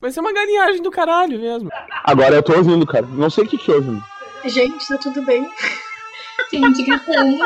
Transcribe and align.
Vai 0.00 0.12
ser 0.12 0.20
uma 0.20 0.32
galinhagem 0.32 0.80
do 0.80 0.92
caralho 0.92 1.40
mesmo. 1.40 1.68
Agora 2.04 2.36
eu 2.36 2.42
tô 2.42 2.56
ouvindo, 2.56 2.86
cara. 2.86 3.04
Não 3.06 3.28
sei 3.28 3.42
o 3.44 3.48
que 3.48 3.58
que 3.58 3.72
houve. 3.72 3.88
mano. 3.88 4.04
Gente, 4.44 4.86
tá 4.86 4.96
tudo 4.96 5.20
bem? 5.22 5.50
Tem 6.50 6.62
gente 6.62 6.84
gritando. 6.84 7.38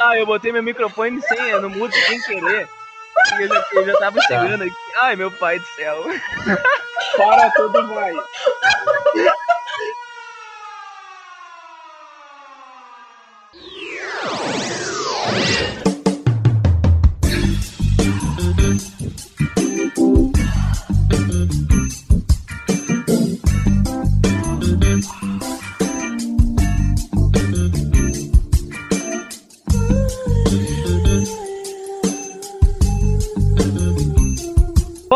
Ah, 0.00 0.16
eu 0.16 0.24
botei 0.24 0.50
meu 0.52 0.62
microfone 0.62 1.20
sem, 1.20 1.60
no 1.60 1.68
mudo 1.68 1.94
sem 1.94 2.22
querer. 2.22 2.66
E 3.38 3.42
eu 3.42 3.48
já, 3.48 3.66
eu 3.72 3.86
já 3.86 3.98
tava 3.98 4.20
chegando 4.22 4.62
aqui. 4.62 4.74
Ai, 5.02 5.16
meu 5.16 5.30
pai 5.32 5.58
do 5.58 5.66
céu. 5.66 6.02
Para 7.18 7.50
tudo, 7.50 7.86
vai. 7.88 8.14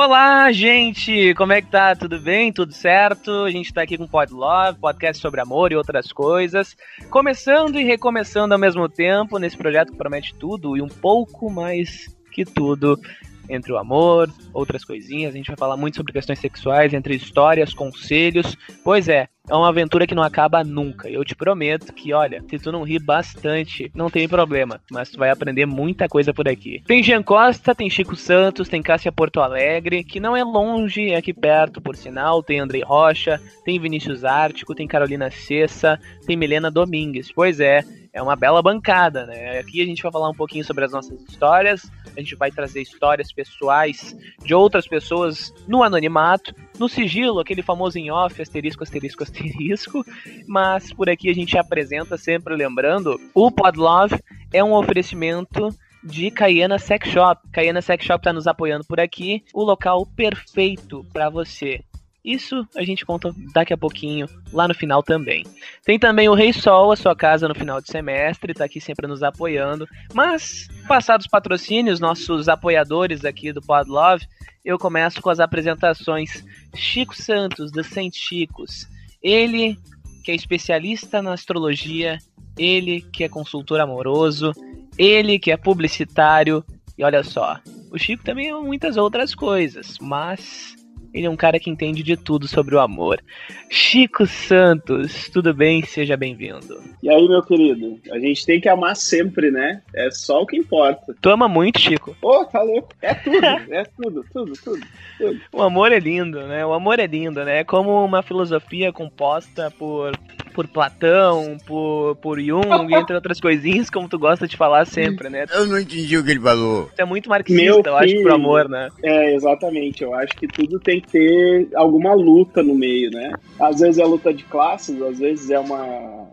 Olá, 0.06 0.52
gente! 0.52 1.32
Como 1.32 1.54
é 1.54 1.62
que 1.62 1.70
tá? 1.70 1.96
Tudo 1.96 2.20
bem? 2.20 2.52
Tudo 2.52 2.74
certo? 2.74 3.30
A 3.44 3.50
gente 3.50 3.72
tá 3.72 3.80
aqui 3.80 3.96
com 3.96 4.06
Pod 4.06 4.34
Love, 4.34 4.78
podcast 4.78 5.18
sobre 5.18 5.40
amor 5.40 5.72
e 5.72 5.76
outras 5.76 6.12
coisas. 6.12 6.76
Começando 7.08 7.80
e 7.80 7.84
recomeçando 7.84 8.52
ao 8.52 8.60
mesmo 8.60 8.86
tempo 8.86 9.38
nesse 9.38 9.56
projeto 9.56 9.92
que 9.92 9.96
promete 9.96 10.34
tudo 10.34 10.76
e 10.76 10.82
um 10.82 10.88
pouco 10.88 11.50
mais 11.50 12.14
que 12.30 12.44
tudo 12.44 13.00
entre 13.48 13.72
o 13.72 13.78
amor, 13.78 14.30
outras 14.52 14.84
coisinhas. 14.84 15.34
A 15.34 15.36
gente 15.36 15.48
vai 15.48 15.56
falar 15.56 15.76
muito 15.76 15.96
sobre 15.96 16.12
questões 16.12 16.38
sexuais, 16.38 16.92
entre 16.92 17.14
histórias, 17.14 17.74
conselhos. 17.74 18.56
Pois 18.82 19.08
é, 19.08 19.28
é 19.48 19.54
uma 19.54 19.68
aventura 19.68 20.06
que 20.06 20.14
não 20.14 20.22
acaba 20.22 20.64
nunca. 20.64 21.08
Eu 21.08 21.22
te 21.24 21.34
prometo 21.34 21.92
que, 21.92 22.12
olha, 22.12 22.42
se 22.48 22.58
tu 22.58 22.72
não 22.72 22.82
rir 22.82 22.98
bastante, 22.98 23.90
não 23.94 24.08
tem 24.08 24.26
problema. 24.26 24.80
Mas 24.90 25.10
tu 25.10 25.18
vai 25.18 25.30
aprender 25.30 25.66
muita 25.66 26.08
coisa 26.08 26.32
por 26.32 26.48
aqui. 26.48 26.82
Tem 26.86 27.02
Jean 27.02 27.22
Costa, 27.22 27.74
tem 27.74 27.90
Chico 27.90 28.16
Santos, 28.16 28.68
tem 28.68 28.82
Cássia 28.82 29.12
Porto 29.12 29.40
Alegre, 29.40 30.02
que 30.02 30.18
não 30.18 30.34
é 30.34 30.42
longe, 30.42 31.10
é 31.10 31.16
aqui 31.16 31.34
perto, 31.34 31.80
por 31.80 31.94
sinal. 31.94 32.42
Tem 32.42 32.58
Andrei 32.58 32.82
Rocha, 32.82 33.40
tem 33.64 33.78
Vinícius 33.78 34.24
Ártico, 34.24 34.74
tem 34.74 34.88
Carolina 34.88 35.30
Cessa, 35.30 36.00
tem 36.26 36.36
Milena 36.36 36.70
Domingues. 36.70 37.30
Pois 37.30 37.60
é, 37.60 37.84
é 38.14 38.22
uma 38.22 38.36
bela 38.36 38.62
bancada, 38.62 39.26
né? 39.26 39.58
Aqui 39.58 39.82
a 39.82 39.84
gente 39.84 40.00
vai 40.00 40.12
falar 40.12 40.30
um 40.30 40.34
pouquinho 40.34 40.64
sobre 40.64 40.84
as 40.84 40.92
nossas 40.92 41.20
histórias, 41.28 41.90
a 42.16 42.20
gente 42.20 42.36
vai 42.36 42.48
trazer 42.48 42.80
histórias 42.80 43.32
pessoais 43.32 44.16
de 44.42 44.54
outras 44.54 44.86
pessoas 44.86 45.52
no 45.66 45.82
anonimato, 45.82 46.54
no 46.78 46.88
sigilo, 46.88 47.40
aquele 47.40 47.60
famoso 47.60 47.98
em 47.98 48.12
off, 48.12 48.40
asterisco, 48.40 48.84
asterisco, 48.84 49.24
asterisco. 49.24 50.06
Mas 50.46 50.92
por 50.92 51.10
aqui 51.10 51.28
a 51.28 51.34
gente 51.34 51.58
apresenta 51.58 52.16
sempre 52.16 52.54
lembrando, 52.54 53.20
o 53.34 53.50
Podlove 53.50 54.22
é 54.52 54.62
um 54.62 54.72
oferecimento 54.74 55.68
de 56.04 56.30
Cayena 56.30 56.78
Sex 56.78 57.08
Shop. 57.08 57.42
Cayena 57.50 57.82
Sex 57.82 58.04
Shop 58.04 58.20
está 58.20 58.32
nos 58.32 58.46
apoiando 58.46 58.84
por 58.84 59.00
aqui, 59.00 59.42
o 59.52 59.64
local 59.64 60.06
perfeito 60.06 61.04
para 61.12 61.28
você. 61.28 61.82
Isso 62.24 62.66
a 62.74 62.82
gente 62.82 63.04
conta 63.04 63.34
daqui 63.52 63.74
a 63.74 63.76
pouquinho, 63.76 64.26
lá 64.50 64.66
no 64.66 64.74
final 64.74 65.02
também. 65.02 65.44
Tem 65.84 65.98
também 65.98 66.26
o 66.26 66.34
Rei 66.34 66.54
Sol, 66.54 66.90
a 66.90 66.96
sua 66.96 67.14
casa 67.14 67.46
no 67.46 67.54
final 67.54 67.82
de 67.82 67.90
semestre, 67.90 68.54
tá 68.54 68.64
aqui 68.64 68.80
sempre 68.80 69.06
nos 69.06 69.22
apoiando. 69.22 69.86
Mas, 70.14 70.66
passados 70.88 71.26
patrocínios, 71.26 72.00
nossos 72.00 72.48
apoiadores 72.48 73.26
aqui 73.26 73.52
do 73.52 73.60
Pod 73.60 73.90
Love, 73.90 74.26
eu 74.64 74.78
começo 74.78 75.20
com 75.20 75.28
as 75.28 75.38
apresentações. 75.38 76.42
Chico 76.74 77.14
Santos, 77.14 77.70
da 77.70 77.84
Saint 77.84 78.14
Chicos. 78.14 78.88
Ele, 79.22 79.78
que 80.24 80.30
é 80.30 80.34
especialista 80.34 81.20
na 81.20 81.34
astrologia, 81.34 82.18
ele 82.56 83.02
que 83.02 83.22
é 83.22 83.28
consultor 83.28 83.80
amoroso, 83.80 84.52
ele 84.96 85.38
que 85.38 85.52
é 85.52 85.58
publicitário. 85.58 86.64
E 86.96 87.04
olha 87.04 87.22
só, 87.22 87.60
o 87.90 87.98
Chico 87.98 88.24
também 88.24 88.48
é 88.48 88.54
muitas 88.54 88.96
outras 88.96 89.34
coisas, 89.34 89.98
mas 90.00 90.74
ele 91.14 91.26
é 91.26 91.30
um 91.30 91.36
cara 91.36 91.60
que 91.60 91.70
entende 91.70 92.02
de 92.02 92.16
tudo 92.16 92.48
sobre 92.48 92.74
o 92.74 92.80
amor. 92.80 93.22
Chico 93.70 94.26
Santos, 94.26 95.28
tudo 95.28 95.54
bem? 95.54 95.84
Seja 95.84 96.16
bem-vindo. 96.16 96.82
E 97.00 97.08
aí, 97.08 97.28
meu 97.28 97.40
querido? 97.40 98.00
A 98.10 98.18
gente 98.18 98.44
tem 98.44 98.60
que 98.60 98.68
amar 98.68 98.96
sempre, 98.96 99.48
né? 99.50 99.80
É 99.94 100.10
só 100.10 100.42
o 100.42 100.46
que 100.46 100.56
importa. 100.56 101.14
Tu 101.20 101.30
ama 101.30 101.46
muito, 101.46 101.78
Chico? 101.78 102.16
Ô, 102.20 102.44
tá 102.44 102.60
louco? 102.62 102.88
É 103.00 103.14
tudo, 103.14 103.46
é 103.46 103.84
tudo, 103.84 104.24
tudo, 104.32 104.52
tudo. 104.64 104.86
tudo. 105.16 105.40
O 105.52 105.62
amor 105.62 105.92
é 105.92 106.00
lindo, 106.00 106.40
né? 106.48 106.66
O 106.66 106.72
amor 106.72 106.98
é 106.98 107.06
lindo, 107.06 107.44
né? 107.44 107.60
É 107.60 107.64
como 107.64 108.04
uma 108.04 108.22
filosofia 108.22 108.92
composta 108.92 109.70
por, 109.70 110.12
por 110.54 110.68
Platão, 110.68 111.58
por, 111.66 112.16
por 112.16 112.40
Jung, 112.40 112.64
entre 112.94 113.14
outras 113.14 113.40
coisinhas, 113.40 113.90
como 113.90 114.08
tu 114.08 114.18
gosta 114.18 114.46
de 114.46 114.56
falar 114.56 114.86
sempre, 114.86 115.28
né? 115.28 115.44
Eu 115.52 115.66
não 115.66 115.78
entendi 115.78 116.16
o 116.16 116.24
que 116.24 116.30
ele 116.30 116.40
falou. 116.40 116.88
Tu 116.96 117.02
é 117.02 117.04
muito 117.04 117.28
marxista, 117.28 117.62
Meu 117.62 117.82
eu 117.84 117.96
acho, 117.96 118.08
filho. 118.08 118.32
amor, 118.32 118.68
né? 118.68 118.88
É, 119.02 119.34
exatamente. 119.34 120.02
Eu 120.04 120.14
acho 120.14 120.34
que 120.36 120.46
tudo 120.46 120.78
tem 120.78 121.00
que 121.00 121.08
ter 121.08 121.68
alguma 121.74 122.14
luta 122.14 122.62
no 122.62 122.74
meio, 122.74 123.10
né? 123.10 123.32
Às 123.58 123.80
vezes 123.80 123.98
é 123.98 124.04
luta 124.04 124.32
de 124.32 124.44
classes, 124.44 125.02
às 125.02 125.18
vezes 125.18 125.50
é 125.50 125.58
uma 125.58 126.32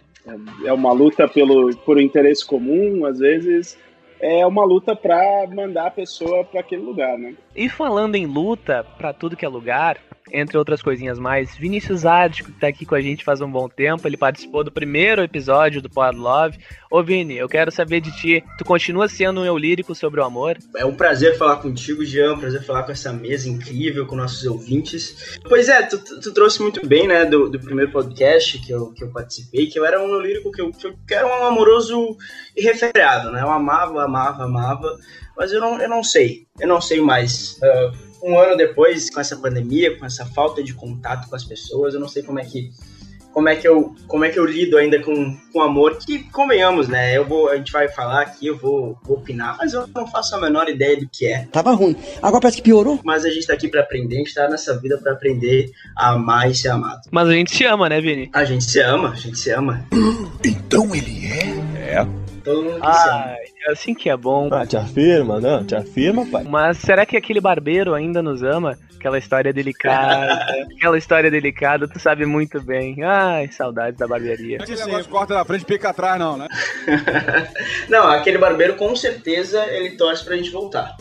é 0.66 0.72
uma 0.72 0.94
luta 0.94 1.28
pelo 1.28 1.76
por 1.78 1.98
um 1.98 2.02
interesse 2.02 2.46
comum, 2.46 3.06
às 3.06 3.18
vezes 3.18 3.76
é 4.20 4.46
uma 4.46 4.64
luta 4.64 4.96
pra 4.96 5.48
mandar 5.52 5.88
a 5.88 5.92
pessoa 5.92 6.44
pra 6.44 6.60
aquele 6.60 6.84
lugar, 6.84 7.18
né? 7.18 7.34
E 7.56 7.68
falando 7.68 8.16
em 8.16 8.28
luta, 8.28 8.86
pra 8.98 9.12
tudo 9.14 9.36
que 9.36 9.44
é 9.44 9.50
lugar, 9.50 9.98
entre 10.32 10.58
outras 10.58 10.82
coisinhas 10.82 11.18
mais, 11.18 11.56
Vinícius 11.56 12.06
Ártico, 12.06 12.52
que 12.52 12.60
tá 12.60 12.68
aqui 12.68 12.86
com 12.86 12.96
a 12.96 13.02
gente 13.02 13.24
faz 13.24 13.42
um 13.42 13.50
bom 13.52 13.68
tempo, 13.68 14.08
ele 14.08 14.18
participou 14.18 14.64
do 14.64 14.72
primeiro 14.72 15.22
episódio 15.24 15.82
do 15.82 15.90
Pod 15.90 16.18
Love. 16.18 16.58
Ô 16.90 17.02
Vini, 17.02 17.38
eu 17.38 17.48
quero 17.48 17.72
saber 17.72 18.02
de 18.02 18.12
ti, 18.18 18.44
tu 18.58 18.66
continua 18.66 19.08
sendo 19.08 19.42
um 19.42 19.46
eu 19.46 19.58
lírico 19.58 19.96
sobre 19.96 20.20
o 20.20 20.24
amor? 20.24 20.58
É 20.76 20.86
um 20.86 20.94
prazer 20.96 21.38
falar 21.38 21.58
contigo, 21.58 22.04
Jean, 22.06 22.38
prazer 22.38 22.64
falar 22.64 22.84
com 22.84 22.92
essa 22.92 23.12
mesa 23.14 23.50
incrível, 23.50 24.06
com 24.06 24.16
nossos 24.16 24.46
ouvintes. 24.46 25.40
Pois 25.48 25.70
é, 25.70 25.84
tu, 25.84 25.98
tu- 25.98 26.20
tu 26.20 26.34
trouxe 26.34 26.62
muito 26.62 26.86
bem, 26.86 27.08
né, 27.08 27.26
do, 27.26 27.50
do 27.50 27.60
primeiro 27.60 27.92
podcast 27.92 28.60
que 28.60 28.72
eu, 28.72 28.92
que 28.94 29.04
eu 29.04 29.10
participei, 29.12 29.68
que 29.68 29.80
eu 29.80 29.86
era 29.86 30.02
um 30.02 30.08
eu 30.10 30.20
lírico, 30.20 30.52
que 30.52 30.62
eu, 30.62 30.72
que 30.72 30.86
eu 30.88 30.94
era 31.18 31.26
um 31.28 31.46
amoroso 31.46 32.18
irrefreado, 32.56 33.32
né, 33.32 33.42
eu 33.42 33.50
amava, 33.52 34.04
amava, 34.04 34.44
amava, 34.44 34.98
mas 35.38 35.52
eu 35.52 35.60
não, 35.62 35.80
eu 35.82 35.90
não 35.90 36.04
sei, 36.04 36.46
eu 36.60 36.68
não 36.68 36.82
sei 36.82 37.00
mais. 37.02 37.58
Ah, 37.64 37.92
um 38.24 38.38
ano 38.40 38.56
depois, 38.58 39.10
com 39.10 39.20
essa 39.20 39.36
pandemia, 39.36 39.98
com 39.98 40.06
essa 40.06 40.26
falta 40.26 40.64
de 40.64 40.74
contato 40.74 41.30
com 41.30 41.36
as 41.36 41.44
pessoas, 41.44 41.94
eu 41.94 42.00
não 42.00 42.08
sei 42.08 42.24
como 42.24 42.40
é 42.40 42.46
que 42.46 42.72
como 43.34 43.48
é 43.48 43.56
que 43.56 43.66
eu 43.66 43.96
como 44.08 44.26
é 44.26 44.30
que 44.30 44.38
eu 44.38 44.46
lido 44.46 44.78
ainda 44.78 45.02
com 45.02 45.38
com 45.54 45.62
amor 45.62 45.98
que 45.98 46.20
convenhamos 46.34 46.90
né 46.90 47.16
eu 47.16 47.24
vou 47.26 47.48
a 47.50 47.56
gente 47.56 47.72
vai 47.72 47.88
falar 47.88 48.24
aqui 48.24 48.48
eu 48.48 48.58
vou, 48.58 48.98
vou 49.06 49.20
opinar 49.20 49.56
mas 49.58 49.72
eu 49.72 49.88
não 49.96 50.06
faço 50.06 50.36
a 50.36 50.42
menor 50.42 50.68
ideia 50.68 51.00
do 51.00 51.08
que 51.08 51.28
é 51.28 51.48
Tava 51.50 51.72
ruim. 51.72 51.96
Agora 52.22 52.42
parece 52.42 52.58
que 52.58 52.64
piorou. 52.64 53.00
mas 53.06 53.24
a 53.24 53.30
gente 53.30 53.48
tá 53.48 53.54
aqui 53.54 53.70
pra 53.70 53.80
aprender 53.84 54.16
a 54.16 54.20
gente 54.20 54.34
tá 54.34 54.50
nessa 54.50 54.78
vida 54.78 54.98
pra 54.98 55.14
aprender 55.14 55.72
a 55.98 56.10
amar 56.10 56.52
e 56.52 56.56
ser 56.56 56.68
amado 56.68 57.04
Mas 57.10 57.30
a 57.30 57.32
gente 57.32 57.56
se 57.56 57.64
ama, 57.64 57.88
né, 57.88 58.02
Vini? 58.02 58.30
a 58.34 58.44
gente 58.44 58.66
se 58.66 58.82
ama 58.82 59.12
a 59.12 59.16
gente 59.16 59.40
se 59.40 59.50
ama 59.50 59.86
Então 60.44 60.94
ele 60.94 61.26
é? 61.28 62.06
Todo 62.42 62.64
mundo 62.64 62.82
que 62.82 62.94
se 62.94 63.10
ama 63.10 63.26
Ai, 63.26 63.72
assim 63.72 63.94
que 63.94 64.10
é 64.10 64.18
bom. 64.18 64.50
Ah, 64.52 64.66
te 64.66 64.78
afirma, 64.78 65.40
não? 65.40 65.64
Te 65.64 65.76
afirma, 65.76 66.26
pai. 66.26 66.44
Mas 66.44 66.78
será 66.78 67.06
que 67.06 67.16
aquele 67.16 67.40
barbeiro 67.40 67.94
ainda 67.94 68.22
nos 68.22 68.44
ama? 68.44 68.78
Aquela 68.96 69.18
história 69.18 69.52
delicada, 69.52 70.34
aquela 70.78 70.98
história 70.98 71.32
delicada, 71.32 71.88
tu 71.88 72.00
sabe 72.00 72.26
muito 72.26 72.62
bem. 72.62 73.02
Ai, 73.04 73.48
saudades 73.48 74.00
da 74.00 74.08
barbearia. 74.08 74.58
Esse 74.62 74.86
negócio 74.86 75.10
corta 75.10 75.34
na 75.34 75.46
frente 75.46 75.62
e 75.64 75.66
pica 75.66 75.90
atrás, 75.90 76.20
não, 76.20 76.38
né? 76.38 76.48
não 77.90 78.10
aquele 78.10 78.38
barbeiro 78.38 78.76
com 78.76 78.96
certeza 78.96 79.66
ele 79.68 79.92
torce 79.92 80.24
pra 80.24 80.36
gente 80.36 80.52
voltar 80.52 80.96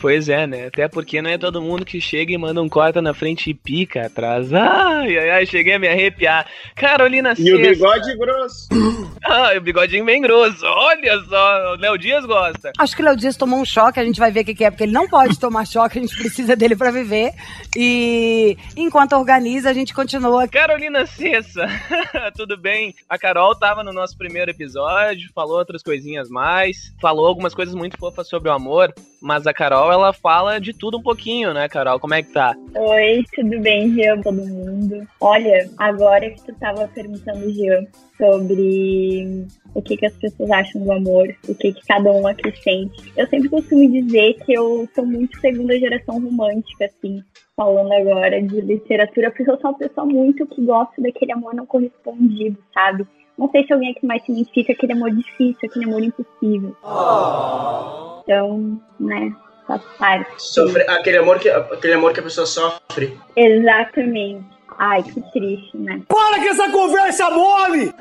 Pois 0.00 0.28
é, 0.28 0.46
né? 0.46 0.66
Até 0.66 0.88
porque 0.88 1.20
não 1.20 1.30
é 1.30 1.36
todo 1.36 1.60
mundo 1.60 1.84
que 1.84 2.00
chega 2.00 2.32
e 2.32 2.38
manda 2.38 2.62
um 2.62 2.68
corta 2.68 3.02
na 3.02 3.12
frente 3.12 3.50
e 3.50 3.54
pica 3.54 4.06
atrás. 4.06 4.52
Ai, 4.52 5.18
ai, 5.18 5.30
ai, 5.30 5.46
cheguei 5.46 5.74
a 5.74 5.78
me 5.78 5.88
arrepiar. 5.88 6.46
Carolina 6.74 7.34
E 7.36 7.52
o 7.52 7.60
bigode 7.60 8.16
grosso. 8.16 8.68
Ah, 9.24 9.52
e 9.52 9.58
o 9.58 9.60
bigodinho 9.60 10.04
bem 10.06 10.22
grosso. 10.22 10.64
Olha 10.64 11.20
só, 11.28 11.74
o 11.74 11.76
Léo 11.76 11.98
Dias 11.98 12.24
gosta. 12.24 12.72
Acho 12.78 12.96
que 12.96 13.02
o 13.02 13.04
Léo 13.04 13.16
Dias 13.16 13.36
tomou 13.36 13.60
um 13.60 13.64
choque, 13.64 14.00
a 14.00 14.04
gente 14.04 14.18
vai 14.18 14.30
ver 14.30 14.40
o 14.40 14.44
que, 14.44 14.54
que 14.54 14.64
é, 14.64 14.70
porque 14.70 14.84
ele 14.84 14.92
não 14.92 15.06
pode 15.06 15.38
tomar 15.38 15.66
choque, 15.66 15.98
a 15.98 16.00
gente 16.00 16.16
precisa 16.16 16.56
dele 16.56 16.74
pra 16.74 16.90
viver. 16.90 17.32
E 17.76 18.56
enquanto 18.76 19.14
organiza, 19.14 19.68
a 19.68 19.72
gente 19.72 19.92
continua. 19.92 20.48
Carolina 20.48 21.04
Cessa, 21.04 21.66
tudo 22.36 22.56
bem? 22.56 22.94
A 23.08 23.18
Carol 23.18 23.54
tava 23.54 23.82
no 23.82 23.92
nosso 23.92 24.16
primeiro 24.16 24.50
episódio, 24.50 25.30
falou 25.34 25.58
outras 25.58 25.82
coisinhas 25.82 26.30
mais, 26.30 26.94
falou 27.00 27.26
algumas 27.26 27.52
coisas 27.52 27.74
muito 27.74 27.98
fofas 27.98 28.28
sobre 28.28 28.48
o 28.48 28.52
amor, 28.52 28.94
mas 29.20 29.46
a 29.46 29.52
Carol 29.52 29.87
Carol, 29.88 29.92
ela 29.92 30.12
fala 30.12 30.60
de 30.60 30.72
tudo 30.72 30.98
um 30.98 31.02
pouquinho, 31.02 31.54
né, 31.54 31.68
Carol? 31.68 31.98
Como 31.98 32.14
é 32.14 32.22
que 32.22 32.32
tá? 32.32 32.54
Oi, 32.74 33.24
tudo 33.34 33.58
bem, 33.60 33.92
Jean, 33.94 34.20
todo 34.20 34.36
mundo? 34.36 35.06
Olha, 35.20 35.68
agora 35.78 36.30
que 36.30 36.42
tu 36.44 36.54
tava 36.56 36.86
perguntando, 36.88 37.50
Jean, 37.50 37.86
sobre 38.16 39.46
o 39.74 39.80
que, 39.80 39.96
que 39.96 40.06
as 40.06 40.14
pessoas 40.14 40.50
acham 40.50 40.82
do 40.82 40.92
amor, 40.92 41.34
o 41.48 41.54
que, 41.54 41.72
que 41.72 41.86
cada 41.86 42.12
um 42.12 42.26
aqui 42.26 42.52
sente. 42.62 43.12
Eu 43.16 43.26
sempre 43.28 43.48
costumo 43.48 43.90
dizer 43.90 44.34
que 44.44 44.52
eu 44.52 44.86
sou 44.94 45.06
muito 45.06 45.40
segunda 45.40 45.78
geração 45.78 46.20
romântica, 46.20 46.84
assim, 46.84 47.22
falando 47.56 47.92
agora 47.92 48.42
de 48.42 48.60
literatura, 48.60 49.30
porque 49.30 49.50
eu 49.50 49.58
sou 49.58 49.70
uma 49.70 49.78
pessoa 49.78 50.06
muito 50.06 50.46
que 50.46 50.64
gosta 50.64 51.00
daquele 51.00 51.32
amor 51.32 51.54
não 51.54 51.64
correspondido, 51.64 52.58
sabe? 52.74 53.06
Não 53.38 53.48
sei 53.50 53.64
se 53.64 53.72
alguém 53.72 53.92
aqui 53.92 54.04
mais 54.04 54.22
significa 54.24 54.72
aquele 54.72 54.92
amor 54.92 55.12
difícil, 55.12 55.60
aquele 55.62 55.84
amor 55.84 56.02
impossível. 56.02 56.76
Oh. 56.82 58.20
Então, 58.24 58.80
né, 58.98 59.32
faz 59.68 59.82
parte. 59.98 60.32
Sofre, 60.38 60.82
aquele, 60.88 61.18
amor 61.18 61.38
que, 61.38 61.48
aquele 61.50 61.92
amor 61.92 62.12
que 62.12 62.20
a 62.20 62.22
pessoa 62.22 62.46
sofre. 62.46 63.16
Exatamente. 63.36 64.58
Ai, 64.80 65.02
que 65.02 65.20
triste, 65.32 65.76
né? 65.76 66.00
Para 66.06 66.38
que 66.38 66.46
essa 66.46 66.70
conversa 66.70 67.28
mole! 67.30 67.92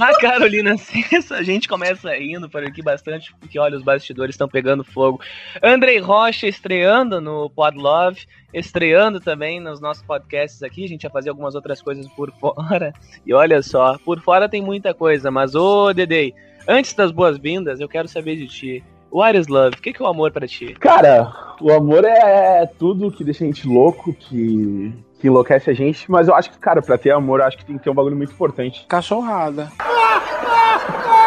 A 0.00 0.20
Carolina 0.20 0.76
Cessa, 0.78 1.36
a 1.36 1.42
gente 1.44 1.68
começa 1.68 2.12
rindo 2.12 2.50
por 2.50 2.64
aqui 2.64 2.82
bastante, 2.82 3.32
porque 3.38 3.56
olha, 3.56 3.76
os 3.76 3.84
bastidores 3.84 4.34
estão 4.34 4.48
pegando 4.48 4.82
fogo. 4.82 5.20
Andrei 5.62 5.98
Rocha 5.98 6.48
estreando 6.48 7.20
no 7.20 7.48
Pod 7.48 7.78
Love, 7.78 8.26
estreando 8.52 9.20
também 9.20 9.60
nos 9.60 9.80
nossos 9.80 10.02
podcasts 10.02 10.60
aqui. 10.60 10.84
A 10.84 10.88
gente 10.88 11.02
vai 11.02 11.12
fazer 11.12 11.30
algumas 11.30 11.54
outras 11.54 11.80
coisas 11.80 12.08
por 12.08 12.32
fora. 12.32 12.92
E 13.24 13.32
olha 13.32 13.62
só, 13.62 13.96
por 13.98 14.20
fora 14.20 14.48
tem 14.48 14.60
muita 14.60 14.92
coisa, 14.92 15.30
mas 15.30 15.54
ô 15.54 15.92
Dedei, 15.92 16.34
antes 16.66 16.94
das 16.94 17.12
boas-vindas, 17.12 17.78
eu 17.78 17.88
quero 17.88 18.08
saber 18.08 18.34
de 18.34 18.48
ti. 18.48 18.84
What 19.12 19.38
is 19.38 19.46
love? 19.46 19.76
O 19.78 19.82
que 19.82 19.90
é 19.90 20.02
o 20.02 20.06
amor 20.06 20.32
para 20.32 20.48
ti? 20.48 20.74
Cara, 20.80 21.30
o 21.60 21.70
amor 21.70 22.02
é 22.04 22.66
tudo 22.78 23.12
que 23.12 23.22
deixa 23.22 23.44
a 23.44 23.46
gente 23.46 23.68
louco, 23.68 24.14
que 24.14 24.92
que 25.20 25.28
enlouquece 25.28 25.70
a 25.70 25.72
gente, 25.72 26.10
mas 26.10 26.26
eu 26.26 26.34
acho 26.34 26.50
que, 26.50 26.58
cara, 26.58 26.82
pra 26.82 26.98
ter 26.98 27.12
amor, 27.12 27.38
eu 27.38 27.46
acho 27.46 27.56
que 27.56 27.64
tem 27.64 27.78
que 27.78 27.84
ter 27.84 27.90
um 27.90 27.94
bagulho 27.94 28.16
muito 28.16 28.32
importante. 28.32 28.84
Cachorrada. 28.88 29.70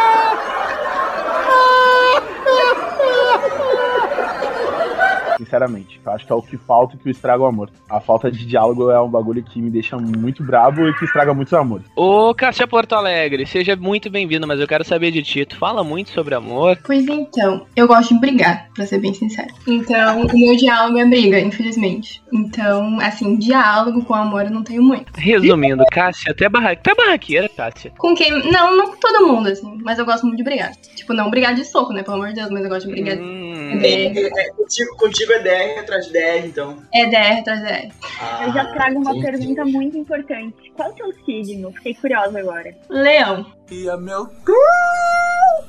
sinceramente. 5.45 6.01
Eu 6.03 6.12
acho 6.12 6.25
que 6.25 6.31
é 6.31 6.36
o 6.36 6.42
que 6.42 6.57
falta 6.57 6.95
e 6.95 7.00
que 7.00 7.09
estraga 7.09 7.44
o 7.44 7.45
amor. 7.45 7.69
A 7.89 8.01
falta 8.01 8.31
de 8.31 8.45
diálogo 8.45 8.89
é 8.89 9.00
um 9.00 9.07
bagulho 9.07 9.44
que 9.44 9.62
me 9.62 9.69
deixa 9.69 9.97
muito 9.97 10.44
bravo 10.44 10.88
e 10.88 10.94
que 10.95 11.06
estraga 11.06 11.33
muitos 11.33 11.53
amores. 11.53 11.86
Ô, 11.95 12.33
Cássia 12.33 12.68
Porto 12.68 12.94
Alegre, 12.94 13.45
seja 13.45 13.75
muito 13.75 14.09
bem-vindo, 14.09 14.47
mas 14.47 14.59
eu 14.59 14.68
quero 14.68 14.83
saber 14.83 15.12
de 15.12 15.24
ti. 15.24 15.45
Tu 15.45 15.56
fala 15.57 15.83
muito 15.83 16.09
sobre 16.09 16.36
amor? 16.36 16.77
Pois 16.83 17.07
então, 17.07 17.65
eu 17.75 17.88
gosto 17.88 18.13
de 18.13 18.19
brigar, 18.19 18.69
pra 18.74 18.86
ser 18.86 19.00
bem 19.00 19.13
sincero. 19.13 19.53
Então, 19.68 20.24
o 20.25 20.38
meu 20.38 20.56
diálogo 20.56 20.97
é 20.97 21.06
briga, 21.06 21.39
infelizmente. 21.39 22.21
Então, 22.33 23.00
assim, 23.00 23.38
diálogo 23.38 24.03
com 24.03 24.13
amor 24.13 24.45
eu 24.45 24.51
não 24.51 24.63
tenho 24.63 24.81
muito. 24.81 25.12
Resumindo, 25.15 25.83
Cássia, 25.92 26.33
tu 26.33 26.44
é, 26.44 26.50
barra... 26.50 26.75
tu 26.75 26.89
é 26.89 26.95
barraqueira, 26.95 27.47
Cássia? 27.50 27.92
Com 27.97 28.15
quem? 28.15 28.31
Não, 28.51 28.75
não 28.75 28.88
com 28.88 28.97
todo 28.97 29.27
mundo, 29.27 29.50
assim, 29.50 29.77
mas 29.83 30.00
eu 30.00 30.06
gosto 30.06 30.25
muito 30.25 30.38
de 30.38 30.44
brigar. 30.44 30.71
Tipo, 30.95 31.13
não 31.13 31.30
brigar 31.30 31.53
de 31.53 31.63
soco, 31.63 31.94
né, 31.94 32.03
pelo 32.03 32.15
amor 32.15 32.30
de 32.30 32.36
Deus, 32.36 32.50
mas 32.50 32.63
eu 32.63 32.69
gosto 32.69 32.88
de 32.88 32.94
brigar. 32.94 33.18
Hum... 33.18 33.55
É, 33.81 34.06
é, 34.06 34.48
é, 34.48 34.50
contigo, 34.51 34.95
contigo 34.98 35.33
é 35.33 35.39
DR 35.39 35.80
atrás 35.80 36.07
de 36.07 36.13
DR, 36.13 36.45
então. 36.45 36.77
É 36.94 37.06
DR 37.06 37.39
atrás 37.39 37.62
de 37.62 37.68
DR. 37.68 37.92
Ah, 38.19 38.45
eu 38.48 38.54
já 38.54 38.66
trago 38.66 39.00
uma 39.00 39.16
entendi. 39.16 39.38
pergunta 39.38 39.66
muito 39.66 39.98
importante. 39.98 40.72
Qual 40.75 40.89
é 40.89 40.92
o 40.92 40.95
seu 40.95 41.13
signo? 41.25 41.72
Fiquei 41.74 41.94
curiosa 41.95 42.39
agora. 42.39 42.75
Leão. 42.89 43.45
E 43.72 43.89
a 43.89 43.98
meu 43.98 44.30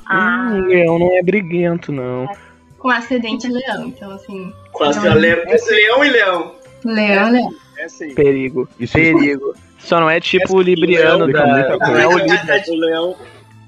ah. 0.06 0.50
Hum, 0.52 0.66
leão 0.66 0.98
não 0.98 1.16
é 1.16 1.22
briguento, 1.22 1.90
não. 1.90 2.28
Com 2.78 2.90
ascendente 2.90 3.48
leão, 3.48 3.86
então 3.86 4.10
assim. 4.12 4.52
Com 4.72 4.84
ascendente 4.84 5.18
leão, 5.18 5.44
leão 5.70 6.04
e 6.04 6.10
leão. 6.10 6.54
Leão, 6.84 7.30
leão. 7.30 7.54
É 7.78 7.84
assim. 7.84 8.14
Perigo. 8.14 8.68
Isso 8.78 8.92
Perigo. 8.94 9.54
Só 9.78 10.00
não 10.00 10.08
é 10.08 10.20
tipo 10.20 10.54
é 10.54 10.56
o 10.56 10.60
libriano 10.62 11.30
da. 11.32 11.46
Não 11.78 11.96
é 11.96 12.08
o, 12.08 13.10
o 13.10 13.16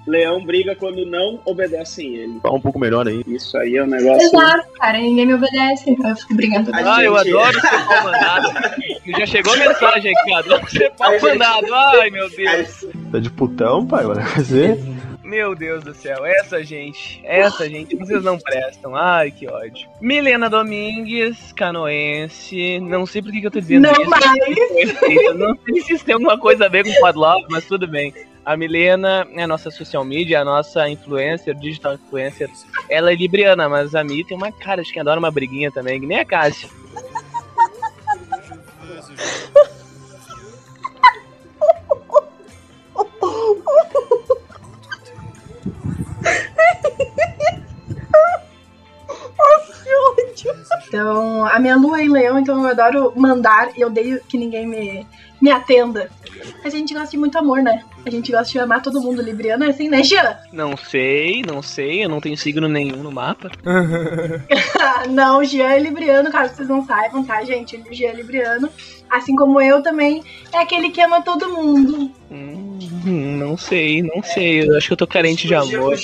leão. 0.08 0.44
Briga 0.44 0.74
quando 0.74 1.04
não 1.06 1.40
obedecem 1.44 2.14
ele. 2.16 2.40
Fala 2.40 2.54
um 2.54 2.60
pouco 2.60 2.78
melhor 2.78 3.06
aí. 3.06 3.22
Isso 3.26 3.56
aí 3.56 3.76
é 3.76 3.82
um 3.82 3.86
negócio. 3.86 4.26
Exato, 4.26 4.72
cara. 4.74 4.98
Ninguém 4.98 5.26
me 5.26 5.34
obedece. 5.34 5.96
Eu 6.02 6.16
fico 6.16 6.34
brigando. 6.34 6.70
Ah, 6.74 6.96
gente... 6.96 7.04
eu 7.04 7.16
adoro 7.16 7.60
ser 7.60 7.86
pau 7.86 8.04
mandado. 8.04 8.48
Já 9.18 9.26
chegou 9.26 9.56
mensagem 9.56 10.12
aqui, 10.16 10.34
adoro 10.34 10.70
ser 10.70 10.90
pau 10.92 11.12
mandado. 11.20 11.74
Ai, 11.74 12.10
meu 12.10 12.28
Deus. 12.30 12.86
Tá 13.10 13.18
de 13.18 13.30
putão, 13.30 13.86
pai? 13.86 14.04
Vai 14.04 14.24
fazer? 14.24 14.78
Meu 15.28 15.54
Deus 15.54 15.84
do 15.84 15.92
céu, 15.92 16.24
essa 16.24 16.64
gente, 16.64 17.20
essa 17.22 17.68
gente, 17.68 17.94
vocês 17.94 18.24
não 18.24 18.38
prestam. 18.38 18.96
Ai, 18.96 19.30
que 19.30 19.46
ódio. 19.46 19.86
Milena 20.00 20.48
Domingues, 20.48 21.52
canoense. 21.52 22.80
Não 22.80 23.04
sei 23.04 23.20
por 23.20 23.30
que, 23.30 23.46
eu 23.46 23.50
tô 23.50 23.60
dizendo 23.60 23.82
não 23.82 23.92
isso. 23.92 24.08
Mais. 24.08 24.24
Não 25.36 25.54
sei 25.66 25.82
se 25.82 25.92
isso 25.92 26.04
tem 26.06 26.14
alguma 26.14 26.38
coisa 26.38 26.64
a 26.64 26.68
ver 26.70 26.82
com 26.82 26.90
o 26.92 27.00
Padlove, 27.02 27.44
mas 27.50 27.66
tudo 27.66 27.86
bem. 27.86 28.14
A 28.48 28.56
Milena 28.56 29.28
é 29.34 29.42
a 29.42 29.46
nossa 29.46 29.70
social 29.70 30.02
media, 30.02 30.40
a 30.40 30.44
nossa 30.44 30.88
influencer, 30.88 31.54
digital 31.54 31.92
influencer. 31.92 32.48
Ela 32.88 33.12
é 33.12 33.14
libriana, 33.14 33.68
mas 33.68 33.94
a 33.94 34.02
Mi 34.02 34.24
tem 34.24 34.34
uma 34.34 34.50
cara 34.50 34.82
de 34.82 34.90
quem 34.90 35.02
adora 35.02 35.18
uma 35.18 35.30
briguinha 35.30 35.70
também, 35.70 36.00
que 36.00 36.06
nem 36.06 36.18
a 36.18 36.24
Cássia. 36.24 36.66
Então, 50.86 51.44
a 51.44 51.58
minha 51.58 51.76
lua 51.76 52.00
é 52.00 52.04
em 52.04 52.08
leão, 52.08 52.38
então 52.38 52.62
eu 52.62 52.70
adoro 52.70 53.12
mandar 53.14 53.76
e 53.76 53.82
eu 53.82 53.88
odeio 53.88 54.22
que 54.26 54.38
ninguém 54.38 54.66
me, 54.66 55.06
me 55.38 55.50
atenda. 55.50 56.10
A 56.64 56.70
gente 56.70 56.94
gosta 56.94 57.10
de 57.10 57.18
muito 57.18 57.36
amor, 57.36 57.62
né? 57.62 57.84
A 58.06 58.10
gente 58.10 58.32
gosta 58.32 58.50
de 58.50 58.58
amar 58.58 58.82
todo 58.82 59.00
mundo. 59.00 59.20
Libriano 59.20 59.64
é 59.64 59.68
assim, 59.68 59.88
né, 59.88 60.02
Jean? 60.02 60.36
Não 60.52 60.76
sei, 60.76 61.42
não 61.42 61.62
sei. 61.62 62.04
Eu 62.04 62.08
não 62.08 62.20
tenho 62.20 62.36
signo 62.36 62.68
nenhum 62.68 63.02
no 63.02 63.12
mapa. 63.12 63.50
não, 65.10 65.44
Jean 65.44 65.70
é 65.70 65.78
Libriano, 65.78 66.30
caso 66.30 66.54
vocês 66.54 66.68
não 66.68 66.84
saibam, 66.84 67.24
tá, 67.24 67.44
gente? 67.44 67.76
O 67.76 67.94
Jean 67.94 68.10
é 68.10 68.14
Libriano. 68.14 68.70
Assim 69.10 69.34
como 69.34 69.60
eu 69.60 69.82
também, 69.82 70.22
é 70.52 70.58
aquele 70.58 70.90
que 70.90 71.00
ama 71.00 71.22
todo 71.22 71.50
mundo. 71.50 72.10
Hum, 72.30 72.78
não 73.38 73.56
sei, 73.56 74.02
não 74.02 74.22
sei. 74.22 74.68
Eu 74.68 74.76
acho 74.76 74.86
que 74.86 74.92
eu 74.92 74.98
tô 74.98 75.06
carente 75.06 75.46
de 75.46 75.54
amor. 75.54 75.96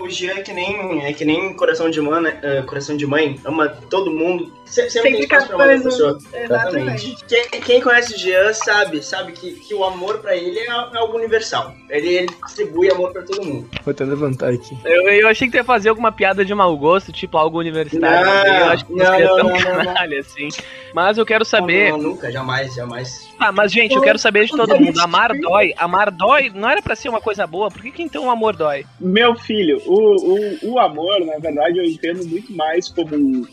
O 0.00 0.08
Jean 0.08 0.38
é 0.38 0.42
que 0.42 0.52
nem, 0.52 1.04
é 1.04 1.12
que 1.12 1.24
nem 1.24 1.54
coração 1.54 1.90
de 1.90 2.00
mãe, 2.00 2.24
uh, 2.24 2.66
coração 2.66 2.96
de 2.96 3.06
mãe, 3.06 3.38
ama 3.44 3.68
todo 3.68 4.10
mundo. 4.10 4.52
Sempre, 4.64 4.90
sempre 4.90 5.12
tem 5.12 5.20
espaço 5.22 5.46
pra 5.48 5.56
amar 5.56 5.70
a 5.70 5.80
pessoa. 5.80 6.18
Exatamente. 6.32 7.16
Quem, 7.26 7.60
quem, 7.60 7.80
conhece 7.80 8.14
o 8.14 8.18
Jean 8.18 8.52
sabe, 8.52 9.02
sabe 9.02 9.32
que, 9.32 9.52
que 9.52 9.74
o 9.74 9.84
amor 9.84 10.18
pra 10.18 10.36
ele 10.36 10.58
é, 10.58 10.66
é 10.66 10.96
algo 10.96 11.16
universal. 11.16 11.74
Ele, 11.88 12.08
ele, 12.08 12.28
distribui 12.46 12.90
amor 12.90 13.12
pra 13.12 13.22
todo 13.22 13.44
mundo. 13.44 13.68
Vou 13.84 13.90
até 13.90 14.04
levantar 14.04 14.52
aqui. 14.52 14.78
Eu, 14.84 15.08
eu 15.08 15.28
achei 15.28 15.48
que 15.48 15.52
tu 15.52 15.56
ia 15.56 15.64
fazer 15.64 15.88
alguma 15.88 16.12
piada 16.12 16.44
de 16.44 16.54
mau 16.54 16.76
gosto, 16.76 17.12
tipo 17.12 17.36
algo 17.36 17.58
universitário. 17.58 18.26
Não, 18.26 18.46
eu 18.46 18.64
acho 18.66 18.86
que 18.86 18.92
não, 18.94 19.18
não, 19.18 19.36
tão 19.36 19.48
não, 19.48 19.58
canalha 19.58 20.08
não. 20.10 20.18
assim. 20.20 20.48
Mas 20.94 21.18
eu 21.18 21.26
quero 21.26 21.44
saber. 21.44 21.90
Não, 21.90 21.98
não, 21.98 22.10
nunca, 22.10 22.30
jamais, 22.30 22.74
jamais. 22.74 23.28
Ah, 23.38 23.50
mas 23.50 23.72
gente, 23.72 23.94
eu 23.94 24.02
quero 24.02 24.18
saber 24.18 24.46
de 24.46 24.52
todo 24.52 24.78
mundo. 24.78 25.00
Amar 25.00 25.36
dói. 25.36 25.74
Amar 25.76 26.10
dói 26.10 26.50
não 26.54 26.68
era 26.68 26.80
pra 26.80 26.94
ser 26.94 27.08
uma 27.08 27.20
coisa 27.20 27.46
boa. 27.46 27.70
Por 27.70 27.82
que, 27.82 27.90
que 27.90 28.02
então 28.02 28.26
o 28.26 28.30
amor 28.30 28.54
dói? 28.54 28.84
Meu 29.00 29.34
filho, 29.34 29.80
o, 29.92 30.68
o, 30.68 30.72
o 30.72 30.78
amor, 30.78 31.24
na 31.24 31.38
verdade, 31.38 31.78
eu 31.78 31.84
entendo 31.84 32.26
muito 32.28 32.52
mais 32.52 32.88
como 32.88 33.16
um, 33.16 33.44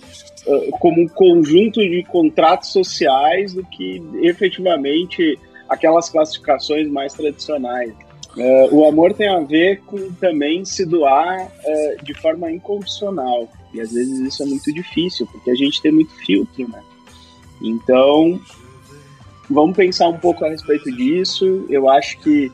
como 0.79 1.01
um 1.01 1.08
conjunto 1.08 1.79
de 1.79 2.03
contratos 2.03 2.72
sociais 2.72 3.53
do 3.53 3.63
que 3.63 4.01
efetivamente 4.22 5.38
aquelas 5.67 6.10
classificações 6.10 6.88
mais 6.89 7.13
tradicionais. 7.13 7.91
Uh, 8.36 8.75
o 8.75 8.86
amor 8.88 9.13
tem 9.13 9.27
a 9.27 9.39
ver 9.39 9.82
com 9.82 10.12
também 10.13 10.63
se 10.63 10.86
doar 10.86 11.48
uh, 11.48 12.03
de 12.03 12.13
forma 12.13 12.51
incondicional. 12.51 13.50
E 13.74 13.82
às 13.82 13.91
vezes 13.91 14.20
isso 14.20 14.44
é 14.44 14.46
muito 14.46 14.72
difícil, 14.72 15.25
porque 15.27 15.50
a 15.50 15.56
gente 15.56 15.82
tem 15.82 15.91
muito 15.91 16.13
filtro, 16.24 16.70
né? 16.70 16.82
Então, 17.62 18.39
vamos 19.50 19.75
pensar 19.75 20.08
um 20.08 20.17
pouco 20.17 20.46
a 20.46 20.50
respeito 20.50 20.91
disso. 20.96 21.65
Eu 21.67 21.89
acho 21.89 22.20
que 22.20 22.46
eh, 22.46 22.51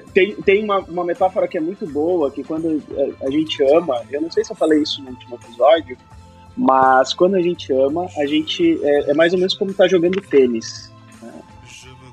tem, 0.00 0.34
tem 0.36 0.64
uma, 0.64 0.78
uma 0.80 1.04
metáfora 1.04 1.46
que 1.46 1.58
é 1.58 1.60
muito 1.60 1.86
boa, 1.86 2.30
que 2.30 2.42
quando 2.42 2.82
a, 3.20 3.26
a 3.26 3.30
gente 3.30 3.62
ama, 3.62 4.02
eu 4.10 4.20
não 4.20 4.30
sei 4.30 4.44
se 4.44 4.52
eu 4.52 4.56
falei 4.56 4.82
isso 4.82 5.02
no 5.02 5.10
último 5.10 5.36
episódio, 5.36 5.96
mas 6.56 7.12
quando 7.12 7.34
a 7.34 7.42
gente 7.42 7.72
ama, 7.72 8.06
a 8.16 8.26
gente 8.26 8.78
é, 8.82 9.10
é 9.10 9.14
mais 9.14 9.32
ou 9.32 9.38
menos 9.38 9.54
como 9.54 9.70
estar 9.70 9.84
tá 9.84 9.88
jogando 9.88 10.20
tênis. 10.20 10.92
Né? 11.20 11.32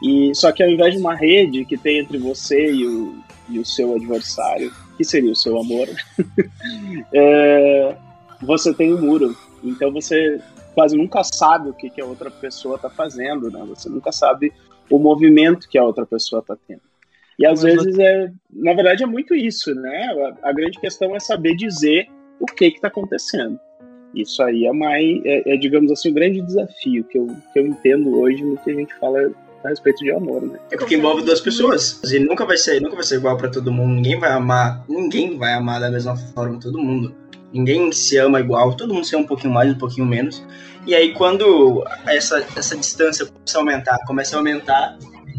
E 0.04 0.32
só 0.36 0.52
que 0.52 0.64
ao 0.64 0.70
invés 0.70 0.94
de 0.94 1.00
uma 1.00 1.16
rede 1.16 1.66
que 1.66 1.78
tem 1.78 2.00
entre 2.00 2.18
você 2.18 2.72
e 2.72 2.86
o, 2.86 3.16
e 3.50 3.60
o 3.60 3.66
seu 3.66 3.96
adversário, 3.96 4.72
que 4.98 5.04
seria 5.04 5.32
o 5.32 5.36
seu 5.36 5.60
amor, 5.60 5.88
é, 7.14 7.96
você 8.42 8.74
tem 8.74 8.94
um 8.94 9.02
muro. 9.02 9.38
Então 9.64 9.92
você 9.92 10.42
quase 10.74 10.98
nunca 10.98 11.24
sabe 11.24 11.70
o 11.70 11.74
que, 11.74 11.90
que 11.90 12.02
a 12.02 12.06
outra 12.06 12.32
pessoa 12.32 12.76
está 12.76 12.90
fazendo, 12.90 13.52
né? 13.52 13.64
Você 13.68 13.90
nunca 13.90 14.12
sabe 14.12 14.52
o 14.90 14.98
movimento 14.98 15.70
que 15.70 15.78
a 15.78 15.84
outra 15.84 16.06
pessoa 16.06 16.40
está 16.40 16.58
tendo. 16.68 16.82
E 17.38 17.46
às 17.46 17.64
Mas 17.64 17.76
vezes 17.76 18.00
é, 18.00 18.32
na 18.52 18.74
verdade 18.74 19.04
é 19.04 19.08
muito 19.08 19.34
isso, 19.34 19.74
né? 19.74 20.08
A, 20.44 20.50
a 20.50 20.54
grande 20.54 20.80
questão 20.80 21.16
é 21.16 21.20
saber 21.20 21.56
dizer 21.56 22.08
o 22.40 22.46
que 22.46 22.66
está 22.66 22.88
acontecendo. 22.88 23.60
Isso 24.14 24.44
aí 24.44 24.66
é 24.66 24.74
mais, 24.74 25.22
é, 25.24 25.54
é, 25.54 25.58
digamos 25.58 25.92
assim, 25.92 26.10
o 26.10 26.12
um 26.12 26.16
grande 26.16 26.42
desafio 26.42 27.04
que 27.06 27.18
eu, 27.18 27.28
que 27.54 27.60
eu 27.60 27.68
entendo 27.68 28.20
hoje 28.20 28.44
no 28.44 28.58
que 28.58 28.72
a 28.72 28.74
gente 28.74 28.94
fala 28.96 29.32
a 29.64 29.70
respeito 29.70 30.04
de 30.04 30.12
amor, 30.12 30.42
né? 30.42 30.60
É 30.72 30.78
porque 30.78 30.96
envolve 30.96 31.24
duas 31.24 31.40
pessoas. 31.40 32.02
E 32.12 32.20
nunca 32.20 32.46
vai 32.46 32.58
ser, 32.58 32.82
nunca 32.82 32.96
vai 32.96 33.06
ser 33.06 33.16
igual 33.16 33.38
para 33.38 33.50
todo 33.50 33.72
mundo. 33.72 33.94
Ninguém 33.94 34.20
vai 34.20 34.32
amar, 34.32 34.84
ninguém 34.90 35.38
vai 35.38 35.54
amar 35.54 35.80
da 35.80 35.90
mesma 35.90 36.16
forma 36.16 36.60
todo 36.60 36.80
mundo. 36.80 37.16
Ninguém 37.54 37.92
se 37.92 38.18
ama 38.18 38.40
igual, 38.40 38.76
todo 38.76 38.94
mundo 38.94 39.06
se 39.06 39.16
ama 39.16 39.26
um 39.26 39.28
pouquinho 39.28 39.54
mais, 39.54 39.72
um 39.72 39.78
pouquinho 39.78 40.06
menos. 40.06 40.44
E 40.86 40.96
aí 40.96 41.14
quando 41.14 41.84
essa, 42.08 42.46
essa 42.56 42.76
distância 42.76 43.26
começa 43.26 43.58
a 43.58 43.62
aumentar, 43.62 43.98
começa 44.08 44.36
a 44.36 44.40
aumentar, 44.40 44.98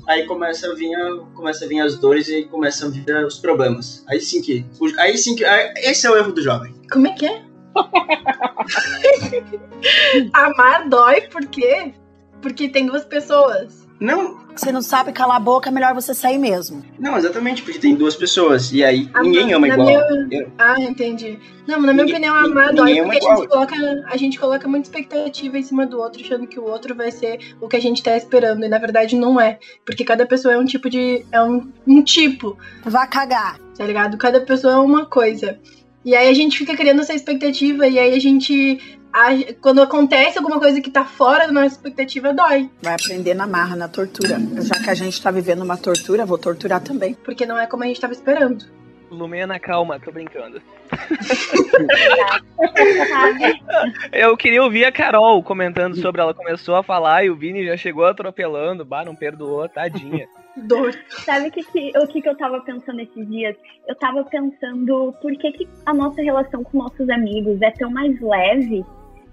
aí 0.08 0.26
começa 0.26 0.70
a 0.70 0.74
vir, 0.74 0.90
começa 1.34 1.64
a 1.64 1.68
vir 1.68 1.80
as 1.80 1.98
dores 1.98 2.28
e 2.28 2.44
começam 2.44 2.88
a 2.88 2.90
vir 2.90 3.26
os 3.26 3.38
problemas. 3.38 4.04
Aí 4.08 4.20
sim 4.20 4.42
que, 4.42 4.64
aí 4.98 5.16
sim 5.16 5.34
que, 5.34 5.44
esse 5.76 6.06
é 6.06 6.10
o 6.10 6.16
erro 6.16 6.32
do 6.32 6.42
jovem. 6.42 6.74
Como 6.90 7.06
é 7.06 7.12
que 7.12 7.26
é? 7.26 7.42
Amar 10.32 10.88
dói 10.88 11.22
por 11.22 11.44
quê? 11.46 11.94
Porque 12.40 12.68
tem 12.68 12.86
duas 12.86 13.04
pessoas. 13.04 13.81
Não. 14.02 14.42
Você 14.54 14.70
não 14.72 14.82
sabe 14.82 15.12
calar 15.12 15.36
a 15.36 15.40
boca, 15.40 15.70
é 15.70 15.72
melhor 15.72 15.94
você 15.94 16.12
sair 16.12 16.36
mesmo. 16.36 16.84
Não, 16.98 17.16
exatamente, 17.16 17.62
porque 17.62 17.78
tem 17.78 17.94
duas 17.94 18.16
pessoas. 18.16 18.70
E 18.72 18.84
aí 18.84 19.08
ah, 19.14 19.22
ninguém 19.22 19.52
ama 19.52 19.68
igual. 19.68 19.86
Minha... 20.26 20.52
Ah, 20.58 20.78
entendi. 20.78 21.38
Não, 21.66 21.80
na 21.80 21.92
minha 21.92 22.04
opinião, 22.04 22.34
amar 22.34 22.74
dói 22.74 23.00
porque 23.00 23.26
a 23.26 23.36
gente, 23.36 23.48
coloca, 23.48 23.74
a 24.06 24.16
gente 24.16 24.38
coloca 24.38 24.68
muita 24.68 24.88
expectativa 24.88 25.56
em 25.56 25.62
cima 25.62 25.86
do 25.86 26.00
outro, 26.00 26.20
achando 26.20 26.46
que 26.46 26.58
o 26.58 26.64
outro 26.64 26.94
vai 26.94 27.10
ser 27.12 27.54
o 27.60 27.68
que 27.68 27.76
a 27.76 27.80
gente 27.80 28.02
tá 28.02 28.16
esperando. 28.16 28.64
E 28.64 28.68
na 28.68 28.78
verdade 28.78 29.16
não 29.16 29.40
é. 29.40 29.58
Porque 29.86 30.04
cada 30.04 30.26
pessoa 30.26 30.52
é 30.52 30.58
um 30.58 30.66
tipo 30.66 30.90
de. 30.90 31.24
É 31.30 31.40
um, 31.42 31.70
um 31.86 32.02
tipo. 32.02 32.58
Vá 32.84 33.06
cagar. 33.06 33.58
Tá 33.78 33.86
ligado? 33.86 34.18
Cada 34.18 34.40
pessoa 34.40 34.74
é 34.74 34.78
uma 34.78 35.06
coisa. 35.06 35.58
E 36.04 36.16
aí 36.16 36.28
a 36.28 36.34
gente 36.34 36.58
fica 36.58 36.76
criando 36.76 37.00
essa 37.00 37.14
expectativa 37.14 37.86
e 37.86 37.98
aí 37.98 38.14
a 38.14 38.18
gente 38.18 39.00
a, 39.12 39.28
quando 39.60 39.82
acontece 39.82 40.38
alguma 40.38 40.58
coisa 40.58 40.80
que 40.80 40.90
tá 40.90 41.04
fora 41.04 41.46
da 41.46 41.52
nossa 41.52 41.74
expectativa, 41.74 42.32
dói. 42.32 42.70
Vai 42.82 42.94
aprender 42.94 43.34
na 43.34 43.46
marra, 43.46 43.76
na 43.76 43.88
tortura. 43.88 44.38
Já 44.62 44.82
que 44.82 44.90
a 44.90 44.94
gente 44.94 45.20
tá 45.20 45.30
vivendo 45.30 45.62
uma 45.62 45.76
tortura, 45.76 46.24
vou 46.24 46.38
torturar 46.38 46.80
também. 46.80 47.14
Porque 47.14 47.44
não 47.44 47.58
é 47.58 47.66
como 47.66 47.84
a 47.84 47.86
gente 47.86 48.00
tava 48.00 48.12
esperando. 48.12 48.64
Lumena, 49.10 49.58
calma, 49.58 50.00
tô 50.00 50.10
brincando. 50.10 50.62
Eu 54.10 54.36
queria 54.36 54.62
ouvir 54.62 54.86
a 54.86 54.92
Carol 54.92 55.42
comentando 55.42 55.96
sobre 55.96 56.22
ela 56.22 56.32
começou 56.32 56.76
a 56.76 56.82
falar 56.82 57.24
e 57.24 57.30
o 57.30 57.36
Vini 57.36 57.66
já 57.66 57.76
chegou 57.76 58.06
atropelando, 58.06 58.84
bah, 58.84 59.04
não 59.04 59.14
perdoou, 59.14 59.68
tadinha. 59.68 60.26
Dor. 60.56 60.94
Sabe 61.24 61.48
o 61.48 61.50
que, 61.50 61.64
que, 61.64 61.98
o 61.98 62.06
que, 62.06 62.22
que 62.22 62.28
eu 62.28 62.36
tava 62.36 62.60
pensando 62.60 63.00
esses 63.00 63.28
dias? 63.28 63.56
Eu 63.86 63.94
tava 63.96 64.24
pensando 64.24 65.14
por 65.20 65.32
que, 65.36 65.52
que 65.52 65.68
a 65.86 65.94
nossa 65.94 66.22
relação 66.22 66.62
com 66.62 66.78
nossos 66.78 67.08
amigos 67.08 67.60
é 67.62 67.70
tão 67.70 67.90
mais 67.90 68.20
leve. 68.20 68.84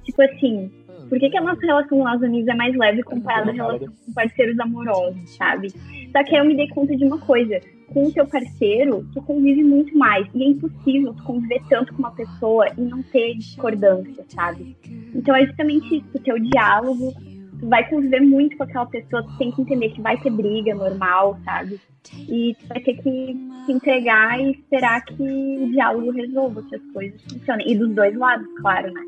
Tipo 0.04 0.22
assim, 0.24 0.72
por 1.08 1.20
que, 1.20 1.30
que 1.30 1.38
a 1.38 1.42
nossa 1.42 1.62
relação 1.62 1.98
com 1.98 2.04
nossos 2.04 2.24
amigos 2.24 2.48
é 2.48 2.56
mais 2.56 2.76
leve 2.76 3.04
comparada 3.04 3.52
à 3.52 3.54
relação 3.54 3.88
com 3.88 4.14
parceiros 4.14 4.60
amorosos, 4.60 5.36
sabe? 5.36 5.70
Só 5.70 6.24
que 6.24 6.36
aí 6.36 6.42
eu 6.42 6.46
me 6.46 6.56
dei 6.56 6.68
conta 6.70 6.96
de 6.96 7.04
uma 7.04 7.18
coisa. 7.18 7.60
Com 7.88 8.06
o 8.06 8.14
teu 8.14 8.28
parceiro, 8.28 9.04
tu 9.14 9.22
convive 9.24 9.64
muito 9.64 9.98
mais. 9.98 10.28
E 10.36 10.44
é 10.44 10.48
impossível 10.48 11.12
tu 11.16 11.24
conviver 11.24 11.60
tanto 11.68 11.92
com 11.94 12.00
uma 12.00 12.12
pessoa 12.12 12.68
e 12.78 12.82
não 12.82 13.02
ter 13.02 13.34
discordância, 13.36 14.24
sabe? 14.28 14.78
Então 15.16 15.36
é 15.36 15.48
justamente 15.48 15.98
isso, 15.98 16.08
o 16.14 16.20
teu 16.20 16.38
diálogo 16.38 17.14
tu 17.60 17.68
vai 17.68 17.88
conviver 17.90 18.22
muito 18.22 18.56
com 18.58 18.64
aquela 18.64 18.86
pessoa, 18.86 19.24
tu 19.24 19.38
tem 19.38 19.52
que 19.52 19.62
entender 19.62 19.90
que 19.90 20.02
vai 20.02 20.18
ter 20.18 20.30
briga 20.30 20.74
normal, 20.74 21.38
sabe? 21.44 21.80
E 22.18 22.56
tu 22.60 22.68
vai 22.68 22.80
ter 22.80 22.96
que 22.96 23.38
se 23.66 23.72
entregar 23.72 24.40
e 24.40 24.52
esperar 24.52 25.04
que 25.04 25.22
o 25.22 25.70
diálogo 25.72 26.12
resolva, 26.12 26.64
que 26.64 26.76
as 26.76 26.86
coisas 26.94 27.22
funcionem. 27.24 27.72
E 27.72 27.78
dos 27.78 27.94
dois 27.94 28.16
lados, 28.16 28.48
claro, 28.62 28.92
né? 28.94 29.02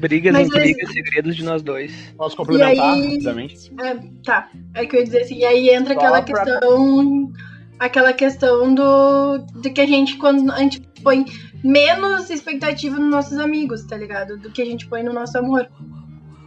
Brigas, 0.00 0.32
Mas 0.32 0.48
intrigas, 0.48 0.88
aí... 0.88 0.94
segredos 0.94 1.36
de 1.36 1.44
nós 1.44 1.62
dois. 1.62 2.14
Posso 2.16 2.36
complementar 2.36 2.94
aí... 2.94 3.02
rapidamente? 3.02 3.72
É, 3.80 3.96
tá. 4.24 4.48
É 4.74 4.86
que 4.86 4.96
eu 4.96 5.00
ia 5.00 5.06
dizer 5.06 5.22
assim, 5.22 5.38
e 5.38 5.44
aí 5.44 5.70
entra 5.70 5.94
Só 5.94 6.00
aquela 6.00 6.22
pra... 6.22 6.44
questão. 6.44 7.32
Aquela 7.78 8.12
questão 8.12 8.74
do. 8.74 9.38
de 9.60 9.70
que 9.70 9.80
a 9.80 9.86
gente, 9.86 10.16
quando 10.16 10.50
a 10.52 10.58
gente 10.58 10.80
põe 11.02 11.24
menos 11.64 12.30
expectativa 12.30 12.96
nos 12.98 13.10
nossos 13.10 13.38
amigos, 13.38 13.84
tá 13.84 13.96
ligado? 13.96 14.38
Do 14.38 14.50
que 14.50 14.62
a 14.62 14.64
gente 14.64 14.86
põe 14.86 15.02
no 15.02 15.12
nosso 15.12 15.36
amor 15.36 15.68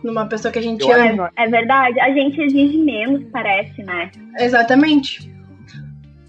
numa 0.03 0.27
pessoa 0.27 0.51
que 0.51 0.59
a 0.59 0.61
gente 0.61 0.87
eu 0.87 0.93
ama. 0.93 1.31
É 1.35 1.47
verdade, 1.47 1.99
a 1.99 2.11
gente 2.11 2.39
exige 2.39 2.77
menos, 2.77 3.23
parece, 3.31 3.81
né? 3.83 4.11
Exatamente. 4.39 5.34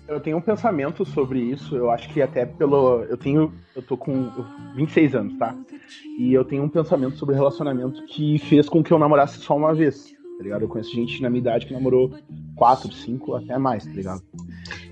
Eu 0.09 0.21
tenho 0.21 0.37
um 0.37 0.41
pensamento 0.41 1.05
sobre 1.05 1.41
isso, 1.41 1.77
eu 1.77 1.91
acho 1.91 2.09
que 2.11 2.23
até 2.23 2.47
pelo. 2.47 3.03
Eu 3.05 3.17
tenho. 3.17 3.53
Eu 3.75 3.83
tô 3.83 3.97
com 3.97 4.31
26 4.75 5.15
anos, 5.15 5.37
tá? 5.37 5.55
E 6.19 6.33
eu 6.33 6.45
tenho 6.45 6.63
um 6.63 6.69
pensamento 6.69 7.17
sobre 7.17 7.35
relacionamento 7.35 8.05
que 8.07 8.39
fez 8.39 8.69
com 8.69 8.83
que 8.83 8.93
eu 8.93 8.99
namorasse 8.99 9.39
só 9.39 9.57
uma 9.57 9.75
vez, 9.75 10.15
tá 10.39 10.45
ligado? 10.45 10.63
Eu 10.63 10.69
conheço 10.69 10.95
gente 10.95 11.21
na 11.21 11.29
minha 11.29 11.41
idade 11.41 11.67
que 11.67 11.73
namorou 11.73 12.15
4, 12.55 12.93
5, 12.93 13.35
até 13.35 13.59
mais, 13.59 13.85
tá 13.85 13.93
ligado? 13.93 14.23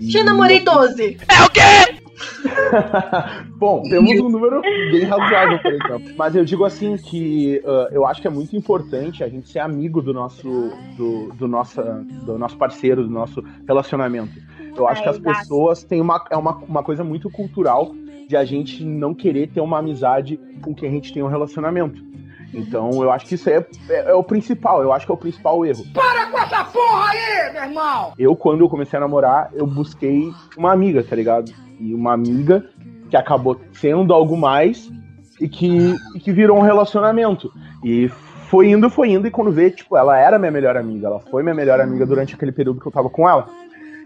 E 0.01 0.11
Já 0.11 0.25
namorei 0.25 0.61
12. 0.61 1.19
É 1.29 1.45
o 1.45 1.51
quê? 1.51 2.05
Bom, 3.57 3.83
temos 3.83 4.21
um 4.21 4.29
número 4.29 4.61
bem 4.61 5.05
razoável, 5.05 5.59
por 5.61 5.73
exemplo. 5.73 6.15
Mas 6.17 6.35
eu 6.35 6.45
digo 6.45 6.65
assim 6.65 6.97
que 6.97 7.61
uh, 7.65 7.93
eu 7.93 8.07
acho 8.07 8.21
que 8.21 8.27
é 8.27 8.31
muito 8.31 8.57
importante 8.57 9.25
a 9.25 9.29
gente 9.29 9.49
ser 9.49 9.61
amigo 9.61 10.01
do 10.01 10.13
nosso, 10.13 10.73
do, 10.97 11.33
do, 11.35 11.49
nossa, 11.49 11.83
do 12.25 12.39
nosso 12.39 12.57
parceiro, 12.57 13.03
do 13.03 13.11
nosso 13.11 13.43
relacionamento. 13.67 14.33
Eu 14.77 14.89
acho 14.89 15.01
é, 15.01 15.05
que 15.05 15.09
as 15.11 15.17
exato. 15.17 15.39
pessoas 15.39 15.85
têm 15.85 16.01
uma, 16.01 16.25
é 16.31 16.37
uma, 16.37 16.57
uma 16.57 16.83
coisa 16.83 17.05
muito 17.05 17.31
cultural 17.31 17.93
de 18.29 18.37
a 18.37 18.45
gente 18.45 18.85
não 18.85 19.15
querer 19.15 19.49
ter 19.49 19.61
uma 19.61 19.79
amizade 19.79 20.39
com 20.63 20.75
quem 20.75 20.89
a 20.89 20.93
gente 20.93 21.13
tem 21.13 21.23
um 21.23 21.29
relacionamento. 21.29 22.03
Então 22.53 22.91
eu 23.03 23.11
acho 23.11 23.27
que 23.27 23.35
isso 23.35 23.51
é, 23.51 23.67
é, 23.89 24.11
é, 24.11 24.15
o 24.15 24.23
principal, 24.23 24.83
eu 24.83 24.93
acho 24.93 25.05
que 25.05 25.13
é 25.13 25.15
o 25.15 25.19
principal 25.19 25.67
erro. 25.67 25.85
Para 25.93 26.31
com 26.31 26.39
essa 26.39 26.65
porra 26.65 27.11
aí, 27.11 27.53
meu 27.53 27.63
irmão! 27.65 28.13
Eu, 28.19 28.37
quando 28.37 28.61
eu 28.61 28.69
comecei 28.69 28.97
a 28.97 29.01
namorar, 29.01 29.51
eu 29.53 29.67
busquei 29.67 30.31
uma 30.57 30.73
amiga, 30.73 31.03
tá 31.03 31.17
ligado? 31.17 31.53
E 31.81 31.93
uma 31.93 32.13
amiga 32.13 32.65
que 33.11 33.17
acabou 33.17 33.61
sendo 33.73 34.15
algo 34.15 34.37
mais 34.37 34.91
e 35.41 35.49
que, 35.49 35.95
e 36.15 36.21
que 36.21 36.33
virou 36.33 36.57
um 36.57 36.63
relacionamento. 36.63 37.53
E 37.83 38.09
foi 38.49 38.71
indo, 38.71 38.89
foi 38.89 39.11
indo, 39.11 39.27
e 39.27 39.31
quando 39.31 39.51
vê, 39.51 39.71
tipo, 39.71 39.97
ela 39.97 40.17
era 40.17 40.39
minha 40.39 40.51
melhor 40.51 40.77
amiga, 40.77 41.09
ela 41.09 41.19
foi 41.19 41.43
minha 41.43 41.55
melhor 41.55 41.81
amiga 41.81 42.07
durante 42.07 42.35
aquele 42.35 42.53
período 42.53 42.81
que 42.81 42.87
eu 42.87 42.93
tava 42.93 43.11
com 43.11 43.29
ela. 43.29 43.49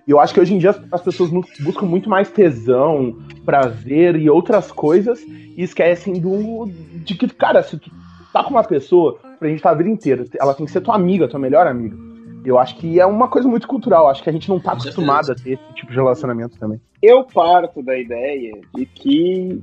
E 0.08 0.10
eu 0.10 0.18
acho 0.18 0.32
que 0.32 0.40
hoje 0.40 0.54
em 0.54 0.58
dia 0.58 0.70
as, 0.70 0.80
as 0.90 1.02
pessoas 1.02 1.30
buscam 1.60 1.84
muito 1.84 2.08
mais 2.08 2.30
tesão, 2.30 3.18
prazer 3.44 4.16
e 4.16 4.30
outras 4.30 4.72
coisas 4.72 5.20
e 5.20 5.62
esquecem 5.62 6.18
do 6.18 6.66
de 7.04 7.14
que, 7.14 7.28
cara, 7.28 7.62
se 7.62 7.78
tu 7.78 7.90
tá 8.32 8.42
com 8.42 8.48
uma 8.48 8.64
pessoa 8.64 9.18
pra 9.38 9.48
gente 9.48 9.58
estar 9.58 9.68
tá 9.68 9.74
a 9.74 9.78
vida 9.78 9.90
inteira, 9.90 10.24
ela 10.40 10.54
tem 10.54 10.64
que 10.64 10.72
ser 10.72 10.80
tua 10.80 10.94
amiga, 10.94 11.28
tua 11.28 11.38
melhor 11.38 11.66
amiga. 11.66 11.94
Eu 12.42 12.58
acho 12.58 12.76
que 12.76 12.98
é 12.98 13.04
uma 13.04 13.28
coisa 13.28 13.46
muito 13.46 13.68
cultural, 13.68 14.08
acho 14.08 14.22
que 14.22 14.30
a 14.30 14.32
gente 14.32 14.48
não 14.48 14.58
tá 14.58 14.72
acostumado 14.72 15.30
a 15.30 15.34
ter 15.34 15.52
esse 15.52 15.74
tipo 15.74 15.90
de 15.90 15.98
relacionamento 15.98 16.58
também. 16.58 16.80
Eu 17.02 17.24
parto 17.24 17.82
da 17.82 17.98
ideia 17.98 18.58
de 18.74 18.86
que, 18.86 19.60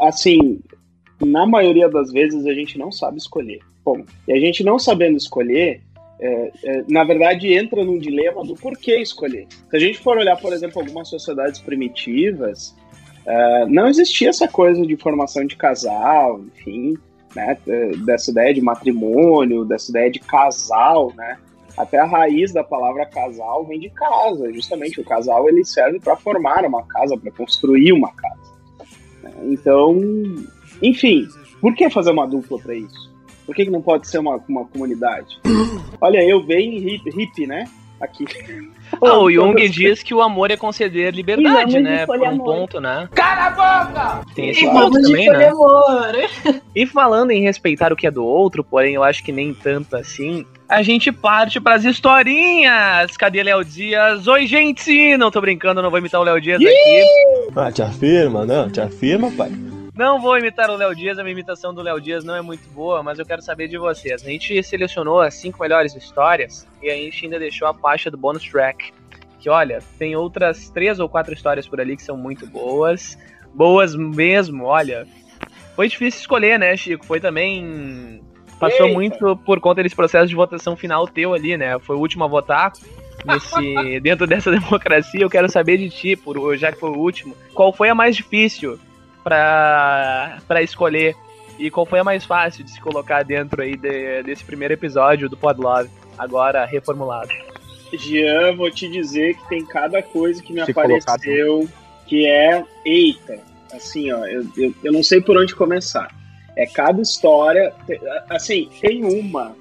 assim, 0.00 0.60
na 1.20 1.46
maioria 1.46 1.90
das 1.90 2.10
vezes 2.10 2.46
a 2.46 2.54
gente 2.54 2.78
não 2.78 2.90
sabe 2.90 3.18
escolher. 3.18 3.60
Bom, 3.84 4.04
e 4.26 4.32
a 4.32 4.40
gente 4.40 4.64
não 4.64 4.78
sabendo 4.78 5.18
escolher, 5.18 5.82
é, 6.20 6.52
é, 6.64 6.84
na 6.88 7.02
verdade, 7.02 7.52
entra 7.52 7.84
num 7.84 7.98
dilema 7.98 8.44
do 8.44 8.54
porquê 8.54 9.00
escolher. 9.00 9.46
Se 9.70 9.76
a 9.76 9.80
gente 9.80 9.98
for 9.98 10.18
olhar, 10.18 10.36
por 10.36 10.52
exemplo, 10.52 10.80
algumas 10.80 11.08
sociedades 11.08 11.60
primitivas, 11.60 12.74
é, 13.26 13.66
não 13.66 13.88
existia 13.88 14.28
essa 14.28 14.46
coisa 14.46 14.86
de 14.86 14.96
formação 14.96 15.46
de 15.46 15.56
casal, 15.56 16.40
enfim, 16.54 16.96
né, 17.34 17.56
dessa 18.04 18.30
ideia 18.30 18.52
de 18.52 18.60
matrimônio, 18.60 19.64
dessa 19.64 19.90
ideia 19.90 20.10
de 20.10 20.18
casal, 20.18 21.12
né? 21.16 21.38
Até 21.76 21.98
a 21.98 22.04
raiz 22.04 22.52
da 22.52 22.64
palavra 22.64 23.06
casal 23.06 23.64
vem 23.64 23.78
de 23.78 23.88
casa, 23.90 24.52
justamente 24.52 25.00
o 25.00 25.04
casal 25.04 25.48
ele 25.48 25.64
serve 25.64 26.00
para 26.00 26.16
formar 26.16 26.64
uma 26.64 26.84
casa, 26.84 27.16
para 27.16 27.30
construir 27.30 27.92
uma 27.92 28.12
casa. 28.12 28.52
Né. 29.22 29.32
Então, 29.44 29.96
enfim, 30.82 31.26
por 31.60 31.74
que 31.74 31.88
fazer 31.88 32.10
uma 32.10 32.26
dupla 32.26 32.58
para 32.58 32.74
isso? 32.74 33.09
Por 33.50 33.56
que, 33.56 33.64
que 33.64 33.70
não 33.72 33.82
pode 33.82 34.06
ser 34.06 34.18
uma, 34.18 34.40
uma 34.48 34.64
comunidade? 34.64 35.40
Olha, 36.00 36.22
eu 36.22 36.40
bem 36.40 36.76
hip, 36.76 37.10
hip 37.20 37.46
né? 37.48 37.64
Aqui. 38.00 38.24
Ah, 39.02 39.18
o 39.22 39.30
Jung 39.30 39.68
diz 39.68 40.02
que 40.02 40.12
o 40.12 40.20
amor 40.20 40.50
é 40.50 40.56
conceder 40.56 41.14
liberdade, 41.14 41.78
né? 41.78 42.04
Por 42.06 42.18
um 42.18 42.26
amor. 42.26 42.44
ponto, 42.44 42.80
né? 42.80 43.08
Cala 43.14 43.46
a 43.46 43.50
boca! 43.86 44.26
Tem 44.34 44.50
esse 44.50 44.64
e 44.64 44.68
ponto 44.68 45.00
também, 45.00 45.28
né? 45.28 45.48
Amor. 45.48 46.12
E 46.74 46.86
falando 46.86 47.30
em 47.30 47.40
respeitar 47.40 47.92
o 47.92 47.96
que 47.96 48.06
é 48.06 48.10
do 48.10 48.24
outro, 48.24 48.64
porém 48.64 48.94
eu 48.94 49.04
acho 49.04 49.22
que 49.22 49.30
nem 49.30 49.54
tanto 49.54 49.96
assim, 49.96 50.44
a 50.68 50.82
gente 50.82 51.12
parte 51.12 51.60
pras 51.60 51.84
historinhas. 51.84 53.16
Cadê 53.16 53.44
Léo 53.44 53.64
Dias? 53.64 54.26
Oi, 54.26 54.46
gente! 54.46 55.16
Não 55.16 55.30
tô 55.30 55.40
brincando, 55.40 55.82
não 55.82 55.90
vou 55.90 55.98
imitar 55.98 56.20
o 56.20 56.24
Léo 56.24 56.40
Dias 56.40 56.60
aqui. 56.60 57.04
Ah, 57.54 57.70
te 57.70 57.82
afirma, 57.82 58.44
não? 58.44 58.68
Te 58.68 58.80
afirma, 58.80 59.30
pai. 59.30 59.52
Não 60.00 60.18
vou 60.18 60.38
imitar 60.38 60.70
o 60.70 60.76
Léo 60.76 60.96
Dias, 60.96 61.18
a 61.18 61.22
minha 61.22 61.34
imitação 61.34 61.74
do 61.74 61.82
Léo 61.82 62.00
Dias 62.00 62.24
não 62.24 62.34
é 62.34 62.40
muito 62.40 62.66
boa, 62.70 63.02
mas 63.02 63.18
eu 63.18 63.26
quero 63.26 63.42
saber 63.42 63.68
de 63.68 63.76
vocês. 63.76 64.24
A 64.24 64.30
gente 64.30 64.62
selecionou 64.62 65.20
as 65.20 65.34
cinco 65.34 65.60
melhores 65.60 65.94
histórias 65.94 66.66
e 66.82 66.88
a 66.88 66.94
gente 66.94 67.26
ainda 67.26 67.38
deixou 67.38 67.68
a 67.68 67.74
faixa 67.74 68.10
do 68.10 68.16
bonus 68.16 68.42
track. 68.42 68.94
Que 69.38 69.50
olha, 69.50 69.80
tem 69.98 70.16
outras 70.16 70.70
três 70.70 70.98
ou 70.98 71.06
quatro 71.06 71.34
histórias 71.34 71.68
por 71.68 71.82
ali 71.82 71.98
que 71.98 72.02
são 72.02 72.16
muito 72.16 72.46
boas. 72.46 73.18
Boas 73.52 73.94
mesmo, 73.94 74.64
olha. 74.64 75.06
foi 75.76 75.86
difícil 75.86 76.20
escolher, 76.20 76.58
né, 76.58 76.74
Chico? 76.78 77.04
Foi 77.04 77.20
também. 77.20 78.22
Passou 78.58 78.86
Eita. 78.86 78.94
muito 78.94 79.36
por 79.44 79.60
conta 79.60 79.82
desse 79.82 79.94
processo 79.94 80.28
de 80.28 80.34
votação 80.34 80.74
final 80.76 81.06
teu 81.06 81.34
ali, 81.34 81.58
né? 81.58 81.78
Foi 81.78 81.96
o 81.96 81.98
último 81.98 82.24
a 82.24 82.26
votar. 82.26 82.72
Nesse, 83.22 84.00
dentro 84.00 84.26
dessa 84.26 84.48
democracia, 84.58 85.20
eu 85.20 85.28
quero 85.28 85.50
saber 85.50 85.76
de 85.76 85.90
ti, 85.90 86.16
por, 86.16 86.56
já 86.56 86.72
que 86.72 86.80
foi 86.80 86.88
o 86.88 86.96
último, 86.96 87.36
qual 87.52 87.70
foi 87.70 87.90
a 87.90 87.94
mais 87.94 88.16
difícil 88.16 88.80
pra, 89.22 90.38
pra 90.46 90.62
escolher? 90.62 91.14
E 91.58 91.70
qual 91.70 91.84
foi 91.84 91.98
a 91.98 92.04
mais 92.04 92.24
fácil 92.24 92.64
de 92.64 92.70
se 92.70 92.80
colocar 92.80 93.22
dentro 93.22 93.60
aí 93.62 93.76
de- 93.76 94.22
desse 94.22 94.42
primeiro 94.44 94.72
episódio 94.74 95.28
do 95.28 95.36
Podlove, 95.36 95.90
agora 96.18 96.64
reformulado? 96.64 97.28
Jean, 97.92 98.56
vou 98.56 98.70
te 98.70 98.88
dizer 98.88 99.34
que 99.36 99.48
tem 99.48 99.64
cada 99.66 100.02
coisa 100.02 100.42
que 100.42 100.52
me 100.52 100.64
Se 100.64 100.70
apareceu 100.70 101.68
que 102.06 102.26
é. 102.26 102.64
Eita! 102.84 103.38
Assim, 103.72 104.10
ó, 104.12 104.24
eu, 104.26 104.44
eu, 104.56 104.74
eu 104.82 104.92
não 104.92 105.02
sei 105.02 105.20
por 105.20 105.36
onde 105.36 105.54
começar. 105.54 106.12
É 106.56 106.66
cada 106.66 107.00
história. 107.00 107.72
Assim, 108.28 108.68
tem 108.80 109.04
uma 109.04 109.54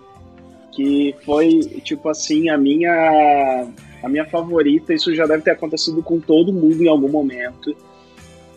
que 0.71 1.15
foi, 1.25 1.59
tipo 1.83 2.09
assim, 2.09 2.49
a 2.49 2.57
minha. 2.57 3.67
A 4.01 4.07
minha 4.07 4.25
favorita, 4.25 4.93
isso 4.93 5.13
já 5.13 5.25
deve 5.25 5.43
ter 5.43 5.51
acontecido 5.51 6.01
com 6.01 6.19
todo 6.21 6.53
mundo 6.53 6.81
em 6.81 6.87
algum 6.87 7.09
momento. 7.09 7.75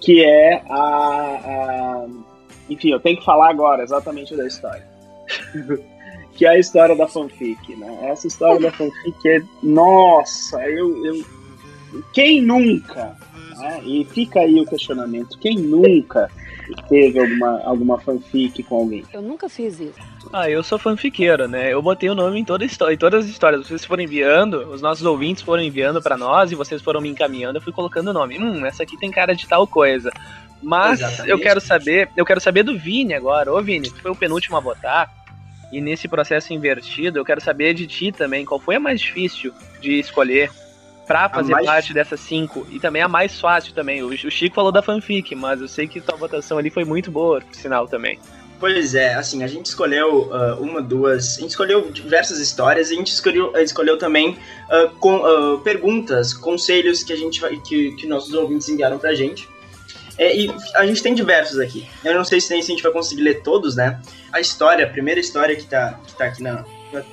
Que 0.04 0.24
é 0.24 0.62
a. 0.68 0.74
a- 0.74 2.06
enfim, 2.68 2.90
eu 2.90 3.00
tenho 3.00 3.18
que 3.18 3.24
falar 3.24 3.50
agora 3.50 3.82
exatamente 3.82 4.36
da 4.36 4.46
história. 4.46 4.86
que 6.34 6.46
é 6.46 6.50
a 6.50 6.58
história 6.58 6.96
da 6.96 7.06
fanfic, 7.06 7.76
né? 7.76 7.98
Essa 8.10 8.26
história 8.26 8.60
da 8.60 8.70
fanfic 8.72 9.28
é. 9.28 9.42
Nossa, 9.62 10.60
eu. 10.68 11.04
eu 11.06 11.24
quem 12.14 12.40
nunca? 12.40 13.14
Né? 13.58 13.80
E 13.84 14.04
fica 14.04 14.40
aí 14.40 14.60
o 14.60 14.66
questionamento: 14.66 15.38
quem 15.38 15.56
nunca 15.56 16.30
teve 16.88 17.18
alguma, 17.18 17.60
alguma 17.64 17.98
fanfic 18.00 18.62
com 18.62 18.76
alguém? 18.76 19.04
Eu 19.12 19.20
nunca 19.22 19.48
fiz 19.48 19.78
isso. 19.80 19.94
Ah, 20.32 20.48
eu 20.48 20.62
sou 20.62 20.78
fanfiqueiro, 20.78 21.46
né? 21.48 21.72
Eu 21.72 21.82
botei 21.82 22.08
o 22.08 22.14
nome 22.14 22.40
em, 22.40 22.44
toda 22.44 22.64
histó- 22.64 22.90
em 22.90 22.96
todas 22.96 23.24
as 23.24 23.30
histórias. 23.30 23.66
Vocês 23.66 23.84
foram 23.84 24.02
enviando, 24.02 24.68
os 24.70 24.80
nossos 24.80 25.04
ouvintes 25.04 25.42
foram 25.42 25.62
enviando 25.62 26.00
pra 26.00 26.16
nós 26.16 26.50
e 26.52 26.54
vocês 26.54 26.80
foram 26.80 27.00
me 27.00 27.08
encaminhando, 27.08 27.58
eu 27.58 27.62
fui 27.62 27.72
colocando 27.72 28.08
o 28.08 28.12
nome. 28.12 28.38
Hum, 28.38 28.64
essa 28.64 28.82
aqui 28.82 28.96
tem 28.96 29.10
cara 29.10 29.34
de 29.34 29.46
tal 29.46 29.66
coisa. 29.66 30.10
Mas 30.62 31.00
Exatamente. 31.00 31.28
eu 31.30 31.38
quero 31.40 31.60
saber, 31.60 32.08
eu 32.16 32.24
quero 32.24 32.40
saber 32.40 32.62
do 32.62 32.78
Vini 32.78 33.14
agora. 33.14 33.52
Ô 33.52 33.60
Vini, 33.60 33.90
tu 33.90 34.00
foi 34.00 34.10
o 34.12 34.16
penúltimo 34.16 34.56
a 34.56 34.60
votar. 34.60 35.10
E 35.72 35.80
nesse 35.80 36.06
processo 36.06 36.52
invertido, 36.52 37.18
eu 37.18 37.24
quero 37.24 37.40
saber 37.40 37.74
de 37.74 37.86
ti 37.86 38.12
também, 38.12 38.44
qual 38.44 38.60
foi 38.60 38.76
a 38.76 38.80
mais 38.80 39.00
difícil 39.00 39.52
de 39.80 39.98
escolher 39.98 40.50
pra 41.06 41.28
fazer 41.28 41.52
mais- 41.52 41.66
parte 41.66 41.92
dessas 41.92 42.20
cinco? 42.20 42.66
E 42.70 42.78
também 42.78 43.02
a 43.02 43.08
mais 43.08 43.40
fácil 43.40 43.74
também. 43.74 44.02
O 44.02 44.30
Chico 44.30 44.54
falou 44.54 44.72
da 44.72 44.82
fanfic, 44.82 45.34
mas 45.34 45.60
eu 45.60 45.68
sei 45.68 45.86
que 45.86 46.00
tua 46.00 46.16
votação 46.16 46.58
ali 46.58 46.70
foi 46.70 46.84
muito 46.84 47.10
boa, 47.10 47.40
por 47.40 47.54
sinal 47.54 47.86
também. 47.86 48.18
Pois 48.62 48.94
é, 48.94 49.14
assim, 49.14 49.42
a 49.42 49.48
gente 49.48 49.66
escolheu 49.66 50.30
ah, 50.32 50.56
uma, 50.60 50.80
duas. 50.80 51.36
A 51.36 51.40
gente 51.40 51.50
escolheu 51.50 51.90
diversas 51.90 52.38
histórias 52.38 52.90
e 52.90 52.94
a 52.94 52.96
gente 52.96 53.12
escolheu, 53.12 53.52
escolheu 53.56 53.98
também 53.98 54.38
ah, 54.70 54.88
com, 55.00 55.16
ah, 55.26 55.60
perguntas, 55.64 56.32
conselhos 56.32 57.02
que 57.02 57.12
a 57.12 57.16
gente 57.16 57.40
vai, 57.40 57.56
que, 57.56 57.90
que 57.96 58.06
nossos 58.06 58.32
ouvintes 58.32 58.68
enviaram 58.68 58.98
pra 58.98 59.14
gente. 59.14 59.48
É, 60.16 60.36
e 60.36 60.54
a 60.76 60.86
gente 60.86 61.02
tem 61.02 61.12
diversos 61.12 61.58
aqui. 61.58 61.88
Eu 62.04 62.14
não 62.14 62.24
sei 62.24 62.40
se, 62.40 62.46
se 62.46 62.54
a 62.54 62.60
gente 62.60 62.82
vai 62.84 62.92
conseguir 62.92 63.22
ler 63.22 63.42
todos, 63.42 63.74
né? 63.74 64.00
A 64.32 64.40
história, 64.40 64.84
a 64.86 64.88
primeira 64.88 65.18
história 65.18 65.56
que 65.56 65.64
tá, 65.64 65.98
que 66.06 66.14
tá 66.14 66.26
aqui 66.26 66.40
na 66.40 66.64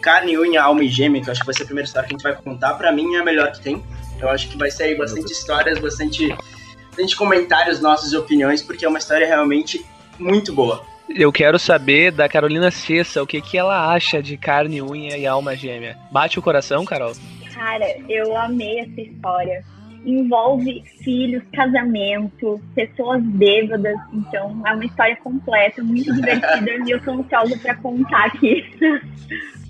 Carne, 0.02 0.38
Unha, 0.38 0.62
Alma 0.62 0.84
e 0.84 0.90
Gêmea, 0.90 1.22
que 1.22 1.30
eu 1.30 1.32
acho 1.32 1.42
que 1.42 1.46
vai 1.46 1.56
ser 1.56 1.64
a 1.64 1.66
primeira 1.66 1.88
história 1.88 2.08
que 2.08 2.14
a 2.14 2.18
gente 2.18 2.24
vai 2.24 2.36
contar, 2.36 2.74
pra 2.74 2.92
mim 2.92 3.16
é 3.16 3.20
a 3.20 3.24
melhor 3.24 3.52
que 3.52 3.62
tem. 3.62 3.84
Eu 4.20 4.30
acho 4.30 4.50
que 4.50 4.58
vai 4.58 4.70
sair 4.70 4.98
bastante 4.98 5.32
histórias, 5.32 5.80
bastante, 5.80 6.36
bastante 6.88 7.16
comentários 7.16 7.80
nossos 7.80 8.12
e 8.12 8.18
opiniões, 8.18 8.62
porque 8.62 8.86
é 8.86 8.90
uma 8.90 9.00
história 9.00 9.26
realmente 9.26 9.86
muito 10.18 10.54
boa. 10.54 10.84
Eu 11.10 11.32
quero 11.32 11.58
saber 11.58 12.12
da 12.12 12.30
Carolina 12.30 12.70
Cessa 12.70 13.24
o 13.24 13.28
que, 13.28 13.42
que 13.42 13.58
ela 13.58 13.92
acha 13.92 14.22
de 14.22 14.38
carne, 14.38 14.82
unha 14.82 15.18
e 15.18 15.26
alma 15.26 15.56
gêmea. 15.56 15.98
Bate 16.12 16.38
o 16.38 16.42
coração, 16.42 16.86
Carol? 16.86 17.14
Cara, 17.54 17.86
eu 18.08 18.38
amei 18.38 18.80
essa 18.80 19.02
história. 19.02 19.64
Envolve 20.06 20.84
filhos, 21.04 21.44
casamento, 21.54 22.60
pessoas 22.74 23.22
bêbadas. 23.24 23.98
Então, 24.14 24.62
é 24.66 24.74
uma 24.74 24.86
história 24.86 25.16
completa, 25.18 25.84
muito 25.84 26.14
divertida. 26.14 26.72
e 26.88 26.92
eu 26.92 27.02
tô 27.02 27.12
ansiosa 27.12 27.58
pra 27.58 27.76
contar 27.76 28.26
aqui. 28.26 28.66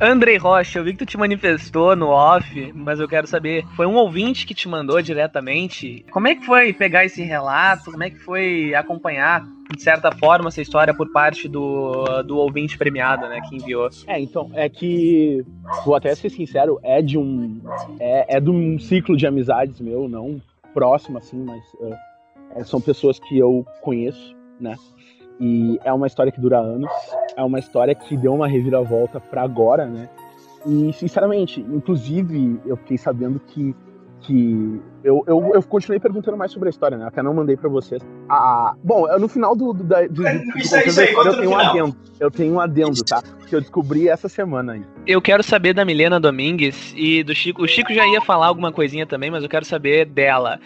Andrei 0.02 0.38
Rocha, 0.38 0.80
eu 0.80 0.84
vi 0.84 0.94
que 0.94 1.00
tu 1.00 1.06
te 1.06 1.18
manifestou 1.18 1.94
no 1.94 2.08
off, 2.08 2.72
mas 2.74 3.02
eu 3.02 3.08
quero 3.08 3.28
saber, 3.28 3.66
foi 3.76 3.86
um 3.86 3.96
ouvinte 3.96 4.46
que 4.46 4.54
te 4.54 4.66
mandou 4.66 5.02
diretamente? 5.02 6.06
Como 6.10 6.26
é 6.26 6.36
que 6.36 6.46
foi 6.46 6.72
pegar 6.72 7.04
esse 7.04 7.22
relato? 7.22 7.92
Como 7.92 8.04
é 8.04 8.10
que 8.10 8.20
foi 8.20 8.74
acompanhar, 8.74 9.46
de 9.76 9.82
certa 9.82 10.12
forma, 10.12 10.50
essa 10.50 10.62
história 10.62 10.94
por 10.94 11.12
parte 11.12 11.48
do, 11.48 12.24
do 12.24 12.38
ouvinte 12.38 12.78
premiado, 12.78 13.28
né, 13.28 13.40
que 13.48 13.56
enviou? 13.56 13.90
É, 14.08 14.20
então, 14.20 14.50
é 14.54 14.68
que, 14.68 15.46
vou 15.86 15.96
até 15.96 16.14
ser 16.16 16.30
sincero, 16.30 16.80
é 16.82 17.02
de 17.02 17.18
um. 17.18 17.62
É, 18.00 18.38
é 18.38 18.40
de 18.40 18.50
um 18.50 18.80
ciclo 18.80 19.16
de 19.16 19.28
amizades 19.28 19.80
meu, 19.80 20.10
não 20.10 20.42
próximo 20.74 21.18
assim, 21.18 21.44
mas 21.44 21.62
é, 21.82 22.60
é, 22.60 22.64
são 22.64 22.80
pessoas 22.80 23.20
que 23.20 23.38
eu 23.38 23.66
conheço, 23.82 24.36
né? 24.60 24.76
E 25.40 25.80
é 25.84 25.94
uma 25.94 26.08
história 26.08 26.32
que 26.32 26.42
dura 26.42 26.60
anos, 26.60 26.92
é 27.36 27.44
uma 27.44 27.60
história 27.60 27.96
que 27.96 28.18
deu 28.18 28.34
uma 28.34 28.48
reviravolta 28.48 29.20
pra 29.20 29.42
agora, 29.42 29.86
né? 29.86 30.10
E, 30.66 30.92
sinceramente, 30.94 31.62
inclusive, 31.62 32.60
eu 32.66 32.76
fiquei 32.78 32.98
sabendo 32.98 33.40
que. 33.40 33.76
Que 34.22 34.82
eu, 35.04 35.24
eu, 35.28 35.52
eu 35.56 35.64
continuei 35.64 36.00
perguntando 36.00 36.36
mais 36.38 36.52
sobre 36.52 36.68
a 36.68 36.72
história, 36.72 36.98
né? 36.98 37.06
Até 37.08 37.24
não 37.24 37.34
mandei 37.34 37.56
pra 37.56 37.70
vocês. 37.70 38.02
Ah, 38.30 38.76
bom, 38.84 39.08
no 39.18 39.28
final 39.28 39.56
do, 39.56 39.74
do, 39.74 39.84
da- 39.84 40.02
do, 40.08 40.14
do, 40.14 40.22
do 40.24 40.58
Isso 40.58 40.76
aí, 40.76 40.88
isso 40.88 41.00
aí, 41.00 41.14
eu 41.14 41.38
tenho 41.38 41.50
um 41.52 41.58
adendo. 41.58 41.96
Eu 42.20 42.30
tenho 42.32 42.54
um 42.54 42.60
adendo, 42.60 43.04
tá? 43.04 43.24
Que 43.48 43.56
eu 43.56 43.62
descobri 43.62 44.10
essa 44.10 44.28
semana 44.28 44.74
aí. 44.74 44.84
Eu 45.08 45.22
quero 45.22 45.42
saber 45.42 45.74
da 45.74 45.86
Milena 45.86 46.20
Domingues 46.20 46.94
e 46.98 47.24
do 47.24 47.34
Chico. 47.34 47.64
O 47.64 47.68
Chico 47.68 47.94
já 47.94 48.06
ia 48.08 48.22
falar 48.22 48.48
alguma 48.48 48.72
coisinha 48.72 49.06
também, 49.06 49.32
mas 49.32 49.42
eu 49.44 49.50
quero 49.50 49.66
saber 49.66 50.06
dela. 50.06 50.60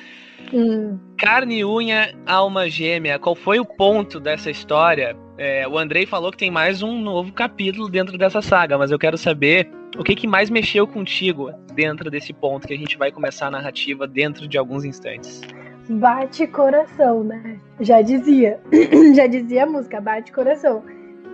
Hum. 0.51 0.97
Carne, 1.17 1.63
unha, 1.63 2.13
alma 2.25 2.67
gêmea. 2.69 3.17
Qual 3.19 3.35
foi 3.35 3.59
o 3.59 3.65
ponto 3.65 4.19
dessa 4.19 4.49
história? 4.51 5.15
É, 5.37 5.67
o 5.67 5.77
Andrei 5.77 6.05
falou 6.05 6.31
que 6.31 6.37
tem 6.37 6.51
mais 6.51 6.83
um 6.83 6.99
novo 7.01 7.33
capítulo 7.33 7.89
dentro 7.89 8.17
dessa 8.17 8.41
saga, 8.41 8.77
mas 8.77 8.91
eu 8.91 8.99
quero 8.99 9.17
saber 9.17 9.69
o 9.97 10.03
que, 10.03 10.15
que 10.15 10.27
mais 10.27 10.49
mexeu 10.49 10.87
contigo 10.87 11.51
dentro 11.73 12.09
desse 12.11 12.31
ponto 12.33 12.67
que 12.67 12.73
a 12.73 12.77
gente 12.77 12.97
vai 12.97 13.11
começar 13.11 13.47
a 13.47 13.51
narrativa 13.51 14.07
dentro 14.07 14.47
de 14.47 14.57
alguns 14.57 14.85
instantes. 14.85 15.41
Bate 15.89 16.47
coração, 16.47 17.23
né? 17.23 17.59
Já 17.79 18.01
dizia. 18.01 18.59
Já 19.15 19.27
dizia 19.27 19.63
a 19.63 19.65
música, 19.65 19.99
bate 19.99 20.31
coração. 20.31 20.83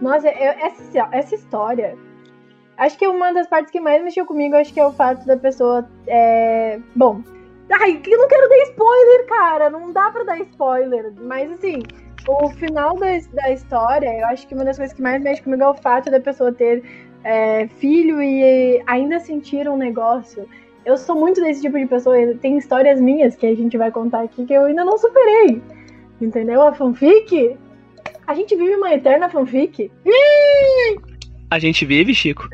Nossa, 0.02 0.28
eu- 0.30 0.66
essa, 0.66 1.10
essa 1.12 1.36
história. 1.36 1.98
Acho 2.78 2.98
que 2.98 3.08
uma 3.08 3.34
das 3.34 3.48
partes 3.48 3.70
que 3.72 3.82
mais 3.82 4.02
mexeu 4.02 4.26
comigo, 4.26 4.56
acho 4.56 4.74
que 4.74 4.80
é 4.80 4.86
o 4.86 4.94
fato 4.94 5.26
da 5.26 5.36
pessoa. 5.36 5.88
É... 6.08 6.80
Bom. 6.96 7.22
Ai, 7.72 8.02
eu 8.08 8.18
não 8.18 8.28
quero 8.28 8.50
dar 8.50 8.58
spoiler, 8.64 9.28
cara. 9.28 9.70
Não 9.70 9.92
dá 9.92 10.10
pra 10.10 10.24
dar 10.24 10.40
spoiler. 10.40 11.14
Mas 11.22 11.52
assim, 11.52 11.84
o 12.30 12.50
final 12.50 12.96
da, 12.98 13.08
da 13.34 13.52
história, 13.52 14.08
eu 14.20 14.26
acho 14.28 14.48
que 14.48 14.54
uma 14.54 14.64
das 14.64 14.78
coisas 14.78 14.96
que 14.96 15.02
mais 15.02 15.22
mexe 15.22 15.42
comigo 15.42 15.64
é 15.64 15.68
o 15.70 15.74
fato 15.74 16.12
da 16.12 16.20
pessoa 16.20 16.52
ter 16.52 16.84
é, 17.24 17.68
filho 17.80 18.22
e 18.22 18.82
ainda 18.86 19.20
sentir 19.20 19.68
um 19.68 19.78
negócio. 19.78 20.48
Eu 20.86 20.98
sou 20.98 21.16
muito 21.16 21.42
desse 21.42 21.62
tipo 21.62 21.78
de 21.78 21.86
pessoa. 21.86 22.16
Tem 22.42 22.58
histórias 22.58 23.02
minhas 23.02 23.36
que 23.36 23.46
a 23.46 23.56
gente 23.56 23.78
vai 23.78 23.92
contar 23.92 24.22
aqui 24.22 24.46
que 24.46 24.54
eu 24.54 24.66
ainda 24.66 24.86
não 24.86 24.98
superei. 24.98 25.62
Entendeu? 26.22 26.62
A 26.62 26.74
fanfic. 26.74 27.58
A 28.28 28.34
gente 28.36 28.56
vive 28.56 28.76
uma 28.76 28.94
eterna 28.94 29.30
fanfic. 29.30 29.92
A 31.50 31.60
gente 31.60 31.86
vive, 31.86 32.14
Chico? 32.14 32.48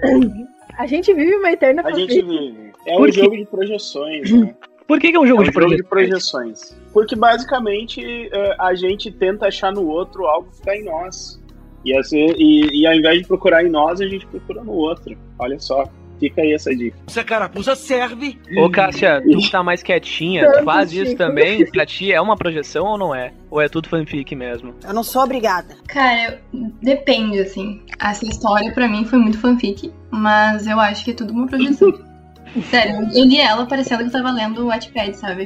A 0.78 0.86
gente 0.86 1.14
vive 1.14 1.36
uma 1.36 1.52
eterna 1.52 1.82
A 1.82 1.86
fanfic. 1.86 2.14
gente 2.14 2.26
vive. 2.26 2.72
É 2.88 2.96
Por 2.96 3.10
um 3.10 3.12
quê? 3.12 3.20
jogo 3.20 3.38
de 3.38 3.46
projeções, 3.46 4.32
né? 4.32 4.56
Por 4.88 5.00
que, 5.00 5.12
que 5.12 5.18
é 5.18 5.20
um 5.20 5.26
jogo 5.26 5.42
é 5.42 5.46
um 5.46 5.50
de 5.50 5.54
jogo 5.54 5.76
de 5.76 5.84
projeções. 5.84 6.78
Porque 6.96 7.14
basicamente 7.16 8.02
eh, 8.32 8.56
a 8.58 8.74
gente 8.74 9.12
tenta 9.12 9.48
achar 9.48 9.72
no 9.74 9.86
outro 9.86 10.26
algo 10.26 10.48
que 10.50 10.56
está 10.56 10.74
em 10.76 10.86
nós. 10.86 11.38
E, 11.84 11.94
assim, 11.96 12.26
e, 12.38 12.82
e 12.82 12.88
ao 12.88 12.94
invés 12.96 13.20
de 13.22 13.28
procurar 13.28 13.66
em 13.66 13.70
nós, 13.70 14.00
a 14.00 14.08
gente 14.08 14.26
procura 14.26 14.64
no 14.64 14.72
outro. 14.72 15.16
Olha 15.38 15.60
só, 15.60 15.84
fica 16.22 16.42
aí 16.42 16.54
essa 16.54 16.74
dica. 16.74 16.98
Essa 17.06 17.22
carapuça 17.22 17.76
serve. 17.76 18.40
Ô, 18.58 18.70
Cássia, 18.70 19.22
tu 19.22 19.40
que 19.40 19.52
tá 19.52 19.62
mais 19.62 19.84
quietinha, 19.84 20.50
tu 20.54 20.64
faz 20.64 20.94
isso 20.94 21.18
também? 21.18 21.70
Pra 21.70 21.86
ti 21.86 22.14
é 22.14 22.22
uma 22.22 22.38
projeção 22.38 22.86
ou 22.86 22.98
não 22.98 23.14
é? 23.14 23.34
Ou 23.52 23.62
é 23.62 23.68
tudo 23.68 23.90
fanfic 23.90 24.34
mesmo? 24.34 24.74
Eu 24.88 24.94
não 24.94 25.04
sou 25.04 25.22
obrigada. 25.22 25.76
Cara, 25.90 26.40
eu- 26.54 26.72
depende, 26.82 27.40
assim. 27.40 27.82
Essa 28.02 28.26
história 28.26 28.72
pra 28.74 28.88
mim 28.88 29.04
foi 29.04 29.20
muito 29.20 29.38
fanfic, 29.38 29.92
mas 30.10 30.66
eu 30.66 30.80
acho 30.80 31.04
que 31.04 31.12
é 31.12 31.14
tudo 31.14 31.34
uma 31.34 31.46
projeção. 31.46 31.92
Sério, 32.64 33.08
eu 33.14 33.26
li 33.26 33.40
ela 33.40 33.66
parecendo 33.66 34.02
que 34.04 34.08
eu 34.08 34.12
tava 34.12 34.32
lendo 34.32 34.64
o 34.64 34.68
Wattpad, 34.68 35.14
sabe? 35.18 35.44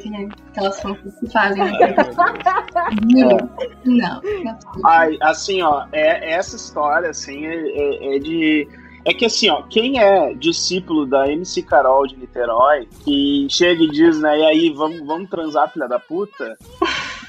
Aquelas 0.51 0.79
fanfics 0.81 1.19
que 1.19 1.31
fazem. 1.31 1.63
Né? 1.63 1.95
Não, 3.03 3.49
não. 3.85 4.21
não. 4.43 4.59
Ai, 4.85 5.17
assim, 5.21 5.61
ó, 5.61 5.85
é, 5.91 6.33
essa 6.33 6.55
história, 6.55 7.09
assim, 7.09 7.45
é, 7.45 7.55
é- 7.55 8.15
é 8.15 8.19
de. 8.19 8.67
É 9.05 9.13
que 9.13 9.25
assim, 9.25 9.49
ó, 9.49 9.61
quem 9.63 9.99
é 9.99 10.33
discípulo 10.33 11.05
da 11.05 11.31
MC 11.31 11.63
Carol 11.63 12.05
de 12.05 12.17
Niterói, 12.17 12.87
que 13.03 13.47
chega 13.49 13.83
e 13.83 13.89
diz, 13.89 14.19
né, 14.19 14.39
e 14.39 14.45
aí, 14.45 14.69
vamos, 14.69 14.99
vamos 15.05 15.29
transar, 15.29 15.71
filha 15.71 15.87
da 15.87 15.99
puta? 15.99 16.57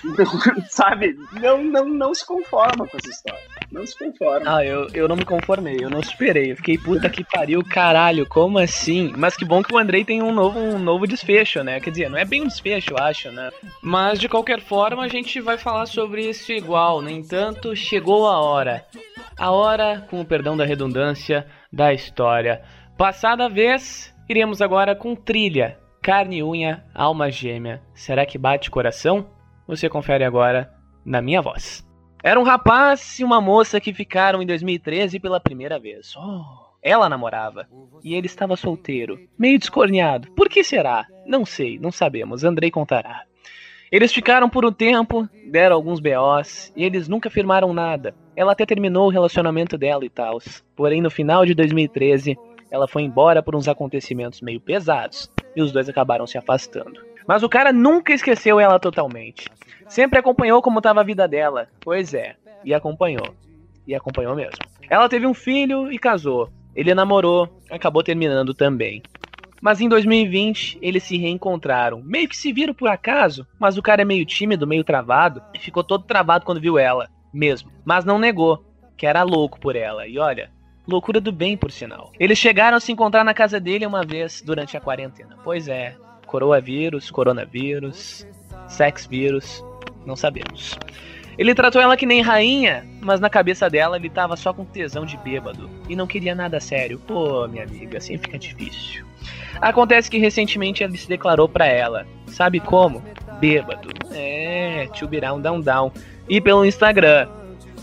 sabe? 0.68 1.18
Não, 1.40 1.62
não, 1.62 1.88
não 1.88 2.14
se 2.14 2.26
conforma 2.26 2.86
com 2.86 2.96
essa 2.96 3.10
história. 3.10 3.40
Não 3.70 3.86
se 3.86 3.96
conforma. 3.96 4.56
Ah, 4.56 4.64
eu, 4.64 4.88
eu 4.92 5.06
não 5.06 5.16
me 5.16 5.24
conformei, 5.24 5.78
eu 5.80 5.90
não 5.90 6.00
esperei. 6.00 6.52
Eu 6.52 6.56
fiquei, 6.56 6.76
puta 6.76 7.08
que 7.08 7.22
pariu, 7.22 7.62
caralho, 7.64 8.26
como 8.26 8.58
assim? 8.58 9.12
Mas 9.16 9.36
que 9.36 9.44
bom 9.44 9.62
que 9.62 9.72
o 9.72 9.78
Andrei 9.78 10.04
tem 10.04 10.22
um 10.22 10.32
novo, 10.32 10.58
um 10.58 10.78
novo 10.78 11.06
desfecho, 11.06 11.62
né? 11.62 11.80
Quer 11.80 11.90
dizer, 11.90 12.10
não 12.10 12.18
é 12.18 12.24
bem 12.24 12.42
um 12.42 12.48
desfecho, 12.48 12.92
eu 12.92 12.98
acho, 12.98 13.30
né? 13.30 13.50
Mas 13.82 14.18
de 14.18 14.28
qualquer 14.28 14.60
forma, 14.60 15.04
a 15.04 15.08
gente 15.08 15.40
vai 15.40 15.56
falar 15.56 15.86
sobre 15.86 16.28
isso 16.28 16.50
igual. 16.52 17.00
No 17.00 17.10
entanto, 17.10 17.76
chegou 17.76 18.26
a 18.26 18.40
hora. 18.40 18.84
A 19.36 19.50
hora, 19.50 20.06
com 20.10 20.20
o 20.20 20.24
perdão 20.24 20.56
da 20.56 20.64
redundância, 20.64 21.46
da 21.72 21.92
história. 21.92 22.62
Passada 22.96 23.46
a 23.46 23.48
vez, 23.48 24.14
iremos 24.28 24.60
agora 24.60 24.94
com 24.94 25.14
trilha. 25.14 25.78
Carne 26.02 26.38
e 26.38 26.42
unha, 26.42 26.84
alma 26.94 27.30
gêmea. 27.30 27.82
Será 27.94 28.24
que 28.24 28.38
bate 28.38 28.70
coração? 28.70 29.30
Você 29.66 29.88
confere 29.88 30.24
agora 30.24 30.72
na 31.04 31.20
minha 31.20 31.42
voz. 31.42 31.86
Era 32.22 32.38
um 32.38 32.42
rapaz 32.42 33.18
e 33.18 33.24
uma 33.24 33.40
moça 33.40 33.80
que 33.80 33.94
ficaram 33.94 34.42
em 34.42 34.46
2013 34.46 35.18
pela 35.20 35.40
primeira 35.40 35.78
vez. 35.78 36.14
Oh, 36.16 36.42
ela 36.82 37.08
namorava 37.08 37.66
e 38.02 38.14
ele 38.14 38.26
estava 38.26 38.56
solteiro, 38.56 39.18
meio 39.38 39.58
descorneado. 39.58 40.30
Por 40.32 40.48
que 40.48 40.64
será? 40.64 41.06
Não 41.26 41.44
sei, 41.44 41.78
não 41.78 41.90
sabemos. 41.90 42.44
Andrei 42.44 42.70
contará. 42.70 43.24
Eles 43.90 44.12
ficaram 44.12 44.48
por 44.48 44.64
um 44.64 44.72
tempo, 44.72 45.28
deram 45.50 45.74
alguns 45.74 45.98
BOs 45.98 46.72
e 46.76 46.84
eles 46.84 47.08
nunca 47.08 47.28
firmaram 47.28 47.72
nada. 47.72 48.14
Ela 48.36 48.52
até 48.52 48.64
terminou 48.64 49.06
o 49.06 49.10
relacionamento 49.10 49.76
dela 49.76 50.04
e 50.04 50.08
tal. 50.08 50.38
Porém, 50.76 51.02
no 51.02 51.10
final 51.10 51.44
de 51.44 51.54
2013, 51.54 52.38
ela 52.70 52.86
foi 52.86 53.02
embora 53.02 53.42
por 53.42 53.56
uns 53.56 53.66
acontecimentos 53.66 54.40
meio 54.40 54.60
pesados 54.60 55.28
e 55.56 55.60
os 55.60 55.72
dois 55.72 55.88
acabaram 55.88 56.24
se 56.24 56.38
afastando. 56.38 57.00
Mas 57.26 57.42
o 57.42 57.48
cara 57.48 57.72
nunca 57.72 58.14
esqueceu 58.14 58.60
ela 58.60 58.78
totalmente. 58.78 59.48
Sempre 59.88 60.20
acompanhou 60.20 60.62
como 60.62 60.78
estava 60.78 61.00
a 61.00 61.04
vida 61.04 61.26
dela. 61.26 61.66
Pois 61.80 62.14
é, 62.14 62.36
e 62.64 62.72
acompanhou. 62.72 63.34
E 63.88 63.94
acompanhou 63.94 64.36
mesmo. 64.36 64.58
Ela 64.88 65.08
teve 65.08 65.26
um 65.26 65.34
filho 65.34 65.90
e 65.90 65.98
casou. 65.98 66.48
Ele 66.76 66.94
namorou, 66.94 67.48
acabou 67.68 68.04
terminando 68.04 68.54
também. 68.54 69.02
Mas 69.60 69.80
em 69.80 69.88
2020 69.88 70.78
eles 70.80 71.02
se 71.02 71.18
reencontraram. 71.18 72.00
Meio 72.02 72.28
que 72.28 72.36
se 72.36 72.52
viram 72.52 72.72
por 72.72 72.88
acaso, 72.88 73.46
mas 73.58 73.76
o 73.76 73.82
cara 73.82 74.02
é 74.02 74.04
meio 74.04 74.24
tímido, 74.24 74.66
meio 74.66 74.82
travado, 74.82 75.42
e 75.54 75.58
ficou 75.58 75.84
todo 75.84 76.04
travado 76.04 76.44
quando 76.44 76.60
viu 76.60 76.78
ela, 76.78 77.08
mesmo. 77.32 77.70
Mas 77.84 78.04
não 78.04 78.18
negou, 78.18 78.64
que 78.96 79.06
era 79.06 79.22
louco 79.22 79.60
por 79.60 79.76
ela. 79.76 80.06
E 80.06 80.18
olha, 80.18 80.50
loucura 80.88 81.20
do 81.20 81.30
bem, 81.30 81.56
por 81.56 81.70
sinal. 81.70 82.10
Eles 82.18 82.38
chegaram 82.38 82.76
a 82.76 82.80
se 82.80 82.92
encontrar 82.92 83.24
na 83.24 83.34
casa 83.34 83.60
dele 83.60 83.86
uma 83.86 84.02
vez 84.02 84.42
durante 84.42 84.76
a 84.76 84.80
quarentena. 84.80 85.36
Pois 85.44 85.68
é, 85.68 85.96
coroavírus, 86.26 87.10
coronavírus, 87.10 88.26
sex 88.66 89.06
vírus, 89.06 89.64
não 90.06 90.16
sabemos. 90.16 90.78
Ele 91.38 91.54
tratou 91.54 91.80
ela 91.80 91.96
que 91.96 92.04
nem 92.04 92.20
rainha, 92.20 92.86
mas 93.00 93.20
na 93.20 93.30
cabeça 93.30 93.70
dela 93.70 93.96
ele 93.96 94.10
tava 94.10 94.36
só 94.36 94.52
com 94.52 94.64
tesão 94.64 95.06
de 95.06 95.16
bêbado 95.16 95.70
e 95.88 95.96
não 95.96 96.06
queria 96.06 96.34
nada 96.34 96.60
sério. 96.60 96.98
Pô, 96.98 97.48
minha 97.48 97.64
amiga, 97.64 97.98
assim 97.98 98.18
fica 98.18 98.38
difícil. 98.38 99.06
Acontece 99.60 100.10
que 100.10 100.18
recentemente 100.18 100.82
ele 100.82 100.96
se 100.96 101.08
declarou 101.08 101.48
para 101.48 101.66
ela. 101.66 102.06
Sabe 102.26 102.60
como? 102.60 103.02
Bêbado. 103.38 103.90
É, 104.10 104.88
to 104.98 105.06
be 105.06 105.20
down, 105.20 105.40
down, 105.40 105.60
down. 105.60 105.92
E 106.28 106.40
pelo 106.40 106.64
Instagram. 106.64 107.28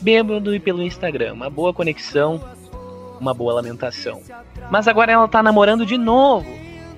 Bêbado 0.01 0.55
e 0.55 0.59
pelo 0.59 0.81
Instagram. 0.81 1.33
Uma 1.33 1.49
boa 1.49 1.73
conexão, 1.73 2.41
uma 3.19 3.33
boa 3.33 3.53
lamentação. 3.53 4.21
Mas 4.71 4.87
agora 4.87 5.11
ela 5.11 5.27
tá 5.27 5.43
namorando 5.43 5.85
de 5.85 5.97
novo. 5.97 6.47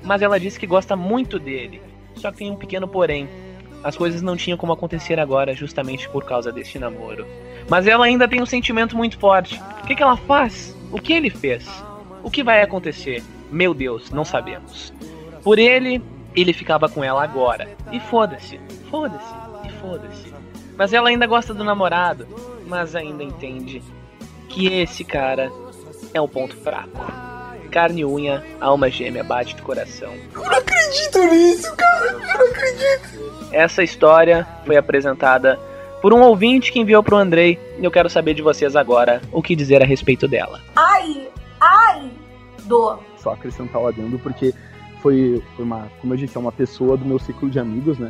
Mas 0.03 0.21
ela 0.21 0.39
disse 0.39 0.59
que 0.59 0.67
gosta 0.67 0.95
muito 0.95 1.37
dele. 1.37 1.81
Só 2.15 2.31
que 2.31 2.37
tem 2.37 2.51
um 2.51 2.55
pequeno 2.55 2.87
porém. 2.87 3.27
As 3.83 3.95
coisas 3.95 4.21
não 4.21 4.35
tinham 4.35 4.57
como 4.57 4.73
acontecer 4.73 5.19
agora, 5.19 5.53
justamente 5.53 6.09
por 6.09 6.25
causa 6.25 6.51
deste 6.51 6.77
namoro. 6.77 7.25
Mas 7.69 7.87
ela 7.87 8.05
ainda 8.05 8.27
tem 8.27 8.41
um 8.41 8.45
sentimento 8.45 8.95
muito 8.95 9.17
forte. 9.17 9.61
O 9.83 9.87
que, 9.87 9.95
que 9.95 10.03
ela 10.03 10.17
faz? 10.17 10.75
O 10.91 10.99
que 10.99 11.13
ele 11.13 11.29
fez? 11.29 11.67
O 12.23 12.29
que 12.29 12.43
vai 12.43 12.61
acontecer? 12.61 13.23
Meu 13.51 13.73
Deus, 13.73 14.11
não 14.11 14.25
sabemos. 14.25 14.93
Por 15.43 15.57
ele, 15.57 16.01
ele 16.35 16.53
ficava 16.53 16.87
com 16.87 17.03
ela 17.03 17.23
agora. 17.23 17.67
E 17.91 17.99
foda-se, 17.99 18.59
foda-se, 18.89 19.33
e 19.65 19.71
foda-se. 19.79 20.33
Mas 20.77 20.93
ela 20.93 21.09
ainda 21.09 21.27
gosta 21.27 21.53
do 21.53 21.63
namorado, 21.63 22.27
mas 22.67 22.95
ainda 22.95 23.23
entende 23.23 23.81
que 24.47 24.67
esse 24.67 25.03
cara 25.03 25.51
é 26.13 26.21
o 26.21 26.27
ponto 26.27 26.55
fraco. 26.55 27.05
Carne 27.71 28.01
e 28.01 28.05
unha, 28.05 28.43
alma 28.59 28.89
gêmea 28.89 29.23
bate 29.23 29.55
do 29.55 29.61
coração. 29.61 30.13
Eu 30.33 30.41
não 30.41 30.57
acredito 30.57 31.19
nisso, 31.25 31.75
cara. 31.75 32.05
Eu 32.05 32.39
não 32.39 32.47
acredito. 32.47 33.49
Essa 33.51 33.83
história 33.83 34.47
foi 34.65 34.75
apresentada 34.75 35.59
por 36.01 36.13
um 36.13 36.21
ouvinte 36.21 36.71
que 36.71 36.79
enviou 36.79 37.03
pro 37.03 37.17
Andrei 37.17 37.59
e 37.77 37.83
eu 37.83 37.91
quero 37.91 38.09
saber 38.09 38.33
de 38.33 38.41
vocês 38.41 38.75
agora 38.75 39.21
o 39.31 39.41
que 39.41 39.55
dizer 39.55 39.83
a 39.83 39.85
respeito 39.85 40.27
dela. 40.27 40.59
Ai, 40.75 41.29
ai, 41.59 42.09
dor. 42.65 43.08
Só 43.19 43.33
acrescentar 43.33 43.81
lá 43.81 43.91
dentro, 43.91 44.17
porque 44.19 44.53
foi, 45.01 45.41
foi 45.55 45.65
uma, 45.65 45.89
como 46.01 46.13
eu 46.13 46.17
disse, 46.17 46.37
é 46.37 46.39
uma 46.39 46.51
pessoa 46.51 46.97
do 46.97 47.05
meu 47.05 47.19
ciclo 47.19 47.49
de 47.49 47.59
amigos, 47.59 47.97
né? 47.97 48.09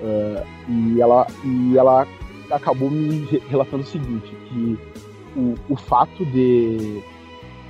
Uh, 0.00 0.70
e, 0.70 1.00
ela, 1.00 1.26
e 1.44 1.76
ela 1.76 2.06
acabou 2.50 2.90
me 2.90 3.24
relatando 3.48 3.82
o 3.82 3.86
seguinte, 3.86 4.34
que 4.48 4.78
o, 5.36 5.54
o 5.68 5.76
fato 5.76 6.24
de, 6.26 7.02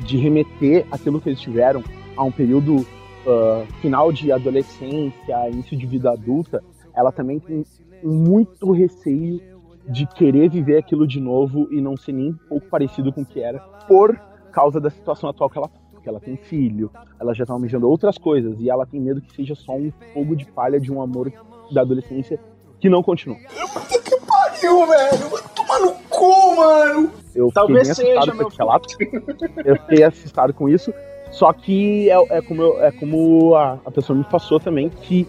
de 0.00 0.16
remeter 0.16 0.86
aquilo 0.90 1.20
que 1.20 1.28
eles 1.28 1.40
tiveram 1.40 1.82
a 2.16 2.24
um 2.24 2.32
período 2.32 2.76
uh, 2.76 3.66
final 3.80 4.12
de 4.12 4.32
adolescência, 4.32 5.50
início 5.50 5.76
de 5.76 5.86
vida 5.86 6.10
adulta, 6.10 6.62
ela 6.94 7.12
também 7.12 7.38
tem 7.38 7.64
muito 8.02 8.72
receio 8.72 9.40
de 9.88 10.06
querer 10.06 10.48
viver 10.48 10.78
aquilo 10.78 11.06
de 11.06 11.20
novo 11.20 11.68
e 11.72 11.80
não 11.80 11.96
ser 11.96 12.12
nem 12.12 12.30
um 12.30 12.36
pouco 12.48 12.66
parecido 12.68 13.12
com 13.12 13.22
o 13.22 13.26
que 13.26 13.40
era, 13.40 13.58
por 13.88 14.16
causa 14.52 14.80
da 14.80 14.90
situação 14.90 15.28
atual 15.28 15.50
que 15.50 15.58
ela 15.58 15.68
tá. 15.68 15.81
Porque 16.02 16.08
ela 16.08 16.18
tem 16.18 16.36
filho, 16.36 16.90
ela 17.20 17.32
já 17.32 17.46
tá 17.46 17.52
almejando 17.52 17.88
outras 17.88 18.18
coisas, 18.18 18.56
e 18.58 18.68
ela 18.68 18.84
tem 18.84 19.00
medo 19.00 19.20
que 19.20 19.32
seja 19.36 19.54
só 19.54 19.76
um 19.76 19.92
fogo 20.12 20.34
de 20.34 20.44
palha 20.46 20.80
de 20.80 20.90
um 20.92 21.00
amor 21.00 21.32
da 21.70 21.82
adolescência 21.82 22.40
que 22.80 22.88
não 22.90 23.04
continua. 23.04 23.36
Puta 23.72 24.02
que 24.02 24.16
pariu, 24.26 24.84
velho! 24.84 25.28
Vai 25.30 25.42
tomar 25.54 25.78
no 25.78 25.92
cu, 26.10 26.56
mano! 26.56 27.10
Eu 27.32 27.52
Talvez 27.54 27.88
fiquei 27.96 28.16
assustado 28.18 28.32
seja, 28.32 28.42
com 28.42 28.48
esse 28.48 28.58
relato. 28.58 28.88
Eu 29.64 29.76
fiquei 29.76 30.02
assustado 30.02 30.52
com 30.52 30.68
isso. 30.68 30.92
Só 31.30 31.52
que 31.52 32.10
é, 32.10 32.38
é 32.38 32.42
como, 32.42 32.60
eu- 32.60 32.82
é 32.82 32.90
como 32.90 33.54
a, 33.54 33.78
a 33.86 33.90
pessoa 33.92 34.18
me 34.18 34.24
passou 34.24 34.58
também, 34.58 34.88
que 34.90 35.26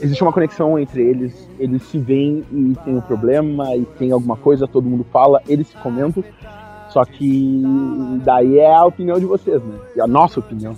existe 0.00 0.22
uma 0.22 0.32
conexão 0.32 0.78
entre 0.78 1.02
eles. 1.02 1.50
Eles 1.58 1.82
se 1.82 1.98
veem 1.98 2.44
e 2.52 2.72
tem 2.84 2.96
um 2.96 3.00
problema, 3.00 3.74
e 3.76 3.84
tem 3.98 4.12
alguma 4.12 4.36
coisa, 4.36 4.68
todo 4.68 4.88
mundo 4.88 5.04
fala, 5.12 5.42
eles 5.48 5.66
se 5.66 5.76
comentam. 5.78 6.22
Só 6.94 7.04
que 7.04 7.60
daí 8.24 8.60
é 8.60 8.72
a 8.72 8.84
opinião 8.84 9.18
de 9.18 9.26
vocês, 9.26 9.60
né? 9.60 9.76
E 9.96 10.00
a 10.00 10.06
nossa 10.06 10.38
opinião, 10.38 10.76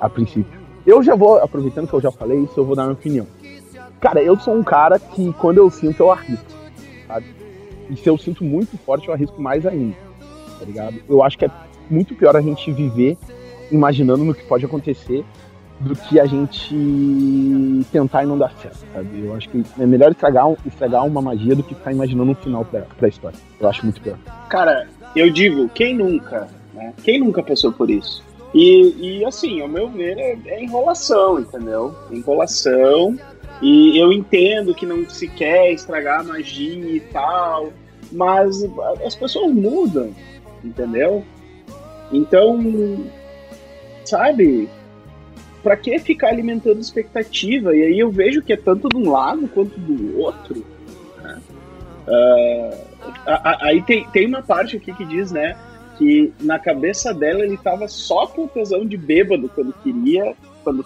a 0.00 0.10
princípio. 0.10 0.58
Eu 0.84 1.00
já 1.00 1.14
vou, 1.14 1.38
aproveitando 1.38 1.86
que 1.86 1.94
eu 1.94 2.00
já 2.00 2.10
falei 2.10 2.40
isso, 2.40 2.58
eu 2.58 2.64
vou 2.64 2.74
dar 2.74 2.82
minha 2.82 2.94
opinião. 2.94 3.24
Cara, 4.00 4.20
eu 4.20 4.36
sou 4.40 4.52
um 4.52 4.64
cara 4.64 4.98
que 4.98 5.32
quando 5.34 5.58
eu 5.58 5.70
sinto, 5.70 6.00
eu 6.00 6.10
arrisco, 6.10 6.44
sabe? 7.06 7.26
E 7.88 7.96
se 7.96 8.08
eu 8.08 8.18
sinto 8.18 8.42
muito 8.42 8.76
forte, 8.78 9.06
eu 9.06 9.14
arrisco 9.14 9.40
mais 9.40 9.64
ainda, 9.64 9.94
tá 10.58 10.64
ligado? 10.64 10.96
Eu 11.08 11.22
acho 11.22 11.38
que 11.38 11.44
é 11.44 11.50
muito 11.88 12.16
pior 12.16 12.36
a 12.36 12.40
gente 12.40 12.72
viver 12.72 13.16
imaginando 13.70 14.24
no 14.24 14.34
que 14.34 14.42
pode 14.42 14.64
acontecer 14.64 15.24
do 15.78 15.94
que 15.94 16.18
a 16.18 16.26
gente 16.26 17.86
tentar 17.92 18.24
e 18.24 18.26
não 18.26 18.36
dar 18.36 18.50
certo, 18.54 18.84
sabe? 18.92 19.24
Eu 19.24 19.36
acho 19.36 19.48
que 19.48 19.64
é 19.78 19.86
melhor 19.86 20.10
estragar, 20.10 20.46
estragar 20.66 21.06
uma 21.06 21.22
magia 21.22 21.54
do 21.54 21.62
que 21.62 21.76
ficar 21.76 21.92
imaginando 21.92 22.32
um 22.32 22.34
final 22.34 22.64
pra, 22.64 22.80
pra 22.80 23.06
história. 23.06 23.38
Eu 23.60 23.68
acho 23.68 23.84
muito 23.84 24.00
pior. 24.00 24.18
Cara, 24.48 24.88
eu 25.14 25.30
digo, 25.30 25.68
quem 25.68 25.94
nunca, 25.94 26.48
né? 26.74 26.92
Quem 27.02 27.20
nunca 27.20 27.42
passou 27.42 27.72
por 27.72 27.90
isso? 27.90 28.22
E, 28.54 29.18
e 29.18 29.24
assim, 29.24 29.60
ao 29.60 29.68
meu 29.68 29.88
ver, 29.88 30.18
é, 30.18 30.38
é 30.46 30.62
enrolação, 30.62 31.38
entendeu? 31.38 31.94
Enrolação. 32.10 33.18
E 33.60 33.98
eu 33.98 34.12
entendo 34.12 34.74
que 34.74 34.86
não 34.86 35.08
se 35.08 35.28
quer 35.28 35.72
estragar 35.72 36.20
a 36.20 36.24
magia 36.24 36.96
e 36.96 37.00
tal, 37.00 37.72
mas 38.12 38.64
as 39.04 39.14
pessoas 39.14 39.52
mudam, 39.52 40.14
entendeu? 40.64 41.24
Então, 42.12 43.04
sabe? 44.04 44.68
Pra 45.62 45.76
que 45.76 45.98
ficar 45.98 46.28
alimentando 46.28 46.80
expectativa? 46.80 47.76
E 47.76 47.82
aí 47.82 47.98
eu 47.98 48.10
vejo 48.10 48.42
que 48.42 48.52
é 48.52 48.56
tanto 48.56 48.88
de 48.88 48.96
um 48.96 49.10
lado 49.10 49.48
quanto 49.48 49.78
do 49.78 50.20
outro. 50.20 50.64
né? 51.20 51.38
Ah, 52.06 52.87
a- 53.34 53.50
a- 53.50 53.66
aí 53.66 53.82
tem, 53.82 54.08
tem 54.10 54.26
uma 54.26 54.42
parte 54.42 54.76
aqui 54.76 54.92
que 54.92 55.04
diz, 55.04 55.30
né? 55.30 55.56
Que 55.96 56.32
na 56.40 56.58
cabeça 56.58 57.12
dela 57.12 57.44
ele 57.44 57.56
tava 57.56 57.88
só 57.88 58.26
com 58.26 58.46
tesão 58.46 58.86
de 58.86 58.96
bêbado 58.96 59.48
quando 59.54 59.72
queria, 59.82 60.34
quando 60.64 60.84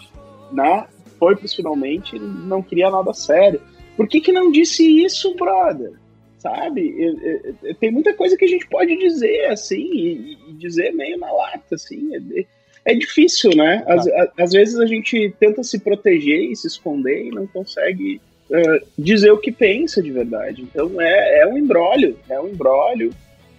né, 0.50 0.86
foi 1.18 1.36
pros 1.36 1.54
finalmente, 1.54 2.16
ele 2.16 2.24
não 2.26 2.62
queria 2.62 2.90
nada 2.90 3.12
sério. 3.12 3.60
Por 3.96 4.08
que, 4.08 4.20
que 4.20 4.32
não 4.32 4.50
disse 4.50 4.84
isso, 5.04 5.34
brother? 5.36 5.92
Sabe? 6.38 6.94
É- 6.98 7.28
é- 7.28 7.70
é- 7.70 7.74
Tem 7.74 7.90
muita 7.92 8.12
coisa 8.14 8.36
que 8.36 8.44
a 8.44 8.48
gente 8.48 8.66
pode 8.68 8.96
dizer 8.96 9.46
assim, 9.46 9.80
e, 9.94 10.38
e 10.48 10.52
dizer 10.54 10.92
meio 10.92 11.16
na 11.18 11.30
lata, 11.30 11.74
assim. 11.76 12.10
É, 12.16 12.44
é 12.92 12.94
difícil, 12.94 13.50
né? 13.54 13.84
Às, 13.86 14.06
a- 14.08 14.32
às 14.40 14.50
vezes 14.52 14.78
a 14.80 14.86
gente 14.86 15.32
tenta 15.38 15.62
se 15.62 15.78
proteger 15.78 16.50
e 16.50 16.56
se 16.56 16.66
esconder 16.66 17.26
e 17.26 17.30
não 17.30 17.46
consegue 17.46 18.20
uh, 18.52 18.86
dizer 18.98 19.30
o 19.32 19.38
que 19.38 19.50
pensa 19.50 20.02
de 20.02 20.10
verdade. 20.10 20.62
Então 20.62 21.00
é, 21.00 21.40
é 21.40 21.46
um 21.46 21.56
embrólio, 21.56 22.16
é 22.28 22.40
um 22.40 22.48
embrólio. 22.48 23.12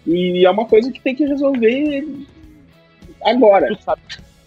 E 0.05 0.45
é 0.45 0.49
uma 0.49 0.65
coisa 0.65 0.91
que 0.91 1.01
tem 1.01 1.15
que 1.15 1.25
resolver 1.25 2.05
agora. 3.23 3.67
Tu 3.67 3.81
sabe, 3.81 4.01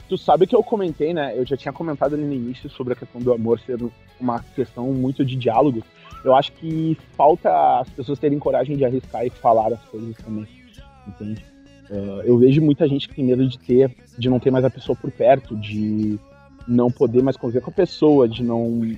tu 0.08 0.18
sabe 0.18 0.46
que 0.46 0.54
eu 0.54 0.62
comentei, 0.62 1.12
né? 1.14 1.32
Eu 1.36 1.46
já 1.46 1.56
tinha 1.56 1.72
comentado 1.72 2.14
ali 2.14 2.24
no 2.24 2.34
início 2.34 2.68
sobre 2.68 2.92
a 2.92 2.96
questão 2.96 3.20
do 3.20 3.32
amor 3.32 3.58
ser 3.60 3.78
uma 4.20 4.42
questão 4.54 4.92
muito 4.92 5.24
de 5.24 5.34
diálogo. 5.34 5.82
Eu 6.24 6.34
acho 6.34 6.52
que 6.52 6.96
falta 7.16 7.80
as 7.80 7.88
pessoas 7.90 8.18
terem 8.18 8.38
coragem 8.38 8.76
de 8.76 8.84
arriscar 8.84 9.24
e 9.26 9.30
falar 9.30 9.72
as 9.72 9.82
coisas 9.84 10.16
também. 10.16 10.46
Entende? 11.06 11.44
Uh, 11.88 12.20
eu 12.24 12.36
vejo 12.36 12.60
muita 12.60 12.88
gente 12.88 13.08
que 13.08 13.14
tem 13.14 13.24
medo 13.24 13.46
de 13.48 13.58
ter, 13.58 13.94
de 14.18 14.28
não 14.28 14.40
ter 14.40 14.50
mais 14.50 14.64
a 14.64 14.70
pessoa 14.70 14.96
por 14.96 15.10
perto, 15.10 15.56
de 15.56 16.18
não 16.66 16.90
poder 16.90 17.22
mais 17.22 17.36
conviver 17.36 17.60
com 17.60 17.70
a 17.70 17.74
pessoa, 17.74 18.28
de 18.28 18.42
não. 18.42 18.96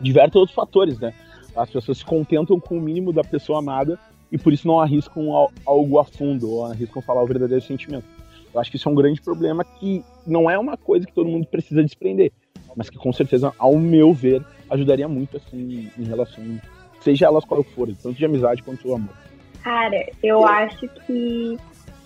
Diversos 0.00 0.36
outros 0.36 0.54
fatores, 0.54 0.98
né? 0.98 1.12
As 1.56 1.70
pessoas 1.70 1.98
se 1.98 2.04
contentam 2.04 2.58
com 2.60 2.78
o 2.78 2.80
mínimo 2.80 3.12
da 3.12 3.24
pessoa 3.24 3.58
amada 3.58 3.98
e 4.30 4.38
por 4.38 4.52
isso 4.52 4.66
não 4.66 4.80
arriscam 4.80 5.28
algo 5.64 5.98
a 5.98 6.04
fundo, 6.04 6.50
ou 6.50 6.66
arriscam 6.66 7.02
falar 7.02 7.22
o 7.22 7.26
verdadeiro 7.26 7.64
sentimento. 7.64 8.04
Eu 8.52 8.60
acho 8.60 8.70
que 8.70 8.76
isso 8.76 8.88
é 8.88 8.92
um 8.92 8.94
grande 8.94 9.20
problema 9.20 9.64
que 9.64 10.04
não 10.26 10.50
é 10.50 10.58
uma 10.58 10.76
coisa 10.76 11.06
que 11.06 11.12
todo 11.12 11.28
mundo 11.28 11.46
precisa 11.46 11.82
desprender, 11.82 12.32
mas 12.76 12.88
que 12.88 12.98
com 12.98 13.12
certeza, 13.12 13.52
ao 13.58 13.76
meu 13.76 14.12
ver, 14.12 14.44
ajudaria 14.70 15.08
muito 15.08 15.36
assim 15.36 15.90
em 15.98 16.04
relações, 16.04 16.60
seja 17.00 17.26
elas 17.26 17.44
qual 17.44 17.62
for, 17.62 17.88
tanto 18.02 18.16
de 18.16 18.24
amizade 18.24 18.62
quanto 18.62 18.86
de 18.86 18.92
amor. 18.92 19.14
Cara, 19.62 20.06
eu 20.22 20.46
acho 20.46 20.88
que 21.06 21.58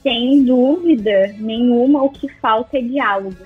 sem 0.02 0.44
dúvida 0.44 1.34
nenhuma 1.38 2.02
o 2.02 2.10
que 2.10 2.28
falta 2.40 2.78
é 2.78 2.82
diálogo. 2.82 3.36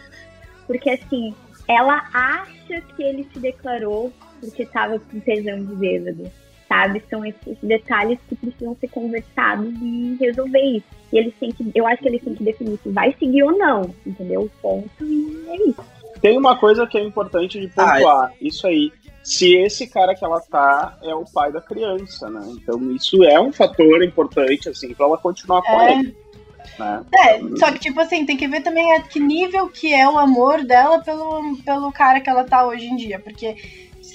Porque 0.67 0.91
assim, 0.91 1.35
ela 1.69 2.05
acha 2.13 2.81
que 2.81 3.03
ele 3.03 3.25
se 3.33 3.39
declarou 3.39 4.13
porque 4.41 4.63
estava 4.63 4.99
com 4.99 5.21
tesão 5.21 5.65
de 5.65 5.75
bêbado, 5.75 6.31
sabe? 6.69 7.03
São 7.09 7.25
esses 7.25 7.59
detalhes 7.63 8.19
que 8.29 8.35
precisam 8.37 8.77
ser 8.81 8.89
conversados 8.89 9.75
e 9.81 10.17
resolver 10.21 10.61
isso. 10.61 10.87
E 11.13 11.19
eles 11.19 11.35
têm 11.39 11.53
que, 11.53 11.71
eu 11.75 11.87
acho 11.87 12.03
que 12.03 12.09
eles 12.09 12.23
têm 12.23 12.35
que 12.35 12.45
definir 12.45 12.79
se 12.83 12.89
vai 12.91 13.15
seguir 13.19 13.43
ou 13.45 13.57
não, 13.57 13.95
entendeu? 14.05 14.51
Ponto 14.61 15.05
e 15.05 15.45
é 15.49 15.69
isso. 15.69 15.97
Tem 16.21 16.37
uma 16.37 16.59
coisa 16.59 16.87
que 16.87 16.99
é 16.99 17.03
importante 17.03 17.61
de 17.61 17.69
pontuar, 17.69 18.31
ah, 18.31 18.33
isso 18.41 18.67
aí. 18.67 18.93
Se 19.23 19.57
esse 19.57 19.87
cara 19.89 20.15
que 20.15 20.25
ela 20.25 20.41
tá 20.41 20.97
é 21.03 21.15
o 21.15 21.25
pai 21.25 21.53
da 21.53 21.61
criança, 21.61 22.31
né? 22.31 22.41
Então 22.51 22.81
isso 22.93 23.23
é 23.25 23.41
um 23.41 23.53
fator 23.53 24.03
importante, 24.03 24.69
assim, 24.69 24.95
para 24.95 25.07
ela 25.07 25.19
continuar 25.19 25.63
com 25.63 25.81
é. 25.81 25.93
ele. 25.93 26.17
Né? 26.79 27.05
É, 27.15 27.57
só 27.57 27.73
que, 27.73 27.79
tipo 27.79 28.01
assim, 28.01 28.27
tem 28.27 28.37
que 28.37 28.49
ver 28.49 28.63
também 28.63 28.93
a 28.95 29.03
que 29.03 29.19
nível 29.21 29.69
que 29.69 29.93
é 29.95 30.09
o 30.09 30.19
amor 30.19 30.65
dela 30.65 31.01
pelo, 31.01 31.57
pelo 31.65 31.93
cara 31.93 32.21
que 32.21 32.29
ela 32.29 32.45
tá 32.45 32.67
hoje 32.67 32.87
em 32.87 32.97
dia. 32.97 33.19
Porque 33.19 33.57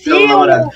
se 0.04 0.12
o, 0.12 0.72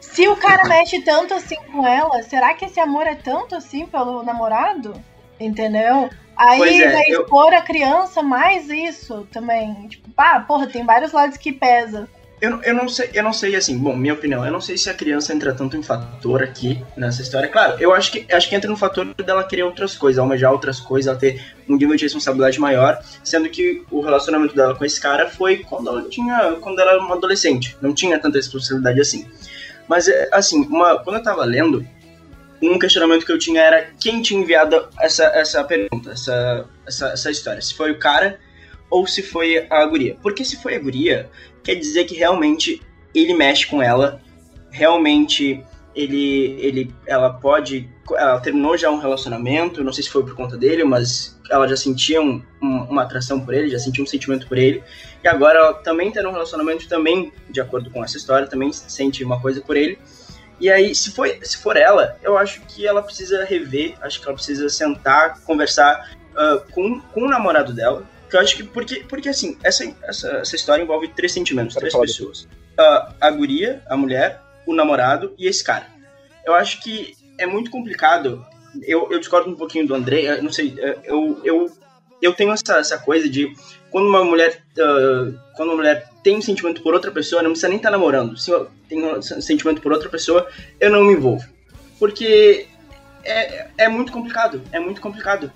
se 0.00 0.28
o 0.28 0.36
cara 0.36 0.64
mexe 0.64 1.00
tanto 1.02 1.34
assim 1.34 1.56
com 1.70 1.86
ela, 1.86 2.22
será 2.22 2.54
que 2.54 2.64
esse 2.64 2.80
amor 2.80 3.06
é 3.06 3.14
tanto 3.14 3.54
assim 3.54 3.86
pelo 3.86 4.22
namorado? 4.22 4.94
Entendeu? 5.38 6.10
Aí 6.36 6.82
é, 6.82 6.92
vai 6.92 7.04
eu... 7.08 7.22
expor 7.22 7.52
a 7.52 7.62
criança 7.62 8.22
mais 8.22 8.68
isso 8.68 9.26
também. 9.32 9.88
Tipo, 9.88 10.10
pá, 10.10 10.40
porra, 10.40 10.66
tem 10.66 10.84
vários 10.84 11.12
lados 11.12 11.36
que 11.36 11.52
pesa. 11.52 12.08
Eu, 12.40 12.62
eu, 12.62 12.74
não 12.74 12.88
sei, 12.88 13.10
eu 13.12 13.22
não 13.22 13.32
sei, 13.32 13.56
assim, 13.56 13.76
bom, 13.76 13.96
minha 13.96 14.14
opinião, 14.14 14.44
eu 14.44 14.52
não 14.52 14.60
sei 14.60 14.78
se 14.78 14.88
a 14.88 14.94
criança 14.94 15.34
entra 15.34 15.52
tanto 15.52 15.76
em 15.76 15.82
fator 15.82 16.42
aqui 16.42 16.80
nessa 16.96 17.20
história. 17.20 17.48
Claro, 17.48 17.76
eu 17.80 17.92
acho 17.92 18.12
que 18.12 18.32
acho 18.32 18.48
que 18.48 18.54
entra 18.54 18.70
no 18.70 18.76
fator 18.76 19.12
dela 19.14 19.42
querer 19.42 19.64
outras 19.64 19.96
coisas, 19.96 20.20
almejar 20.20 20.52
outras 20.52 20.78
coisas, 20.78 21.08
ela 21.08 21.18
ter 21.18 21.42
um 21.68 21.76
nível 21.76 21.96
de 21.96 22.04
responsabilidade 22.04 22.60
maior, 22.60 23.02
sendo 23.24 23.48
que 23.48 23.84
o 23.90 24.00
relacionamento 24.00 24.54
dela 24.54 24.74
com 24.74 24.84
esse 24.84 25.00
cara 25.00 25.28
foi 25.28 25.58
quando 25.58 25.88
ela 25.88 26.08
tinha. 26.08 26.56
quando 26.60 26.78
ela 26.78 26.92
era 26.92 27.00
uma 27.00 27.16
adolescente. 27.16 27.76
Não 27.80 27.92
tinha 27.92 28.18
tanta 28.18 28.38
responsabilidade 28.38 29.00
assim. 29.00 29.26
Mas 29.88 30.06
é, 30.06 30.28
assim, 30.32 30.64
uma, 30.66 31.02
quando 31.02 31.16
eu 31.16 31.22
tava 31.22 31.44
lendo, 31.44 31.84
um 32.62 32.78
questionamento 32.78 33.26
que 33.26 33.32
eu 33.32 33.38
tinha 33.38 33.60
era 33.62 33.90
quem 33.98 34.22
tinha 34.22 34.40
enviado 34.40 34.88
essa, 35.00 35.24
essa 35.24 35.64
pergunta, 35.64 36.12
essa, 36.12 36.66
essa, 36.86 37.08
essa 37.08 37.30
história. 37.30 37.60
Se 37.60 37.74
foi 37.74 37.90
o 37.92 37.98
cara 37.98 38.38
ou 38.90 39.06
se 39.06 39.22
foi 39.22 39.66
a 39.70 39.84
guria. 39.86 40.16
Porque 40.22 40.44
se 40.44 40.56
foi 40.56 40.74
a 40.74 40.78
guria, 40.78 41.30
quer 41.68 41.74
dizer 41.74 42.04
que 42.04 42.14
realmente 42.14 42.80
ele 43.14 43.34
mexe 43.34 43.66
com 43.66 43.82
ela, 43.82 44.22
realmente 44.70 45.62
ele, 45.94 46.56
ele, 46.58 46.94
ela 47.06 47.28
pode, 47.28 47.86
ela 48.10 48.40
terminou 48.40 48.74
já 48.78 48.90
um 48.90 48.98
relacionamento, 48.98 49.84
não 49.84 49.92
sei 49.92 50.02
se 50.02 50.08
foi 50.08 50.22
por 50.22 50.34
conta 50.34 50.56
dele, 50.56 50.82
mas 50.82 51.38
ela 51.50 51.68
já 51.68 51.76
sentia 51.76 52.22
um, 52.22 52.42
um, 52.62 52.84
uma 52.84 53.02
atração 53.02 53.44
por 53.44 53.52
ele, 53.52 53.68
já 53.68 53.78
sentia 53.78 54.02
um 54.02 54.06
sentimento 54.06 54.48
por 54.48 54.56
ele, 54.56 54.82
e 55.22 55.28
agora 55.28 55.58
ela 55.58 55.74
também 55.74 56.08
está 56.08 56.22
num 56.22 56.32
relacionamento, 56.32 56.88
também, 56.88 57.30
de 57.50 57.60
acordo 57.60 57.90
com 57.90 58.02
essa 58.02 58.16
história, 58.16 58.46
também 58.46 58.72
sente 58.72 59.22
uma 59.22 59.38
coisa 59.38 59.60
por 59.60 59.76
ele, 59.76 59.98
e 60.58 60.70
aí, 60.70 60.94
se 60.94 61.10
for, 61.10 61.28
se 61.42 61.58
for 61.58 61.76
ela, 61.76 62.16
eu 62.22 62.38
acho 62.38 62.62
que 62.62 62.86
ela 62.86 63.02
precisa 63.02 63.44
rever, 63.44 63.94
acho 64.00 64.22
que 64.22 64.26
ela 64.26 64.34
precisa 64.34 64.70
sentar, 64.70 65.38
conversar 65.42 66.16
uh, 66.32 66.72
com, 66.72 66.98
com 66.98 67.24
o 67.24 67.28
namorado 67.28 67.74
dela, 67.74 68.06
que 68.28 68.36
eu 68.36 68.40
acho 68.40 68.56
que. 68.56 68.62
Porque, 68.62 69.04
porque 69.08 69.28
assim, 69.28 69.56
essa, 69.62 69.84
essa, 70.02 70.28
essa 70.38 70.56
história 70.56 70.82
envolve 70.82 71.08
três 71.08 71.32
sentimentos, 71.32 71.74
três 71.74 71.94
pessoas: 71.94 72.42
uh, 72.78 73.14
a 73.20 73.30
guria, 73.30 73.82
a 73.88 73.96
mulher, 73.96 74.40
o 74.66 74.74
namorado 74.74 75.34
e 75.38 75.46
esse 75.46 75.64
cara. 75.64 75.86
Eu 76.44 76.54
acho 76.54 76.80
que 76.80 77.14
é 77.36 77.46
muito 77.46 77.70
complicado. 77.70 78.44
Eu, 78.82 79.10
eu 79.10 79.18
discordo 79.18 79.50
um 79.50 79.56
pouquinho 79.56 79.86
do 79.86 79.94
André, 79.94 80.38
eu 80.38 80.42
não 80.42 80.52
sei, 80.52 80.74
eu, 81.04 81.40
eu, 81.42 81.72
eu 82.20 82.34
tenho 82.34 82.52
essa, 82.52 82.78
essa 82.78 82.98
coisa 82.98 83.28
de 83.28 83.52
quando 83.90 84.06
uma 84.06 84.22
mulher 84.22 84.62
uh, 84.76 85.38
quando 85.56 85.70
uma 85.70 85.76
mulher 85.76 86.08
tem 86.22 86.36
um 86.36 86.42
sentimento 86.42 86.82
por 86.82 86.92
outra 86.92 87.10
pessoa, 87.10 87.42
não 87.42 87.50
precisa 87.50 87.68
nem 87.68 87.78
estar 87.78 87.90
tá 87.90 87.96
namorando. 87.96 88.36
Se 88.36 88.50
eu 88.50 88.70
tenho 88.88 89.18
um 89.18 89.22
sentimento 89.22 89.80
por 89.80 89.92
outra 89.92 90.08
pessoa, 90.10 90.46
eu 90.78 90.90
não 90.90 91.04
me 91.04 91.14
envolvo. 91.14 91.44
Porque 91.98 92.68
é, 93.24 93.68
é 93.78 93.88
muito 93.88 94.12
complicado, 94.12 94.62
é 94.70 94.78
muito 94.78 95.00
complicado 95.00 95.50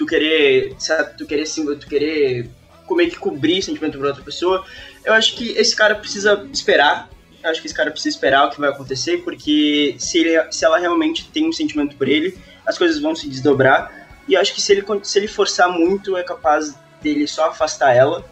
tu 0.00 0.06
querer, 0.06 0.74
sabe, 0.78 1.14
tu 1.18 1.26
querer, 1.26 1.44
tu 1.78 1.86
querer 1.86 2.48
como 2.86 3.02
é 3.02 3.06
que 3.06 3.16
cobrir 3.16 3.60
sentimento 3.60 3.98
por 3.98 4.06
outra 4.06 4.24
pessoa. 4.24 4.64
Eu 5.04 5.12
acho 5.12 5.36
que 5.36 5.50
esse 5.50 5.76
cara 5.76 5.94
precisa 5.94 6.48
esperar. 6.50 7.10
Eu 7.44 7.50
acho 7.50 7.60
que 7.60 7.66
esse 7.66 7.76
cara 7.76 7.90
precisa 7.90 8.16
esperar 8.16 8.46
o 8.46 8.50
que 8.50 8.58
vai 8.58 8.70
acontecer, 8.70 9.18
porque 9.18 9.96
se, 9.98 10.20
ele, 10.20 10.50
se 10.50 10.64
ela 10.64 10.78
realmente 10.78 11.28
tem 11.28 11.46
um 11.46 11.52
sentimento 11.52 11.96
por 11.96 12.08
ele, 12.08 12.38
as 12.64 12.78
coisas 12.78 12.98
vão 12.98 13.14
se 13.14 13.28
desdobrar. 13.28 14.08
E 14.26 14.32
eu 14.32 14.40
acho 14.40 14.54
que 14.54 14.62
se 14.62 14.72
ele, 14.72 14.82
se 15.02 15.18
ele 15.18 15.28
forçar 15.28 15.70
muito, 15.70 16.16
é 16.16 16.22
capaz 16.22 16.74
dele 17.02 17.26
só 17.26 17.50
afastar 17.50 17.94
ela 17.94 18.24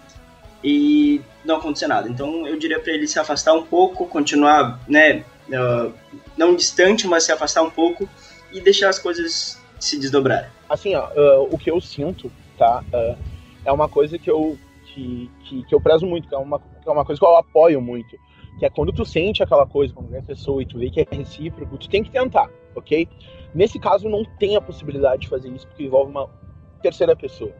e 0.65 1.21
não 1.45 1.57
acontecer 1.57 1.87
nada. 1.87 2.09
Então 2.09 2.47
eu 2.47 2.59
diria 2.59 2.81
para 2.81 2.95
ele 2.95 3.07
se 3.07 3.19
afastar 3.19 3.53
um 3.53 3.63
pouco, 3.63 4.07
continuar, 4.07 4.81
né, 4.89 5.23
uh, 5.51 5.93
não 6.35 6.57
distante, 6.57 7.07
mas 7.07 7.25
se 7.25 7.33
afastar 7.33 7.63
um 7.63 7.71
pouco 7.71 8.09
e 8.51 8.59
deixar 8.59 8.89
as 8.89 8.99
coisas 8.99 9.61
se 9.79 9.99
desdobrarem. 9.99 10.58
Assim, 10.69 10.95
ó, 10.95 11.09
uh, 11.09 11.49
o 11.51 11.59
que 11.59 11.71
eu 11.71 11.81
sinto, 11.81 12.31
tá, 12.57 12.85
uh, 12.93 13.19
é 13.65 13.73
uma 13.73 13.89
coisa 13.89 14.19
que 14.19 14.31
eu 14.31 14.59
que, 14.85 15.31
que, 15.45 15.65
que, 15.65 15.75
eu 15.75 15.81
prezo 15.81 16.07
muito, 16.07 16.29
que 16.29 16.35
é, 16.35 16.39
uma, 16.39 16.59
que 16.59 16.89
é 16.89 16.91
uma 16.91 17.05
coisa 17.05 17.21
que 17.21 17.27
eu 17.27 17.37
apoio 17.37 17.81
muito, 17.81 18.17
que 18.59 18.67
é 18.67 18.71
quando 18.71 18.93
tu 18.93 19.05
sente 19.05 19.43
aquela 19.43 19.67
coisa 19.67 19.95
com 19.95 20.05
a 20.17 20.23
pessoa 20.23 20.63
e 20.63 20.67
tu 20.67 20.79
vê 20.79 20.91
que 20.91 21.01
é 21.01 21.07
recíproco, 21.11 21.79
tu 21.79 21.89
tem 21.89 22.03
que 22.03 22.11
tentar, 22.11 22.51
ok? 22.75 23.09
Nesse 23.55 23.79
caso 23.79 24.09
não 24.09 24.25
tem 24.25 24.57
a 24.57 24.61
possibilidade 24.61 25.23
de 25.23 25.29
fazer 25.29 25.49
isso 25.51 25.67
porque 25.69 25.85
envolve 25.85 26.11
uma 26.11 26.29
terceira 26.83 27.15
pessoa. 27.15 27.53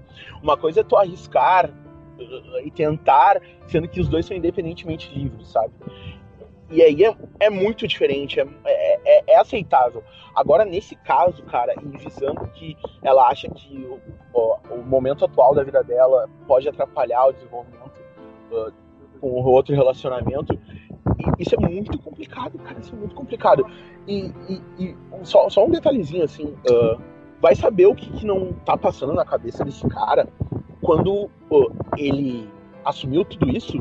Uma 0.42 0.57
coisa 0.57 0.81
é 0.81 0.85
tu 0.85 0.97
arriscar 0.97 1.71
uh, 1.71 2.61
e 2.64 2.71
tentar, 2.71 3.40
sendo 3.66 3.88
que 3.88 4.01
os 4.01 4.09
dois 4.09 4.27
são 4.27 4.37
independentemente 4.37 5.12
livres, 5.14 5.49
sabe? 5.49 5.73
E 6.70 6.83
aí 6.83 7.04
é, 7.04 7.16
é 7.40 7.50
muito 7.50 7.88
diferente, 7.88 8.38
é, 8.38 8.46
é, 8.64 9.24
é, 9.26 9.40
aceitável. 9.40 10.04
Agora, 10.35 10.64
nesse 10.64 10.94
caso, 10.96 11.42
cara, 11.44 11.74
e 11.83 11.96
visando 11.96 12.46
que 12.48 12.76
ela 13.02 13.28
acha 13.28 13.48
que 13.48 13.87
o, 13.87 13.98
o, 14.38 14.57
o, 14.74 14.83
momento 14.85 15.24
atual 15.24 15.54
da 15.54 15.62
vida 15.62 15.83
dela 15.83 16.28
pode 16.46 16.68
atrapalhar 16.68 17.26
o 17.26 17.33
desenvolvimento 17.33 18.00
uh, 18.52 18.72
com 19.18 19.28
outro 19.44 19.74
relacionamento, 19.74 20.59
isso 21.38 21.54
é 21.54 21.68
muito 21.68 21.98
complicado, 21.98 22.59
cara, 22.59 22.78
isso 22.78 22.94
é 22.94 22.98
muito 22.98 23.14
complicado. 23.14 23.66
E, 24.07 24.33
e, 24.48 24.62
e 24.78 24.96
só, 25.22 25.48
só 25.48 25.64
um 25.64 25.70
detalhezinho, 25.70 26.24
assim, 26.24 26.54
uh, 26.70 27.00
vai 27.40 27.54
saber 27.54 27.87
o 27.87 27.94
que, 27.94 28.11
que, 28.11 28.26
não 28.26 28.52
tá 28.64 28.76
passando 28.76 29.14
na 29.14 29.24
cabeça 29.24 29.64
desse 29.64 29.87
cara 29.88 30.28
quando 30.83 31.31
uh, 31.50 31.72
ele 31.96 32.48
assumiu 32.85 33.24
tudo 33.24 33.48
isso 33.48 33.78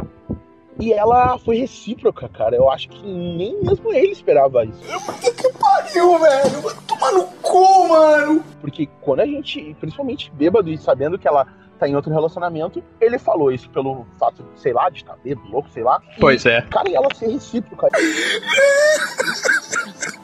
e 0.80 0.94
ela 0.94 1.38
foi 1.40 1.58
recíproca, 1.58 2.30
cara. 2.30 2.56
Eu 2.56 2.70
acho 2.70 2.90
que 2.90 3.06
nem 3.06 3.60
mesmo 3.64 3.92
ele 3.92 4.12
esperava 4.12 4.64
isso. 4.66 4.80
Puta 5.06 5.32
que 5.32 5.50
pariu, 5.58 6.20
velho! 6.20 6.62
Vai 6.62 6.76
tomar 6.88 7.12
no 7.14 7.26
cu, 7.42 7.90
mano! 7.90 8.44
Porque 8.62 8.88
quando 9.02 9.22
a 9.22 9.26
gente, 9.26 9.76
principalmente 9.80 10.32
bêbado 10.32 10.70
e 10.70 10.78
sabendo 10.78 11.18
que 11.18 11.28
ela 11.28 11.48
tá 11.80 11.88
em 11.88 11.96
outro 11.96 12.12
relacionamento, 12.12 12.84
ele 13.00 13.20
falou 13.20 13.52
isso 13.52 13.70
pelo 13.70 14.06
fato, 14.20 14.44
sei 14.56 14.74
lá, 14.74 14.90
de 14.90 14.98
estar 14.98 15.16
bêbado, 15.24 15.48
louco, 15.50 15.70
sei 15.70 15.84
lá. 15.84 16.02
Pois 16.20 16.44
e, 16.46 16.50
é. 16.50 16.62
Cara, 16.64 16.90
e 16.90 16.96
ela 16.96 17.08
ser 17.14 17.28
recíproca. 17.28 17.88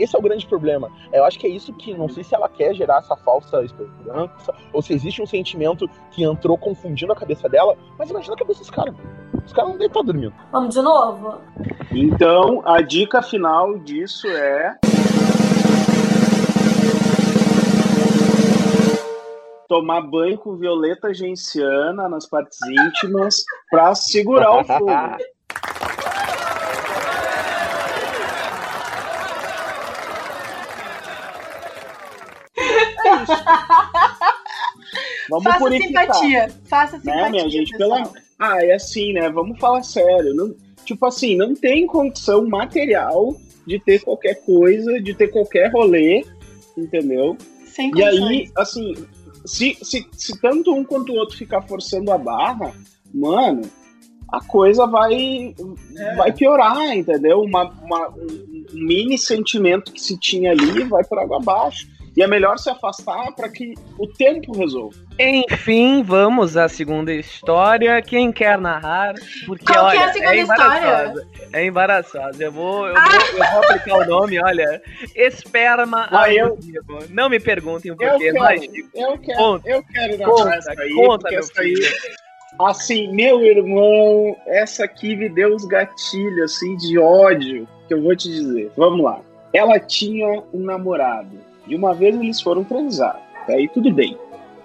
Esse 0.00 0.16
é 0.16 0.18
o 0.18 0.22
grande 0.22 0.46
problema. 0.46 0.90
Eu 1.12 1.24
acho 1.24 1.38
que 1.38 1.46
é 1.46 1.50
isso 1.50 1.74
que, 1.74 1.92
não 1.92 2.08
sei 2.08 2.24
se 2.24 2.34
ela 2.34 2.48
quer 2.48 2.74
gerar 2.74 2.98
essa 2.98 3.14
falsa 3.16 3.62
esperança, 3.62 4.54
ou 4.72 4.80
se 4.80 4.94
existe 4.94 5.20
um 5.20 5.26
sentimento 5.26 5.88
que 6.10 6.24
entrou 6.24 6.56
confundindo 6.56 7.12
a 7.12 7.16
cabeça 7.16 7.50
dela, 7.50 7.76
mas 7.98 8.08
imagina 8.08 8.34
a 8.34 8.38
cabeça 8.38 8.60
desse 8.60 8.72
cara. 8.72 8.94
Os 9.44 9.52
caras 9.52 9.70
não 9.70 9.78
devem 9.78 9.88
estar 9.88 10.02
dormindo. 10.02 10.32
Vamos 10.50 10.74
de 10.74 10.80
novo? 10.80 11.38
Então, 11.92 12.62
a 12.64 12.80
dica 12.80 13.20
final 13.20 13.78
disso 13.78 14.26
é. 14.26 14.78
Tomar 19.68 20.00
banho 20.00 20.38
com 20.38 20.56
violeta 20.56 21.12
genciana 21.12 22.08
nas 22.08 22.26
partes 22.26 22.58
íntimas 22.66 23.44
pra 23.70 23.94
segurar 23.94 24.60
o 24.60 24.64
fogo. 24.64 24.90
Vamos 35.28 35.44
Faça 35.44 35.58
purificar. 35.58 36.06
simpatia. 36.14 36.48
Faça 36.64 36.98
simpatia. 36.98 37.22
Né, 37.22 37.30
minha 37.30 37.48
gente? 37.48 37.70
pessoal. 37.72 38.02
Pela... 38.08 38.12
Ah, 38.38 38.64
é 38.64 38.72
assim, 38.72 39.12
né? 39.12 39.28
Vamos 39.30 39.58
falar 39.58 39.82
sério. 39.82 40.34
Não... 40.34 40.54
Tipo 40.84 41.06
assim, 41.06 41.36
não 41.36 41.54
tem 41.54 41.86
condição 41.86 42.46
material 42.48 43.36
de 43.66 43.78
ter 43.78 44.00
qualquer 44.00 44.34
coisa, 44.44 45.00
de 45.00 45.14
ter 45.14 45.28
qualquer 45.28 45.70
rolê, 45.70 46.24
entendeu? 46.76 47.36
Sem 47.66 47.92
E 47.94 48.02
aí, 48.02 48.18
condições. 48.18 48.52
assim, 48.56 48.94
se, 49.44 49.76
se, 49.82 50.06
se 50.16 50.40
tanto 50.40 50.74
um 50.74 50.82
quanto 50.82 51.12
o 51.12 51.16
outro 51.16 51.36
ficar 51.36 51.62
forçando 51.62 52.10
a 52.10 52.18
barra, 52.18 52.72
mano, 53.14 53.62
a 54.32 54.40
coisa 54.44 54.86
vai, 54.86 55.54
vai 56.16 56.32
piorar, 56.32 56.96
entendeu? 56.96 57.40
Uma, 57.42 57.70
uma- 57.82 58.08
um 58.08 58.50
um 58.72 58.86
mini 58.86 59.18
sentimento 59.18 59.92
que 59.92 60.00
se 60.00 60.16
tinha 60.16 60.52
ali 60.52 60.84
vai 60.84 61.02
por 61.04 61.18
água 61.18 61.38
abaixo. 61.38 61.88
E 62.20 62.22
é 62.22 62.26
melhor 62.26 62.58
se 62.58 62.68
afastar 62.68 63.32
para 63.34 63.48
que 63.48 63.72
o 63.98 64.06
tempo 64.06 64.52
resolva. 64.52 64.94
Enfim, 65.18 66.02
vamos 66.02 66.54
à 66.54 66.68
segunda 66.68 67.10
história. 67.14 68.02
Quem 68.02 68.30
quer 68.30 68.58
narrar? 68.58 69.14
Porque, 69.46 69.64
Qual 69.64 69.88
que 69.90 69.96
é 69.96 70.00
olha, 70.00 70.04
a 70.04 70.12
segunda 70.12 70.36
embaraçosa. 70.36 71.28
É 71.54 71.64
embaraçosa. 71.64 72.44
Eu 72.44 72.52
vou, 72.52 72.86
eu, 72.88 72.92
vou, 72.92 73.02
eu 73.38 73.50
vou 73.52 73.64
aplicar 73.64 73.96
o 73.96 74.04
nome, 74.04 74.38
olha. 74.38 74.82
Esperma 75.16 76.08
Ah, 76.10 76.30
eu-. 76.30 76.58
Não 77.08 77.30
me 77.30 77.40
perguntem 77.40 77.90
o 77.90 77.94
Eu 77.94 78.10
porquê, 78.10 78.24
quero, 78.24 78.38
mas 78.38 78.62
eu 78.94 79.18
quero, 79.18 79.38
Conta. 79.38 79.70
eu 79.70 79.82
quero 79.82 80.18
narrar 80.18 80.30
Conta, 80.30 80.54
essa 80.56 80.70
aí, 80.82 80.94
conta, 80.94 81.30
meu 81.30 81.38
essa 81.38 81.60
aí, 81.62 81.74
assim, 82.60 83.14
meu 83.14 83.40
irmão, 83.42 84.36
essa 84.46 84.84
aqui 84.84 85.16
me 85.16 85.30
deu 85.30 85.54
os 85.54 85.64
gatilhos, 85.64 86.52
assim, 86.52 86.76
de 86.76 86.98
ódio, 86.98 87.66
que 87.88 87.94
eu 87.94 88.02
vou 88.02 88.14
te 88.14 88.28
dizer. 88.28 88.70
Vamos 88.76 89.02
lá. 89.02 89.20
Ela 89.54 89.80
tinha 89.80 90.42
um 90.52 90.60
namorado, 90.60 91.48
e 91.70 91.76
uma 91.76 91.94
vez 91.94 92.14
eles 92.14 92.40
foram 92.42 92.64
transar, 92.64 93.20
até 93.42 93.54
aí 93.54 93.68
tudo 93.68 93.92
bem. 93.92 94.18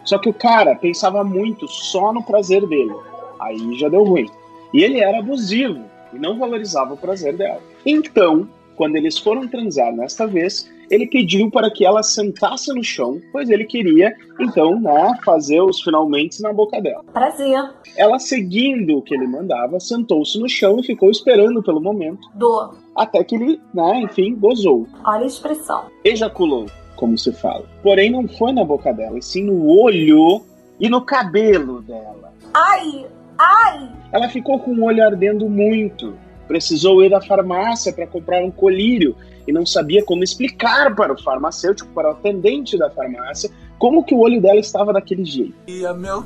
Só 0.03 0.17
que 0.17 0.29
o 0.29 0.33
cara 0.33 0.75
pensava 0.75 1.23
muito 1.23 1.67
só 1.67 2.11
no 2.11 2.23
prazer 2.23 2.65
dele, 2.67 2.93
aí 3.39 3.77
já 3.77 3.87
deu 3.87 4.03
ruim. 4.03 4.29
E 4.73 4.83
ele 4.83 4.99
era 4.99 5.19
abusivo, 5.19 5.83
e 6.11 6.19
não 6.19 6.37
valorizava 6.37 6.93
o 6.93 6.97
prazer 6.97 7.37
dela. 7.37 7.61
Então, 7.85 8.47
quando 8.75 8.95
eles 8.95 9.17
foram 9.17 9.47
transar 9.47 9.95
nesta 9.95 10.27
vez, 10.27 10.69
ele 10.89 11.07
pediu 11.07 11.49
para 11.49 11.71
que 11.71 11.85
ela 11.85 12.03
sentasse 12.03 12.73
no 12.73 12.83
chão, 12.83 13.19
pois 13.31 13.49
ele 13.49 13.65
queria, 13.65 14.13
então, 14.39 14.79
né, 14.79 15.13
fazer 15.23 15.61
os 15.61 15.81
finalmente 15.81 16.41
na 16.41 16.53
boca 16.53 16.79
dela. 16.81 17.03
Prazer. 17.11 17.57
Ela, 17.97 18.19
seguindo 18.19 18.97
o 18.97 19.01
que 19.01 19.15
ele 19.15 19.27
mandava, 19.27 19.79
sentou-se 19.79 20.37
no 20.39 20.47
chão 20.47 20.79
e 20.79 20.85
ficou 20.85 21.09
esperando 21.09 21.63
pelo 21.63 21.81
momento, 21.81 22.29
Do. 22.35 22.75
até 22.95 23.23
que 23.23 23.35
ele, 23.35 23.59
né, 23.73 24.01
enfim, 24.01 24.35
gozou. 24.35 24.87
Olha 25.03 25.23
a 25.23 25.27
expressão. 25.27 25.85
Ejaculou, 26.03 26.67
como 26.95 27.17
se 27.17 27.31
fala. 27.31 27.65
Porém, 27.83 28.09
não 28.09 28.27
foi 28.27 28.51
na 28.51 28.63
boca 28.63 28.91
dela, 28.91 29.17
e 29.17 29.21
sim 29.21 29.43
no 29.43 29.67
olho 29.67 30.43
e 30.79 30.89
no 30.89 31.01
cabelo 31.01 31.81
dela. 31.81 32.33
Ai! 32.53 33.05
Ai! 33.37 33.89
Ela 34.11 34.29
ficou 34.29 34.59
com 34.59 34.71
o 34.71 34.83
olho 34.85 35.03
ardendo 35.03 35.49
muito. 35.49 36.17
Precisou 36.47 37.03
ir 37.03 37.13
à 37.13 37.21
farmácia 37.21 37.91
para 37.91 38.07
comprar 38.07 38.43
um 38.43 38.51
colírio 38.51 39.15
e 39.47 39.51
não 39.51 39.65
sabia 39.65 40.03
como 40.03 40.23
explicar 40.23 40.95
para 40.95 41.13
o 41.13 41.21
farmacêutico, 41.21 41.91
para 41.93 42.09
o 42.09 42.11
atendente 42.11 42.77
da 42.77 42.89
farmácia, 42.89 43.49
como 43.77 44.03
que 44.03 44.13
o 44.13 44.19
olho 44.19 44.41
dela 44.41 44.59
estava 44.59 44.93
daquele 44.93 45.25
jeito. 45.25 45.55
meu 45.97 46.25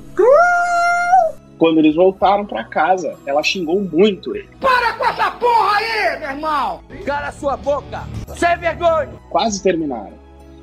Quando 1.58 1.80
eles 1.80 1.96
voltaram 1.96 2.46
para 2.46 2.64
casa, 2.64 3.16
ela 3.26 3.44
xingou 3.44 3.82
muito 3.82 4.36
ele. 4.36 4.50
Para 4.62 4.94
com 4.94 5.06
essa 5.06 5.32
porra 5.32 5.78
aí, 5.78 6.20
meu 6.20 6.30
irmão! 6.30 6.80
Cala 7.06 7.32
sua 7.32 7.58
boca! 7.58 8.04
Sem 8.36 8.58
vergonha! 8.58 9.10
Quase 9.30 9.62
terminaram. 9.62 10.19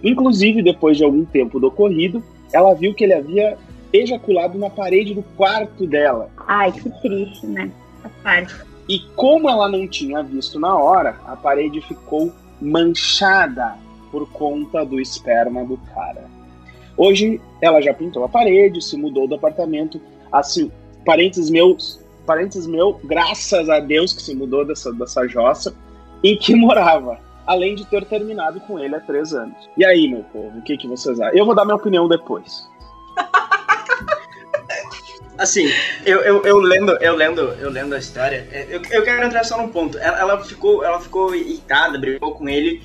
Inclusive, 0.07 0.63
depois 0.63 0.97
de 0.97 1.05
algum 1.05 1.25
tempo 1.25 1.59
do 1.59 1.67
ocorrido, 1.67 2.23
ela 2.53 2.73
viu 2.75 2.95
que 2.95 3.03
ele 3.03 3.13
havia 3.13 3.59
ejaculado 3.93 4.57
na 4.57 4.71
parede 4.71 5.15
do 5.15 5.23
quarto 5.37 5.85
dela. 5.87 6.31
Ai, 6.47 6.71
que 6.71 6.89
triste, 7.01 7.47
né? 7.47 7.71
Essa 7.99 8.11
parte. 8.23 8.55
E 8.89 9.01
como 9.17 9.51
ela 9.51 9.69
não 9.69 9.89
tinha 9.89 10.23
visto 10.23 10.61
na 10.61 10.77
hora, 10.77 11.19
a 11.27 11.35
parede 11.35 11.81
ficou 11.81 12.33
manchada 12.61 13.77
por 14.13 14.31
conta 14.31 14.85
do 14.85 15.01
esperma 15.01 15.65
do 15.65 15.77
cara. 15.93 16.25
Hoje 16.97 17.41
ela 17.61 17.83
já 17.83 17.93
pintou 17.93 18.23
a 18.23 18.29
parede, 18.29 18.83
se 18.83 18.97
mudou 18.97 19.27
do 19.27 19.35
apartamento. 19.35 20.01
Assim, 20.31 20.71
parentes 21.05 21.51
meus, 21.51 22.01
parentes 22.25 22.65
meu, 22.65 23.01
graças 23.03 23.69
a 23.69 23.81
Deus 23.81 24.13
que 24.13 24.23
se 24.23 24.35
mudou 24.37 24.65
dessa, 24.65 24.93
dessa 24.93 25.27
jossa, 25.27 25.75
em 26.23 26.37
que 26.37 26.55
morava. 26.57 27.26
Além 27.47 27.75
de 27.75 27.85
ter 27.87 28.05
terminado 28.05 28.61
com 28.61 28.79
ele 28.79 28.95
há 28.97 29.01
três 29.01 29.33
anos. 29.33 29.71
E 29.77 29.85
aí, 29.85 30.09
meu 30.09 30.25
povo, 30.25 30.59
o 30.59 30.63
que, 30.63 30.77
que 30.77 30.89
vocês 30.89 31.21
acham? 31.21 31.39
Eu 31.39 31.47
vou 31.47 31.55
dar 31.55 31.65
minha 31.65 31.77
opinião 31.77 32.09
depois. 32.09 32.69
Assim, 35.39 35.71
eu, 36.05 36.21
eu, 36.23 36.43
eu 36.45 36.59
lendo, 36.59 36.93
eu 36.93 37.15
lendo, 37.15 37.41
eu 37.61 37.71
lendo 37.71 37.95
a 37.95 37.99
história, 37.99 38.49
é, 38.51 38.67
eu, 38.71 38.81
eu 38.91 39.05
quero 39.05 39.23
entrar 39.23 39.45
só 39.45 39.59
num 39.59 39.69
ponto. 39.69 39.99
Ela, 39.99 40.19
ela 40.19 40.45
ficou, 40.45 40.83
ela 40.83 40.99
ficou 40.99 41.35
irritada, 41.35 41.99
brigou 41.99 42.35
com 42.35 42.49
ele 42.49 42.83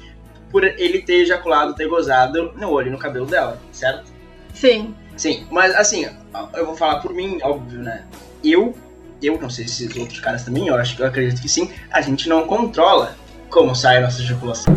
por 0.51 0.65
ele 0.65 1.01
ter 1.01 1.21
ejaculado, 1.21 1.73
ter 1.73 1.87
gozado 1.87 2.51
no 2.57 2.69
olho 2.69 2.89
e 2.89 2.91
no 2.91 2.97
cabelo 2.97 3.25
dela, 3.25 3.57
certo? 3.71 4.11
Sim. 4.53 4.93
Sim, 5.15 5.45
mas 5.49 5.73
assim, 5.75 6.07
eu 6.53 6.65
vou 6.65 6.75
falar 6.75 6.99
por 6.99 7.13
mim, 7.13 7.39
óbvio, 7.43 7.79
né? 7.79 8.05
Eu, 8.43 8.75
eu 9.21 9.39
não 9.39 9.49
sei 9.49 9.67
se 9.67 9.85
os 9.85 9.95
outros 9.95 10.19
caras 10.19 10.43
também, 10.43 10.67
eu 10.67 10.75
acho 10.75 10.95
que 10.95 11.01
eu 11.01 11.07
acredito 11.07 11.41
que 11.41 11.47
sim, 11.47 11.71
a 11.91 12.01
gente 12.01 12.27
não 12.27 12.45
controla 12.47 13.15
como 13.51 13.75
sai 13.75 13.97
a 13.97 14.01
nossa 14.01 14.21
ejaculação. 14.21 14.73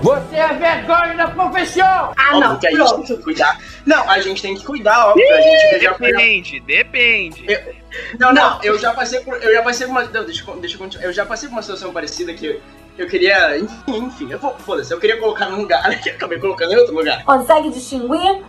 Você 0.00 0.36
é 0.36 0.54
vergonha 0.54 1.14
da 1.16 1.28
profissão! 1.28 2.12
Ah, 2.16 2.36
Óbvio 2.36 2.40
não. 2.48 2.58
que 2.58 2.66
a 2.68 2.70
gente 2.70 2.94
tem 2.94 3.16
que 3.16 3.22
cuidar. 3.24 3.58
Não, 3.84 4.08
a 4.10 4.20
gente 4.20 4.42
tem 4.42 4.54
que 4.54 4.64
cuidar, 4.64 5.06
óbvio. 5.08 5.34
A 5.34 5.40
gente 5.40 5.74
eu 5.74 5.80
já, 5.80 5.92
Depende, 5.98 6.60
depende. 6.60 7.60
Não, 8.18 8.32
não, 8.32 8.62
eu 8.62 8.78
já 8.78 8.94
passei 8.94 9.20
por. 9.20 9.34
Eu 9.42 9.52
já 9.52 9.62
passei 9.62 9.86
por 9.86 9.92
uma. 9.92 10.04
Não, 10.04 10.24
deixa, 10.24 10.44
eu- 10.48 10.56
deixa 10.60 10.76
eu 10.76 10.78
continuar. 10.78 11.04
Eu 11.06 11.12
já 11.12 11.26
passei 11.26 11.48
por 11.48 11.56
uma 11.56 11.62
situação 11.62 11.92
parecida 11.92 12.32
que 12.32 12.60
eu, 12.98 13.06
queria. 13.06 13.58
Enfim, 13.58 13.96
enfim, 13.96 14.32
eu 14.32 14.38
vou. 14.38 14.54
Foda-se, 14.58 14.92
eu 14.92 14.98
queria 14.98 15.16
colocar 15.18 15.48
num 15.48 15.62
lugar 15.62 15.88
que 16.00 16.10
eu 16.10 16.14
acabei 16.14 16.38
colocando 16.38 16.72
em 16.72 16.76
outro 16.76 16.94
lugar. 16.94 17.24
Consegue 17.24 17.70
distinguir? 17.70 18.42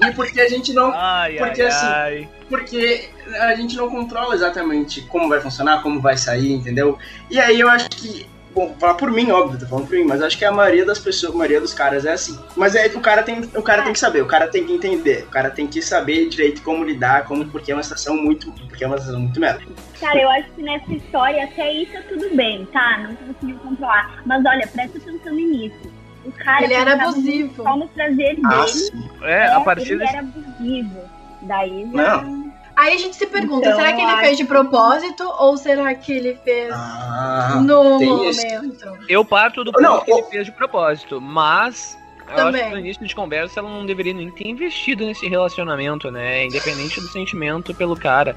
E 0.00 0.12
porque 0.12 0.40
a 0.40 0.48
gente 0.48 0.72
não. 0.72 0.90
Ai, 0.94 1.36
Porque 1.36 1.62
ai, 1.62 1.68
assim, 1.68 1.86
ai. 1.86 2.28
Porque 2.48 3.10
a 3.40 3.54
gente 3.54 3.76
não 3.76 3.88
controla 3.88 4.34
exatamente 4.34 5.02
como 5.02 5.28
vai 5.28 5.40
funcionar, 5.40 5.82
como 5.82 6.00
vai 6.00 6.16
sair, 6.16 6.52
entendeu? 6.52 6.98
E 7.30 7.38
aí 7.38 7.60
eu 7.60 7.68
acho 7.68 7.88
que. 7.90 8.26
Bom, 8.54 8.74
falar 8.78 8.94
por 8.94 9.10
mim, 9.10 9.30
óbvio, 9.30 9.58
tô 9.58 9.66
falando 9.66 9.86
por 9.86 9.96
mim, 9.96 10.04
mas 10.04 10.20
acho 10.20 10.36
que 10.36 10.44
a 10.44 10.52
maioria 10.52 10.84
das 10.84 10.98
pessoas, 10.98 11.34
a 11.34 11.36
maioria 11.38 11.60
dos 11.60 11.72
caras 11.72 12.04
é 12.04 12.12
assim. 12.12 12.38
Mas 12.54 12.74
é, 12.74 12.86
o 12.88 13.00
cara 13.00 13.22
tem, 13.22 13.40
o 13.54 13.62
cara 13.62 13.82
tem 13.82 13.92
que 13.94 13.98
saber, 13.98 14.22
o 14.22 14.26
cara 14.26 14.46
tem 14.48 14.66
que 14.66 14.72
entender, 14.74 15.24
o 15.24 15.30
cara 15.30 15.50
tem 15.50 15.66
que 15.66 15.80
saber 15.80 16.28
direito 16.28 16.62
como 16.62 16.84
lidar, 16.84 17.24
como, 17.24 17.46
porque 17.46 17.72
é 17.72 17.74
uma 17.74 17.82
situação 17.82 18.14
muito. 18.14 18.52
Porque 18.68 18.84
é 18.84 18.86
uma 18.86 18.98
situação 18.98 19.20
muito 19.20 19.40
merda. 19.40 19.62
Cara, 19.98 20.20
eu 20.20 20.28
acho 20.30 20.50
que 20.50 20.62
nessa 20.62 20.92
história 20.92 21.44
até 21.44 21.72
isso 21.72 21.96
é 21.96 22.02
tudo 22.02 22.34
bem, 22.36 22.66
tá? 22.66 22.98
Não 22.98 23.14
conseguiu 23.14 23.56
controlar. 23.60 24.22
Mas 24.26 24.44
olha, 24.44 24.66
presta 24.66 24.98
atenção 24.98 25.32
no 25.32 25.40
início. 25.40 25.92
O 26.24 26.32
cara 26.32 26.64
Ele 26.64 26.74
era 26.74 26.92
abusivo. 26.94 27.62
Só 27.62 27.76
no 27.76 27.88
prazer 27.88 28.38
Ah, 28.44 28.48
dele. 28.60 28.68
sim. 28.68 29.10
É, 29.22 29.46
a 29.46 29.60
partir 29.60 29.92
ele 29.92 29.98
desse... 30.00 30.12
era 30.16 30.20
abusivo. 30.20 31.00
Daí 31.42 31.90
já... 31.92 32.22
Não. 32.22 32.41
Aí 32.74 32.94
a 32.94 32.98
gente 32.98 33.16
se 33.16 33.26
pergunta, 33.26 33.66
Então, 33.66 33.78
será 33.78 33.92
que 33.92 34.00
ele 34.00 34.16
fez 34.18 34.36
de 34.38 34.44
propósito 34.44 35.24
ou 35.38 35.56
será 35.56 35.94
que 35.94 36.12
ele 36.12 36.38
fez 36.42 36.72
Ah, 36.74 37.60
no 37.62 37.84
momento? 37.84 38.98
Eu 39.08 39.24
parto 39.24 39.62
do 39.62 39.70
ponto 39.72 39.82
Não, 39.82 40.00
que 40.00 40.10
ele 40.10 40.22
fez 40.24 40.46
de 40.46 40.52
propósito, 40.52 41.20
mas 41.20 41.98
eu 42.30 42.34
Também. 42.36 42.60
acho 42.62 42.70
que 42.70 42.74
no 42.76 42.80
início 42.80 43.06
de 43.06 43.14
conversa 43.14 43.60
ela 43.60 43.68
não 43.68 43.84
deveria 43.84 44.14
nem 44.14 44.30
ter 44.30 44.48
investido 44.48 45.04
nesse 45.04 45.28
relacionamento, 45.28 46.10
né? 46.10 46.46
Independente 46.46 46.98
do 47.00 47.08
sentimento 47.08 47.74
pelo 47.74 47.94
cara. 47.94 48.36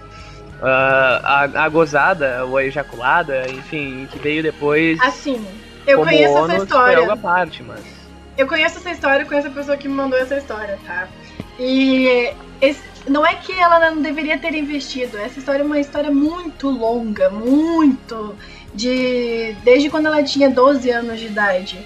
Ah, 0.61 1.21
a, 1.55 1.63
a 1.65 1.69
gozada, 1.69 2.45
ou 2.45 2.57
a 2.57 2.63
ejaculada, 2.65 3.43
enfim, 3.49 4.07
que 4.11 4.19
veio 4.19 4.43
depois. 4.43 4.99
Assim, 5.01 5.45
eu 5.87 5.99
como 5.99 6.09
conheço 6.09 6.33
essa 6.33 6.39
ônus, 6.43 6.55
Foi 6.55 6.63
história. 6.63 6.97
algo 6.99 7.11
à 7.11 7.17
parte, 7.17 7.63
mas. 7.63 7.81
Eu 8.37 8.47
conheço 8.47 8.77
essa 8.79 8.91
história, 8.91 9.25
conheço 9.25 9.47
a 9.47 9.51
pessoa 9.51 9.77
que 9.77 9.87
me 9.87 9.93
mandou 9.93 10.19
essa 10.19 10.35
história, 10.37 10.77
tá? 10.85 11.07
E 11.59 12.33
esse- 12.61 12.83
não 13.07 13.25
é 13.25 13.35
que 13.35 13.51
ela 13.51 13.91
não 13.91 14.01
deveria 14.01 14.37
ter 14.37 14.53
investido. 14.55 15.17
Essa 15.17 15.39
história 15.39 15.61
é 15.61 15.65
uma 15.65 15.79
história 15.79 16.11
muito 16.11 16.69
longa, 16.69 17.29
muito 17.29 18.35
de 18.73 19.55
desde 19.63 19.89
quando 19.89 20.07
ela 20.07 20.23
tinha 20.23 20.49
12 20.49 20.89
anos 20.89 21.19
de 21.19 21.27
idade. 21.27 21.85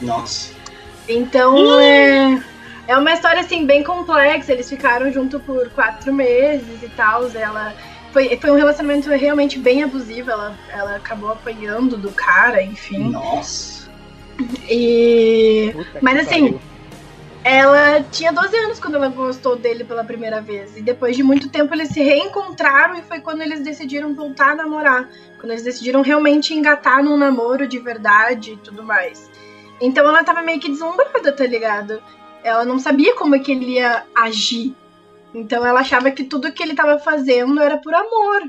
Nossa. 0.00 0.52
Então, 1.08 1.80
é 1.80 2.42
É 2.88 2.96
uma 2.96 3.12
história, 3.12 3.40
assim, 3.40 3.66
bem 3.66 3.84
complexa. 3.84 4.52
Eles 4.52 4.66
ficaram 4.66 5.12
junto 5.12 5.38
por 5.40 5.68
quatro 5.70 6.12
meses 6.12 6.82
e 6.82 6.88
tal. 6.88 7.28
Ela. 7.34 7.74
Foi, 8.12 8.34
foi 8.38 8.50
um 8.50 8.56
relacionamento 8.56 9.10
realmente 9.10 9.58
bem 9.58 9.82
abusivo. 9.82 10.30
Ela, 10.30 10.58
ela 10.70 10.96
acabou 10.96 11.30
apanhando 11.30 11.98
do 11.98 12.10
cara, 12.10 12.62
enfim. 12.62 13.10
Nossa. 13.10 13.90
E. 14.70 15.70
Puta 15.74 15.98
Mas 16.00 16.20
assim, 16.20 16.52
pariu. 16.52 16.60
Ela 17.48 18.02
tinha 18.02 18.30
12 18.30 18.56
anos 18.56 18.78
quando 18.78 18.96
ela 18.96 19.08
gostou 19.08 19.56
dele 19.56 19.82
pela 19.82 20.04
primeira 20.04 20.40
vez. 20.40 20.76
E 20.76 20.82
depois 20.82 21.16
de 21.16 21.22
muito 21.22 21.48
tempo 21.48 21.72
eles 21.74 21.88
se 21.88 22.02
reencontraram 22.02 22.96
e 22.96 23.02
foi 23.02 23.20
quando 23.20 23.40
eles 23.40 23.60
decidiram 23.60 24.14
voltar 24.14 24.50
a 24.50 24.56
namorar. 24.56 25.08
Quando 25.40 25.52
eles 25.52 25.62
decidiram 25.62 26.02
realmente 26.02 26.52
engatar 26.52 27.02
num 27.02 27.16
namoro 27.16 27.66
de 27.66 27.78
verdade 27.78 28.52
e 28.52 28.56
tudo 28.58 28.82
mais. 28.82 29.30
Então 29.80 30.06
ela 30.06 30.22
tava 30.22 30.42
meio 30.42 30.60
que 30.60 30.68
deslumbrada, 30.68 31.32
tá 31.32 31.46
ligado? 31.46 32.02
Ela 32.44 32.64
não 32.66 32.78
sabia 32.78 33.14
como 33.14 33.34
é 33.34 33.38
que 33.38 33.52
ele 33.52 33.76
ia 33.76 34.04
agir. 34.14 34.74
Então 35.34 35.64
ela 35.64 35.80
achava 35.80 36.10
que 36.10 36.24
tudo 36.24 36.52
que 36.52 36.62
ele 36.62 36.74
tava 36.74 36.98
fazendo 36.98 37.60
era 37.60 37.78
por 37.78 37.94
amor. 37.94 38.42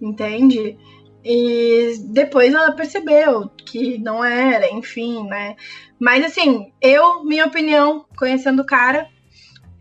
Entende? 0.00 0.78
E 1.24 1.94
depois 2.06 2.54
ela 2.54 2.72
percebeu 2.72 3.50
que 3.66 3.98
não 3.98 4.24
era, 4.24 4.70
enfim, 4.72 5.26
né? 5.28 5.54
Mas 5.98 6.24
assim, 6.24 6.72
eu, 6.80 7.22
minha 7.24 7.46
opinião, 7.46 8.06
conhecendo 8.16 8.62
o 8.62 8.66
cara, 8.66 9.06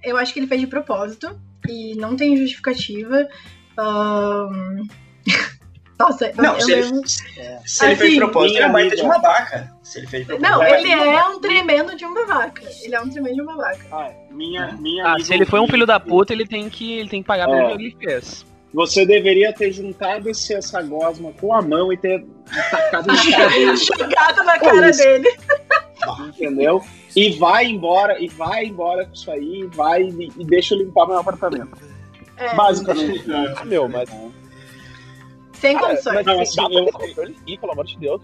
eu 0.04 0.18
acho 0.18 0.34
que 0.34 0.40
ele 0.40 0.48
fez 0.48 0.60
de 0.62 0.68
propósito 0.68 1.40
e 1.68 1.96
não 1.96 2.16
tem 2.16 2.36
justificativa. 2.36 3.28
Ahn, 3.78 4.86
Nossa, 6.00 6.28
eu- 6.28 6.36
Não, 6.42 6.56
eu 6.56 6.62
se 6.62 6.72
ele, 6.72 6.82
lembro- 6.84 7.08
se 7.10 7.24
ele 7.86 7.96
fez 7.96 8.02
Assim, 8.02 8.10
de 8.12 8.16
propósito, 8.18 8.56
ele 8.58 8.64
é 8.66 8.70
baita 8.70 8.96
de 8.96 9.02
uma 9.02 9.18
vaca. 9.20 9.74
Se 9.84 10.00
ele 10.00 10.08
fez 10.08 10.26
de 10.26 10.28
propósito, 10.34 10.52
Não, 10.58 10.64
ele 10.64 10.74
é 10.74 10.80
ele 10.80 10.88
de 10.90 10.96
uma 10.96 11.04
é 11.06 11.14
vaca. 11.16 11.30
um 11.30 11.40
tremendo 11.42 11.96
de 11.98 12.06
um 12.06 12.14
babaca. 12.14 12.64
Ele 12.84 12.96
é 12.96 13.02
um 13.02 13.10
tremendo 13.10 13.36
de 13.36 13.42
um 13.42 13.46
babaca. 13.46 13.86
Ah, 13.92 14.12
minha, 14.32 14.72
minha 14.80 15.06
Ah, 15.14 15.20
se 15.20 15.34
ele 15.34 15.46
foi 15.46 15.60
um 15.60 15.68
filho 15.68 15.86
da 15.86 16.00
puta, 16.00 16.32
ele 16.32 16.48
tem 16.48 16.70
que, 16.70 16.94
ele 17.00 17.10
tem 17.10 17.22
que 17.22 17.28
pagar 17.28 17.48
pelo 17.48 17.58
É. 17.60 17.68
que 17.78 17.84
ele 17.84 17.98
fez. 18.00 18.46
Você 18.74 19.06
deveria 19.06 19.52
ter 19.52 19.72
juntado 19.72 20.30
esse, 20.30 20.54
essa 20.54 20.82
gosma 20.82 21.32
com 21.40 21.54
a 21.54 21.62
mão 21.62 21.92
e 21.92 21.98
ter 21.98 22.24
tacado 22.70 23.08
na 23.08 23.16
cara 23.32 23.50
dele. 23.50 23.72
Na 24.46 24.56
É 24.56 24.60
cara 24.60 24.92
dele. 24.92 25.38
Entendeu? 26.30 26.82
E 27.16 27.32
vai 27.32 27.66
embora, 27.66 28.22
e 28.24 28.28
vai 28.28 28.66
embora 28.66 29.06
com 29.06 29.14
isso 29.14 29.30
aí, 29.32 29.66
vai 29.74 30.04
e, 30.04 30.32
e 30.38 30.46
deixa 30.46 30.74
eu 30.76 30.80
limpar 30.80 31.08
meu 31.08 31.18
apartamento. 31.18 31.78
É, 32.38 32.54
Basicamente. 32.56 33.26
Ah, 33.58 33.66
meu, 33.66 33.90
mas. 33.90 34.10
sem 35.54 35.78
condições. 35.78 36.16
mas 36.16 36.26
Não, 36.26 36.40
assim, 36.40 36.76
eu- 36.78 36.92
controle 36.92 37.36
sim, 37.46 37.58
pelo 37.60 37.72
amor 37.74 37.86
de 37.86 37.98
Deus. 37.98 38.22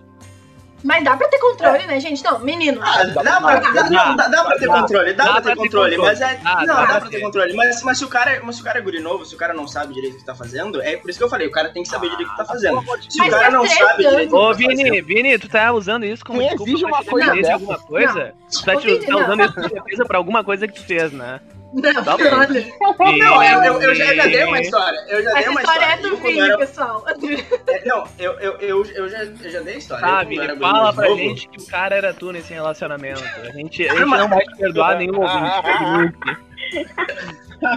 Mas 0.86 1.04
dá 1.04 1.18
pra 1.18 1.28
ter 1.28 1.40
controle, 1.40 1.88
né, 1.88 2.00
gente? 2.00 2.24
Não, 2.24 2.38
menino. 2.38 2.80
Ah, 2.84 3.04
dá, 3.06 3.24
dá, 3.24 3.42
pra- 3.42 3.60
dá, 3.60 3.90
não, 3.90 4.16
dá, 4.16 4.28
dá 4.28 4.44
pra 4.44 4.56
ter 4.56 4.68
controle, 4.68 5.14
dá, 5.14 5.24
pra 5.26 5.42
ter 5.42 5.56
controle, 5.56 5.98
mas 5.98 6.22
é. 6.22 6.36
Dá, 6.36 6.56
não, 6.60 6.66
dá 6.76 7.00
pra 7.00 7.10
ter 7.10 7.22
controle. 7.22 7.54
Mas, 7.56 7.82
mas, 7.82 7.98
se 7.98 8.06
o 8.06 8.08
cara, 8.08 8.40
mas 8.44 8.56
se 8.58 8.62
o 8.62 8.64
cara 8.64 8.78
é 8.78 8.82
guri 8.84 9.00
novo, 9.00 9.26
se 9.26 9.34
o 9.34 9.38
cara 9.38 9.52
não 9.52 9.68
sabe 9.68 9.96
direito 9.96 10.14
o 10.14 10.20
que 10.20 10.26
tá 10.26 10.36
fazendo, 10.36 10.80
é 10.84 10.96
por 10.96 11.10
isso 11.10 11.18
que 11.18 11.26
eu 11.26 11.30
falei, 11.30 11.48
o 11.48 11.52
cara 11.52 11.70
tem 11.70 11.82
que 11.82 11.90
saber 11.90 12.08
direito 12.12 12.28
o 12.28 12.32
que 12.32 12.38
tá 12.38 12.46
fazendo. 12.46 12.84
Se 13.10 13.20
o 13.20 13.30
cara 13.32 13.42
faz 13.42 13.54
não 13.54 13.66
sabe 13.66 14.04
direito 14.04 14.30
que 14.30 14.36
Ô, 14.36 14.48
tá 14.52 14.54
Vini. 14.54 15.02
Vini, 15.02 15.40
tu 15.40 15.50
tá 15.50 15.72
usando 15.74 16.06
isso 16.06 16.24
como 16.24 16.40
desculpa 16.40 16.70
exige 16.70 16.84
pra 16.86 16.94
uma 16.94 17.04
coisa 17.04 17.54
alguma 17.54 17.80
coisa? 17.80 18.34
Tu 18.52 18.64
tá, 18.64 18.74
tá 18.74 19.18
usando 19.24 19.44
isso 19.44 19.54
como 19.56 19.70
defesa 19.70 20.06
pra 20.06 20.18
alguma 20.20 20.44
coisa 20.44 20.68
que 20.68 20.74
tu 20.76 20.84
fez, 20.86 21.12
né? 21.12 21.40
Não, 21.76 22.04
Tá 22.04 22.16
olha. 22.16 22.74
Não, 23.18 23.44
eu, 23.44 23.64
eu, 23.64 23.82
eu 23.82 23.96
já, 23.96 24.06
eu 24.06 24.16
já 24.16 24.24
dei 24.28 24.44
uma 24.46 24.62
história. 24.62 24.98
Eu 25.10 25.22
já 25.24 25.32
dei 25.34 25.42
Essa 25.42 25.52
uma 25.52 25.62
história 25.62 25.86
história. 25.86 26.08
é 26.08 26.10
do 26.10 26.18
Vini, 26.18 26.40
era- 26.40 26.58
pessoal. 26.58 27.06
é, 27.68 27.86
Não, 27.86 28.08
eu, 28.18 28.32
eu, 28.40 28.54
eu, 28.60 28.86
eu, 28.86 29.10
já, 29.10 29.24
eu 29.26 29.50
já 29.52 29.60
dei 29.60 29.76
a 29.76 29.78
história. 29.78 30.08
Tá, 30.08 30.24
Vini, 30.24 30.48
guri 30.48 30.60
fala 30.60 30.94
pra 30.94 31.08
novo, 31.10 31.18
gente 31.20 31.50
que 31.50 31.62
o 31.62 31.66
cara 31.68 31.96
era 31.96 32.14
tu 32.14 32.32
nesse 32.32 32.54
relacionamento. 32.54 33.22
A 33.44 33.52
gente, 33.52 33.88
a 33.88 33.92
Ah, 33.92 33.96
gente 33.98 34.06
não 34.10 34.30
vai 34.30 34.40
te 34.46 34.56
perdoar 34.58 34.98
nenhum 34.98 35.20
ouvinte. 35.20 36.46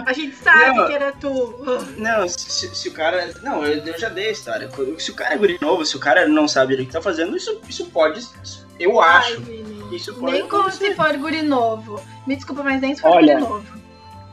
A 0.05 0.13
gente 0.13 0.35
sabe 0.35 0.77
Não. 0.77 0.87
que 0.87 0.93
era 0.93 1.11
tu. 1.13 1.55
Não, 1.97 2.27
se, 2.27 2.73
se 2.75 2.89
o 2.89 2.93
cara. 2.93 3.33
Não, 3.41 3.65
eu, 3.65 3.83
eu 3.85 3.97
já 3.99 4.09
dei 4.09 4.29
a 4.29 4.31
história. 4.31 4.69
Se 4.97 5.11
o 5.11 5.15
cara 5.15 5.33
é 5.33 5.37
guri 5.37 5.57
novo, 5.61 5.85
se 5.85 5.95
o 5.95 5.99
cara 5.99 6.27
não 6.27 6.47
sabe 6.47 6.75
o 6.75 6.77
que 6.77 6.85
tá 6.85 7.01
fazendo, 7.01 7.35
isso, 7.35 7.59
isso 7.67 7.85
pode. 7.87 8.25
Eu 8.79 8.99
Ai, 9.01 9.17
acho. 9.17 9.41
Vini. 9.41 9.79
Isso 9.95 10.13
pode 10.15 10.33
Nem 10.33 10.47
como 10.47 10.63
acontecer. 10.67 10.89
se 10.89 10.95
for 10.95 11.17
guri 11.17 11.41
novo. 11.41 11.99
Me 12.27 12.35
desculpa, 12.35 12.61
mas 12.61 12.79
nem 12.81 12.93
se 12.95 13.01
for 13.01 13.11
Olha. 13.11 13.33
guri 13.35 13.47
novo. 13.49 13.78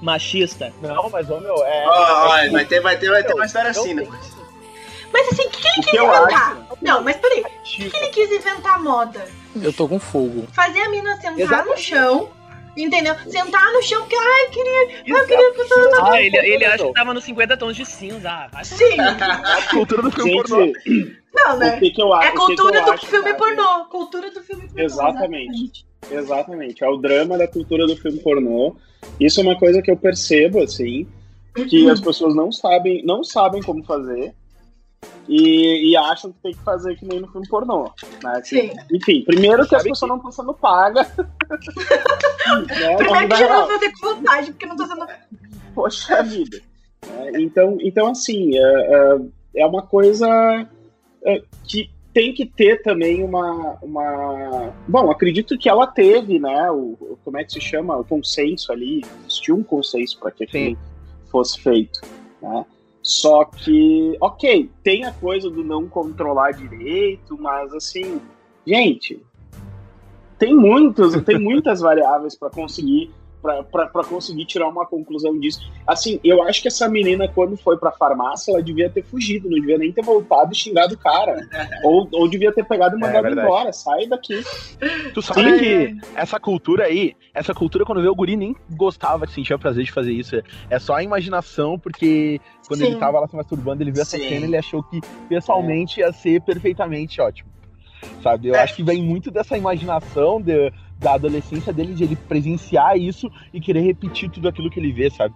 Machista. 0.00 0.72
Não, 0.82 1.08
mas, 1.10 1.28
ô, 1.30 1.40
meu, 1.40 1.54
é. 1.64 1.84
Ó, 1.86 2.36
é 2.36 2.44
que- 2.46 2.50
vai 2.50 2.64
ter, 2.64 2.80
vai 2.80 2.96
ter, 2.98 3.10
vai 3.10 3.24
ter 3.24 3.32
uma 3.34 3.46
história 3.46 3.68
eu 3.68 3.70
assim, 3.70 3.94
né? 3.94 4.06
Mas 5.12 5.28
assim, 5.28 5.46
o 5.46 5.50
que, 5.50 5.60
que 5.60 5.68
ele 5.68 5.74
quis 5.82 5.90
que 5.90 5.96
eu 5.96 6.04
inventar? 6.04 6.66
Não, 6.82 7.02
mas 7.02 7.16
peraí. 7.16 7.40
O 7.40 7.44
que, 7.64 7.90
que 7.90 7.96
ele 7.96 8.08
quis 8.08 8.30
inventar 8.30 8.82
moda? 8.82 9.24
Eu 9.60 9.72
tô 9.72 9.88
com 9.88 9.98
fogo. 9.98 10.46
Fazer 10.52 10.80
a 10.80 10.88
mina 10.90 11.14
sentar 11.16 11.32
no 11.32 11.40
Exatamente. 11.40 11.80
chão. 11.82 12.30
Entendeu? 12.76 13.14
Sentar 13.30 13.72
no 13.72 13.82
chão, 13.82 14.00
porque, 14.02 14.16
ai, 14.16 14.48
queria. 14.50 15.00
Eu 15.06 15.24
queria 15.26 15.50
que 15.52 15.64
você 15.64 15.74
não 15.88 16.04
Ah, 16.12 16.20
ele, 16.20 16.36
ele 16.36 16.64
acha 16.66 16.84
que 16.86 16.92
tava 16.92 17.14
nos 17.14 17.24
50 17.24 17.56
tons 17.56 17.74
de 17.74 17.86
cinza. 17.86 18.48
Ah, 18.52 18.62
Sim. 18.64 19.00
A 19.00 19.62
cultura 19.70 20.02
do 20.02 20.10
filme 20.10 20.32
pornô. 20.42 20.64
Gente, 20.66 21.22
Não, 21.34 21.54
o 21.54 21.58
né? 21.58 21.78
que, 21.78 21.90
que 21.90 22.02
eu 22.02 22.12
acho? 22.12 22.28
É 22.28 22.30
que 22.32 22.36
cultura 22.36 22.78
eu 22.78 22.84
do 22.84 22.92
acho, 22.92 23.06
filme 23.06 23.24
cara? 23.32 23.36
pornô. 23.38 23.84
Cultura 23.86 24.30
do 24.30 24.42
filme 24.42 24.66
pornô. 24.68 24.82
Exatamente. 24.84 25.52
Exatamente. 25.54 25.86
É 26.84 26.88
o 26.88 26.96
drama 26.96 27.36
da 27.38 27.48
cultura 27.48 27.86
do 27.86 27.96
filme 27.96 28.18
pornô. 28.20 28.76
Isso 29.20 29.40
é 29.40 29.42
uma 29.42 29.58
coisa 29.58 29.80
que 29.82 29.90
eu 29.90 29.96
percebo, 29.96 30.60
assim, 30.62 31.06
que 31.68 31.88
as 31.90 32.00
pessoas 32.00 32.34
não 32.34 32.50
sabem, 32.52 33.02
não 33.04 33.22
sabem 33.24 33.62
como 33.62 33.82
fazer. 33.84 34.32
E, 35.28 35.90
e 35.90 35.96
acham 35.96 36.30
que 36.32 36.38
tem 36.40 36.52
que 36.52 36.62
fazer 36.62 36.96
que 36.96 37.04
nem 37.04 37.20
no 37.20 37.26
filme 37.28 37.48
pornô. 37.48 37.90
Né? 38.22 38.40
Que- 38.42 38.48
Sim. 38.48 38.70
Enfim, 38.92 39.24
primeiro 39.24 39.66
que 39.66 39.74
as 39.74 39.82
pessoas 39.82 40.08
não 40.08 40.16
estão 40.16 40.30
sendo 40.32 40.54
pagas. 40.54 41.08
né, 41.16 42.96
Primeiro 42.96 43.20
vida 43.20 43.34
que 43.34 43.36
já 43.40 43.48
não 43.48 43.66
fazer 43.68 43.92
com 43.92 44.14
vontade, 44.14 44.50
porque 44.52 44.66
não 44.66 44.76
tô 44.76 44.86
sendo. 44.86 45.06
Poxa 45.74 46.22
vida. 46.22 46.60
né? 47.06 47.32
Então, 47.40 47.76
então 47.80 48.06
assim, 48.08 48.56
é, 48.56 48.60
é- 48.62 49.62
é 49.62 49.66
uma 49.66 49.82
coisa 49.82 50.28
é, 51.24 51.42
que 51.66 51.90
tem 52.16 52.32
que 52.32 52.46
ter 52.46 52.82
também 52.82 53.22
uma, 53.22 53.76
uma. 53.82 54.72
Bom, 54.88 55.10
acredito 55.10 55.58
que 55.58 55.68
ela 55.68 55.86
teve, 55.86 56.38
né? 56.38 56.70
O, 56.70 57.18
como 57.22 57.36
é 57.36 57.44
que 57.44 57.52
se 57.52 57.60
chama? 57.60 57.94
O 57.94 58.02
consenso 58.02 58.72
ali. 58.72 59.04
Existiu 59.26 59.56
um 59.56 59.62
consenso 59.62 60.18
para 60.18 60.30
que 60.30 60.44
aquilo 60.44 60.78
fosse 61.30 61.60
feito. 61.60 62.00
Né? 62.40 62.64
Só 63.02 63.44
que, 63.44 64.16
ok, 64.18 64.70
tem 64.82 65.04
a 65.04 65.12
coisa 65.12 65.50
do 65.50 65.62
não 65.62 65.86
controlar 65.88 66.52
direito, 66.52 67.36
mas 67.38 67.70
assim, 67.74 68.18
gente, 68.66 69.22
tem 70.38 70.56
muitos, 70.56 71.22
tem 71.22 71.38
muitas 71.38 71.80
variáveis 71.84 72.34
para 72.34 72.48
conseguir 72.48 73.10
para 73.70 74.04
conseguir 74.04 74.44
tirar 74.46 74.68
uma 74.68 74.86
conclusão 74.86 75.38
disso. 75.38 75.60
Assim, 75.86 76.20
eu 76.24 76.42
acho 76.42 76.60
que 76.62 76.68
essa 76.68 76.88
menina, 76.88 77.28
quando 77.28 77.56
foi 77.56 77.76
pra 77.76 77.92
farmácia, 77.92 78.52
ela 78.52 78.62
devia 78.62 78.90
ter 78.90 79.02
fugido, 79.02 79.48
não 79.48 79.58
devia 79.58 79.78
nem 79.78 79.92
ter 79.92 80.02
voltado 80.02 80.52
e 80.52 80.56
xingado 80.56 80.94
o 80.94 80.98
cara. 80.98 81.36
ou, 81.84 82.08
ou 82.12 82.28
devia 82.28 82.52
ter 82.52 82.64
pegado 82.64 82.96
e 82.96 83.00
mandado 83.00 83.22
verdade. 83.22 83.46
embora. 83.46 83.72
Sai 83.72 84.06
daqui. 84.06 84.42
Tu 85.14 85.22
sabe 85.22 85.58
que 85.58 85.96
essa 86.14 86.38
cultura 86.40 86.84
aí, 86.84 87.14
essa 87.34 87.54
cultura, 87.54 87.84
quando 87.84 88.02
vê 88.02 88.08
o 88.08 88.14
guri, 88.14 88.36
nem 88.36 88.54
gostava 88.76 89.26
de 89.26 89.32
sentir 89.32 89.54
o 89.54 89.58
prazer 89.58 89.84
de 89.84 89.92
fazer 89.92 90.12
isso. 90.12 90.36
É 90.68 90.78
só 90.78 90.94
a 90.94 91.02
imaginação, 91.02 91.78
porque 91.78 92.40
quando 92.66 92.80
Sim. 92.80 92.86
ele 92.86 92.96
tava 92.96 93.20
lá 93.20 93.26
se 93.28 93.36
masturbando, 93.36 93.82
ele 93.82 93.92
viu 93.92 94.02
essa 94.02 94.16
Sim. 94.16 94.28
cena 94.28 94.46
ele 94.46 94.56
achou 94.56 94.82
que 94.82 95.00
pessoalmente 95.28 96.00
ia 96.00 96.12
ser 96.12 96.40
perfeitamente 96.42 97.20
ótimo. 97.20 97.50
Sabe? 98.22 98.48
Eu 98.48 98.54
É. 98.54 98.60
acho 98.62 98.76
que 98.76 98.82
vem 98.82 99.02
muito 99.02 99.30
dessa 99.30 99.56
imaginação 99.56 100.40
de- 100.40 100.72
da 100.98 101.14
adolescência 101.14 101.72
dele, 101.72 101.94
de 101.94 102.04
ele 102.04 102.16
presenciar 102.16 102.96
isso 102.96 103.30
e 103.52 103.60
querer 103.60 103.80
repetir 103.80 104.30
tudo 104.30 104.48
aquilo 104.48 104.70
que 104.70 104.80
ele 104.80 104.92
vê, 104.92 105.10
sabe? 105.10 105.34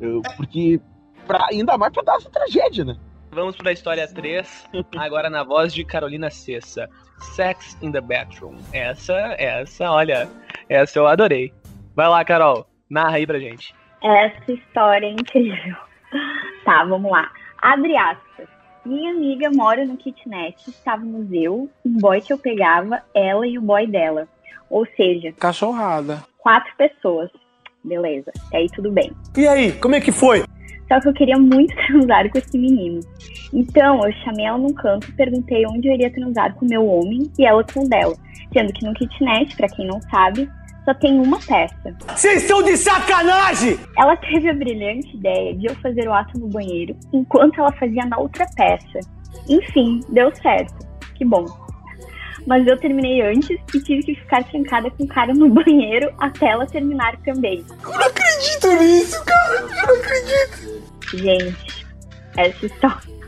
Eu- 0.00 0.22
porque, 0.36 0.80
pra, 1.26 1.46
ainda 1.50 1.76
mais 1.78 1.92
pra 1.92 2.02
dar 2.02 2.16
essa 2.16 2.30
tragédia, 2.30 2.84
né? 2.84 2.96
Vamos 3.30 3.56
pra 3.56 3.72
história 3.72 4.06
3, 4.08 4.68
agora 4.96 5.28
na 5.28 5.44
voz 5.44 5.72
de 5.74 5.84
Carolina 5.84 6.30
Cessa. 6.30 6.88
Sex 7.34 7.76
in 7.82 7.90
the 7.90 8.00
Bathroom. 8.00 8.54
Essa, 8.72 9.12
essa, 9.38 9.90
olha, 9.90 10.28
essa 10.68 10.98
eu 10.98 11.06
adorei. 11.06 11.52
Vai 11.94 12.08
lá, 12.08 12.24
Carol, 12.24 12.64
narra 12.88 13.16
aí 13.16 13.26
pra 13.26 13.40
gente. 13.40 13.74
Essa 14.02 14.52
história 14.52 15.06
é 15.06 15.10
incrível. 15.10 15.76
Tá, 16.64 16.84
vamos 16.84 17.10
lá. 17.10 17.28
Abre 17.60 17.96
aspas. 17.96 18.46
Minha 18.86 19.10
amiga 19.10 19.50
mora 19.50 19.84
no 19.84 19.96
kitnet, 19.96 20.70
estávamos 20.70 21.26
eu, 21.32 21.68
um 21.84 21.98
boy 21.98 22.20
que 22.20 22.32
eu 22.32 22.38
pegava, 22.38 23.02
ela 23.12 23.46
e 23.46 23.58
o 23.58 23.62
boy 23.62 23.86
dela. 23.86 24.28
Ou 24.70 24.86
seja, 24.96 25.32
Cachorrada. 25.32 26.22
quatro 26.38 26.70
pessoas. 26.76 27.30
Beleza, 27.84 28.30
até 28.46 28.58
aí 28.58 28.66
tudo 28.74 28.90
bem. 28.90 29.12
E 29.36 29.46
aí, 29.46 29.72
como 29.72 29.94
é 29.94 30.00
que 30.00 30.12
foi? 30.12 30.44
Só 30.88 31.00
que 31.00 31.08
eu 31.08 31.12
queria 31.14 31.38
muito 31.38 31.74
transar 31.86 32.28
com 32.30 32.38
esse 32.38 32.58
menino. 32.58 33.00
Então 33.52 34.04
eu 34.04 34.12
chamei 34.24 34.46
ela 34.46 34.58
num 34.58 34.72
canto 34.74 35.08
e 35.08 35.12
perguntei 35.12 35.64
onde 35.66 35.88
eu 35.88 35.94
iria 35.94 36.12
transar 36.12 36.54
com 36.54 36.66
o 36.66 36.68
meu 36.68 36.86
homem 36.86 37.30
e 37.38 37.44
ela 37.46 37.64
com 37.64 37.84
o 37.84 37.88
dela. 37.88 38.14
Sendo 38.52 38.72
que 38.72 38.84
no 38.86 38.94
kitnet, 38.94 39.54
pra 39.56 39.68
quem 39.68 39.86
não 39.86 40.00
sabe, 40.10 40.48
só 40.84 40.94
tem 40.94 41.20
uma 41.20 41.38
peça. 41.38 41.94
Vocês 42.08 42.42
estão 42.42 42.62
de 42.62 42.76
sacanagem! 42.76 43.78
Ela 43.98 44.16
teve 44.16 44.48
a 44.48 44.54
brilhante 44.54 45.14
ideia 45.16 45.54
de 45.54 45.66
eu 45.66 45.74
fazer 45.76 46.08
o 46.08 46.12
ato 46.14 46.38
no 46.38 46.48
banheiro 46.48 46.96
enquanto 47.12 47.58
ela 47.60 47.72
fazia 47.72 48.04
na 48.06 48.18
outra 48.18 48.46
peça. 48.56 49.00
Enfim, 49.48 50.00
deu 50.08 50.34
certo. 50.36 50.74
Que 51.14 51.24
bom. 51.24 51.44
Mas 52.46 52.66
eu 52.66 52.76
terminei 52.78 53.20
antes 53.20 53.58
e 53.74 53.80
tive 53.80 54.02
que 54.02 54.14
ficar 54.14 54.42
trancada 54.44 54.90
com 54.90 55.04
o 55.04 55.08
cara 55.08 55.34
no 55.34 55.48
banheiro 55.48 56.12
até 56.18 56.48
ela 56.48 56.66
terminar 56.66 57.16
também. 57.18 57.64
Eu 57.82 57.90
não 57.90 58.00
acredito 58.00 58.68
nisso, 58.80 59.24
cara. 59.24 59.54
Eu 59.54 59.86
não 59.86 59.94
acredito. 59.96 60.82
Gente, 61.14 61.86
essa 62.36 62.66
história. 62.66 63.18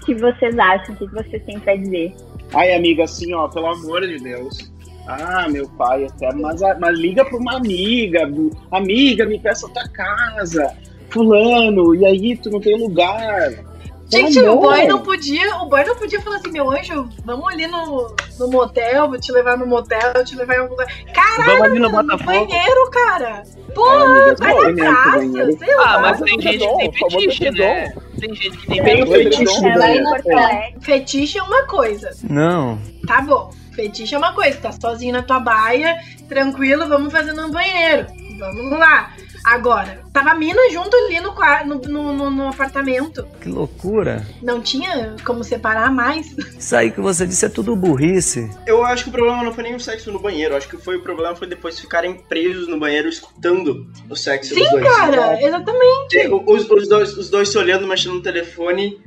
O 0.00 0.04
que 0.04 0.14
vocês 0.14 0.58
acham? 0.58 0.94
O 0.94 0.98
que 0.98 1.06
vocês 1.06 1.42
têm 1.44 1.60
pra 1.60 1.76
dizer? 1.76 2.14
Ai, 2.54 2.72
amiga, 2.74 3.04
assim, 3.04 3.34
ó, 3.34 3.48
pelo 3.48 3.66
amor 3.66 4.00
de 4.06 4.18
Deus. 4.18 4.72
Ah, 5.06 5.46
meu 5.48 5.68
pai, 5.70 6.04
até, 6.04 6.32
mas, 6.34 6.60
mas 6.78 6.98
liga 6.98 7.24
pra 7.24 7.38
uma 7.38 7.56
amiga. 7.56 8.30
Amiga, 8.70 9.24
me 9.24 9.38
peça 9.38 9.68
tua 9.68 9.88
casa. 9.88 10.76
Fulano, 11.10 11.94
e 11.94 12.04
aí 12.04 12.36
tu 12.36 12.50
não 12.50 12.60
tem 12.60 12.78
lugar. 12.78 13.67
Gente, 14.10 14.40
o 14.40 14.56
boy 14.56 14.86
não 14.86 15.00
podia, 15.00 15.56
o 15.56 15.66
boy 15.66 15.84
não 15.84 15.94
podia 15.94 16.20
falar 16.22 16.36
assim, 16.36 16.50
meu 16.50 16.70
anjo, 16.70 17.08
vamos 17.24 17.46
ali 17.52 17.66
no, 17.66 18.14
no 18.38 18.48
motel, 18.48 19.08
vou 19.08 19.20
te 19.20 19.30
levar 19.30 19.58
no 19.58 19.66
motel, 19.66 20.12
vou 20.14 20.24
te 20.24 20.34
levar 20.34 20.54
em 20.54 20.58
algum 20.60 20.70
lugar. 20.70 20.86
Caralho, 21.12 21.58
Vamos 21.58 21.62
ali 21.64 21.78
no 21.78 22.02
no 22.02 22.16
banheiro, 22.16 22.90
cara. 22.90 23.42
Porra, 23.74 24.34
vai 24.36 24.72
na 24.72 24.94
casa, 24.94 25.52
sei 25.58 25.76
lá. 25.76 25.94
Ah, 25.94 26.00
mas 26.00 26.20
tem 26.22 26.40
gente 26.40 26.66
que 26.66 26.76
tem 26.76 26.92
fetiche, 26.92 27.50
né? 27.50 27.92
Tem 28.18 28.34
gente 28.34 28.58
que 28.58 28.66
tem 28.66 28.82
Tem 28.82 29.06
fetiche 29.06 29.66
Ela 29.66 29.90
é 29.90 29.96
importante. 29.96 30.74
Fetiche 30.80 31.38
é 31.38 31.42
uma 31.42 31.66
coisa. 31.66 32.10
Não. 32.24 32.78
Tá 33.06 33.20
bom. 33.20 33.50
Fetiche 33.74 34.14
é 34.14 34.18
uma 34.18 34.32
coisa. 34.32 34.58
Tá 34.58 34.72
sozinho 34.72 35.12
na 35.12 35.22
tua 35.22 35.38
baia, 35.38 35.98
tranquilo, 36.28 36.88
vamos 36.88 37.12
fazer 37.12 37.34
no 37.34 37.50
banheiro. 37.50 38.06
Vamos 38.38 38.78
lá. 38.78 39.12
Agora, 39.50 40.02
tava 40.12 40.30
a 40.30 40.34
mina 40.34 40.60
junto 40.70 40.94
ali 40.96 41.20
no, 41.20 41.32
no, 41.32 41.80
no, 41.88 42.12
no- 42.12 42.30
no 42.30 42.48
apartamento. 42.48 43.26
Que 43.40 43.48
loucura. 43.48 44.26
Não 44.42 44.60
tinha 44.60 45.16
como 45.24 45.42
separar 45.42 45.90
mais. 45.92 46.26
Isso 46.58 46.76
aí 46.76 46.90
que 46.90 47.00
você 47.00 47.26
disse 47.26 47.46
é 47.46 47.48
tudo 47.48 47.74
burrice. 47.74 48.50
Eu 48.66 48.84
acho 48.84 49.04
que 49.04 49.08
o 49.08 49.12
problema 49.12 49.42
não 49.42 49.54
foi 49.54 49.64
nem 49.64 49.74
o 49.74 49.80
sexo 49.80 50.12
no 50.12 50.18
banheiro. 50.18 50.52
Eu 50.52 50.58
acho 50.58 50.68
que 50.68 50.76
foi 50.76 50.96
o 50.96 51.02
problema 51.02 51.34
foi 51.34 51.46
depois 51.48 51.78
ficarem 51.80 52.14
presos 52.14 52.68
no 52.68 52.78
banheiro 52.78 53.08
escutando 53.08 53.86
o 54.10 54.14
sexo 54.16 54.54
dos 54.54 54.62
Sim, 54.64 54.70
dois. 54.70 54.84
cara, 54.84 55.42
exatamente. 55.42 56.28
Os, 56.46 56.68
os 56.70 56.88
dois, 56.88 57.16
os 57.16 57.30
dois 57.30 57.48
se 57.48 57.56
olhando, 57.56 57.86
mexendo 57.86 58.14
no 58.16 58.22
telefone, 58.22 58.98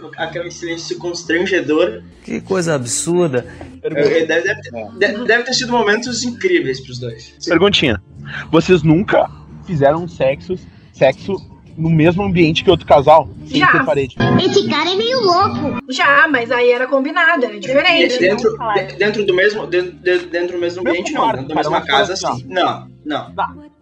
com 0.00 0.10
aquele 0.20 0.50
silêncio 0.50 0.98
constrangedor. 0.98 2.02
Que 2.24 2.40
coisa 2.40 2.74
absurda. 2.74 3.46
Deve, 3.82 4.24
deve 4.26 4.62
ter, 4.62 4.70
de- 4.98 5.24
deve 5.26 5.44
ter 5.44 5.52
sido 5.54 5.70
momentos 5.70 6.22
incríveis 6.24 6.80
pros 6.80 6.98
dois. 6.98 7.34
Perguntinha. 7.46 8.02
Vocês 8.50 8.82
nunca 8.82 9.30
fizeram 9.64 10.06
sexo, 10.08 10.54
sexo 10.92 11.36
no 11.76 11.90
mesmo 11.90 12.22
ambiente 12.22 12.62
que 12.62 12.70
outro 12.70 12.86
casal? 12.86 13.28
Sem 13.46 13.58
Já. 13.58 13.72
ter 13.72 13.84
parede. 13.84 14.16
Esse 14.44 14.68
cara 14.68 14.90
é 14.90 14.96
meio 14.96 15.20
louco. 15.20 15.80
Já, 15.90 16.28
mas 16.28 16.50
aí 16.50 16.70
era 16.70 16.86
combinado, 16.86 17.44
era 17.44 17.58
diferente. 17.58 18.18
Dentro, 18.18 18.50
de- 18.88 18.96
dentro 18.96 19.26
do 19.26 19.34
mesmo, 19.34 19.66
dentro, 19.66 19.92
de- 19.92 20.26
dentro 20.26 20.52
do 20.56 20.60
mesmo 20.60 20.80
ambiente, 20.88 21.12
não. 21.12 21.20
quarto, 21.22 21.36
Dentro 21.40 21.48
da 21.48 21.54
mesma 21.56 21.80
casa, 21.80 22.12
assim, 22.12 22.36
sim. 22.42 22.46
Não, 22.48 22.88
não. 23.04 23.32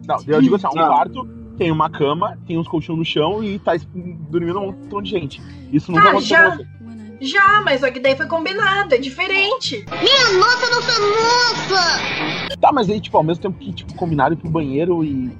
Não, 0.07 0.17
eu 0.27 0.41
digo 0.41 0.55
assim, 0.55 0.67
um 0.67 0.75
Não. 0.75 0.87
quarto 0.87 1.25
tem 1.57 1.71
uma 1.71 1.89
cama, 1.89 2.37
tem 2.47 2.57
uns 2.57 2.67
colchões 2.67 2.97
no 2.97 3.05
chão 3.05 3.43
e 3.43 3.59
tá 3.59 3.73
dormindo 4.29 4.59
um 4.59 4.65
montão 4.71 5.01
de 5.01 5.11
gente. 5.11 5.41
Isso 5.71 5.91
nunca 5.91 6.07
Ah, 6.07 6.09
aconteceu 6.11 6.35
já. 6.37 6.57
Já, 7.21 7.61
mas 7.63 7.79
só 7.79 7.89
que 7.89 8.01
daí 8.01 8.17
foi 8.17 8.25
combinado, 8.25 8.95
é 8.95 8.97
diferente. 8.97 9.85
Minha 9.91 10.39
nossa, 10.39 10.69
não 10.69 10.81
sou 10.81 10.99
moça! 11.09 12.57
Tá, 12.59 12.71
mas 12.73 12.89
aí, 12.89 12.99
tipo, 12.99 13.15
ao 13.15 13.23
mesmo 13.23 13.41
tempo 13.43 13.57
que, 13.59 13.71
tipo, 13.71 13.93
combinaram 13.95 14.33
ir 14.33 14.37
pro 14.37 14.49
banheiro 14.49 15.03
e. 15.05 15.31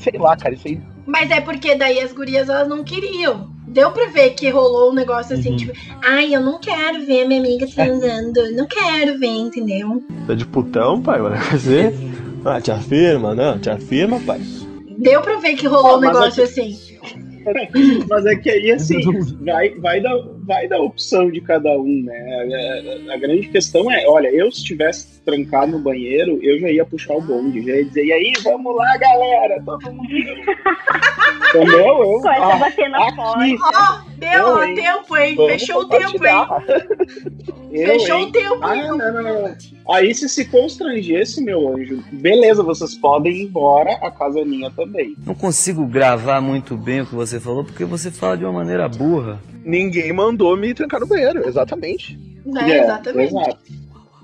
Sei 0.00 0.18
lá, 0.18 0.36
cara, 0.36 0.54
isso 0.54 0.66
aí. 0.66 0.80
Mas 1.06 1.30
é 1.30 1.40
porque 1.40 1.74
daí 1.74 2.00
as 2.00 2.12
gurias 2.12 2.48
elas 2.48 2.68
não 2.68 2.82
queriam. 2.84 3.50
Deu 3.66 3.90
pra 3.92 4.06
ver 4.06 4.30
que 4.30 4.48
rolou 4.50 4.90
um 4.90 4.94
negócio 4.94 5.36
assim, 5.36 5.54
tipo, 5.56 5.72
ai, 6.04 6.34
eu 6.34 6.40
não 6.40 6.58
quero 6.58 7.04
ver 7.06 7.22
a 7.22 7.28
minha 7.28 7.40
amiga 7.40 7.66
transando, 7.72 8.52
não 8.56 8.66
quero 8.66 9.18
ver, 9.18 9.26
entendeu? 9.28 10.02
Tá 10.26 10.34
de 10.34 10.44
putão, 10.44 11.00
pai? 11.00 11.20
Vai 11.20 11.38
fazer? 11.38 11.94
Ah, 12.44 12.60
te 12.60 12.70
afirma, 12.72 13.34
não? 13.34 13.58
Te 13.58 13.70
afirma, 13.70 14.18
pai. 14.20 14.40
Deu 14.98 15.20
pra 15.20 15.36
ver 15.36 15.54
que 15.54 15.66
rolou 15.66 15.92
Ah, 15.92 15.96
um 15.96 16.00
mas 16.00 16.12
negócio 16.12 16.40
é 16.40 16.44
assim. 16.44 16.76
Mas 18.08 18.26
é 18.26 18.36
que 18.36 18.50
aí, 18.50 18.70
assim, 18.72 19.00
vai, 19.44 19.70
vai, 19.78 20.00
da, 20.00 20.10
vai 20.44 20.66
da 20.68 20.78
opção 20.78 21.30
de 21.30 21.40
cada 21.40 21.70
um, 21.78 22.02
né? 22.04 22.18
A, 23.08 23.12
a- 23.12 23.14
a 23.14 23.18
grande 23.18 23.48
questão 23.48 23.90
é, 23.90 24.06
olha, 24.08 24.28
eu 24.28 24.50
se 24.50 24.58
estivesse 24.58 25.20
trancado 25.22 25.72
no 25.72 25.78
banheiro, 25.78 26.38
eu 26.42 26.58
já 26.58 26.70
ia 26.70 26.84
puxar 26.84 27.14
o 27.14 27.20
bonde, 27.20 27.62
já 27.64 27.74
ia 27.76 27.84
dizer, 27.84 28.04
e 28.04 28.12
aí, 28.12 28.32
vamos 28.42 28.74
lá, 28.76 28.96
galera, 28.98 29.62
todo 29.64 29.92
mundo. 29.92 30.08
Entendeu? 31.50 31.78
Eu, 31.78 32.20
Começa 32.20 32.44
a 32.44 32.54
ah, 32.54 32.58
bater 32.58 32.88
na 32.90 33.06
aqui, 33.06 33.16
porta. 33.16 33.56
Ó, 33.74 34.10
deu, 34.18 34.62
hein? 34.64 34.74
tempo, 34.74 35.16
hein? 35.16 35.34
Vamos 35.34 35.52
Fechou 35.52 35.80
o 35.82 35.88
tempo, 35.88 36.24
hein? 36.26 36.46
Eu, 37.72 37.86
Fechou 37.86 38.16
hein? 38.18 38.26
o 38.26 38.32
tempo, 38.32 38.58
Ah, 38.62 38.76
hein? 38.76 38.88
não, 38.88 38.98
não, 38.98 39.22
não. 39.22 39.56
Aí 39.90 40.12
se 40.14 40.28
se 40.28 40.44
constrangesse, 40.44 41.42
meu 41.42 41.68
anjo, 41.74 42.02
beleza, 42.12 42.62
vocês 42.62 42.94
podem 42.96 43.32
ir 43.32 43.42
embora, 43.44 43.92
a 44.02 44.10
casa 44.10 44.40
é 44.40 44.44
minha 44.44 44.70
também. 44.70 45.14
Não 45.24 45.34
consigo 45.34 45.86
gravar 45.86 46.40
muito 46.40 46.76
bem 46.76 47.00
o 47.02 47.06
que 47.06 47.14
você 47.14 47.38
falou, 47.40 47.64
porque 47.64 47.84
você 47.84 48.10
fala 48.10 48.36
de 48.36 48.44
uma 48.44 48.52
maneira 48.52 48.88
burra. 48.88 49.40
Ninguém 49.64 50.12
mandou 50.12 50.29
me 50.56 50.74
trancar 50.74 51.00
no 51.00 51.06
banheiro, 51.06 51.46
exatamente. 51.48 52.18
É, 52.56 52.78
exatamente. 52.80 53.28
Exato. 53.34 53.58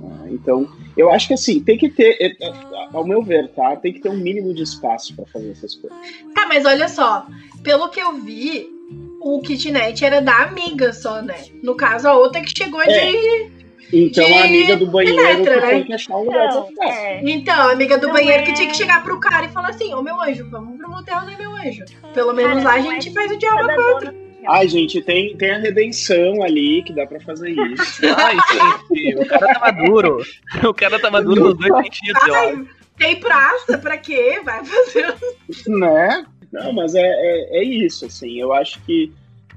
Ah, 0.02 0.26
Então, 0.30 0.68
eu 0.96 1.10
acho 1.10 1.28
que 1.28 1.34
assim, 1.34 1.60
tem 1.60 1.78
que 1.78 1.88
ter, 1.88 2.16
é, 2.20 2.26
é, 2.46 2.52
ao 2.92 3.06
meu 3.06 3.22
ver, 3.22 3.48
tá? 3.48 3.76
Tem 3.76 3.92
que 3.92 4.00
ter 4.00 4.08
um 4.10 4.16
mínimo 4.16 4.52
de 4.54 4.62
espaço 4.62 5.14
pra 5.14 5.24
fazer 5.26 5.50
essas 5.52 5.74
coisas. 5.74 5.98
Tá, 6.34 6.46
mas 6.48 6.64
olha 6.66 6.88
só, 6.88 7.26
pelo 7.62 7.88
que 7.88 8.00
eu 8.00 8.12
vi, 8.14 8.68
o 9.20 9.40
kitnet 9.40 10.04
era 10.04 10.20
da 10.20 10.42
amiga 10.44 10.92
só, 10.92 11.22
né? 11.22 11.36
No 11.62 11.74
caso, 11.74 12.08
a 12.08 12.14
outra 12.14 12.40
que 12.40 12.52
chegou 12.56 12.80
É. 12.82 12.86
de. 12.86 13.56
Então 13.92 14.24
de 14.26 14.32
a 14.34 14.44
amiga 14.44 14.76
do 14.76 14.86
banheiro 14.88 15.16
penetra, 15.16 15.54
que 15.54 15.60
né? 15.60 15.70
tem 15.74 15.84
que 15.84 15.92
achar 15.92 16.16
um 16.16 16.24
lugar 16.24 16.48
pra 16.48 16.58
Então, 16.58 16.66
ficar. 16.66 16.88
é. 16.88 17.20
Então, 17.24 17.54
a 17.54 17.70
amiga 17.72 17.96
do 17.96 18.08
Não 18.08 18.14
banheiro 18.14 18.42
é- 18.42 18.46
que 18.46 18.52
tinha 18.52 18.68
que 18.68 18.76
chegar 18.76 19.02
pro 19.04 19.20
cara 19.20 19.46
e 19.46 19.48
falar 19.50 19.68
assim: 19.70 19.94
Ô 19.94 20.02
meu 20.02 20.20
anjo, 20.20 20.48
vamos 20.50 20.76
pro 20.76 20.90
motel, 20.90 21.22
né, 21.22 21.36
meu 21.38 21.52
anjo? 21.52 21.84
Pelo 22.12 22.32
menos 22.34 22.64
Cara, 22.64 22.64
lá 22.64 22.74
a 22.74 22.82
não 22.82 22.90
é 22.90 22.94
gente 23.00 23.14
faz 23.14 23.30
o 23.30 23.38
diabo 23.38 23.58
cada 23.66 23.74
quatro. 23.76 24.25
Ai, 24.48 24.68
gente, 24.68 25.00
tem, 25.02 25.36
tem 25.36 25.50
a 25.50 25.58
redenção 25.58 26.42
ali 26.42 26.82
que 26.82 26.92
dá 26.92 27.06
pra 27.06 27.20
fazer 27.20 27.50
isso. 27.50 28.00
Ai, 28.16 28.36
gente, 28.92 29.16
o 29.18 29.26
cara 29.26 29.54
tava 29.54 29.72
duro. 29.72 30.22
O 30.64 30.74
cara 30.74 30.98
tava 30.98 31.22
duro 31.22 31.44
nos 31.44 31.58
dois 31.58 31.84
sentidos, 31.84 32.26
eu 32.26 32.34
acho. 32.34 32.48
Ai, 32.48 32.66
tem 32.96 33.20
praça, 33.20 33.78
pra 33.78 33.98
quê? 33.98 34.40
Vai 34.44 34.64
fazer. 34.64 35.14
né? 35.68 36.24
Não, 36.52 36.72
mas 36.72 36.94
é, 36.94 37.00
é, 37.02 37.58
é 37.58 37.64
isso, 37.64 38.06
assim, 38.06 38.40
eu 38.40 38.52
acho 38.52 38.80
que. 38.82 39.12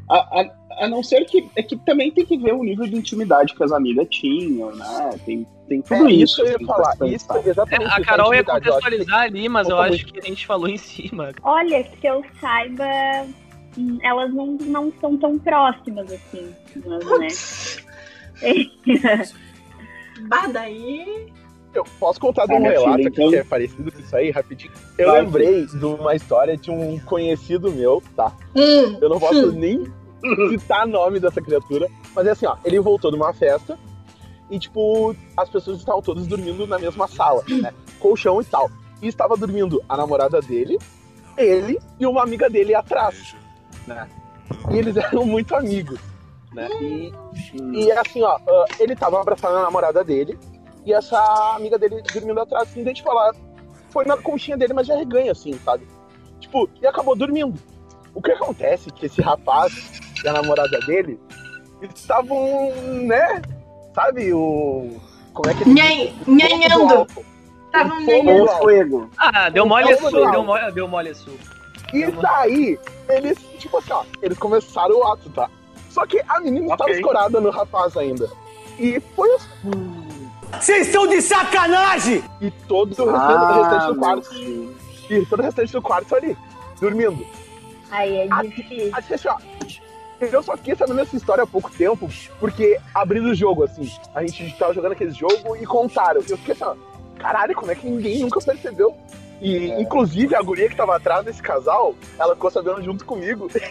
A, 0.10 0.18
a, 0.42 0.52
a 0.86 0.88
não 0.88 1.04
ser 1.04 1.24
que. 1.26 1.48
É 1.56 1.62
que 1.64 1.78
também 1.78 2.12
tem 2.12 2.26
que 2.26 2.38
ver 2.38 2.54
o 2.54 2.64
nível 2.64 2.88
de 2.88 2.96
intimidade 2.96 3.54
que 3.56 3.64
as 3.64 3.72
amigas 3.72 4.08
tinham, 4.10 4.76
né? 4.76 5.10
Tem, 5.26 5.46
tem 5.68 5.82
tudo 5.82 6.10
É, 6.10 6.12
isso. 6.12 6.42
eu 6.42 6.48
ia 6.48 6.56
assim, 6.56 6.66
falar. 6.66 6.96
Isso, 7.08 7.28
exatamente. 7.46 7.92
É, 7.92 7.94
a 7.94 8.02
Carol 8.04 8.34
ia 8.34 8.44
contextualizar 8.44 9.22
ali, 9.22 9.48
mas 9.48 9.70
eu 9.70 9.80
acho 9.80 10.06
que 10.06 10.20
a 10.20 10.24
gente 10.24 10.46
falou 10.48 10.68
em 10.68 10.78
cima. 10.78 11.32
Olha, 11.44 11.84
que 11.84 12.08
eu 12.08 12.24
saiba, 12.42 12.86
elas 14.02 14.34
não, 14.34 14.48
não 14.62 14.92
são 15.00 15.18
tão 15.18 15.38
próximas 15.40 16.12
assim. 16.12 16.54
Mas, 16.86 17.84
né? 18.42 19.24
Bah, 20.28 20.48
daí. 20.52 21.32
Eu 21.74 21.84
posso 22.00 22.20
contar 22.20 22.48
de 22.48 22.54
um 22.54 22.60
minha 22.60 22.72
relato 22.72 22.96
filha, 22.96 23.08
aqui 23.10 23.22
então- 23.22 23.30
que 23.30 23.36
é 23.38 23.44
parecido 23.44 23.92
com 23.92 24.00
isso 24.00 24.16
aí, 24.16 24.32
rapidinho. 24.32 24.72
Eu 24.98 25.12
Vai, 25.12 25.22
lembrei 25.22 25.66
de 25.68 25.86
uma 25.86 26.16
história 26.16 26.58
de 26.58 26.72
um 26.72 26.98
conhecido 27.02 27.72
meu, 27.72 28.02
tá? 28.16 28.36
Hum, 28.56 28.98
Eu 29.00 29.08
não 29.10 29.20
posso 29.20 29.52
nem 29.52 29.84
citar 30.50 30.88
nome 30.88 31.20
dessa 31.20 31.40
criatura, 31.40 31.88
mas 32.16 32.26
é 32.26 32.32
assim, 32.32 32.48
ó, 32.48 32.58
ele 32.66 32.80
voltou 32.80 33.12
de 33.12 33.18
uma 33.18 33.32
festa 33.34 33.78
e, 34.50 34.58
tipo, 34.58 35.16
as 35.38 35.48
pessoas 35.48 35.78
estavam 35.78 36.02
todas 36.02 36.26
dormindo 36.26 36.66
na 36.66 36.80
mesma 36.80 37.08
sala, 37.08 37.44
né? 37.48 37.72
Colchão 38.00 38.42
e 38.42 38.46
tal. 38.46 38.70
E 39.00 39.08
estava 39.08 39.38
dormindo 39.38 39.80
a 39.88 39.96
namorada 39.96 40.42
dele, 40.42 40.80
ele 41.38 41.78
e 42.00 42.06
uma 42.08 42.24
amiga 42.24 42.50
dele 42.50 42.74
atrás, 42.74 43.36
né? 43.94 44.08
E 44.72 44.78
eles 44.78 44.96
eram 44.98 45.26
muito 45.26 45.56
amigos, 45.56 46.00
né? 46.54 46.68
E, 46.82 47.12
e 47.74 47.92
assim, 47.92 48.22
ó, 48.24 48.38
ah, 48.48 48.66
ele 48.80 48.96
tava 48.96 49.20
abraçando 49.22 49.58
a 49.58 49.64
namorada 49.64 50.04
dele 50.04 50.38
e 50.86 50.94
essa 50.94 51.20
amiga 51.56 51.78
dele 51.78 52.02
dormindo 52.14 52.40
atrás, 52.40 52.70
assim, 52.70 52.84
daí, 52.84 52.94
tipo, 52.94 53.10
ela 53.10 53.34
foi 53.90 54.06
na 54.06 54.18
conchinha 54.18 54.56
dele, 54.58 54.74
mas 54.74 54.88
já 54.88 54.96
reganha, 54.96 55.32
assim, 55.32 55.54
sabe? 55.66 55.86
Tipo, 56.40 56.70
e 56.82 56.88
acabou 56.88 57.16
dormindo. 57.16 57.60
O 58.14 58.22
que 58.22 58.32
acontece 58.32 58.90
é 58.90 58.92
que 58.92 59.06
esse 59.06 59.22
rapaz 59.22 59.72
e 60.24 60.28
a 60.28 60.34
namorada 60.34 60.80
dele 60.82 61.20
estavam, 61.82 62.72
né? 63.06 63.42
Sabe 63.94 64.34
o. 64.34 64.98
Como 65.34 65.50
é 65.50 65.54
que 65.54 65.64
ele 65.64 65.74
Nhen- 65.74 66.08
diz? 66.08 66.16
O 66.16 66.26
fogo 66.26 66.26
do 66.26 66.36
nhenhando. 66.36 66.94
álcool. 66.96 67.26
Tava 67.72 67.94
um 67.94 68.00
Fogo 68.00 68.12
nhenhando. 68.12 68.38
do 68.40 68.44
O 68.46 68.50
álcool. 68.50 68.62
fuego. 68.64 69.10
Ah, 69.18 69.50
deu 69.50 69.66
mole 69.66 69.96
do 69.96 70.10
deu 70.32 70.44
mole, 70.44 70.72
deu 70.72 70.88
mole. 70.88 71.12
E 71.94 72.12
daí, 72.12 72.80
eles, 73.10 73.38
tipo 73.58 73.78
assim, 73.78 73.92
ó, 73.94 74.04
eles 74.22 74.38
começaram 74.38 74.98
o 75.00 75.04
ato, 75.12 75.30
tá? 75.30 75.50
Só 75.90 76.06
que 76.06 76.22
a 76.28 76.40
menina 76.40 76.66
estava 76.74 76.84
Ok. 76.84 76.96
escorada 76.96 77.42
no 77.42 77.50
rapaz 77.50 77.98
ainda. 77.98 78.30
E 78.78 79.00
foi 79.16 79.30
assim. 79.36 80.30
Vocês 80.60 80.88
estão 80.88 81.08
de 81.08 81.22
sacanagem! 81.22 82.24
E 82.42 82.50
todo 82.52 82.92
o 83.04 83.12
restante, 83.12 83.44
o 83.44 83.54
restante 83.54 83.84
Ah, 83.84 83.88
do 83.92 83.96
quarto. 83.96 84.30
Deus. 84.30 84.76
E 85.10 85.26
todo 85.26 85.40
o 85.40 85.44
restante 85.44 85.72
do 85.74 85.82
quarto 85.82 86.16
ali, 86.16 86.38
dormindo. 86.80 87.26
Aí 87.92 88.16
é 88.18 88.28
Aí, 88.32 88.48
difícil. 88.50 88.92
aí, 88.94 89.14
assim, 89.14 89.28
ó, 89.28 89.38
Eu 90.22 90.44
só 90.44 90.58
fiquei 90.58 90.76
sabendo 90.76 91.00
essa 91.00 91.16
história 91.16 91.44
há 91.44 91.48
pouco 91.48 91.72
tempo, 91.72 92.10
porque 92.42 92.78
abrindo 92.94 93.30
o 93.30 93.34
jogo, 93.36 93.64
assim, 93.64 93.90
a 94.14 94.22
gente 94.26 94.54
tava 94.58 94.74
jogando 94.74 94.92
aquele 94.92 95.12
jogo 95.12 95.56
e 95.56 95.66
contaram. 95.66 96.22
Eu 96.28 96.38
fiquei 96.38 96.54
assim, 96.54 96.64
ó, 96.66 96.76
caralho, 97.18 97.56
como 97.56 97.72
é 97.72 97.76
que 97.76 97.90
ninguém 97.90 98.20
nunca 98.20 98.40
percebeu? 98.42 98.96
E, 99.42 99.72
É. 99.72 99.82
inclusive, 99.82 100.36
a 100.36 100.42
guria 100.42 100.68
que 100.70 100.76
tava 100.76 100.96
atrás 100.96 101.24
desse 101.26 101.42
casal, 101.42 101.96
ela 102.20 102.34
ficou 102.36 102.52
sabendo 102.52 102.82
junto 102.84 103.06
comigo. 103.06 103.48
tipo, 103.54 103.64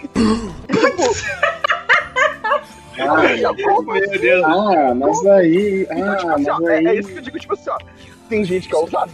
Ah, 3.01 3.17
meu. 3.87 4.21
Deus. 4.21 4.45
Ah, 4.45 4.95
mas 4.95 5.27
aí. 5.27 5.87
Então, 5.91 6.17
tipo 6.17 6.29
Ah, 6.31 6.35
assim, 6.35 6.51
ó, 6.51 6.59
mas 6.61 6.69
é, 6.71 6.77
aí. 6.79 6.87
é 6.87 6.95
isso 6.99 7.09
que 7.11 7.19
eu 7.19 7.23
digo, 7.23 7.39
tipo 7.39 7.53
assim, 7.55 7.71
ó, 7.71 7.79
tem 8.29 8.45
gente 8.45 8.69
que 8.69 8.75
é 8.75 8.79
ousada. 8.79 9.13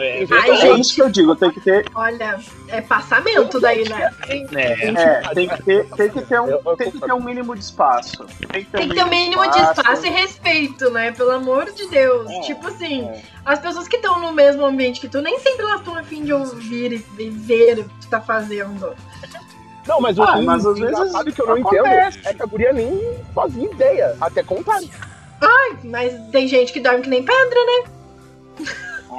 É, 0.00 0.26
Ai, 0.30 0.50
É 0.50 0.56
gente. 0.56 0.80
isso 0.80 0.94
que 0.94 1.02
eu 1.02 1.10
digo, 1.10 1.36
tem 1.36 1.50
que 1.50 1.60
ter. 1.60 1.84
Olha, 1.94 2.38
é 2.68 2.80
passamento 2.80 3.60
daí, 3.60 3.88
né? 3.88 4.10
É. 4.28 4.90
É, 4.90 5.34
tem 5.34 5.48
que 5.48 5.62
ter, 5.62 5.84
tem 5.90 6.08
que 6.10 6.22
ter, 6.22 6.40
um, 6.40 6.76
tem 6.76 6.90
que 6.90 7.00
ter 7.00 7.12
um 7.12 7.22
mínimo 7.22 7.54
de 7.54 7.62
espaço. 7.62 8.24
Tem 8.50 8.64
que 8.64 8.70
ter, 8.70 8.78
Tem 8.78 8.88
que 8.88 8.94
ter 8.94 9.04
o 9.04 9.08
mínimo 9.08 9.50
de 9.50 9.58
espaço 9.58 10.06
e 10.06 10.10
respeito, 10.10 10.90
né? 10.90 11.12
Pelo 11.12 11.32
amor 11.32 11.70
de 11.72 11.86
Deus. 11.88 12.30
É, 12.30 12.40
tipo 12.40 12.66
assim, 12.66 13.04
é. 13.08 13.22
as 13.44 13.58
pessoas 13.58 13.86
que 13.86 13.96
estão 13.96 14.18
no 14.18 14.32
mesmo 14.32 14.64
ambiente 14.64 15.00
que 15.00 15.08
tu, 15.08 15.20
nem 15.20 15.38
sempre 15.38 15.62
elas 15.66 15.80
estão 15.80 15.96
afim 15.96 16.24
de 16.24 16.32
ouvir 16.32 16.92
e 16.92 17.10
e 17.18 17.30
ver 17.30 17.80
o 17.80 17.84
que 17.84 17.94
tu 18.00 18.08
tá 18.08 18.20
fazendo. 18.20 18.94
Não, 19.86 20.00
mas 20.00 20.18
o 20.18 20.22
Ah, 20.22 20.40
mas 20.42 20.64
às 20.64 20.78
vezes 20.78 20.98
engraçado 20.98 21.32
que 21.32 21.42
eu 21.42 21.46
não 21.46 21.54
acontece. 21.56 22.18
entendo 22.18 22.28
é 22.28 22.34
que 22.34 22.42
a 22.42 22.46
guria 22.46 22.72
nem 22.72 23.18
fazia 23.34 23.64
ideia, 23.70 24.16
até 24.20 24.42
contar. 24.42 24.80
Ai, 25.40 25.78
mas 25.84 26.14
tem 26.30 26.46
gente 26.46 26.72
que 26.72 26.80
dorme 26.80 27.02
que 27.02 27.08
nem 27.08 27.22
pedra, 27.22 27.58
né? 27.66 28.66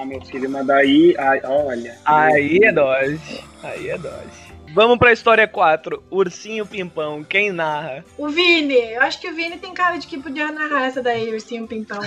Ah, 0.01 0.05
meu 0.05 0.19
filho, 0.21 0.49
mas 0.49 0.65
daí. 0.65 1.15
Ai, 1.15 1.41
olha. 1.43 1.95
Aí 2.03 2.57
é 2.63 2.71
dose. 2.71 3.43
Aí 3.61 3.87
é 3.87 3.97
dose. 3.99 4.51
Vamos 4.73 4.97
pra 4.97 5.13
história 5.13 5.47
4. 5.47 6.01
Ursinho 6.09 6.65
Pimpão. 6.65 7.23
Quem 7.23 7.51
narra? 7.51 8.03
O 8.17 8.27
Vini, 8.27 8.93
eu 8.93 9.01
acho 9.03 9.21
que 9.21 9.29
o 9.29 9.35
Vini 9.35 9.57
tem 9.57 9.75
cara 9.75 9.97
de 9.97 10.07
que 10.07 10.17
podia 10.17 10.51
narrar 10.51 10.87
essa 10.87 11.03
daí, 11.03 11.31
ursinho 11.31 11.67
pimpão. 11.67 11.99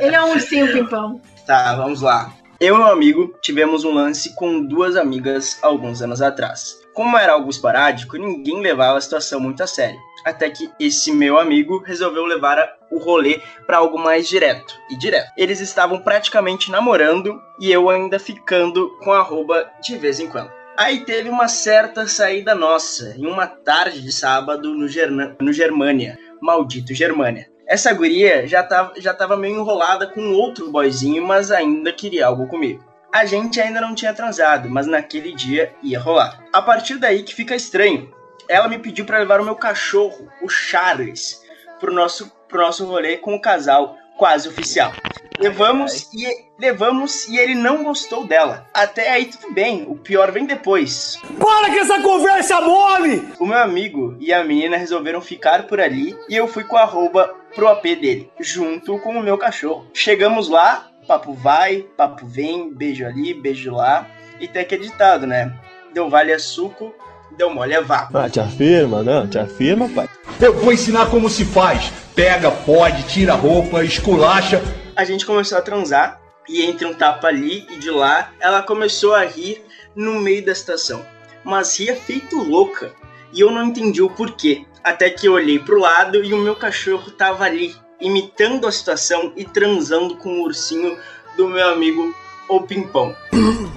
Ele 0.00 0.16
é 0.16 0.22
um 0.22 0.30
ursinho 0.30 0.72
pimpão. 0.72 1.20
Tá, 1.44 1.76
vamos 1.76 2.00
lá. 2.00 2.32
Eu 2.58 2.76
e 2.76 2.78
um 2.78 2.86
amigo 2.86 3.34
tivemos 3.42 3.84
um 3.84 3.92
lance 3.92 4.34
com 4.34 4.64
duas 4.64 4.96
amigas 4.96 5.58
alguns 5.60 6.00
anos 6.00 6.22
atrás. 6.22 6.78
Como 6.94 7.18
era 7.18 7.32
algo 7.32 7.50
esporádico, 7.50 8.16
ninguém 8.16 8.60
levava 8.60 8.96
a 8.96 9.00
situação 9.00 9.40
muito 9.40 9.62
a 9.62 9.66
sério. 9.66 9.98
Até 10.24 10.48
que 10.48 10.70
esse 10.78 11.12
meu 11.12 11.38
amigo 11.38 11.82
resolveu 11.84 12.24
levar 12.24 12.56
o 12.90 12.98
rolê 12.98 13.40
pra 13.66 13.78
algo 13.78 13.98
mais 13.98 14.28
direto 14.28 14.72
e 14.90 14.96
direto. 14.96 15.30
Eles 15.36 15.60
estavam 15.60 15.98
praticamente 16.00 16.70
namorando 16.70 17.42
e 17.60 17.70
eu 17.70 17.90
ainda 17.90 18.18
ficando 18.18 18.96
com 19.02 19.12
arroba 19.12 19.68
de 19.82 19.96
vez 19.98 20.20
em 20.20 20.28
quando. 20.28 20.50
Aí 20.76 21.04
teve 21.04 21.28
uma 21.28 21.46
certa 21.48 22.06
saída 22.06 22.54
nossa, 22.54 23.14
em 23.18 23.26
uma 23.26 23.46
tarde 23.46 24.00
de 24.00 24.12
sábado 24.12 24.72
no, 24.74 24.88
Gerna- 24.88 25.36
no 25.40 25.52
Germânia. 25.52 26.18
Maldito 26.40 26.92
Germânia. 26.94 27.48
Essa 27.66 27.92
guria 27.92 28.46
já 28.46 28.62
tava, 28.62 28.92
já 29.00 29.14
tava 29.14 29.36
meio 29.36 29.56
enrolada 29.58 30.06
com 30.06 30.32
outro 30.34 30.70
boyzinho, 30.70 31.26
mas 31.26 31.50
ainda 31.50 31.92
queria 31.92 32.26
algo 32.26 32.46
comigo. 32.46 32.84
A 33.14 33.24
gente 33.24 33.60
ainda 33.60 33.80
não 33.80 33.94
tinha 33.94 34.12
transado, 34.12 34.68
mas 34.68 34.88
naquele 34.88 35.32
dia 35.32 35.72
ia 35.80 36.00
rolar. 36.00 36.42
A 36.52 36.60
partir 36.60 36.96
daí 36.96 37.22
que 37.22 37.32
fica 37.32 37.54
estranho. 37.54 38.12
Ela 38.48 38.66
me 38.66 38.76
pediu 38.76 39.04
pra 39.04 39.20
levar 39.20 39.40
o 39.40 39.44
meu 39.44 39.54
cachorro, 39.54 40.28
o 40.42 40.48
Charles, 40.48 41.40
pro 41.78 41.94
nosso, 41.94 42.32
pro 42.48 42.60
nosso 42.60 42.84
rolê 42.84 43.16
com 43.16 43.32
o 43.36 43.40
casal 43.40 43.96
quase 44.18 44.48
oficial. 44.48 44.92
Levamos 45.38 46.12
e 46.12 46.26
levamos 46.58 47.28
e 47.28 47.38
ele 47.38 47.54
não 47.54 47.84
gostou 47.84 48.26
dela. 48.26 48.66
Até 48.74 49.12
aí 49.12 49.26
tudo 49.26 49.54
bem, 49.54 49.86
o 49.88 49.94
pior 49.94 50.32
vem 50.32 50.44
depois. 50.44 51.16
Para 51.38 51.70
com 51.70 51.78
essa 51.78 52.02
conversa 52.02 52.60
mole! 52.60 53.28
O 53.38 53.46
meu 53.46 53.58
amigo 53.58 54.16
e 54.18 54.32
a 54.32 54.42
menina 54.42 54.76
resolveram 54.76 55.20
ficar 55.20 55.68
por 55.68 55.80
ali 55.80 56.16
e 56.28 56.34
eu 56.34 56.48
fui 56.48 56.64
com 56.64 56.76
a 56.76 56.82
arroba 56.82 57.32
pro 57.54 57.68
AP 57.68 57.82
dele, 57.82 58.28
junto 58.40 58.98
com 58.98 59.16
o 59.16 59.22
meu 59.22 59.38
cachorro. 59.38 59.86
Chegamos 59.94 60.48
lá, 60.48 60.90
papo 61.04 61.32
vai, 61.34 61.86
papo 61.96 62.26
vem, 62.26 62.72
beijo 62.72 63.06
ali, 63.06 63.34
beijo 63.34 63.72
lá. 63.72 64.08
E 64.40 64.48
tem 64.48 64.62
aquele 64.62 64.84
ditado, 64.84 65.26
né? 65.26 65.52
Deu 65.92 66.10
vale 66.10 66.32
a 66.32 66.38
suco, 66.38 66.92
deu 67.36 67.50
mole 67.50 67.74
a 67.74 67.80
vapo. 67.80 68.16
Ah, 68.18 68.28
te 68.28 68.40
afirma, 68.40 69.02
não, 69.02 69.26
te 69.26 69.38
afirma, 69.38 69.88
pai. 69.88 70.08
Eu 70.40 70.54
vou 70.54 70.72
ensinar 70.72 71.06
como 71.10 71.28
se 71.28 71.44
faz. 71.44 71.92
Pega, 72.14 72.50
pode, 72.50 73.02
tira 73.04 73.32
a 73.32 73.36
roupa, 73.36 73.84
esculacha. 73.84 74.62
A 74.96 75.04
gente 75.04 75.26
começou 75.26 75.58
a 75.58 75.62
transar 75.62 76.20
e 76.48 76.62
entre 76.62 76.86
um 76.86 76.94
tapa 76.94 77.28
ali 77.28 77.66
e 77.70 77.78
de 77.78 77.90
lá, 77.90 78.32
ela 78.40 78.62
começou 78.62 79.14
a 79.14 79.24
rir 79.24 79.62
no 79.94 80.20
meio 80.20 80.44
da 80.44 80.54
situação. 80.54 81.04
Mas 81.42 81.78
ria 81.78 81.96
feito 81.96 82.36
louca. 82.36 82.92
E 83.32 83.40
eu 83.40 83.50
não 83.50 83.64
entendi 83.64 84.00
o 84.00 84.10
porquê. 84.10 84.64
Até 84.82 85.10
que 85.10 85.26
eu 85.26 85.32
olhei 85.32 85.58
pro 85.58 85.80
lado 85.80 86.22
e 86.22 86.32
o 86.32 86.38
meu 86.38 86.54
cachorro 86.54 87.10
tava 87.10 87.44
ali, 87.44 87.74
imitando 88.04 88.66
a 88.66 88.72
situação 88.72 89.32
e 89.34 89.44
transando 89.44 90.16
com 90.16 90.40
o 90.40 90.42
ursinho 90.42 90.96
do 91.36 91.48
meu 91.48 91.68
amigo 91.68 92.14
o 92.48 92.60
Pimpão. 92.62 93.14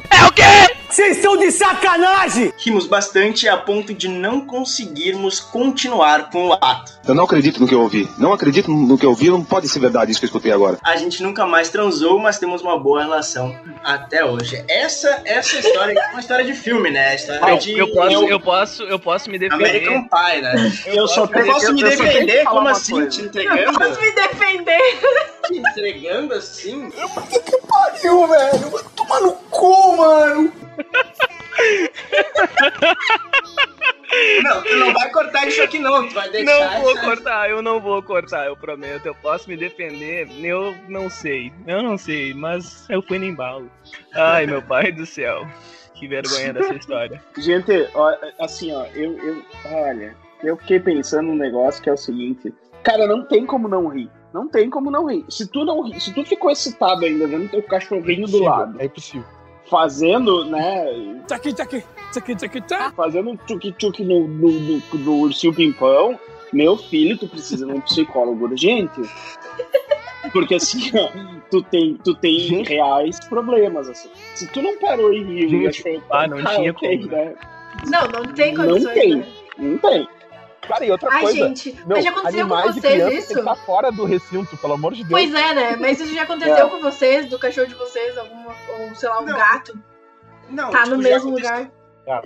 É 0.10 0.26
o 0.26 0.32
quê? 0.32 0.44
Vocês 0.90 1.18
estão 1.18 1.36
de 1.36 1.52
sacanagem! 1.52 2.54
Rimos 2.58 2.88
bastante 2.88 3.48
a 3.48 3.58
ponto 3.58 3.94
de 3.94 4.08
não 4.08 4.40
conseguirmos 4.42 5.38
continuar 5.40 6.30
com 6.30 6.48
o 6.48 6.54
ato. 6.54 6.94
Eu 7.06 7.14
não 7.14 7.26
acredito 7.26 7.60
no 7.60 7.68
que 7.68 7.76
eu 7.76 7.82
ouvi. 7.82 8.10
Não 8.18 8.32
acredito 8.32 8.72
no 8.72 8.98
que 8.98 9.06
eu 9.06 9.10
ouvi. 9.10 9.30
Não 9.30 9.44
pode 9.44 9.68
ser 9.68 9.80
verdade 9.80 10.12
isso 10.12 10.20
que 10.20 10.26
eu 10.26 10.30
escutei 10.30 10.52
agora. 10.52 10.78
A 10.84 10.96
gente 10.96 11.22
nunca 11.22 11.46
mais 11.46 11.70
transou, 11.70 12.18
mas 12.20 12.40
temos 12.40 12.62
uma 12.62 12.80
boa 12.80 13.02
relação 13.02 13.54
até 13.84 14.24
hoje. 14.24 14.64
Essa, 14.70 15.22
essa 15.26 15.60
história 15.60 15.94
é 16.00 16.10
uma 16.12 16.22
história 16.22 16.46
de 16.46 16.54
filme, 16.54 16.90
né? 16.90 17.16
História 17.16 17.42
Eu, 17.52 17.58
de 17.58 17.78
eu 17.78 17.94
posso, 17.94 18.26
eu 18.30 18.40
posso, 18.40 18.84
eu 18.84 19.00
posso 19.00 19.30
me 19.30 19.38
defender. 19.38 19.66
American 19.66 20.08
Pie, 20.08 20.42
né? 20.42 20.74
Eu 20.86 21.08
só 21.10 21.24
Eu 21.26 21.46
posso 21.46 21.74
me 21.74 21.82
eu 21.82 21.90
que 21.90 21.98
defender? 21.98 22.44
Como 22.46 22.62
uma 22.62 22.72
assim? 22.72 22.94
coisa. 22.94 23.10
Te 23.10 23.20
Eu 23.20 23.26
entregando? 23.28 23.78
posso 23.80 24.02
me 24.02 24.12
defender. 24.14 25.00
Te 25.48 25.58
entregando 25.58 26.34
assim? 26.34 26.90
Pariu, 27.68 28.28
velho! 28.28 28.57
Vai 28.58 28.84
tomar 28.96 29.22
no 29.22 29.34
cu, 29.34 29.98
mano! 29.98 30.54
Não, 34.44 34.64
tu 34.64 34.76
não 34.78 34.94
vai 34.94 35.10
cortar 35.12 35.48
isso 35.48 35.62
aqui 35.62 35.80
não, 35.80 36.08
tu 36.08 36.14
vai 36.14 36.30
deixar. 36.30 36.76
Não 36.76 36.82
vou 36.82 36.92
essa- 36.94 37.02
cortar, 37.02 37.50
eu 37.50 37.62
não 37.62 37.80
vou 37.80 38.02
cortar, 38.02 38.46
eu 38.48 38.56
prometo. 38.56 39.06
Eu 39.06 39.16
posso 39.16 39.50
me 39.50 39.58
defender, 39.58 40.28
eu 40.44 40.76
não 40.88 41.10
sei. 41.10 41.52
Eu 41.66 41.84
não 41.84 41.98
sei, 41.98 42.34
mas 42.34 42.86
eu 42.90 43.02
fui 43.02 43.20
no 43.20 43.26
embalo. 43.26 43.70
Ai, 44.16 44.46
meu 44.46 44.62
pai 44.62 44.92
do 44.92 45.06
céu. 45.06 45.46
Que 45.94 46.08
vergonha 46.08 46.54
dessa 46.54 46.74
história. 46.76 47.22
Gente, 47.38 47.90
ó, 47.94 48.14
assim, 48.40 48.72
ó, 48.74 48.86
eu, 48.94 49.18
eu. 49.18 49.44
Olha, 49.72 50.16
eu 50.44 50.56
fiquei 50.58 50.80
pensando 50.80 51.28
num 51.28 51.36
negócio 51.36 51.82
que 51.82 51.90
é 51.90 51.94
o 51.94 51.98
seguinte. 51.98 52.54
Cara, 52.84 53.08
não 53.08 53.26
tem 53.26 53.46
como 53.46 53.68
não 53.68 53.88
rir. 53.88 54.10
Não 54.38 54.48
tem 54.48 54.70
como 54.70 54.92
não 54.92 55.06
rir. 55.06 55.26
Se 55.30 55.48
tu 55.48 55.66
não 55.66 55.82
ri, 55.82 56.00
se 56.00 56.14
tu 56.14 56.24
ficou 56.24 56.52
excitado 56.52 57.04
ainda 57.04 57.26
vendo 57.28 57.50
teu 57.50 57.64
cachorrinho 57.64 58.28
do 58.28 58.44
lado, 58.44 58.80
É 58.80 58.86
impossível. 58.86 59.26
fazendo, 59.68 60.46
né? 60.46 60.86
Tchaki, 61.28 61.54
tchaki, 61.54 61.84
tchaki, 62.14 62.36
tchaki, 62.36 62.62
tchaki. 62.62 62.96
Fazendo 62.96 63.32
um 63.32 63.36
tchuki-tchuki 63.38 64.04
no, 64.04 64.28
no, 64.28 64.52
no, 64.52 64.82
no 64.94 65.14
ursinho 65.22 65.54
pimpão, 65.56 66.20
meu 66.54 66.78
filho, 66.78 67.18
tu 67.18 67.28
precisa 67.28 67.66
de 67.66 67.72
um 67.72 67.82
psicólogo 67.82 68.46
urgente. 68.46 69.02
Porque 70.32 70.56
assim, 70.56 70.92
ó, 70.94 71.10
tu 71.50 71.64
tem, 71.64 71.96
tu 72.04 72.14
tem 72.14 72.64
reais 72.64 73.20
problemas, 73.28 73.90
assim. 73.90 74.10
Se 74.36 74.48
tu 74.52 74.62
não 74.62 74.78
parou 74.78 75.12
e 75.14 75.24
riu 75.24 75.62
e 75.64 75.68
achou. 75.68 76.00
ah, 76.12 76.28
não 76.28 76.38
tinha 76.46 76.72
ok, 76.72 76.98
como. 77.00 77.12
né? 77.12 77.36
Não, 77.90 78.08
não 78.08 78.34
tem 78.34 78.54
Não 78.54 78.68
condições. 78.68 78.94
tem. 78.94 79.16
né? 79.16 79.26
Não 79.58 79.78
tem. 79.80 80.08
Cara, 80.68 80.86
e 80.86 80.92
outra 80.92 81.10
Ai, 81.12 81.22
coisa. 81.22 81.38
gente, 81.38 81.74
não, 81.86 81.96
mas 81.96 82.04
já 82.04 82.10
aconteceu 82.12 82.48
com 82.48 82.56
vocês 82.62 83.14
isso? 83.14 83.28
Tem 83.28 83.36
que 83.36 83.40
estar 83.40 83.56
fora 83.56 83.92
do 83.92 84.06
recinto, 84.06 84.58
pelo 84.58 84.74
amor 84.74 84.94
de 84.94 85.04
Deus. 85.04 85.10
Pois 85.12 85.34
é, 85.34 85.54
né? 85.54 85.76
Mas 85.80 86.00
isso 86.00 86.14
já 86.14 86.24
aconteceu 86.24 86.68
É. 86.68 86.70
com 86.70 86.80
vocês, 86.82 87.26
do 87.28 87.40
cachorro 87.40 87.68
de 87.68 87.76
vocês, 87.76 88.18
alguma, 88.18 88.56
ou 88.80 88.96
sei 88.96 89.10
lá, 89.10 89.20
um 89.22 89.26
Não. 89.26 89.38
gato. 89.38 89.78
Não, 90.50 90.70
Tá 90.70 90.84
tipo, 90.84 90.96
no 90.96 91.02
mesmo 91.04 91.32
lugar. 91.32 91.70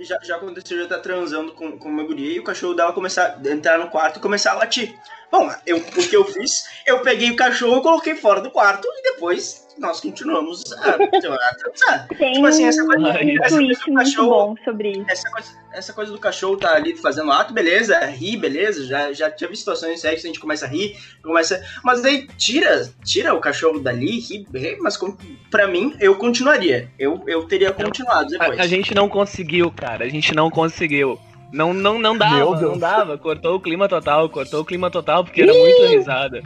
Já, 0.00 0.18
já 0.22 0.36
aconteceu, 0.36 0.78
já 0.78 0.86
tá 0.88 0.98
transando 0.98 1.52
com, 1.54 1.76
com 1.76 1.88
uma 1.88 2.04
guria 2.04 2.36
e 2.36 2.38
o 2.38 2.44
cachorro 2.44 2.72
dela 2.74 2.92
começar 2.92 3.36
a 3.44 3.48
entrar 3.48 3.78
no 3.78 3.90
quarto 3.90 4.18
e 4.18 4.22
começar 4.22 4.52
a 4.52 4.54
latir. 4.54 4.94
Bom, 5.32 5.50
eu, 5.66 5.78
o 5.78 5.82
que 5.82 6.14
eu 6.14 6.24
fiz, 6.26 6.64
eu 6.86 7.00
peguei 7.00 7.30
o 7.30 7.36
cachorro 7.36 7.78
e 7.78 7.82
coloquei 7.82 8.14
fora 8.14 8.40
do 8.42 8.50
quarto 8.50 8.86
e 8.86 9.02
depois 9.02 9.66
nós 9.78 9.98
continuamos 9.98 10.70
a, 10.74 10.90
a 10.92 11.54
transar. 11.54 12.06
Tem 12.18 12.34
Tipo 12.34 12.46
assim, 12.46 12.66
essa 12.66 12.84
coisa, 12.84 13.00
um 13.00 13.08
essa 13.42 13.56
coisa 13.56 13.72
do 13.86 13.94
cachorro. 13.94 14.28
bom 14.28 14.54
sobre 14.62 14.90
isso. 14.90 15.04
Essa 15.08 15.30
coisa, 15.30 15.48
essa 15.72 15.92
coisa 15.94 16.12
do 16.12 16.18
cachorro 16.18 16.58
tá 16.58 16.74
ali 16.74 16.94
fazendo 16.94 17.32
ato, 17.32 17.54
beleza, 17.54 17.98
ri, 18.04 18.36
beleza, 18.36 18.84
já, 18.84 19.10
já 19.14 19.30
tive 19.30 19.56
situações 19.56 19.94
em 19.94 19.96
sexo, 19.96 20.26
a 20.26 20.28
gente 20.28 20.38
começa 20.38 20.66
a 20.66 20.68
rir, 20.68 20.98
começa. 21.22 21.64
Mas 21.82 22.02
daí 22.02 22.26
tira, 22.36 22.92
tira 23.02 23.32
o 23.32 23.40
cachorro 23.40 23.80
dali, 23.80 24.18
ri, 24.20 24.46
ri, 24.54 24.76
mas 24.80 24.98
com- 24.98 25.16
pra 25.50 25.66
mim, 25.66 25.96
eu 25.98 26.14
continuaria. 26.16 26.90
Eu, 26.98 27.22
eu 27.26 27.44
teria 27.44 27.72
continuado 27.72 28.28
depois. 28.28 28.58
A, 28.60 28.64
a 28.64 28.66
gente 28.66 28.94
não 28.94 29.08
conseguiu, 29.08 29.70
cara. 29.70 30.04
A 30.04 30.08
gente 30.10 30.34
não 30.34 30.50
conseguiu. 30.50 31.18
Não, 31.52 31.74
não, 31.74 31.98
não 31.98 32.16
dava, 32.16 32.60
não 32.60 32.78
dava. 32.78 33.18
Cortou 33.18 33.56
o 33.56 33.60
clima 33.60 33.88
total, 33.88 34.28
cortou 34.28 34.62
o 34.62 34.64
clima 34.64 34.90
total, 34.90 35.22
porque 35.24 35.42
era 35.42 35.52
muita 35.52 35.86
risada. 35.88 36.42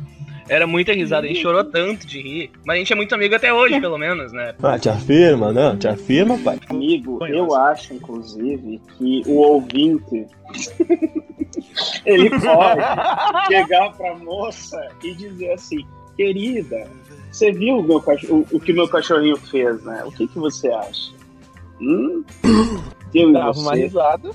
Era 0.48 0.66
muita 0.66 0.92
risada, 0.92 1.26
a 1.26 1.28
gente 1.28 1.40
chorou 1.40 1.64
tanto 1.64 2.06
de 2.06 2.20
rir. 2.20 2.50
Mas 2.64 2.76
a 2.76 2.78
gente 2.78 2.92
é 2.92 2.96
muito 2.96 3.14
amigo 3.14 3.34
até 3.34 3.52
hoje, 3.52 3.80
pelo 3.80 3.98
menos, 3.98 4.32
né? 4.32 4.54
Ah, 4.62 4.78
te 4.78 4.88
afirma, 4.88 5.52
não, 5.52 5.76
te 5.76 5.88
afirma, 5.88 6.38
pai. 6.38 6.58
Amigo, 6.68 7.24
eu 7.26 7.54
acho, 7.54 7.94
inclusive, 7.94 8.80
que 8.96 9.22
o 9.26 9.38
ouvinte. 9.38 10.26
Ele 12.06 12.30
pode 12.30 12.80
chegar 13.48 13.92
pra 13.96 14.14
moça 14.14 14.88
e 15.02 15.14
dizer 15.14 15.52
assim, 15.52 15.84
querida, 16.16 16.86
você 17.30 17.50
viu 17.50 17.78
o, 17.78 17.82
meu 17.82 18.00
cachorro, 18.00 18.46
o, 18.52 18.56
o 18.56 18.60
que 18.60 18.72
meu 18.72 18.88
cachorrinho 18.88 19.36
fez, 19.36 19.82
né? 19.82 20.02
O 20.06 20.12
que, 20.12 20.28
que 20.28 20.38
você 20.38 20.68
acha? 20.68 21.15
Hum? 21.80 22.24
Eu 23.14 23.32
Dava 23.32 23.58
uma 23.58 23.74
risada, 23.74 24.30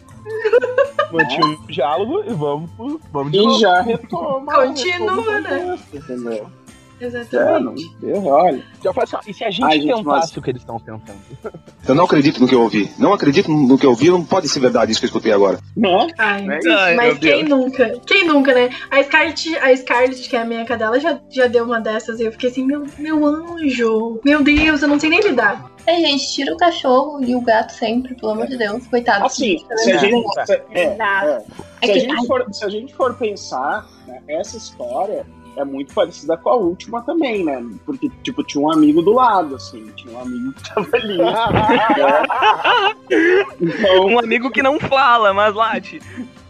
mantinha 1.11 1.45
um 1.45 1.65
diálogo 1.67 2.23
e 2.25 2.33
vamos, 2.33 2.71
pro- 2.71 2.99
vamos 3.11 3.31
de 3.31 3.39
E 3.39 3.45
novo. 3.45 3.59
já 3.59 3.81
retoma. 3.81 4.53
Continua, 4.53 5.15
retoma 5.15 5.39
né? 5.41 5.77
Entendeu? 7.07 7.39
É, 7.41 7.59
não, 7.59 7.73
Exatamente. 7.73 7.95
eu, 8.03 8.25
olha. 8.27 8.63
Já 8.83 8.91
assim, 8.95 9.17
e 9.29 9.33
se 9.33 9.43
a 9.43 9.49
gente 9.51 9.71
gente, 9.73 9.87
tentasse 9.87 10.03
mas- 10.05 10.37
o 10.37 10.41
que 10.41 10.49
eles 10.49 10.61
estão 10.61 10.79
tentando? 10.79 11.19
Eu 11.87 11.95
não 11.95 12.05
acredito 12.05 12.39
no 12.39 12.47
que 12.47 12.55
eu 12.55 12.61
ouvi. 12.61 12.91
Não 12.97 13.13
acredito 13.13 13.51
no 13.51 13.77
que 13.77 13.85
eu 13.85 13.89
ouvi. 13.91 14.09
Não 14.09 14.23
pode 14.23 14.47
ser 14.47 14.59
verdade 14.59 14.91
isso 14.91 14.99
que 15.01 15.05
eu 15.05 15.09
escutei 15.09 15.31
agora. 15.33 15.59
Não? 15.75 16.07
Ai, 16.17 16.45
É 16.47 16.71
Ai, 16.71 16.95
mas 16.95 17.17
quem 17.19 17.45
Deus. 17.45 17.49
nunca? 17.49 17.99
Quem 18.05 18.27
nunca, 18.27 18.53
né? 18.53 18.69
A 18.89 19.01
Scarlett, 19.03 19.57
a 19.57 19.75
Scarlett, 19.75 20.29
que 20.29 20.35
é 20.35 20.41
a 20.41 20.45
minha 20.45 20.65
cadela, 20.65 20.99
já, 20.99 21.19
já 21.29 21.47
deu 21.47 21.65
uma 21.65 21.79
dessas 21.81 22.19
e 22.19 22.23
eu 22.25 22.31
fiquei 22.31 22.49
assim, 22.49 22.65
meu, 22.65 22.85
meu 22.97 23.25
anjo, 23.25 24.19
meu 24.23 24.43
Deus, 24.43 24.81
eu 24.81 24.87
não 24.87 24.99
sei 24.99 25.09
nem 25.09 25.21
lidar. 25.21 25.69
É, 25.87 25.95
gente, 25.99 26.31
tira 26.31 26.53
o 26.53 26.57
cachorro 26.57 27.23
e 27.23 27.35
o 27.35 27.41
gato 27.41 27.71
sempre, 27.71 28.13
pelo 28.15 28.33
amor 28.33 28.45
de 28.47 28.55
Deus. 28.57 28.85
Coitado. 28.87 29.25
Assim, 29.25 29.57
se 29.77 29.91
a 29.91 29.97
gente, 29.97 30.27
se, 30.45 30.53
é, 30.53 30.63
é. 30.73 30.97
É 31.81 31.85
Se, 31.87 31.91
a 31.91 31.93
que- 31.93 31.99
gente 32.01 32.27
for, 32.27 32.45
se 32.53 32.63
a 32.65 32.69
gente 32.69 32.93
for 32.93 33.15
pensar, 33.15 33.87
né, 34.07 34.21
essa 34.27 34.57
história 34.57 35.25
é 35.55 35.63
muito 35.65 35.93
parecida 35.93 36.37
com 36.37 36.49
a 36.49 36.55
última 36.55 37.01
também, 37.01 37.43
né? 37.43 37.63
Porque, 37.85 38.09
tipo, 38.23 38.43
tinha 38.43 38.63
um 38.63 38.71
amigo 38.71 39.01
do 39.01 39.13
lado, 39.13 39.55
assim, 39.55 39.85
tinha 39.95 40.17
um 40.17 40.21
amigo 40.21 40.53
que 40.53 40.73
tava 40.73 40.87
ali. 40.93 41.17
né? 41.17 41.33
Então, 43.59 44.05
Um 44.05 44.19
amigo 44.19 44.49
que 44.49 44.63
não 44.63 44.79
fala, 44.79 45.33
mas 45.33 45.53
late. 45.53 46.01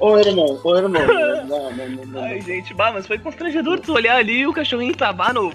Ô, 0.02 0.18
irmão, 0.18 0.60
ô, 0.64 0.76
irmão. 0.76 1.02
Não, 1.48 1.72
não, 1.72 1.90
não, 1.90 2.06
não. 2.08 2.24
Ai, 2.24 2.42
gente, 2.42 2.74
bah, 2.74 2.92
mas 2.92 3.06
foi 3.06 3.20
constrangedor 3.20 3.80
tu 3.80 3.94
olhar 3.94 4.18
ali 4.18 4.48
o 4.48 4.54
cachorrinho 4.54 4.96
tava 4.96 5.32
no. 5.32 5.52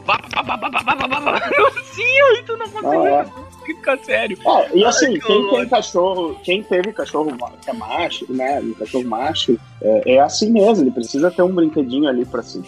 Sim, 1.84 2.42
tu 2.47 2.57
não 2.57 2.68
conseguiu. 2.68 3.03
Ah, 3.03 3.09
é? 3.09 3.20
assim, 3.20 3.32
que 3.66 3.74
fica 3.74 3.99
sério. 3.99 4.38
E 4.72 4.84
assim, 4.84 5.14
Ai, 5.14 5.18
quem 5.18 5.51
tem 5.51 5.68
cachorro, 5.68 6.40
quem 6.44 6.62
teve 6.62 6.92
cachorro 6.92 7.36
que 7.61 7.70
é 7.70 7.72
macho, 7.72 8.32
né? 8.32 8.61
Um 8.61 8.72
cachorro 8.74 9.05
macho, 9.05 9.59
é, 9.82 10.14
é, 10.14 10.20
assim 10.20 10.51
mesmo, 10.51 10.84
ele 10.84 10.90
precisa 10.90 11.30
ter 11.30 11.42
um 11.42 11.53
brinquedinho 11.53 12.09
ali 12.09 12.24
pra 12.24 12.42
se. 12.42 12.62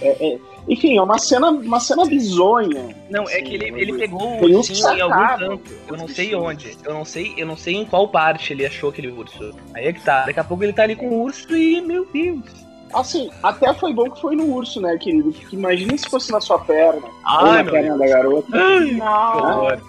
É, 0.00 0.34
é, 0.34 0.38
enfim, 0.66 0.96
é 0.96 1.02
uma 1.02 1.18
cena, 1.18 1.50
uma 1.50 1.80
cena 1.80 2.06
bizonha. 2.06 2.96
Não, 3.10 3.24
é 3.24 3.26
assim, 3.26 3.34
é 3.34 3.42
que 3.42 3.54
ele, 3.54 3.70
né, 3.70 3.80
ele 3.80 3.98
pegou 3.98 4.22
o 4.22 4.56
ursinho 4.56 4.78
sacado, 4.78 4.98
em 4.98 5.02
algum 5.02 5.58
canto. 5.58 5.72
Eu 5.88 5.96
não 5.96 6.08
sei 6.08 6.34
onde. 6.34 6.78
Eu 6.84 6.94
não 6.94 7.04
sei, 7.04 7.34
eu 7.36 7.46
não 7.46 7.56
sei 7.56 7.74
em 7.74 7.84
qual 7.84 8.08
parte 8.08 8.52
ele 8.52 8.64
achou 8.64 8.90
aquele 8.90 9.08
urso. 9.08 9.54
Aí 9.74 9.86
é 9.86 9.92
que 9.92 10.00
tá. 10.00 10.24
Daqui 10.24 10.40
a 10.40 10.44
pouco 10.44 10.64
ele 10.64 10.72
tá 10.72 10.84
ali 10.84 10.96
com 10.96 11.08
o 11.08 11.23
urso 11.24 11.56
e, 11.56 11.80
meu 11.80 12.06
Deus. 12.12 12.64
Assim, 12.92 13.28
até 13.42 13.74
foi 13.74 13.92
bom 13.92 14.08
que 14.08 14.20
foi 14.20 14.36
no 14.36 14.44
urso, 14.54 14.80
né, 14.80 14.96
querido? 14.98 15.32
Porque 15.32 15.56
imagina 15.56 15.98
se 15.98 16.08
fosse 16.08 16.30
na 16.30 16.40
sua 16.40 16.60
perna, 16.60 17.06
ou 17.06 17.12
Ai, 17.24 17.56
na 17.56 17.62
meu 17.64 17.72
perna 17.72 17.96
Deus. 17.96 17.98
da 17.98 18.16
garota. 18.16 18.48
Ai, 18.56 18.84
que 18.86 18.94
Nossa. 18.94 19.46
horror. 19.46 19.80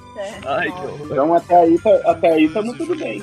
Ai, 0.45 0.71
que 0.71 0.77
horror. 0.85 1.07
Então 1.11 1.33
até 1.33 1.55
aí, 1.55 1.77
tá, 1.79 2.01
até 2.05 2.33
aí 2.33 2.49
tamo 2.49 2.75
tudo 2.75 2.95
bem. 2.95 3.21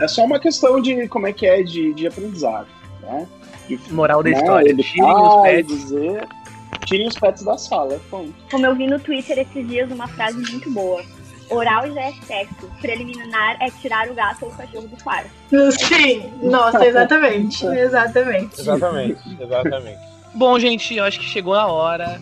É 0.00 0.08
só 0.08 0.24
uma 0.24 0.38
questão 0.38 0.80
de 0.80 1.06
como 1.08 1.26
é 1.26 1.32
que 1.32 1.46
é 1.46 1.62
de, 1.62 1.92
de 1.92 2.06
aprendizado, 2.06 2.66
né? 3.02 3.28
De, 3.68 3.78
Moral 3.92 4.22
da 4.22 4.30
né, 4.30 4.36
história. 4.36 4.74
Tirem 4.74 5.04
os 5.04 5.42
pets. 5.42 5.68
dizer, 5.68 6.28
tirem 6.86 7.08
os 7.08 7.18
pets 7.18 7.42
da 7.42 7.58
sala, 7.58 8.00
ponto. 8.10 8.32
Como 8.50 8.64
eu 8.64 8.74
vi 8.74 8.86
no 8.86 8.98
Twitter 8.98 9.38
esses 9.38 9.68
dias 9.68 9.90
uma 9.90 10.08
frase 10.08 10.38
muito 10.50 10.70
boa. 10.70 11.02
Oral 11.54 11.90
já 11.92 12.00
é 12.02 12.12
sexo. 12.26 12.70
Preliminar 12.80 13.56
é 13.60 13.70
tirar 13.70 14.08
o 14.08 14.14
gato 14.14 14.44
ou 14.44 14.50
o 14.50 14.54
cachorro 14.54 14.88
do 14.88 15.02
quarto. 15.02 15.30
Sim, 15.72 16.32
nossa, 16.42 16.86
exatamente. 16.86 17.64
Exatamente. 17.66 18.60
Exatamente, 18.60 19.20
exatamente. 19.40 20.14
Bom, 20.34 20.58
gente, 20.58 20.96
eu 20.96 21.04
acho 21.04 21.20
que 21.20 21.26
chegou 21.26 21.54
a 21.54 21.66
hora, 21.68 22.18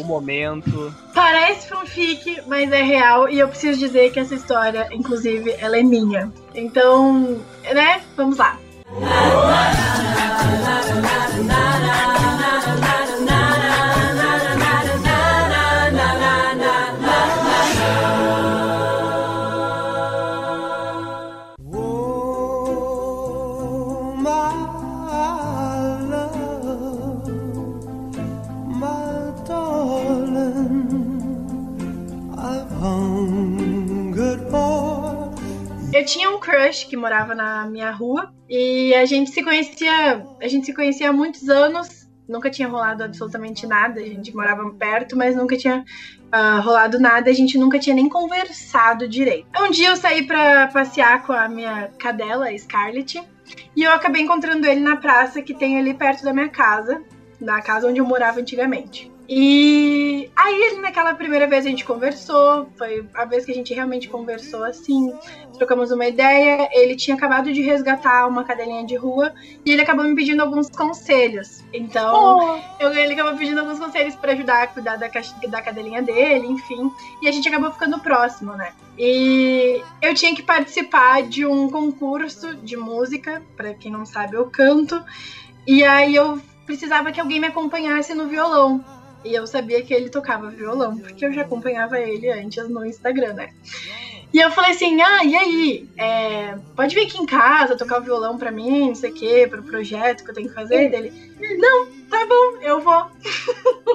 o 0.00 0.04
momento. 0.04 0.92
Parece 1.14 1.68
fanfic, 1.68 2.42
mas 2.48 2.72
é 2.72 2.82
real. 2.82 3.28
E 3.28 3.38
eu 3.38 3.46
preciso 3.46 3.78
dizer 3.78 4.10
que 4.10 4.18
essa 4.18 4.34
história, 4.34 4.88
inclusive, 4.90 5.54
ela 5.60 5.78
é 5.78 5.82
minha. 5.82 6.32
Então, 6.54 7.40
né? 7.72 8.00
Vamos 8.16 8.38
lá. 8.38 8.58
Eu 36.02 36.06
tinha 36.06 36.28
um 36.30 36.40
crush 36.40 36.82
que 36.82 36.96
morava 36.96 37.32
na 37.32 37.64
minha 37.64 37.92
rua 37.92 38.34
e 38.50 38.92
a 38.92 39.04
gente 39.04 39.30
se 39.30 39.40
conhecia, 39.40 40.26
a 40.42 40.48
gente 40.48 40.66
se 40.66 40.74
conhecia 40.74 41.10
há 41.10 41.12
muitos 41.12 41.48
anos. 41.48 42.08
Nunca 42.28 42.50
tinha 42.50 42.66
rolado 42.66 43.04
absolutamente 43.04 43.68
nada. 43.68 44.00
A 44.00 44.04
gente 44.04 44.34
morava 44.34 44.68
perto, 44.70 45.16
mas 45.16 45.36
nunca 45.36 45.56
tinha 45.56 45.84
ah, 46.32 46.58
rolado 46.58 46.98
nada. 46.98 47.30
A 47.30 47.32
gente 47.32 47.56
nunca 47.56 47.78
tinha 47.78 47.94
nem 47.94 48.08
conversado 48.08 49.06
direito. 49.06 49.46
Um 49.56 49.70
dia 49.70 49.90
eu 49.90 49.96
saí 49.96 50.26
pra 50.26 50.66
passear 50.66 51.24
com 51.24 51.34
a 51.34 51.48
minha 51.48 51.92
cadela, 52.00 52.48
a 52.48 52.58
Scarlett, 52.58 53.22
e 53.76 53.84
eu 53.84 53.92
acabei 53.92 54.22
encontrando 54.22 54.66
ele 54.66 54.80
na 54.80 54.96
praça 54.96 55.40
que 55.40 55.54
tem 55.54 55.78
ali 55.78 55.94
perto 55.94 56.24
da 56.24 56.34
minha 56.34 56.48
casa, 56.48 57.00
na 57.40 57.62
casa 57.62 57.86
onde 57.86 58.00
eu 58.00 58.04
morava 58.04 58.40
antigamente. 58.40 59.11
E 59.28 60.30
aí, 60.36 60.78
naquela 60.80 61.14
primeira 61.14 61.46
vez, 61.46 61.64
a 61.64 61.68
gente 61.68 61.84
conversou. 61.84 62.68
Foi 62.76 63.08
a 63.14 63.24
vez 63.24 63.44
que 63.44 63.52
a 63.52 63.54
gente 63.54 63.72
realmente 63.72 64.08
conversou 64.08 64.64
assim. 64.64 65.12
Trocamos 65.56 65.90
uma 65.90 66.06
ideia. 66.06 66.68
Ele 66.72 66.96
tinha 66.96 67.16
acabado 67.16 67.52
de 67.52 67.62
resgatar 67.62 68.26
uma 68.26 68.44
cadelinha 68.44 68.84
de 68.84 68.96
rua 68.96 69.32
e 69.64 69.70
ele 69.70 69.82
acabou 69.82 70.04
me 70.04 70.14
pedindo 70.14 70.42
alguns 70.42 70.68
conselhos. 70.68 71.62
Então, 71.72 72.60
eu, 72.80 72.92
ele 72.92 73.14
acabou 73.14 73.36
pedindo 73.36 73.60
alguns 73.60 73.78
conselhos 73.78 74.16
para 74.16 74.32
ajudar 74.32 74.62
a 74.62 74.66
cuidar 74.66 74.96
da, 74.96 75.08
da 75.48 75.62
cadelinha 75.62 76.02
dele, 76.02 76.46
enfim. 76.46 76.90
E 77.22 77.28
a 77.28 77.32
gente 77.32 77.48
acabou 77.48 77.70
ficando 77.70 77.98
próximo, 78.00 78.52
né? 78.54 78.72
E 78.98 79.82
eu 80.00 80.14
tinha 80.14 80.34
que 80.34 80.42
participar 80.42 81.22
de 81.22 81.46
um 81.46 81.70
concurso 81.70 82.54
de 82.56 82.76
música. 82.76 83.42
Para 83.56 83.72
quem 83.74 83.90
não 83.90 84.04
sabe, 84.04 84.36
eu 84.36 84.50
canto. 84.50 85.02
E 85.66 85.84
aí 85.84 86.14
eu 86.14 86.40
precisava 86.66 87.12
que 87.12 87.20
alguém 87.20 87.40
me 87.40 87.46
acompanhasse 87.46 88.14
no 88.14 88.26
violão. 88.26 88.84
E 89.24 89.34
eu 89.34 89.46
sabia 89.46 89.82
que 89.82 89.94
ele 89.94 90.08
tocava 90.08 90.50
violão, 90.50 90.98
porque 90.98 91.24
eu 91.24 91.32
já 91.32 91.42
acompanhava 91.42 91.98
ele 91.98 92.30
antes 92.30 92.68
no 92.68 92.84
Instagram, 92.84 93.34
né? 93.34 93.50
E 94.32 94.38
eu 94.38 94.50
falei 94.50 94.70
assim, 94.70 95.00
ah, 95.02 95.24
e 95.24 95.36
aí? 95.36 95.88
É, 95.96 96.56
pode 96.74 96.94
vir 96.94 97.06
aqui 97.06 97.18
em 97.18 97.26
casa 97.26 97.76
tocar 97.76 98.00
o 98.00 98.04
violão 98.04 98.38
pra 98.38 98.50
mim, 98.50 98.88
não 98.88 98.94
sei 98.94 99.10
o 99.10 99.14
quê, 99.14 99.46
pro 99.48 99.62
projeto 99.62 100.24
que 100.24 100.30
eu 100.30 100.34
tenho 100.34 100.48
que 100.48 100.54
fazer 100.54 100.90
dele. 100.90 101.12
Não, 101.58 101.86
tá 102.08 102.26
bom, 102.26 102.62
eu 102.62 102.80
vou. 102.80 103.10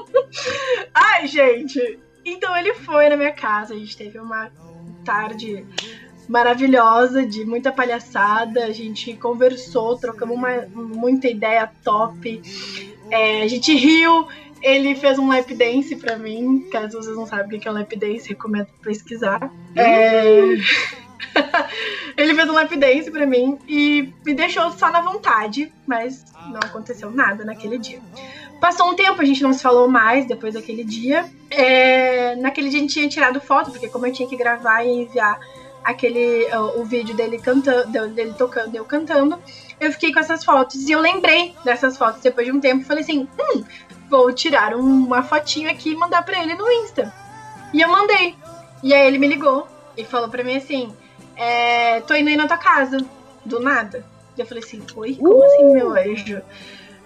Ai, 0.93 1.27
gente. 1.27 1.99
Então 2.23 2.55
ele 2.55 2.73
foi 2.75 3.09
na 3.09 3.17
minha 3.17 3.31
casa, 3.31 3.73
a 3.73 3.77
gente 3.77 3.97
teve 3.97 4.19
uma 4.19 4.51
tarde 5.03 5.65
maravilhosa, 6.27 7.25
de 7.25 7.45
muita 7.45 7.71
palhaçada, 7.71 8.65
a 8.65 8.71
gente 8.71 9.13
conversou, 9.15 9.97
trocamos 9.97 10.35
uma, 10.35 10.67
muita 10.73 11.27
ideia 11.27 11.71
top. 11.83 12.41
É, 13.09 13.41
a 13.41 13.47
gente 13.47 13.73
riu, 13.73 14.27
ele 14.61 14.95
fez 14.95 15.17
um 15.19 15.27
lap 15.27 15.53
dance 15.53 15.95
pra 15.95 16.17
mim. 16.17 16.67
Caso 16.71 17.01
vocês 17.01 17.15
não 17.15 17.25
sabem 17.25 17.57
o 17.57 17.61
que 17.61 17.67
é 17.67 17.71
um 17.71 17.73
lap 17.73 17.95
dance, 17.95 18.29
recomendo 18.29 18.67
pesquisar. 18.81 19.51
É... 19.75 20.41
ele 22.17 22.35
fez 22.35 22.49
um 22.49 22.53
lap 22.53 22.75
dance 22.75 23.11
pra 23.11 23.25
mim 23.25 23.57
e 23.67 24.13
me 24.25 24.33
deixou 24.33 24.71
só 24.71 24.91
na 24.91 25.01
vontade, 25.01 25.71
mas 25.85 26.25
não 26.49 26.59
aconteceu 26.63 27.11
nada 27.11 27.43
naquele 27.43 27.77
dia. 27.77 27.99
Passou 28.59 28.89
um 28.89 28.95
tempo, 28.95 29.21
a 29.21 29.25
gente 29.25 29.43
não 29.43 29.53
se 29.53 29.61
falou 29.61 29.87
mais 29.87 30.25
depois 30.25 30.55
daquele 30.55 30.83
dia. 30.83 31.29
É, 31.49 32.35
Naquele 32.35 32.69
dia 32.69 32.79
a 32.79 32.81
gente 32.81 32.93
tinha 32.93 33.07
tirado 33.07 33.39
foto, 33.39 33.71
porque 33.71 33.87
como 33.87 34.05
eu 34.07 34.13
tinha 34.13 34.27
que 34.27 34.35
gravar 34.35 34.83
e 34.83 35.03
enviar 35.03 35.39
aquele 35.83 36.45
o, 36.53 36.81
o 36.81 36.85
vídeo 36.85 37.15
dele 37.15 37.37
cantando, 37.37 38.09
dele 38.09 38.33
tocando 38.37 38.75
eu 38.75 38.83
cantando, 38.83 39.39
eu 39.79 39.91
fiquei 39.91 40.11
com 40.11 40.19
essas 40.19 40.43
fotos 40.43 40.87
e 40.87 40.91
eu 40.91 40.99
lembrei 40.99 41.55
dessas 41.63 41.97
fotos 41.97 42.21
depois 42.21 42.45
de 42.45 42.51
um 42.51 42.59
tempo. 42.59 42.83
Falei 42.83 43.03
assim, 43.03 43.27
hum, 43.39 43.63
vou 44.09 44.31
tirar 44.31 44.75
uma 44.75 45.23
fotinho 45.23 45.69
aqui 45.69 45.91
e 45.91 45.95
mandar 45.95 46.23
pra 46.23 46.41
ele 46.41 46.55
no 46.55 46.69
Insta. 46.69 47.13
E 47.73 47.81
eu 47.81 47.89
mandei. 47.89 48.35
E 48.83 48.93
aí 48.93 49.07
ele 49.07 49.17
me 49.17 49.27
ligou 49.27 49.67
e 49.95 50.03
falou 50.03 50.29
pra 50.29 50.43
mim 50.43 50.57
assim: 50.57 50.93
é, 51.35 52.01
tô 52.01 52.15
indo 52.15 52.29
aí 52.29 52.35
na 52.35 52.47
tua 52.47 52.57
casa, 52.57 52.97
do 53.45 53.59
nada. 53.59 54.05
E 54.37 54.41
eu 54.41 54.45
falei 54.45 54.63
assim, 54.63 54.81
oi? 54.95 55.15
Como 55.15 55.43
assim, 55.43 55.73
meu 55.73 55.91
anjo? 55.91 56.41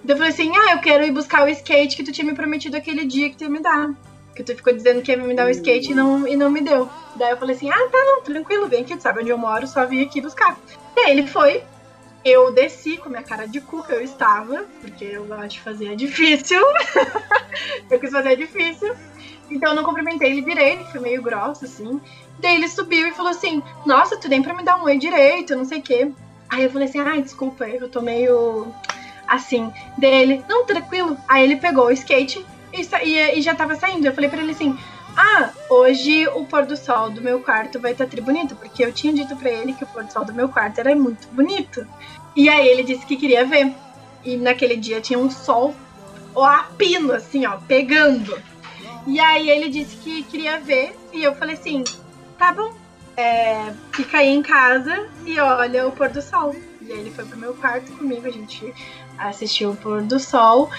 Daí 0.04 0.16
eu 0.16 0.18
falei 0.18 0.34
assim, 0.34 0.52
ah, 0.56 0.74
eu 0.74 0.80
quero 0.80 1.04
ir 1.04 1.12
buscar 1.12 1.46
o 1.46 1.50
skate 1.50 1.96
que 1.96 2.04
tu 2.04 2.12
tinha 2.12 2.26
me 2.26 2.36
prometido 2.36 2.76
aquele 2.76 3.06
dia 3.06 3.30
que 3.30 3.38
tu 3.38 3.44
ia 3.44 3.50
me 3.50 3.60
dar. 3.60 3.92
Que 4.36 4.44
tu 4.44 4.56
ficou 4.56 4.74
dizendo 4.74 5.02
que 5.02 5.12
ia 5.12 5.18
me 5.18 5.34
dar 5.34 5.46
o 5.46 5.50
skate 5.50 5.92
e 5.92 5.96
não, 5.96 6.28
e 6.28 6.36
não 6.36 6.50
me 6.50 6.62
deu. 6.62 6.90
Daí 7.16 7.32
eu 7.32 7.38
falei 7.38 7.56
assim, 7.56 7.70
ah, 7.70 7.90
tá, 7.92 7.98
não, 7.98 8.22
tranquilo, 8.22 8.68
vem 8.68 8.82
aqui, 8.82 8.98
tu 8.98 9.04
sabe 9.04 9.22
onde 9.22 9.30
eu 9.30 9.38
moro, 9.38 9.68
só 9.68 9.86
vim 9.86 10.02
aqui 10.02 10.20
buscar. 10.20 10.58
E 10.96 11.00
aí 11.02 11.12
ele 11.12 11.28
foi, 11.28 11.64
Eu 12.24 12.52
desci 12.52 12.98
com 12.98 13.10
minha 13.10 13.24
cara 13.24 13.48
de 13.48 13.60
cu 13.60 13.84
que 13.84 13.92
eu 13.92 14.02
estava, 14.02 14.66
porque 14.80 15.06
eu 15.06 15.26
gosto 15.26 15.50
de 15.50 15.62
fazer 15.62 15.96
difícil. 15.96 16.62
eu 17.90 18.00
quis 18.00 18.12
fazer 18.12 18.36
difícil. 18.36 18.94
Então 19.50 19.72
eu 19.72 19.76
não 19.76 19.84
cumprimentei 19.84 20.32
ele 20.32 20.42
direito, 20.42 20.86
foi 20.92 21.02
meio 21.02 21.22
grosso, 21.22 21.66
assim. 21.66 22.00
Daí 22.40 22.56
ele 22.56 22.68
subiu 22.68 23.08
e 23.08 23.14
falou 23.14 23.32
assim: 23.32 23.62
Nossa, 23.86 24.18
tu 24.18 24.30
nem 24.30 24.42
pra 24.42 24.54
me 24.54 24.64
dar 24.64 24.78
um 24.78 24.84
oi 24.84 24.98
direito, 24.98 25.56
não 25.56 25.66
sei 25.66 25.80
o 25.80 25.84
quê. 25.84 26.12
Aí 26.50 26.64
eu 26.64 26.70
falei 26.70 26.88
assim: 26.88 27.00
Ai, 27.00 27.22
desculpa, 27.22 27.68
eu 27.68 27.90
tô 27.90 28.02
meio 28.02 28.74
assim. 29.28 29.72
Daí 29.98 30.22
ele: 30.22 30.46
Não, 30.48 30.66
tranquilo. 30.66 31.18
Aí 31.28 31.44
ele 31.44 31.58
pegou 31.58 31.88
o 31.88 31.92
skate 31.92 32.46
e, 32.74 32.82
e, 33.04 33.40
e 33.40 33.42
já 33.42 33.54
tava 33.56 33.76
saindo. 33.76 34.06
Eu 34.06 34.14
falei 34.14 34.30
pra 34.30 34.42
ele 34.42 34.52
assim: 34.52 34.78
Ah, 35.16 35.52
hoje 35.70 36.28
o 36.30 36.46
pôr 36.46 36.66
do 36.66 36.78
sol 36.78 37.10
do 37.10 37.22
meu 37.22 37.42
quarto 37.42 37.80
vai 37.80 37.92
estar 37.92 38.08
tri 38.08 38.22
bonito, 38.22 38.56
porque 38.56 38.84
eu 38.84 38.94
tinha 38.94 39.14
dito 39.14 39.36
pra 39.36 39.50
ele 39.50 39.74
que 39.74 39.84
o 39.84 39.88
pôr 39.88 40.04
do 40.04 40.14
sol 40.14 40.26
do 40.26 40.34
meu 40.34 40.48
quarto 40.50 40.80
era 40.80 40.96
muito 40.96 41.28
bonito. 41.30 41.86
E 42.36 42.48
aí 42.50 42.68
ele 42.68 42.84
disse 42.84 43.06
que 43.06 43.18
queria 43.18 43.46
ver. 43.46 43.74
E 44.24 44.38
naquele 44.38 44.76
dia 44.76 45.02
tinha 45.02 45.18
um 45.20 45.30
sol, 45.30 45.76
ó, 46.36 46.46
a 46.46 46.64
pino, 46.78 47.12
assim, 47.12 47.46
ó, 47.46 47.58
pegando. 47.68 48.40
E 49.06 49.20
aí 49.20 49.50
ele 49.50 49.70
disse 49.70 49.96
que 49.98 50.24
queria 50.24 50.60
ver, 50.60 50.96
e 51.12 51.24
eu 51.24 51.34
falei 51.34 51.56
assim, 51.56 51.84
tá 52.38 52.54
bom, 52.54 52.72
é, 53.18 53.74
fica 53.92 54.20
aí 54.20 54.30
em 54.30 54.44
casa 54.44 55.08
e 55.26 55.40
olha 55.40 55.88
o 55.88 55.92
pôr 55.92 56.10
do 56.10 56.22
sol. 56.22 56.56
E 56.82 56.92
aí 56.92 57.00
ele 57.00 57.12
foi 57.12 57.26
pro 57.26 57.38
meu 57.38 57.54
quarto 57.56 57.92
comigo, 57.94 58.28
a 58.28 58.32
gente 58.32 58.74
assistiu 59.18 59.72
o 59.72 59.76
pôr 59.76 60.02
do 60.04 60.20
sol. 60.20 60.70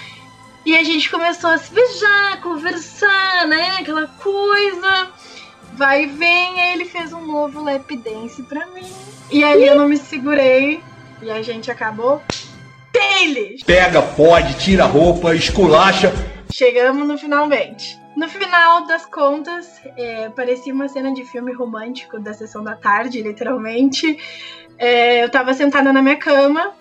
E 0.65 0.77
a 0.77 0.85
gente 0.85 1.11
começou 1.11 1.51
a 1.51 1.59
se 1.59 1.73
beijar, 1.73 2.41
conversar, 2.41 3.47
né? 3.49 3.79
Aquela 3.81 4.07
coisa. 4.07 5.09
Vai 5.75 6.05
e 6.05 6.07
vem, 6.07 6.61
aí 6.61 6.75
ele 6.75 6.85
fez 6.85 7.13
um 7.13 7.27
novo 7.27 7.63
lap 7.63 7.97
dance 7.97 8.43
pra 8.45 8.67
mim. 8.67 8.87
E 9.31 9.43
aí 9.43 9.67
eu 9.67 9.75
não 9.75 9.89
me 9.89 9.97
segurei. 9.97 10.81
E 11.21 11.31
a 11.31 11.43
gente 11.43 11.71
acabou. 11.71 12.23
Deles! 12.93 13.63
Pega, 13.63 14.03
pode, 14.03 14.55
tira 14.59 14.85
a 14.85 14.87
roupa, 14.87 15.35
esculacha. 15.35 16.13
Chegamos 16.53 17.09
no 17.09 17.17
finalmente. 17.17 17.99
No 18.15 18.29
final 18.29 18.87
das 18.87 19.07
contas, 19.07 19.81
é, 19.97 20.29
parecia 20.29 20.75
uma 20.75 20.87
cena 20.87 21.13
de 21.15 21.25
filme 21.25 21.53
romântico 21.53 22.21
da 22.21 22.35
sessão 22.35 22.63
da 22.63 22.77
tarde, 22.77 23.23
literalmente. 23.23 24.19
É, 24.79 25.25
eu 25.25 25.31
tava 25.31 25.55
sentada 25.55 25.93
na 25.93 26.03
minha 26.03 26.17
cama, 26.17 26.73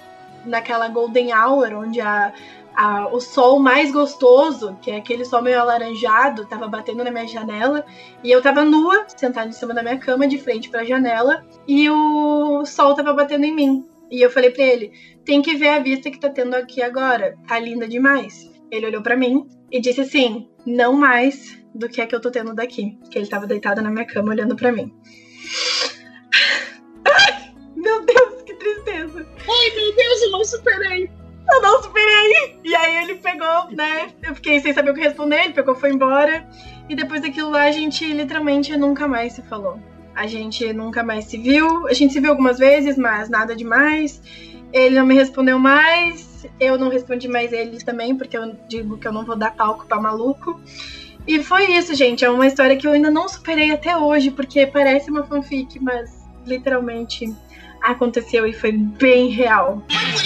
naquela 0.46 0.90
golden 0.90 1.34
hour, 1.34 1.74
onde 1.74 2.02
a, 2.02 2.34
a- 2.76 3.08
o 3.12 3.20
sol 3.20 3.60
mais 3.60 3.92
gostoso, 3.92 4.78
que 4.82 4.92
é 4.92 4.98
aquele 4.98 5.26
sol 5.26 5.42
meio 5.42 5.60
alaranjado, 5.60 6.46
tava 6.48 6.68
batendo 6.68 7.04
na 7.04 7.12
minha 7.12 7.28
janela. 7.28 7.86
E 8.24 8.32
eu 8.32 8.42
tava 8.42 8.64
nua, 8.64 9.06
sentada 9.08 9.50
em 9.50 9.52
cima 9.52 9.74
da 9.74 9.84
minha 9.84 9.98
cama, 9.98 10.28
de 10.28 10.38
frente 10.38 10.70
pra 10.70 10.84
janela, 10.84 11.46
e 11.68 11.90
o 11.90 12.66
sol 12.66 12.94
tava 12.96 13.14
batendo 13.14 13.46
em 13.46 13.54
mim. 13.56 13.86
E 14.10 14.22
eu 14.22 14.30
falei 14.30 14.52
pra 14.52 14.64
ele: 14.64 14.92
tem 15.26 15.42
que 15.42 15.56
ver 15.56 15.70
a 15.70 15.80
vista 15.80 16.12
que 16.12 16.20
tá 16.20 16.30
tendo 16.30 16.54
aqui 16.56 16.82
agora, 16.82 17.38
tá 17.48 17.60
linda 17.60 17.88
demais. 17.88 18.50
Ele 18.70 18.86
olhou 18.88 19.02
pra 19.02 19.18
mim 19.18 19.48
e 19.72 19.80
disse 19.80 20.02
assim: 20.02 20.48
não 20.66 20.94
mais 20.94 21.60
do 21.74 21.88
que 21.88 22.02
a 22.02 22.08
que 22.08 22.14
eu 22.16 22.22
tô 22.22 22.30
tendo 22.30 22.54
daqui. 22.54 22.98
Que 23.10 23.20
ele 23.20 23.28
tava 23.28 23.48
deitado 23.48 23.82
na 23.82 23.90
minha 23.90 24.06
cama 24.06 24.32
olhando 24.32 24.56
pra 24.56 24.72
mim. 24.72 24.94
Meu 27.76 28.06
Deus, 28.06 28.42
que 28.44 28.54
tristeza. 28.54 29.26
Ai, 29.40 29.76
meu 29.76 29.96
Deus, 29.96 30.22
eu 30.22 30.32
não 30.32 30.44
superei. 30.44 31.10
Eu 31.52 31.62
não 31.62 31.84
superei. 31.84 32.60
E 32.64 32.76
aí 32.76 33.04
ele 33.04 33.16
pegou, 33.16 33.72
né? 33.72 34.10
Eu 34.24 34.34
fiquei 34.36 34.60
sem 34.60 34.74
saber 34.74 34.92
o 34.92 34.94
que 34.94 35.02
responder, 35.02 35.44
ele 35.44 35.54
pegou, 35.54 35.76
foi 35.76 35.92
embora. 35.92 36.48
E 36.88 36.96
depois 36.96 37.22
daquilo 37.22 37.50
lá, 37.50 37.64
a 37.64 37.72
gente 37.72 38.06
literalmente 38.06 38.76
nunca 38.78 39.08
mais 39.08 39.34
se 39.34 39.42
falou. 39.44 39.80
A 40.16 40.28
gente 40.28 40.72
nunca 40.74 41.04
mais 41.04 41.26
se 41.26 41.38
viu. 41.38 41.88
A 41.88 41.94
gente 41.94 42.14
se 42.14 42.20
viu 42.20 42.32
algumas 42.32 42.60
vezes, 42.60 42.98
mas 42.98 43.30
nada 43.30 43.56
demais. 43.56 44.22
Ele 44.74 44.96
não 44.96 45.06
me 45.06 45.16
respondeu 45.16 45.60
mais. 45.60 46.46
Eu 46.60 46.78
não 46.78 46.90
respondi 46.90 47.28
mais 47.28 47.52
ele 47.52 47.84
também, 47.84 48.16
porque 48.16 48.38
eu 48.38 48.56
digo 48.68 48.98
que 48.98 49.08
eu 49.08 49.12
não 49.12 49.26
vou 49.26 49.36
dar 49.36 49.56
palco 49.56 49.86
pra 49.86 50.00
maluco. 50.00 50.60
E 51.28 51.44
foi 51.44 51.72
isso, 51.72 51.94
gente. 51.94 52.26
É 52.26 52.30
uma 52.30 52.48
história 52.48 52.76
que 52.76 52.88
eu 52.88 52.92
ainda 52.92 53.12
não 53.12 53.28
superei 53.28 53.72
até 53.72 53.96
hoje, 53.96 54.32
porque 54.32 54.66
parece 54.66 55.12
uma 55.12 55.24
fanfic, 55.24 55.80
mas 55.80 56.22
literalmente 56.46 57.34
aconteceu 57.82 58.46
e 58.46 58.54
foi 58.54 58.72
bem 58.72 59.30
real. 59.30 59.84
Por 59.88 60.22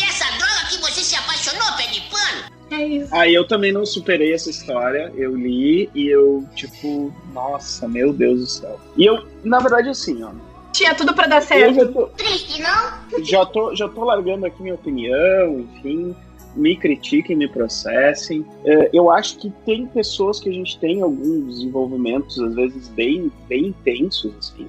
É 2.75 2.87
isso. 2.87 3.15
Aí 3.15 3.33
eu 3.33 3.47
também 3.47 3.71
não 3.71 3.85
superei 3.85 4.33
essa 4.33 4.49
história. 4.49 5.11
Eu 5.15 5.35
li 5.35 5.89
e 5.95 6.07
eu, 6.07 6.43
tipo, 6.55 7.13
nossa, 7.33 7.87
meu 7.87 8.11
Deus 8.11 8.39
do 8.39 8.47
céu. 8.47 8.79
E 8.97 9.05
eu, 9.05 9.25
na 9.43 9.59
verdade, 9.59 9.89
assim, 9.89 10.21
ó. 10.23 10.31
Tinha 10.73 10.93
tudo 10.93 11.13
pra 11.13 11.25
dar 11.27 11.37
Eu 11.37 11.41
certo. 11.41 11.75
já 11.75 11.87
tô, 11.87 12.07
Triste, 12.07 12.61
não? 12.61 13.23
já 13.23 13.45
tô, 13.45 13.73
já 13.73 13.87
tô 13.87 14.03
largando 14.03 14.45
aqui 14.45 14.61
minha 14.61 14.75
opinião, 14.75 15.59
enfim. 15.59 16.13
Me 16.53 16.75
critiquem, 16.75 17.35
me 17.35 17.47
processem. 17.47 18.45
É, 18.65 18.89
eu 18.93 19.09
acho 19.09 19.37
que 19.37 19.49
tem 19.65 19.85
pessoas 19.87 20.39
que 20.39 20.49
a 20.49 20.53
gente 20.53 20.77
tem 20.79 21.01
alguns 21.01 21.45
desenvolvimentos, 21.55 22.37
às 22.39 22.55
vezes, 22.55 22.87
bem, 22.89 23.31
bem 23.47 23.67
intensos, 23.67 24.33
assim. 24.37 24.67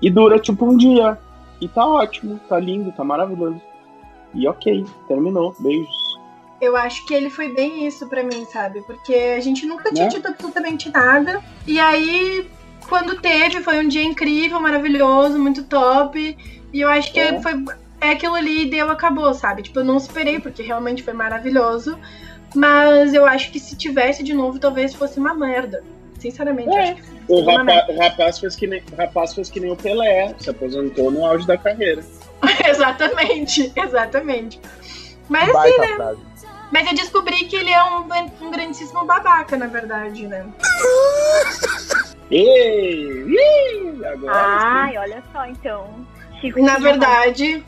E 0.00 0.10
dura, 0.10 0.38
tipo, 0.38 0.64
um 0.64 0.76
dia. 0.76 1.18
E 1.60 1.68
tá 1.68 1.86
ótimo, 1.86 2.38
tá 2.48 2.58
lindo, 2.58 2.92
tá 2.92 3.02
maravilhoso. 3.04 3.60
E 4.34 4.46
ok, 4.46 4.84
terminou. 5.08 5.54
Beijos. 5.58 6.15
Eu 6.60 6.76
acho 6.76 7.04
que 7.06 7.12
ele 7.14 7.28
foi 7.28 7.52
bem 7.52 7.86
isso 7.86 8.06
pra 8.08 8.22
mim, 8.22 8.44
sabe? 8.46 8.80
Porque 8.82 9.14
a 9.14 9.40
gente 9.40 9.66
nunca 9.66 9.90
tinha 9.92 10.04
Né? 10.04 10.10
tido 10.10 10.26
absolutamente 10.28 10.90
nada. 10.90 11.42
E 11.66 11.78
aí, 11.78 12.48
quando 12.88 13.20
teve, 13.20 13.60
foi 13.62 13.78
um 13.84 13.88
dia 13.88 14.02
incrível, 14.02 14.58
maravilhoso, 14.60 15.38
muito 15.38 15.64
top. 15.64 16.36
E 16.72 16.80
eu 16.80 16.88
acho 16.88 17.12
que 17.12 17.20
É. 17.20 17.40
foi 17.40 17.52
é 18.00 18.10
aquilo 18.10 18.34
ali 18.34 18.62
e 18.62 18.70
deu, 18.70 18.90
acabou, 18.90 19.32
sabe? 19.32 19.62
Tipo, 19.62 19.80
eu 19.80 19.84
não 19.84 19.96
esperei, 19.96 20.38
porque 20.38 20.62
realmente 20.62 21.02
foi 21.02 21.14
maravilhoso. 21.14 21.98
Mas 22.54 23.12
eu 23.14 23.24
acho 23.26 23.50
que 23.50 23.58
se 23.58 23.76
tivesse 23.76 24.22
de 24.22 24.32
novo, 24.34 24.58
talvez 24.58 24.94
fosse 24.94 25.18
uma 25.18 25.34
merda. 25.34 25.82
Sinceramente, 26.18 26.68
eu 26.68 26.76
acho 26.82 26.94
que 26.94 27.02
O 27.28 27.36
seria 27.38 27.42
uma 27.52 27.64
merda. 27.64 27.80
rapa- 27.80 27.92
o 27.92 27.98
rapaz, 27.98 28.38
fez 28.38 28.54
que 28.56 28.66
nem, 28.66 28.82
o 28.92 28.96
rapaz 28.96 29.34
fez 29.34 29.50
que 29.50 29.60
nem 29.60 29.70
o 29.72 29.76
Pelé, 29.76 30.34
se 30.38 30.48
aposentou 30.48 31.10
no 31.10 31.24
auge 31.24 31.46
da 31.46 31.56
carreira. 31.58 32.02
exatamente, 32.68 33.72
exatamente. 33.76 34.60
Mas 35.28 35.42
assim, 35.44 35.52
Baita 35.52 35.80
né? 35.82 35.94
frase. 35.96 36.20
Mas 36.70 36.86
eu 36.86 36.94
descobri 36.94 37.44
que 37.44 37.56
ele 37.56 37.70
é 37.70 37.82
um, 37.84 38.06
um 38.40 38.50
grandíssimo 38.50 39.04
babaca, 39.04 39.56
na 39.56 39.66
verdade, 39.66 40.26
né? 40.26 40.44
Ei, 42.30 43.24
ih, 43.24 44.04
agora 44.04 44.32
Ai, 44.34 44.98
olha 44.98 45.22
só, 45.32 45.46
então. 45.46 46.06
Chico 46.40 46.60
Na 46.60 46.76
tinha 46.76 46.90
verdade, 46.90 47.64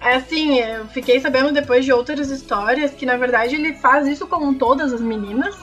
assim, 0.00 0.58
eu 0.58 0.86
fiquei 0.88 1.20
sabendo 1.20 1.52
depois 1.52 1.84
de 1.84 1.92
outras 1.92 2.28
histórias 2.28 2.90
que, 2.90 3.06
na 3.06 3.16
verdade, 3.16 3.54
ele 3.54 3.74
faz 3.74 4.08
isso 4.08 4.26
com 4.26 4.52
todas 4.54 4.92
as 4.92 5.00
meninas. 5.00 5.56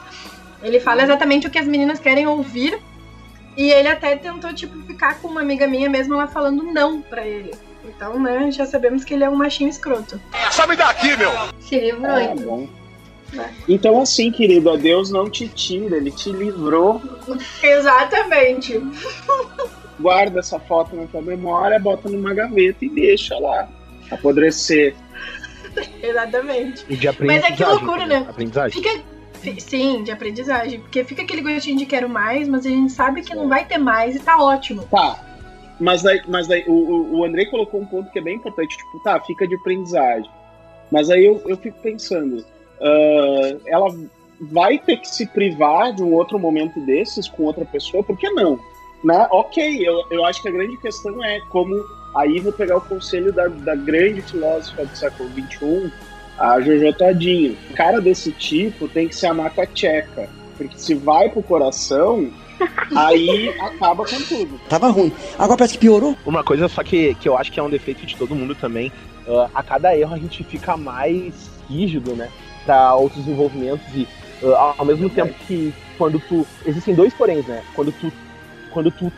Ele 0.62 0.80
fala 0.80 1.02
exatamente 1.02 1.46
o 1.46 1.50
que 1.50 1.58
as 1.58 1.66
meninas 1.66 2.00
querem 2.00 2.26
ouvir. 2.26 2.80
E 3.56 3.70
ele 3.70 3.88
até 3.88 4.16
tentou, 4.16 4.54
tipo, 4.54 4.80
ficar 4.86 5.20
com 5.20 5.28
uma 5.28 5.40
amiga 5.40 5.66
minha 5.66 5.90
mesmo 5.90 6.14
ela 6.14 6.26
falando 6.28 6.62
não 6.62 7.02
pra 7.02 7.26
ele. 7.26 7.52
Então, 7.84 8.18
né, 8.18 8.50
já 8.50 8.64
sabemos 8.64 9.04
que 9.04 9.14
ele 9.14 9.24
é 9.24 9.30
um 9.30 9.34
machinho 9.34 9.68
escroto. 9.68 10.20
Some 10.52 10.76
daqui, 10.76 11.16
meu! 11.16 11.30
Se 11.60 11.78
livrou, 11.78 12.14
Ah, 12.14 12.77
bom. 13.32 13.44
Então, 13.68 14.00
assim, 14.00 14.30
querido, 14.30 14.70
a 14.70 14.76
Deus 14.76 15.10
não 15.10 15.28
te 15.30 15.48
tira, 15.48 15.96
ele 15.96 16.10
te 16.10 16.30
livrou. 16.30 17.00
Exatamente. 17.62 18.80
Guarda 20.00 20.40
essa 20.40 20.58
foto 20.60 20.94
na 20.94 21.06
tua 21.06 21.22
memória, 21.22 21.78
bota 21.78 22.08
numa 22.08 22.32
gaveta 22.34 22.84
e 22.84 22.88
deixa 22.88 23.38
lá 23.38 23.68
apodrecer. 24.10 24.94
Exatamente. 26.02 26.84
E 26.88 26.96
de 26.96 27.06
Mas 27.06 27.14
aprendizagem. 27.16 27.52
é 27.52 27.56
que 27.56 27.64
loucura, 27.64 28.06
né? 28.06 28.26
Aprendizagem. 28.28 28.82
Fica. 28.82 29.00
fi- 29.40 29.60
Sim, 29.60 30.02
de 30.02 30.10
aprendizagem. 30.10 30.80
Porque 30.80 31.04
fica 31.04 31.22
aquele 31.22 31.42
gostinho 31.42 31.76
de 31.78 31.86
quero 31.86 32.08
mais, 32.08 32.48
mas 32.48 32.64
a 32.66 32.68
gente 32.68 32.92
sabe 32.92 33.22
que 33.22 33.34
não 33.34 33.48
vai 33.48 33.64
ter 33.64 33.78
mais 33.78 34.16
e 34.16 34.18
tá 34.20 34.40
ótimo. 34.42 34.84
Tá. 34.90 35.24
Mas 35.80 36.02
daí, 36.02 36.20
mas 36.26 36.48
daí 36.48 36.64
o, 36.66 36.72
o, 36.72 37.18
o 37.18 37.24
Andrei 37.24 37.46
colocou 37.46 37.80
um 37.80 37.86
ponto 37.86 38.10
que 38.10 38.18
é 38.18 38.22
bem 38.22 38.34
importante, 38.36 38.76
tipo, 38.76 38.98
tá, 39.00 39.20
fica 39.20 39.46
de 39.46 39.54
aprendizagem. 39.54 40.28
Mas 40.90 41.08
aí 41.10 41.24
eu, 41.24 41.40
eu 41.46 41.56
fico 41.56 41.78
pensando, 41.80 42.44
ah, 42.80 43.56
ela 43.66 43.94
vai 44.40 44.78
ter 44.78 44.98
que 44.98 45.08
se 45.08 45.26
privar 45.26 45.92
de 45.92 46.02
um 46.02 46.12
outro 46.14 46.38
momento 46.38 46.80
desses 46.80 47.28
com 47.28 47.44
outra 47.44 47.64
pessoa, 47.64 48.02
por 48.02 48.16
que 48.16 48.30
não? 48.30 48.58
Né? 49.02 49.26
Ok, 49.30 49.86
eu, 49.86 50.04
eu 50.10 50.24
acho 50.24 50.42
que 50.42 50.48
a 50.48 50.52
grande 50.52 50.76
questão 50.78 51.22
é 51.24 51.40
como. 51.50 51.74
Aí 52.16 52.40
vou 52.40 52.52
pegar 52.52 52.78
o 52.78 52.80
conselho 52.80 53.32
da, 53.32 53.46
da 53.46 53.74
grande 53.74 54.22
filósofa 54.22 54.84
do 54.86 54.96
século 54.96 55.28
XXI, 55.30 55.92
a 56.38 56.60
Jojo 56.60 56.92
Todinho. 56.94 57.56
Um 57.70 57.74
cara 57.74 58.00
desse 58.00 58.32
tipo 58.32 58.88
tem 58.88 59.08
que 59.08 59.14
se 59.14 59.26
amar 59.26 59.54
com 59.54 59.60
a 59.60 59.66
tcheca. 59.66 60.28
Porque 60.56 60.76
se 60.76 60.94
vai 60.94 61.28
pro 61.28 61.42
coração, 61.42 62.28
aí 62.96 63.50
acaba 63.60 64.04
com 64.04 64.16
tudo. 64.22 64.58
Tava 64.68 64.88
ruim. 64.88 65.12
Agora 65.38 65.58
parece 65.58 65.74
que 65.74 65.80
piorou. 65.80 66.16
Uma 66.26 66.42
coisa 66.42 66.66
só 66.66 66.82
que, 66.82 67.14
que 67.16 67.28
eu 67.28 67.36
acho 67.36 67.52
que 67.52 67.60
é 67.60 67.62
um 67.62 67.70
defeito 67.70 68.04
de 68.04 68.16
todo 68.16 68.34
mundo 68.34 68.54
também. 68.54 68.90
ah, 69.28 69.48
a 69.54 69.62
cada 69.62 69.96
erro 69.96 70.14
a 70.14 70.18
gente 70.18 70.42
fica 70.42 70.76
mais 70.76 71.50
rígido, 71.68 72.16
né? 72.16 72.28
Pra 72.68 72.94
outros 72.94 73.26
envolvimentos 73.26 73.86
e 73.94 74.06
ah, 74.44 74.74
ao 74.76 74.84
mesmo 74.84 75.08
tempo 75.08 75.32
que 75.46 75.72
quando 75.96 76.20
tu. 76.20 76.46
Existem 76.66 76.94
dois 76.94 77.14
poréns, 77.14 77.46
né? 77.46 77.62
Quando 77.74 77.90
tu. 77.92 78.12
Quando 78.70 78.90
tu 78.90 79.10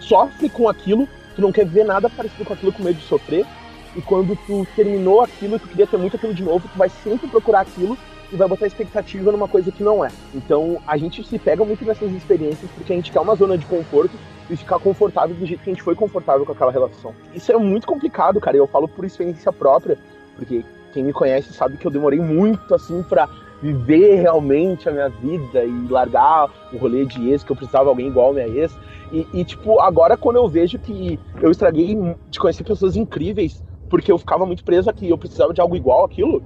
sofre 0.00 0.48
com 0.48 0.68
aquilo, 0.68 1.08
tu 1.36 1.42
não 1.42 1.52
quer 1.52 1.64
ver 1.64 1.84
nada 1.84 2.10
parecido 2.10 2.44
com 2.44 2.52
aquilo 2.52 2.72
com 2.72 2.82
medo 2.82 2.98
de 2.98 3.06
sofrer. 3.06 3.46
e 3.94 4.02
quando 4.02 4.36
tu 4.48 4.66
terminou 4.74 5.20
aquilo 5.20 5.54
e 5.54 5.58
tu 5.60 5.68
queria 5.68 5.86
ter 5.86 5.96
muito 5.96 6.16
aquilo 6.16 6.34
de 6.34 6.42
novo, 6.42 6.68
tu 6.68 6.76
vai 6.76 6.88
sempre 6.88 7.28
procurar 7.28 7.60
aquilo 7.60 7.96
e 8.32 8.36
vai 8.36 8.48
botar 8.48 8.66
expectativa 8.66 9.30
numa 9.30 9.46
coisa 9.46 9.70
que 9.70 9.84
não 9.84 10.04
é. 10.04 10.10
Então 10.34 10.82
a 10.84 10.96
gente 10.96 11.22
se 11.22 11.38
pega 11.38 11.64
muito 11.64 11.84
nessas 11.84 12.10
experiências 12.10 12.68
porque 12.72 12.92
a 12.92 12.96
gente 12.96 13.12
quer 13.12 13.20
uma 13.20 13.36
zona 13.36 13.56
de 13.56 13.64
conforto 13.66 14.16
e 14.50 14.56
ficar 14.56 14.80
confortável 14.80 15.36
do 15.36 15.46
jeito 15.46 15.62
que 15.62 15.70
a 15.70 15.72
gente 15.72 15.84
foi 15.84 15.94
confortável 15.94 16.44
com 16.44 16.50
aquela 16.50 16.72
relação. 16.72 17.14
Isso 17.32 17.52
é 17.52 17.56
muito 17.56 17.86
complicado, 17.86 18.40
cara. 18.40 18.56
Eu 18.56 18.66
falo 18.66 18.88
por 18.88 19.04
experiência 19.04 19.52
própria, 19.52 19.96
porque 20.34 20.64
quem 20.92 21.02
me 21.02 21.12
conhece 21.12 21.52
sabe 21.52 21.76
que 21.76 21.86
eu 21.86 21.90
demorei 21.90 22.20
muito 22.20 22.74
assim 22.74 23.02
para 23.02 23.28
viver 23.62 24.16
realmente 24.16 24.88
a 24.88 24.92
minha 24.92 25.08
vida 25.08 25.64
e 25.64 25.88
largar 25.88 26.50
o 26.72 26.76
rolê 26.76 27.04
de 27.04 27.30
ex, 27.30 27.44
que 27.44 27.52
eu 27.52 27.56
precisava 27.56 27.84
de 27.84 27.90
alguém 27.90 28.08
igual 28.08 28.30
a 28.30 28.34
minha 28.34 28.48
ex. 28.48 28.76
E, 29.12 29.26
e, 29.32 29.44
tipo, 29.44 29.80
agora 29.80 30.16
quando 30.16 30.36
eu 30.36 30.48
vejo 30.48 30.78
que 30.78 31.18
eu 31.40 31.50
estraguei 31.50 31.96
de 32.28 32.40
conhecer 32.40 32.64
pessoas 32.64 32.96
incríveis 32.96 33.62
porque 33.88 34.10
eu 34.10 34.16
ficava 34.16 34.46
muito 34.46 34.64
preso 34.64 34.88
aqui, 34.88 35.10
eu 35.10 35.18
precisava 35.18 35.52
de 35.52 35.60
algo 35.60 35.76
igual 35.76 36.02
aquilo, 36.04 36.42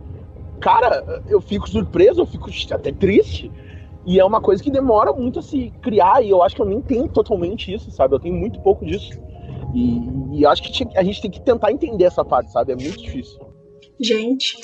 cara, 0.61 1.22
eu 1.28 1.40
fico 1.40 1.68
surpreso, 1.68 2.20
eu 2.20 2.26
fico 2.26 2.51
até 2.72 2.90
triste. 2.90 3.53
E 4.05 4.18
é 4.18 4.24
uma 4.24 4.40
coisa 4.40 4.61
que 4.61 4.70
demora 4.70 5.12
muito 5.12 5.38
a 5.38 5.42
se 5.42 5.72
criar, 5.80 6.24
e 6.24 6.30
eu 6.30 6.42
acho 6.42 6.57
que 6.57 6.62
eu 6.62 6.66
nem 6.66 6.80
tenho 6.80 7.09
totalmente 7.09 7.72
isso, 7.72 7.90
sabe? 7.92 8.14
Eu 8.14 8.20
tenho 8.20 8.34
muito 8.34 8.61
pouco 8.61 8.84
disso. 8.84 9.12
E, 9.72 10.40
e 10.40 10.47
acho 10.47 10.62
que 10.62 10.88
a 10.97 11.03
gente 11.05 11.22
tem 11.22 11.30
que 11.30 11.40
tentar 11.40 11.70
entender 11.70 12.05
essa 12.05 12.24
parte, 12.24 12.51
sabe? 12.51 12.72
É 12.72 12.76
muito 12.76 13.01
difícil. 13.01 13.38
Gente. 14.01 14.57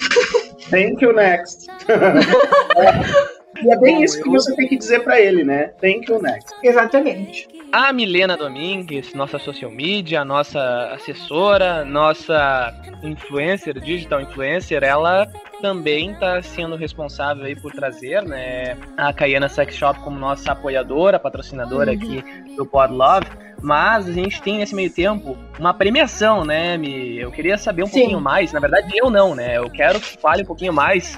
Thank 0.71 1.03
you, 1.03 1.13
next. 1.13 1.67
E 3.65 3.71
é 3.71 3.77
bem 3.77 4.03
isso 4.03 4.21
que 4.21 4.29
você 4.29 4.55
tem 4.57 4.67
que 4.67 4.77
dizer 4.77 5.05
para 5.05 5.21
ele, 5.21 5.45
né? 5.45 5.69
Thank 5.81 6.11
you, 6.11 6.21
next. 6.21 6.53
Exatamente. 6.65 7.49
A 7.73 7.91
Milena 7.91 8.37
Domingues, 8.37 9.15
nossa 9.15 9.39
social 9.39 9.71
media, 9.71 10.27
nossa 10.27 10.91
assessora, 10.93 11.87
nossa 11.87 12.75
influencer, 13.03 13.81
digital 13.81 14.21
influencer, 14.21 14.85
ela 14.85 15.27
também 15.63 16.13
está 16.13 16.43
sendo 16.43 16.77
responsável 16.77 17.45
aí 17.45 17.57
por 17.57 17.73
trazer, 17.73 18.23
né, 18.25 18.77
a 18.95 19.11
Cayena 19.11 19.49
Sex 19.49 19.75
Shop 19.75 19.99
como 20.01 20.19
nossa 20.19 20.53
apoiadora, 20.53 21.19
patrocinadora 21.19 21.93
uhum. 21.93 21.97
aqui 21.97 22.25
do 22.57 22.67
Pod 22.67 22.93
Love. 22.93 23.27
Mas 23.63 24.07
a 24.07 24.13
gente 24.13 24.43
tem 24.43 24.59
nesse 24.59 24.75
meio 24.75 24.91
tempo 24.91 25.39
uma 25.59 25.73
premiação, 25.73 26.45
né, 26.45 26.77
Mi? 26.77 27.19
Eu 27.19 27.31
queria 27.31 27.57
saber 27.57 27.85
um 27.85 27.87
Sim. 27.87 28.01
pouquinho 28.01 28.21
mais. 28.21 28.53
Na 28.53 28.61
verdade, 28.61 28.93
eu 28.95 29.09
não, 29.09 29.35
né? 29.35 29.57
Eu 29.57 29.71
quero 29.71 29.99
que 30.01 30.19
fale 30.19 30.43
um 30.43 30.47
pouquinho 30.47 30.73
mais 30.73 31.17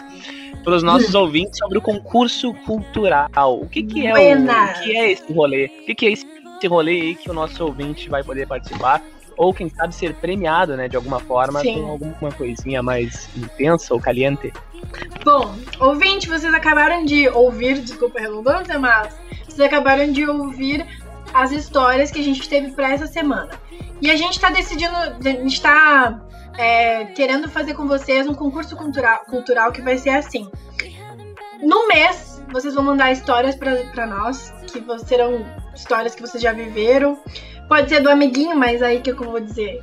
para 0.62 0.74
os 0.74 0.82
nossos 0.82 1.14
ouvintes 1.14 1.58
sobre 1.58 1.78
o 1.78 1.80
concurso 1.80 2.52
cultural. 2.66 3.58
O 3.60 3.66
que, 3.66 3.82
que 3.82 4.06
é 4.06 4.12
o, 4.12 4.42
o, 4.42 4.82
que 4.82 4.96
é 4.96 5.10
esse 5.10 5.32
rolê? 5.32 5.66
O 5.66 5.86
que, 5.86 5.94
que 5.94 6.06
é 6.06 6.12
esse 6.12 6.26
rolê 6.66 7.00
aí 7.00 7.14
que 7.14 7.30
o 7.30 7.34
nosso 7.34 7.64
ouvinte 7.64 8.08
vai 8.08 8.22
poder 8.22 8.46
participar? 8.46 9.02
Ou 9.36 9.52
quem 9.52 9.68
sabe 9.68 9.94
ser 9.94 10.14
premiado, 10.14 10.76
né, 10.76 10.88
de 10.88 10.96
alguma 10.96 11.18
forma, 11.18 11.60
Sim. 11.60 11.82
com 11.82 11.90
alguma 11.90 12.32
coisinha 12.32 12.82
mais 12.82 13.28
intensa 13.36 13.92
ou 13.92 14.00
caliente. 14.00 14.52
Bom, 15.24 15.54
ouvinte, 15.80 16.28
vocês 16.28 16.52
acabaram 16.54 17.04
de 17.04 17.28
ouvir, 17.28 17.80
desculpa 17.80 18.18
a 18.18 18.22
redundância, 18.22 18.78
mas 18.78 19.12
vocês 19.44 19.60
acabaram 19.60 20.12
de 20.12 20.28
ouvir 20.28 20.86
as 21.32 21.50
histórias 21.50 22.10
que 22.12 22.20
a 22.20 22.22
gente 22.22 22.48
teve 22.48 22.70
para 22.72 22.92
essa 22.92 23.06
semana. 23.06 23.50
E 24.00 24.10
a 24.10 24.16
gente 24.16 24.34
está 24.34 24.50
decidindo, 24.50 24.94
a 24.94 25.28
gente 25.28 25.54
está 25.54 26.20
é, 26.56 27.06
querendo 27.06 27.48
fazer 27.48 27.74
com 27.74 27.86
vocês 27.86 28.26
um 28.26 28.34
concurso 28.34 28.76
cultural, 28.76 29.24
cultural 29.26 29.72
que 29.72 29.82
vai 29.82 29.98
ser 29.98 30.10
assim. 30.10 30.48
No 31.60 31.88
mês, 31.88 32.42
vocês 32.52 32.74
vão 32.74 32.84
mandar 32.84 33.10
histórias 33.10 33.56
para 33.56 34.06
nós, 34.06 34.52
que 34.66 34.82
serão 35.06 35.44
histórias 35.74 36.14
que 36.14 36.22
vocês 36.22 36.42
já 36.42 36.52
viveram. 36.52 37.18
Pode 37.68 37.88
ser 37.88 38.00
do 38.00 38.10
amiguinho, 38.10 38.56
mas 38.56 38.82
aí 38.82 39.00
que 39.00 39.10
eu 39.10 39.16
vou 39.16 39.40
dizer, 39.40 39.82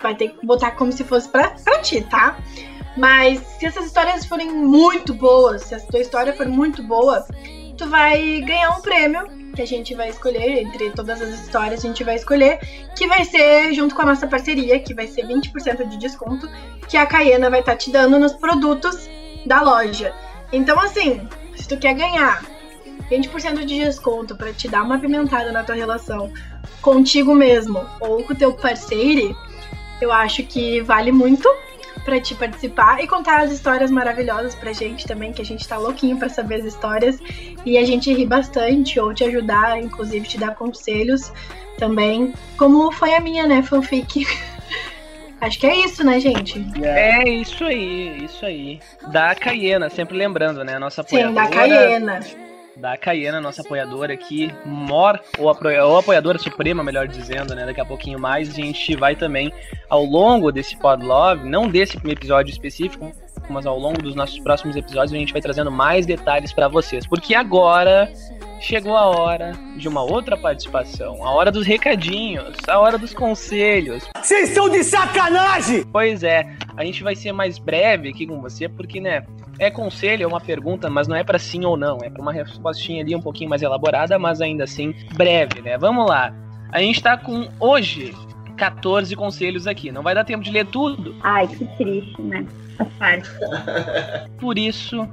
vai 0.00 0.14
ter 0.14 0.30
que 0.30 0.46
botar 0.46 0.72
como 0.72 0.92
se 0.92 1.04
fosse 1.04 1.28
pra, 1.28 1.50
pra 1.50 1.78
ti, 1.80 2.02
tá? 2.02 2.38
Mas 2.96 3.38
se 3.58 3.66
essas 3.66 3.86
histórias 3.86 4.26
forem 4.26 4.50
muito 4.50 5.14
boas, 5.14 5.62
se 5.62 5.74
a 5.74 5.80
tua 5.80 6.00
história 6.00 6.32
for 6.32 6.46
muito 6.46 6.82
boa, 6.82 7.24
tu 7.76 7.88
vai 7.88 8.40
ganhar 8.40 8.70
um 8.76 8.82
prêmio 8.82 9.26
que 9.54 9.62
a 9.62 9.66
gente 9.66 9.94
vai 9.94 10.08
escolher, 10.08 10.62
entre 10.62 10.90
todas 10.90 11.20
as 11.20 11.28
histórias 11.30 11.84
a 11.84 11.88
gente 11.88 12.04
vai 12.04 12.16
escolher, 12.16 12.58
que 12.96 13.06
vai 13.06 13.24
ser 13.24 13.72
junto 13.72 13.94
com 13.94 14.02
a 14.02 14.06
nossa 14.06 14.26
parceria, 14.26 14.78
que 14.80 14.94
vai 14.94 15.06
ser 15.06 15.26
20% 15.26 15.88
de 15.88 15.96
desconto, 15.96 16.48
que 16.88 16.96
a 16.96 17.06
Caiena 17.06 17.50
vai 17.50 17.60
estar 17.60 17.72
tá 17.72 17.78
te 17.78 17.90
dando 17.90 18.18
nos 18.18 18.32
produtos 18.32 19.08
da 19.46 19.62
loja. 19.62 20.14
Então, 20.52 20.78
assim, 20.78 21.28
se 21.56 21.68
tu 21.68 21.78
quer 21.78 21.94
ganhar 21.94 22.44
20% 23.10 23.64
de 23.64 23.84
desconto 23.84 24.36
para 24.36 24.52
te 24.52 24.68
dar 24.68 24.82
uma 24.82 24.98
pimentada 24.98 25.50
na 25.50 25.64
tua 25.64 25.74
relação 25.74 26.32
contigo 26.80 27.34
mesmo 27.34 27.84
ou 28.00 28.22
com 28.22 28.32
o 28.32 28.36
teu 28.36 28.54
parceiro, 28.54 29.36
eu 30.00 30.12
acho 30.12 30.42
que 30.44 30.80
vale 30.80 31.10
muito 31.10 31.48
para 32.04 32.20
te 32.20 32.34
participar 32.34 33.02
e 33.02 33.06
contar 33.06 33.42
as 33.42 33.52
histórias 33.52 33.90
maravilhosas 33.90 34.54
pra 34.54 34.72
gente 34.72 35.06
também, 35.06 35.32
que 35.32 35.42
a 35.42 35.44
gente 35.44 35.66
tá 35.66 35.76
louquinho 35.76 36.16
para 36.16 36.28
saber 36.28 36.56
as 36.56 36.64
histórias 36.64 37.18
e 37.64 37.76
a 37.76 37.84
gente 37.84 38.12
ri 38.12 38.24
bastante 38.24 38.98
ou 38.98 39.12
te 39.12 39.24
ajudar, 39.24 39.78
inclusive 39.78 40.26
te 40.26 40.38
dar 40.38 40.54
conselhos 40.54 41.32
também, 41.78 42.32
como 42.56 42.90
foi 42.92 43.14
a 43.14 43.20
minha, 43.20 43.46
né, 43.46 43.62
fanfic. 43.62 44.26
Acho 45.40 45.58
que 45.58 45.66
é 45.66 45.84
isso, 45.84 46.04
né, 46.04 46.20
gente? 46.20 46.62
É 46.82 47.26
isso 47.26 47.64
aí, 47.64 48.24
isso 48.24 48.44
aí. 48.44 48.78
Da 49.10 49.34
Caiena, 49.34 49.88
sempre 49.88 50.14
lembrando, 50.16 50.62
né? 50.62 50.74
A 50.74 50.78
nossa 50.78 51.00
apoiadora. 51.00 51.46
Sim, 51.46 51.50
da 51.50 51.56
Caiena 51.56 52.20
da 52.76 52.96
Cayena, 52.96 53.40
nossa 53.40 53.62
apoiadora 53.62 54.12
aqui, 54.12 54.52
mor, 54.64 55.20
ou, 55.38 55.46
ou 55.46 55.98
apoiadora 55.98 56.38
suprema, 56.38 56.82
melhor 56.82 57.06
dizendo, 57.06 57.54
né? 57.54 57.66
Daqui 57.66 57.80
a 57.80 57.84
pouquinho 57.84 58.18
mais, 58.18 58.50
a 58.50 58.52
gente 58.52 58.96
vai 58.96 59.14
também, 59.14 59.52
ao 59.88 60.04
longo 60.04 60.50
desse 60.50 60.76
Pod 60.76 61.04
Love, 61.04 61.48
não 61.48 61.68
desse 61.68 61.96
episódio 62.08 62.50
específico, 62.50 63.12
mas 63.48 63.66
ao 63.66 63.78
longo 63.78 64.00
dos 64.00 64.14
nossos 64.14 64.38
próximos 64.40 64.76
episódios, 64.76 65.12
a 65.12 65.16
gente 65.16 65.32
vai 65.32 65.42
trazendo 65.42 65.70
mais 65.70 66.06
detalhes 66.06 66.52
para 66.52 66.68
vocês. 66.68 67.06
Porque 67.06 67.34
agora 67.34 68.10
chegou 68.60 68.96
a 68.96 69.06
hora 69.06 69.52
de 69.76 69.88
uma 69.88 70.02
outra 70.02 70.36
participação. 70.36 71.24
A 71.24 71.30
hora 71.30 71.50
dos 71.50 71.66
recadinhos, 71.66 72.56
a 72.68 72.78
hora 72.78 72.98
dos 72.98 73.14
conselhos. 73.14 74.08
Vocês 74.16 74.50
estão 74.50 74.68
de 74.68 74.84
sacanagem! 74.84 75.84
Pois 75.90 76.22
é, 76.22 76.46
a 76.76 76.84
gente 76.84 77.02
vai 77.02 77.16
ser 77.16 77.32
mais 77.32 77.58
breve 77.58 78.10
aqui 78.10 78.26
com 78.26 78.40
você, 78.40 78.68
porque, 78.68 79.00
né, 79.00 79.24
é 79.58 79.70
conselho, 79.70 80.24
é 80.24 80.26
uma 80.26 80.40
pergunta, 80.40 80.88
mas 80.90 81.08
não 81.08 81.16
é 81.16 81.24
para 81.24 81.38
sim 81.38 81.64
ou 81.64 81.76
não, 81.76 81.98
é 82.02 82.10
para 82.10 82.22
uma 82.22 82.32
respostinha 82.32 83.02
ali 83.02 83.14
um 83.14 83.20
pouquinho 83.20 83.50
mais 83.50 83.62
elaborada, 83.62 84.18
mas 84.18 84.40
ainda 84.40 84.64
assim 84.64 84.94
breve, 85.14 85.62
né? 85.62 85.76
Vamos 85.78 86.06
lá. 86.06 86.34
A 86.70 86.80
gente 86.80 87.02
tá 87.02 87.16
com 87.16 87.48
hoje 87.58 88.14
14 88.56 89.16
conselhos 89.16 89.66
aqui. 89.66 89.90
Não 89.90 90.02
vai 90.02 90.14
dar 90.14 90.24
tempo 90.24 90.44
de 90.44 90.50
ler 90.50 90.66
tudo. 90.66 91.16
Ai, 91.22 91.48
que 91.48 91.64
triste, 91.76 92.22
né? 92.22 92.46
Por 94.38 94.58
isso, 94.58 95.08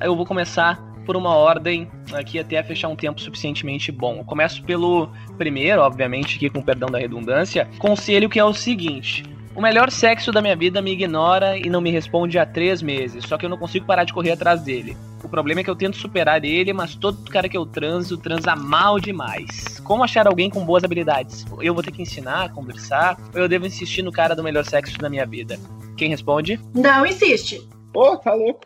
eu 0.00 0.16
vou 0.16 0.24
começar 0.24 0.91
por 1.04 1.16
uma 1.16 1.34
ordem 1.34 1.88
aqui 2.12 2.38
até 2.38 2.62
fechar 2.62 2.88
um 2.88 2.96
tempo 2.96 3.20
suficientemente 3.20 3.92
bom. 3.92 4.18
Eu 4.18 4.24
começo 4.24 4.62
pelo 4.62 5.08
primeiro, 5.36 5.82
obviamente, 5.82 6.36
aqui 6.36 6.48
com 6.48 6.62
perdão 6.62 6.88
da 6.88 6.98
redundância, 6.98 7.68
conselho 7.78 8.28
que 8.28 8.38
é 8.38 8.44
o 8.44 8.54
seguinte: 8.54 9.24
o 9.54 9.60
melhor 9.60 9.90
sexo 9.90 10.32
da 10.32 10.40
minha 10.40 10.56
vida 10.56 10.80
me 10.80 10.92
ignora 10.92 11.58
e 11.58 11.68
não 11.68 11.80
me 11.80 11.90
responde 11.90 12.38
há 12.38 12.46
três 12.46 12.80
meses, 12.80 13.24
só 13.26 13.36
que 13.36 13.44
eu 13.44 13.50
não 13.50 13.58
consigo 13.58 13.84
parar 13.84 14.04
de 14.04 14.12
correr 14.12 14.32
atrás 14.32 14.62
dele. 14.62 14.96
O 15.22 15.28
problema 15.28 15.60
é 15.60 15.64
que 15.64 15.70
eu 15.70 15.76
tento 15.76 15.96
superar 15.96 16.44
ele, 16.44 16.72
mas 16.72 16.96
todo 16.96 17.30
cara 17.30 17.48
que 17.48 17.56
eu 17.56 17.64
transo 17.64 18.16
transa 18.16 18.56
mal 18.56 18.98
demais. 18.98 19.78
Como 19.84 20.02
achar 20.02 20.26
alguém 20.26 20.50
com 20.50 20.64
boas 20.64 20.82
habilidades? 20.82 21.44
Eu 21.60 21.74
vou 21.74 21.82
ter 21.82 21.92
que 21.92 22.02
ensinar, 22.02 22.52
conversar, 22.52 23.16
ou 23.32 23.40
eu 23.40 23.48
devo 23.48 23.66
insistir 23.66 24.02
no 24.02 24.10
cara 24.10 24.34
do 24.34 24.42
melhor 24.42 24.64
sexo 24.64 24.98
da 24.98 25.08
minha 25.08 25.26
vida? 25.26 25.58
Quem 25.96 26.08
responde? 26.08 26.58
Não 26.74 27.06
insiste. 27.06 27.60
Ô, 27.94 28.12
oh, 28.12 28.16
tá 28.16 28.34
louco. 28.34 28.62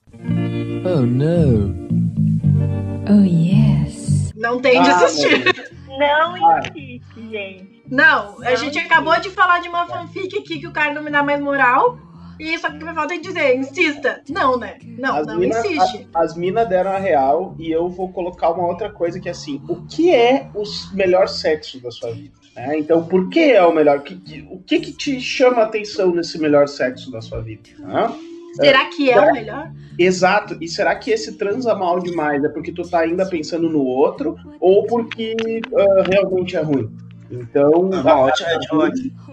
Oh, 0.84 1.00
não. 1.00 2.05
Oh, 3.08 3.22
yes. 3.22 4.32
Não 4.34 4.60
tem 4.60 4.82
de 4.82 4.90
ah, 4.90 4.96
assistir. 4.96 5.44
Não 5.88 6.34
ah. 6.34 6.60
insiste, 6.60 7.30
gente. 7.30 7.82
Não, 7.90 8.42
a 8.42 8.54
gente 8.56 8.78
acabou 8.78 9.18
de 9.20 9.30
falar 9.30 9.60
de 9.60 9.68
uma 9.68 9.86
fanfic 9.86 10.38
aqui 10.38 10.58
que 10.58 10.66
o 10.66 10.72
cara 10.72 10.92
não 10.92 11.02
me 11.02 11.10
dá 11.10 11.22
mais 11.22 11.40
moral. 11.40 11.98
E 12.38 12.58
só 12.58 12.68
que 12.68 12.84
me 12.84 12.92
falta 12.92 13.18
dizer, 13.18 13.56
insista. 13.56 14.22
Não, 14.28 14.58
né? 14.58 14.78
Não, 14.98 15.16
as 15.16 15.26
não 15.26 15.38
mina, 15.38 15.58
insiste. 15.58 16.06
As, 16.12 16.30
as 16.30 16.36
minas 16.36 16.68
deram 16.68 16.90
a 16.90 16.98
real 16.98 17.54
e 17.58 17.70
eu 17.70 17.88
vou 17.88 18.12
colocar 18.12 18.50
uma 18.50 18.66
outra 18.66 18.90
coisa 18.90 19.18
que 19.18 19.28
é 19.28 19.32
assim: 19.32 19.62
o 19.68 19.86
que 19.86 20.14
é 20.14 20.50
o 20.54 20.62
melhor 20.92 21.28
sexo 21.28 21.80
da 21.80 21.90
sua 21.90 22.12
vida? 22.12 22.34
É, 22.54 22.78
então, 22.78 23.04
por 23.04 23.28
que 23.28 23.52
é 23.52 23.64
o 23.64 23.72
melhor? 23.72 24.02
O 24.50 24.58
que, 24.60 24.80
que 24.80 24.92
te 24.92 25.20
chama 25.20 25.58
a 25.58 25.64
atenção 25.64 26.14
nesse 26.14 26.38
melhor 26.38 26.68
sexo 26.68 27.10
da 27.10 27.20
sua 27.20 27.40
vida? 27.40 27.70
Será 28.56 28.86
que 28.86 29.10
é 29.10 29.20
o 29.20 29.32
melhor? 29.32 29.70
Exato. 29.98 30.56
E 30.60 30.68
será 30.68 30.94
que 30.94 31.10
esse 31.10 31.36
transa 31.36 31.74
mal 31.74 32.00
demais 32.00 32.42
é 32.44 32.48
porque 32.48 32.72
tu 32.72 32.82
tá 32.82 33.00
ainda 33.00 33.26
pensando 33.26 33.68
no 33.68 33.82
outro 33.82 34.36
ou 34.60 34.84
porque 34.86 35.34
uh, 35.72 36.02
realmente 36.10 36.56
é 36.56 36.60
ruim? 36.60 36.90
Então, 37.30 37.90
ah, 37.92 38.20
ótimo, 38.20 38.48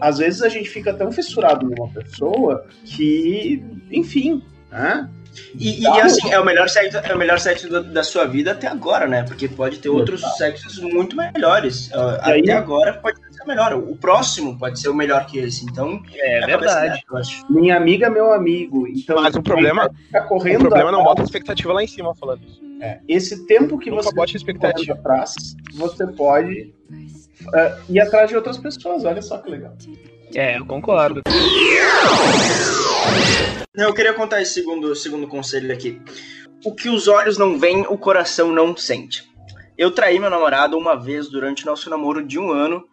às 0.01 0.17
vezes 0.17 0.41
a 0.41 0.49
gente 0.49 0.67
fica 0.67 0.93
tão 0.93 1.11
fissurado 1.11 1.69
numa 1.69 1.87
pessoa 1.89 2.65
que, 2.83 3.63
enfim, 3.91 4.41
né? 4.71 5.07
E, 5.55 5.81
e, 5.81 5.87
assim, 5.87 6.31
é 6.31 6.39
o 6.39 6.45
melhor 6.45 6.69
sexo, 6.69 6.97
é 6.97 7.13
o 7.13 7.17
melhor 7.17 7.39
sexo 7.39 7.69
da, 7.69 7.81
da, 7.81 8.03
sua 8.03 8.25
vida 8.25 8.51
até 8.51 8.67
agora, 8.67 9.07
né? 9.07 9.23
Porque 9.23 9.47
pode 9.47 9.79
ter 9.79 9.89
outros 9.89 10.21
sexos 10.37 10.79
muito 10.79 11.15
melhores. 11.15 11.91
Até 11.93 12.33
aí, 12.33 12.51
agora 12.51 12.93
pode 12.93 13.17
ser 13.19 13.32
ser 13.43 13.47
melhor. 13.47 13.73
O 13.75 13.95
próximo 13.95 14.57
pode 14.57 14.79
ser 14.79 14.89
o 14.89 14.93
melhor 14.93 15.25
que 15.25 15.37
esse. 15.37 15.65
Então, 15.65 16.01
é 16.15 16.45
verdade. 16.45 17.03
eu 17.09 17.17
acho. 17.17 17.45
Minha 17.51 17.77
amiga 17.77 18.07
é 18.07 18.09
meu 18.09 18.33
amigo. 18.33 18.87
Então, 18.87 19.21
Mas 19.21 19.35
o 19.35 19.43
problema, 19.43 19.89
tá 20.11 20.21
correndo 20.21 20.61
o 20.65 20.69
problema 20.69 20.91
não 20.91 21.03
bota 21.03 21.21
a 21.21 21.25
expectativa 21.25 21.73
lá 21.73 21.83
em 21.83 21.87
cima 21.87 22.15
falando 22.15 22.43
isso. 22.45 22.61
É, 22.81 22.99
esse 23.07 23.45
tempo 23.45 23.77
que 23.77 23.89
Nunca 23.89 24.03
você 24.03 24.15
bote 24.15 24.33
tá 24.33 24.37
expectativa. 24.37 24.93
atrás, 24.93 25.33
você 25.73 26.05
pode 26.07 26.73
é, 27.53 27.77
ir 27.89 27.99
atrás 27.99 28.29
de 28.29 28.35
outras 28.35 28.57
pessoas. 28.57 29.05
Olha 29.05 29.21
só 29.21 29.37
que 29.37 29.49
legal. 29.49 29.73
É, 30.35 30.57
eu 30.57 30.65
concordo. 30.65 31.21
Não, 33.75 33.85
Eu 33.85 33.93
queria 33.93 34.13
contar 34.13 34.41
esse 34.41 34.53
segundo, 34.53 34.95
segundo 34.95 35.27
conselho 35.27 35.71
aqui. 35.73 36.01
O 36.65 36.73
que 36.73 36.89
os 36.89 37.07
olhos 37.07 37.37
não 37.37 37.57
veem, 37.57 37.81
o 37.87 37.97
coração 37.97 38.51
não 38.51 38.75
sente. 38.75 39.31
Eu 39.77 39.91
traí 39.91 40.19
meu 40.19 40.29
namorado 40.29 40.77
uma 40.77 40.95
vez 40.95 41.29
durante 41.29 41.65
nosso 41.65 41.89
namoro 41.89 42.25
de 42.25 42.37
um 42.37 42.51
ano 42.51 42.85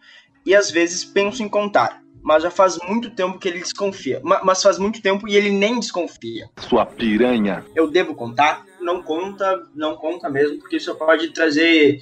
e 0.50 0.54
às 0.54 0.68
vezes 0.70 1.04
penso 1.04 1.42
em 1.44 1.48
contar. 1.48 2.00
Mas 2.22 2.42
já 2.42 2.50
faz 2.50 2.76
muito 2.86 3.10
tempo 3.10 3.38
que 3.38 3.48
ele 3.48 3.60
desconfia. 3.60 4.20
Ma- 4.22 4.40
Mas 4.44 4.62
faz 4.62 4.78
muito 4.78 5.00
tempo 5.00 5.26
e 5.28 5.34
ele 5.36 5.50
nem 5.50 5.78
desconfia. 5.80 6.50
Sua 6.58 6.84
piranha. 6.84 7.64
Eu 7.74 7.88
devo 7.90 8.14
contar? 8.14 8.64
Não 8.80 9.00
conta, 9.02 9.62
não 9.74 9.94
conta 9.96 10.28
mesmo, 10.28 10.58
porque 10.58 10.76
isso 10.76 10.94
pode 10.96 11.28
trazer. 11.32 11.98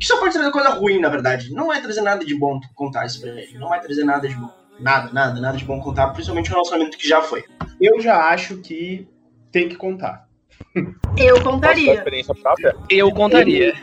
Isso 0.00 0.18
pode 0.18 0.34
trazer 0.34 0.50
coisa 0.50 0.68
ruim, 0.70 0.98
na 0.98 1.08
verdade. 1.08 1.50
Não 1.52 1.68
vai 1.68 1.80
trazer 1.80 2.00
nada 2.02 2.22
de 2.24 2.34
bom 2.34 2.58
contar 2.74 3.06
isso 3.06 3.20
pra 3.20 3.30
ele. 3.30 3.56
Não 3.58 3.68
vai 3.68 3.80
trazer 3.80 4.04
nada 4.04 4.28
de 4.28 4.34
bom. 4.34 4.50
Nada, 4.80 5.10
nada, 5.12 5.40
nada 5.40 5.56
de 5.56 5.64
bom 5.64 5.80
contar, 5.80 6.08
principalmente 6.08 6.50
o 6.50 6.52
relacionamento 6.54 6.98
que 6.98 7.06
já 7.08 7.22
foi. 7.22 7.44
Eu 7.80 8.00
já 8.00 8.28
acho 8.30 8.56
que 8.58 9.06
tem 9.52 9.68
que 9.68 9.76
contar. 9.76 10.26
Eu 10.74 11.34
Posso 11.34 11.44
dar 11.44 11.50
contaria. 11.50 11.94
experiência 11.94 12.34
própria? 12.34 12.74
Eu 12.90 13.10
contaria. 13.12 13.74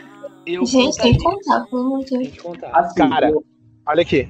Eu 0.46 0.64
Gente, 0.66 0.96
tem 0.98 1.16
que 1.16 1.22
contaria. 1.22 1.42
contar, 1.44 1.70
pelo 1.70 1.82
amor 1.82 2.04
de 2.04 2.10
Deus. 2.10 2.22
Tem 2.22 2.30
que 2.30 2.38
contar. 2.42 2.70
Assim, 2.78 2.94
Cara, 3.08 3.30
eu- 3.30 3.44
olha 3.86 4.02
aqui. 4.02 4.28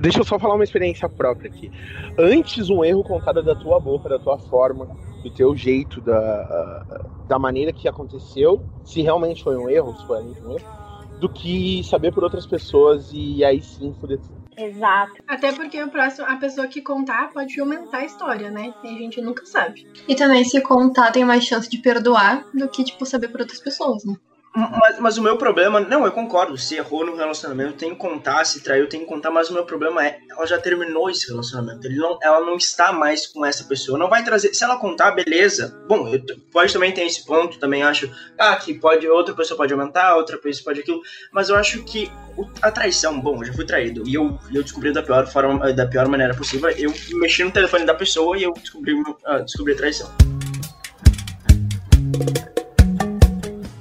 Deixa 0.00 0.18
eu 0.18 0.24
só 0.24 0.38
falar 0.38 0.54
uma 0.54 0.64
experiência 0.64 1.08
própria 1.08 1.50
aqui. 1.50 1.70
Antes 2.18 2.68
um 2.68 2.84
erro 2.84 3.02
contado 3.02 3.42
da 3.42 3.54
tua 3.54 3.80
boca, 3.80 4.08
da 4.08 4.18
tua 4.18 4.38
forma, 4.38 4.86
do 5.22 5.30
teu 5.30 5.56
jeito, 5.56 6.00
da, 6.02 6.84
da 7.26 7.38
maneira 7.38 7.72
que 7.72 7.88
aconteceu, 7.88 8.62
se 8.84 9.00
realmente 9.00 9.42
foi 9.42 9.56
um 9.56 9.70
erro, 9.70 9.96
se 9.96 10.06
foi 10.06 10.18
realmente 10.18 10.44
um 10.44 10.50
erro, 10.52 10.86
do 11.18 11.28
que 11.30 11.82
saber 11.84 12.12
por 12.12 12.22
outras 12.22 12.46
pessoas 12.46 13.10
e 13.12 13.42
aí 13.42 13.62
sim 13.62 13.94
foder 13.98 14.18
tudo. 14.18 14.46
Exato. 14.58 15.12
Até 15.28 15.52
porque 15.52 15.82
o 15.82 15.90
próximo, 15.90 16.26
a 16.26 16.36
pessoa 16.36 16.66
que 16.66 16.80
contar 16.80 17.30
pode 17.32 17.58
aumentar 17.60 17.98
a 17.98 18.04
história, 18.04 18.50
né? 18.50 18.72
E 18.82 18.88
a 18.88 18.98
gente 18.98 19.20
nunca 19.20 19.44
sabe. 19.44 19.86
E 20.08 20.14
também, 20.14 20.44
se 20.44 20.60
contar, 20.62 21.12
tem 21.12 21.24
mais 21.24 21.44
chance 21.44 21.68
de 21.68 21.78
perdoar 21.78 22.46
do 22.54 22.66
que, 22.68 22.82
tipo, 22.82 23.04
saber 23.04 23.28
por 23.28 23.40
outras 23.40 23.60
pessoas, 23.60 24.04
né? 24.04 24.14
Mas, 24.56 24.98
mas 24.98 25.18
o 25.18 25.22
meu 25.22 25.36
problema, 25.36 25.80
não, 25.80 26.06
eu 26.06 26.12
concordo. 26.12 26.56
Se 26.56 26.76
errou 26.76 27.04
no 27.04 27.14
relacionamento, 27.14 27.74
tem 27.74 27.90
que 27.90 27.96
contar. 27.96 28.42
Se 28.46 28.62
traiu, 28.62 28.88
tem 28.88 29.00
que 29.00 29.06
contar. 29.06 29.30
Mas 29.30 29.50
o 29.50 29.52
meu 29.52 29.66
problema 29.66 30.04
é, 30.04 30.18
ela 30.30 30.46
já 30.46 30.58
terminou 30.58 31.10
esse 31.10 31.28
relacionamento. 31.28 31.86
Ele 31.86 31.96
não, 31.96 32.18
ela 32.22 32.40
não 32.40 32.56
está 32.56 32.90
mais 32.90 33.26
com 33.26 33.44
essa 33.44 33.64
pessoa. 33.64 33.98
Não 33.98 34.08
vai 34.08 34.24
trazer. 34.24 34.54
Se 34.54 34.64
ela 34.64 34.78
contar, 34.78 35.10
beleza. 35.10 35.78
Bom, 35.86 36.08
eu, 36.08 36.22
pode 36.50 36.72
também 36.72 36.90
ter 36.90 37.04
esse 37.04 37.22
ponto. 37.26 37.58
Também 37.58 37.82
acho, 37.82 38.10
ah, 38.38 38.56
que 38.56 38.72
pode 38.72 39.06
outra 39.06 39.34
pessoa 39.34 39.58
pode 39.58 39.74
aumentar, 39.74 40.16
outra 40.16 40.38
pessoa 40.38 40.64
pode 40.64 40.80
aquilo. 40.80 41.02
Mas 41.30 41.50
eu 41.50 41.56
acho 41.56 41.84
que 41.84 42.10
a 42.62 42.70
traição, 42.70 43.20
bom, 43.20 43.36
eu 43.40 43.44
já 43.44 43.52
fui 43.52 43.66
traído 43.66 44.08
e 44.08 44.14
eu, 44.14 44.38
eu 44.54 44.62
descobri 44.62 44.90
da 44.90 45.02
pior 45.02 45.26
forma, 45.26 45.70
da 45.74 45.86
pior 45.86 46.08
maneira 46.08 46.34
possível. 46.34 46.70
Eu 46.70 46.92
mexi 47.20 47.44
no 47.44 47.50
telefone 47.50 47.84
da 47.84 47.94
pessoa 47.94 48.38
e 48.38 48.44
eu 48.44 48.54
descobri, 48.54 48.94
ah, 49.26 49.38
descobri 49.38 49.74
a 49.74 49.76
traição. 49.76 50.10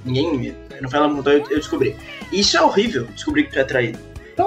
Ninguém 0.04 0.38
me. 0.38 0.65
No 0.86 0.90
final 0.90 1.06
ela 1.06 1.14
mudou, 1.14 1.34
eu, 1.34 1.40
eu 1.40 1.58
descobri. 1.58 1.96
Isso 2.32 2.58
é 2.58 2.62
horrível, 2.62 3.06
descobrir 3.06 3.46
que 3.46 3.52
tu 3.52 3.60
é 3.60 3.64
traído. 3.64 4.00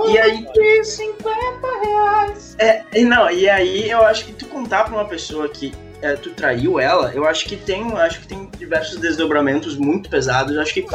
E 0.09 0.18
aí. 0.18 0.47
De 0.53 0.84
50 0.84 1.34
reais. 1.82 2.57
É, 2.59 2.82
e 2.95 3.05
não, 3.05 3.30
e 3.30 3.49
aí 3.49 3.91
eu 3.91 4.05
acho 4.05 4.24
que 4.26 4.32
tu 4.32 4.47
contar 4.47 4.84
pra 4.84 4.95
uma 4.95 5.07
pessoa 5.07 5.49
que 5.49 5.72
é, 6.03 6.14
tu 6.14 6.30
traiu 6.30 6.78
ela, 6.78 7.12
eu 7.14 7.26
acho 7.26 7.47
que 7.47 7.57
tem, 7.57 7.89
eu 7.91 7.97
acho 7.97 8.20
que 8.20 8.28
tem 8.28 8.49
diversos 8.59 8.99
desdobramentos 8.99 9.76
muito 9.76 10.11
pesados. 10.11 10.55
Eu 10.55 10.62
acho 10.62 10.74
que 10.74 10.86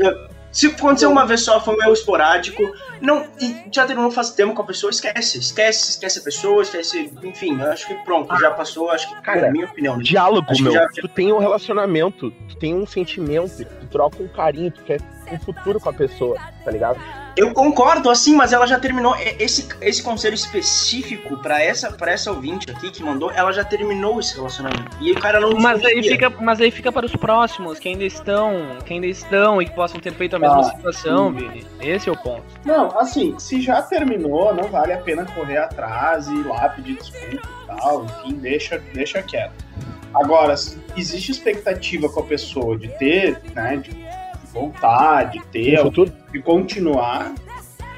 é, 0.00 0.28
se 0.52 0.66
aconteceu 0.68 1.10
uma 1.10 1.24
vez 1.26 1.40
só, 1.40 1.58
foi 1.60 1.74
um 1.74 1.82
erro 1.82 1.92
esporádico, 1.94 2.62
não, 3.00 3.26
e 3.40 3.64
já 3.72 3.86
terminou 3.86 4.10
faz 4.10 4.30
tempo 4.30 4.54
com 4.54 4.62
a 4.62 4.66
pessoa, 4.66 4.90
esquece, 4.90 5.38
esquece, 5.38 5.90
esquece 5.90 6.18
a 6.18 6.22
pessoa, 6.22 6.62
esquece, 6.62 7.10
enfim, 7.24 7.60
acho 7.62 7.86
que 7.88 7.94
pronto, 8.04 8.38
já 8.38 8.50
passou, 8.50 8.90
acho 8.90 9.08
que, 9.08 9.20
Cara, 9.22 9.40
na 9.42 9.50
minha 9.50 9.66
opinião, 9.66 9.96
né? 9.96 10.02
Diálogo, 10.04 10.46
Acho 10.50 10.62
meu. 10.62 10.72
já- 10.72 10.86
Tu 10.88 11.08
tem 11.08 11.32
um 11.32 11.38
relacionamento, 11.38 12.30
tu 12.48 12.56
tem 12.56 12.74
um 12.74 12.86
sentimento, 12.86 13.64
tu 13.64 13.86
troca 13.86 14.22
um 14.22 14.28
carinho, 14.28 14.70
tu 14.70 14.82
quer 14.82 15.00
um 15.32 15.38
futuro 15.38 15.80
com 15.80 15.88
a 15.88 15.92
pessoa, 15.92 16.38
tá 16.64 16.70
ligado? 16.70 16.98
Eu 17.34 17.54
concordo, 17.54 18.10
assim, 18.10 18.36
mas 18.36 18.52
ela 18.52 18.66
já 18.66 18.78
terminou. 18.78 19.16
Esse, 19.38 19.66
esse 19.80 20.02
conselho 20.02 20.34
específico 20.34 21.38
pra 21.38 21.62
essa, 21.62 21.90
pra 21.90 22.12
essa 22.12 22.30
ouvinte 22.30 22.70
aqui 22.70 22.90
que 22.90 23.02
mandou, 23.02 23.30
ela 23.30 23.50
já 23.52 23.64
terminou 23.64 24.20
esse 24.20 24.34
relacionamento. 24.34 24.94
E 25.00 25.12
o 25.12 25.14
cara 25.14 25.40
não 25.40 25.54
Mas 25.58 25.82
aí, 25.82 26.02
fica, 26.02 26.28
mas 26.28 26.60
aí 26.60 26.70
fica 26.70 26.92
para 26.92 27.06
os 27.06 27.16
próximos, 27.16 27.78
que 27.78 27.88
ainda 27.88 28.04
estão, 28.04 28.76
que 28.84 28.92
ainda 28.92 29.06
estão 29.06 29.62
e 29.62 29.64
que 29.64 29.74
possam 29.74 29.98
ter 29.98 30.12
feito 30.12 30.36
a 30.36 30.38
mesma 30.38 30.60
Ah, 30.60 30.64
situação, 30.64 31.30
sim. 31.32 31.48
Vini. 31.48 31.66
Esse 31.80 32.10
é 32.10 32.12
o 32.12 32.16
ponto. 32.16 32.44
Não, 32.66 32.88
assim, 32.98 33.34
se 33.38 33.62
já 33.62 33.80
terminou, 33.80 34.54
não 34.54 34.64
vale 34.68 34.92
a 34.92 34.98
pena 34.98 35.24
correr 35.24 35.56
atrás 35.56 36.26
e 36.28 36.34
ir 36.34 36.46
lá 36.46 36.68
pedir 36.68 36.96
desculpa 36.98 37.48
e 37.62 37.66
tal. 37.66 38.04
Enfim, 38.04 38.34
deixa, 38.34 38.78
deixa 38.92 39.22
quieto. 39.22 39.52
Agora, 40.14 40.54
existe 40.94 41.32
expectativa 41.32 42.06
com 42.10 42.20
a 42.20 42.24
pessoa 42.24 42.76
de 42.76 42.88
ter, 42.98 43.40
né, 43.54 43.78
de 43.78 43.90
voltar, 44.52 45.24
de 45.24 45.40
ter, 45.46 45.78
de 46.32 46.42
continuar, 46.42 47.32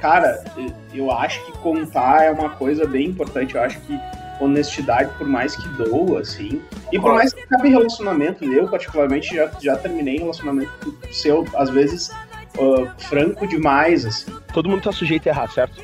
cara, 0.01 0.45
eu 0.93 1.11
acho 1.11 1.45
que 1.47 1.53
contar 1.59 2.25
é 2.25 2.31
uma 2.31 2.51
coisa 2.51 2.87
bem 2.87 3.09
importante. 3.09 3.55
Eu 3.55 3.63
acho 3.63 3.81
que 3.81 3.99
honestidade, 4.41 5.11
por 5.17 5.27
mais 5.27 5.57
que 5.57 5.69
doa, 5.71 6.21
assim, 6.21 6.61
e 6.93 6.99
por 6.99 7.15
mais 7.15 7.33
que 7.33 7.41
acabe 7.43 7.69
relacionamento, 7.69 8.45
eu 8.45 8.69
particularmente 8.69 9.35
já, 9.35 9.51
já 9.61 9.77
terminei 9.77 10.19
relacionamento 10.19 10.73
seu, 11.13 11.47
às 11.55 11.71
vezes, 11.71 12.11
ah, 12.59 12.93
franco 12.99 13.47
demais, 13.47 14.05
assim. 14.05 14.33
Todo 14.53 14.69
mundo 14.69 14.83
tá 14.83 14.93
sujeito 14.93 15.29
a 15.29 15.31
errar, 15.31 15.51
certo? 15.51 15.81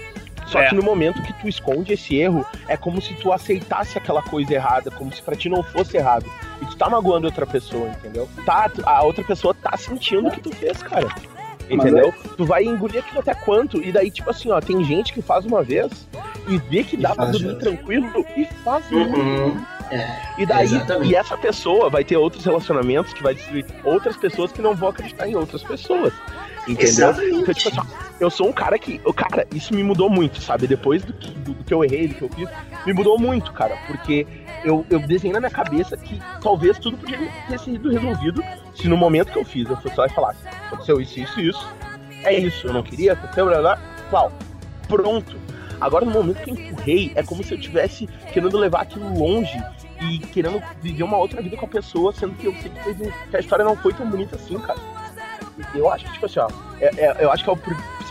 Só 0.50 0.60
É. 0.60 0.68
que 0.68 0.74
no 0.74 0.82
momento 0.82 1.22
que 1.22 1.32
tu 1.34 1.48
esconde 1.48 1.92
esse 1.92 2.16
erro, 2.16 2.44
é 2.66 2.76
como 2.76 3.00
se 3.00 3.14
tu 3.14 3.32
aceitasse 3.32 3.96
aquela 3.96 4.20
coisa 4.22 4.52
errada, 4.52 4.90
como 4.90 5.12
se 5.12 5.22
pra 5.22 5.36
ti 5.36 5.48
não 5.48 5.62
fosse 5.62 5.96
errado. 5.96 6.26
E 6.60 6.66
tu 6.66 6.76
tá 6.76 6.90
magoando 6.90 7.26
outra 7.26 7.46
pessoa, 7.46 7.88
entendeu? 7.88 8.28
Tá, 8.44 8.70
a 8.84 9.02
outra 9.02 9.22
pessoa 9.24 9.54
tá 9.54 9.76
sentindo 9.76 10.28
o 10.28 10.30
que 10.30 10.40
tu 10.40 10.50
fez, 10.54 10.82
cara. 10.82 11.06
Entendeu? 11.70 12.12
Tu 12.36 12.44
vai 12.44 12.64
engolir 12.64 12.98
aquilo 13.00 13.20
até 13.20 13.32
quanto? 13.32 13.80
E 13.80 13.92
daí, 13.92 14.10
tipo 14.10 14.28
assim, 14.28 14.50
ó, 14.50 14.60
tem 14.60 14.82
gente 14.84 15.12
que 15.12 15.22
faz 15.22 15.44
uma 15.46 15.62
vez 15.62 16.08
e 16.48 16.58
vê 16.58 16.82
que 16.82 16.96
E 16.96 16.98
dá 16.98 17.14
pra 17.14 17.26
dormir 17.26 17.56
tranquilo 17.58 18.10
e 18.36 18.44
faz 18.64 18.90
Uhum. 18.90 19.56
É, 19.92 20.20
E 20.38 20.46
daí, 20.46 20.64
exatamente. 20.64 21.10
e 21.12 21.14
essa 21.14 21.36
pessoa 21.36 21.88
vai 21.88 22.02
ter 22.04 22.16
outros 22.16 22.44
relacionamentos 22.44 23.12
que 23.12 23.22
vai 23.22 23.34
destruir 23.34 23.64
outras 23.84 24.16
pessoas 24.16 24.50
que 24.50 24.60
não 24.60 24.74
vão 24.74 24.88
acreditar 24.88 25.28
em 25.28 25.36
outras 25.36 25.62
pessoas. 25.62 26.12
Entendeu? 26.66 26.84
Exatamente. 26.88 27.36
Então, 27.38 27.54
tipo 27.54 27.80
assim, 27.80 27.88
eu 28.20 28.30
sou 28.30 28.48
um 28.48 28.52
cara 28.52 28.78
que. 28.78 28.98
Cara, 29.14 29.46
isso 29.54 29.74
me 29.74 29.82
mudou 29.82 30.08
muito, 30.10 30.40
sabe? 30.40 30.66
Depois 30.66 31.02
do 31.02 31.12
que, 31.12 31.30
do, 31.30 31.54
do 31.54 31.64
que 31.64 31.72
eu 31.74 31.82
errei, 31.82 32.08
do 32.08 32.14
que 32.14 32.22
eu 32.22 32.28
fiz, 32.28 32.48
me 32.86 32.92
mudou 32.92 33.18
muito, 33.18 33.52
cara. 33.52 33.76
Porque 33.86 34.26
eu, 34.64 34.84
eu 34.90 35.00
desenhei 35.00 35.32
na 35.32 35.40
minha 35.40 35.50
cabeça 35.50 35.96
que 35.96 36.20
talvez 36.42 36.78
tudo 36.78 36.96
podia 36.98 37.18
ter 37.48 37.58
sido 37.58 37.90
resolvido 37.90 38.42
se 38.74 38.86
no 38.88 38.96
momento 38.96 39.32
que 39.32 39.38
eu 39.38 39.44
fiz 39.44 39.68
eu 39.68 39.76
fosse 39.78 39.98
lá 39.98 40.06
e 40.06 40.10
falasse: 40.10 40.38
aconteceu 40.66 41.00
isso, 41.00 41.18
isso, 41.18 41.40
isso. 41.40 41.68
É 42.22 42.34
isso, 42.34 42.66
eu 42.66 42.72
não 42.74 42.82
queria, 42.82 43.14
aconteceu, 43.14 43.46
blá 43.46 43.58
blá. 43.60 43.78
Qual? 44.10 44.32
Pronto. 44.86 45.36
Agora, 45.80 46.04
no 46.04 46.10
momento 46.10 46.42
que 46.42 46.50
eu 46.50 46.54
empurrei, 46.54 47.12
é 47.14 47.22
como 47.22 47.42
se 47.42 47.54
eu 47.54 47.58
tivesse 47.58 48.06
querendo 48.34 48.58
levar 48.58 48.82
aquilo 48.82 49.18
longe 49.18 49.58
e 50.02 50.18
querendo 50.18 50.62
viver 50.82 51.02
uma 51.02 51.16
outra 51.16 51.40
vida 51.40 51.56
com 51.56 51.64
a 51.64 51.68
pessoa, 51.68 52.12
sendo 52.12 52.34
que 52.34 52.46
eu 52.46 52.54
sei 52.56 52.70
que, 52.70 53.12
que 53.30 53.36
a 53.36 53.40
história 53.40 53.64
não 53.64 53.74
foi 53.76 53.94
tão 53.94 54.06
bonita 54.06 54.36
assim, 54.36 54.58
cara. 54.58 54.78
Eu 55.74 55.90
acho 55.90 56.04
que, 56.04 56.12
tipo 56.12 56.26
assim, 56.26 56.40
ó, 56.40 56.48
é- 56.80 56.90
é- 56.98 57.16
eu 57.20 57.30
acho 57.30 57.42
que 57.44 57.48
é 57.50 57.52
o 57.52 57.56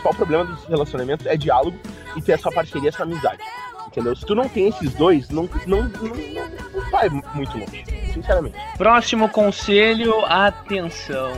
principal 0.00 0.14
problema 0.14 0.44
dos 0.44 0.64
relacionamentos 0.64 1.26
é 1.26 1.36
diálogo 1.36 1.78
e 2.16 2.22
ter 2.22 2.32
essa 2.32 2.50
parceria, 2.50 2.88
essa 2.88 3.02
amizade. 3.02 3.42
Entendeu? 3.86 4.16
Se 4.16 4.24
tu 4.24 4.34
não 4.34 4.48
tem 4.48 4.68
esses 4.68 4.94
dois, 4.94 5.28
não, 5.28 5.48
não, 5.66 5.82
não, 5.82 5.90
não- 5.90 6.90
vai 6.90 7.08
muito 7.08 7.58
longe, 7.58 7.84
sinceramente. 8.12 8.56
Próximo 8.78 9.28
conselho, 9.28 10.24
atenção. 10.24 11.32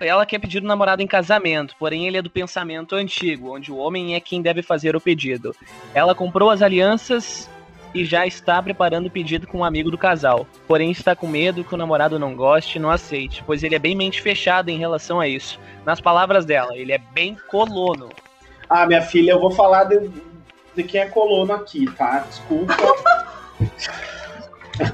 Ela 0.00 0.26
quer 0.26 0.38
pedir 0.38 0.62
o 0.62 0.66
namorado 0.66 1.00
em 1.00 1.06
casamento, 1.06 1.74
porém 1.78 2.06
ele 2.06 2.16
é 2.16 2.22
do 2.22 2.28
pensamento 2.30 2.94
antigo, 2.94 3.54
onde 3.54 3.70
o 3.70 3.76
homem 3.76 4.14
é 4.14 4.20
quem 4.20 4.42
deve 4.42 4.60
fazer 4.62 4.94
o 4.96 5.00
pedido. 5.00 5.54
Ela 5.94 6.14
comprou 6.14 6.50
as 6.50 6.60
alianças 6.60 7.48
e 7.94 8.04
já 8.04 8.26
está 8.26 8.62
preparando 8.62 9.06
o 9.06 9.10
pedido 9.10 9.46
com 9.46 9.58
um 9.58 9.64
amigo 9.64 9.90
do 9.90 9.98
casal. 9.98 10.46
Porém 10.66 10.90
está 10.90 11.14
com 11.14 11.26
medo 11.26 11.64
que 11.64 11.74
o 11.74 11.78
namorado 11.78 12.18
não 12.18 12.34
goste 12.34 12.78
e 12.78 12.80
não 12.80 12.90
aceite, 12.90 13.42
pois 13.46 13.62
ele 13.62 13.74
é 13.74 13.78
bem 13.78 13.94
mente 13.94 14.20
fechada 14.20 14.70
em 14.70 14.78
relação 14.78 15.20
a 15.20 15.28
isso. 15.28 15.60
Nas 15.84 16.00
palavras 16.00 16.44
dela, 16.44 16.76
ele 16.76 16.92
é 16.92 16.98
bem 16.98 17.36
colono. 17.48 18.08
Ah, 18.68 18.86
minha 18.86 19.02
filha, 19.02 19.32
eu 19.32 19.40
vou 19.40 19.50
falar 19.50 19.84
de, 19.84 20.10
de 20.74 20.82
quem 20.82 21.00
é 21.00 21.06
colono 21.06 21.52
aqui, 21.52 21.84
tá? 21.92 22.20
Desculpa. 22.20 22.74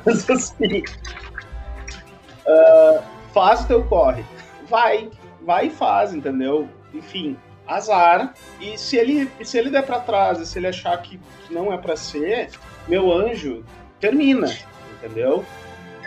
Mas 0.04 0.28
assim. 0.30 0.82
ah, 2.46 3.02
faz 3.32 3.60
o 3.62 3.68
teu 3.68 3.84
corre. 3.84 4.24
Vai, 4.68 5.10
vai 5.42 5.66
e 5.66 5.70
faz, 5.70 6.12
entendeu? 6.12 6.68
Enfim. 6.92 7.36
azar. 7.66 8.34
E 8.60 8.76
se 8.76 8.96
ele, 8.96 9.30
se 9.44 9.58
ele 9.58 9.70
der 9.70 9.84
pra 9.84 10.00
trás, 10.00 10.38
se 10.46 10.58
ele 10.58 10.66
achar 10.66 10.96
que 11.00 11.20
não 11.50 11.72
é 11.72 11.76
pra 11.76 11.96
ser, 11.96 12.50
meu 12.88 13.12
anjo, 13.12 13.64
termina, 14.00 14.52
entendeu? 14.96 15.44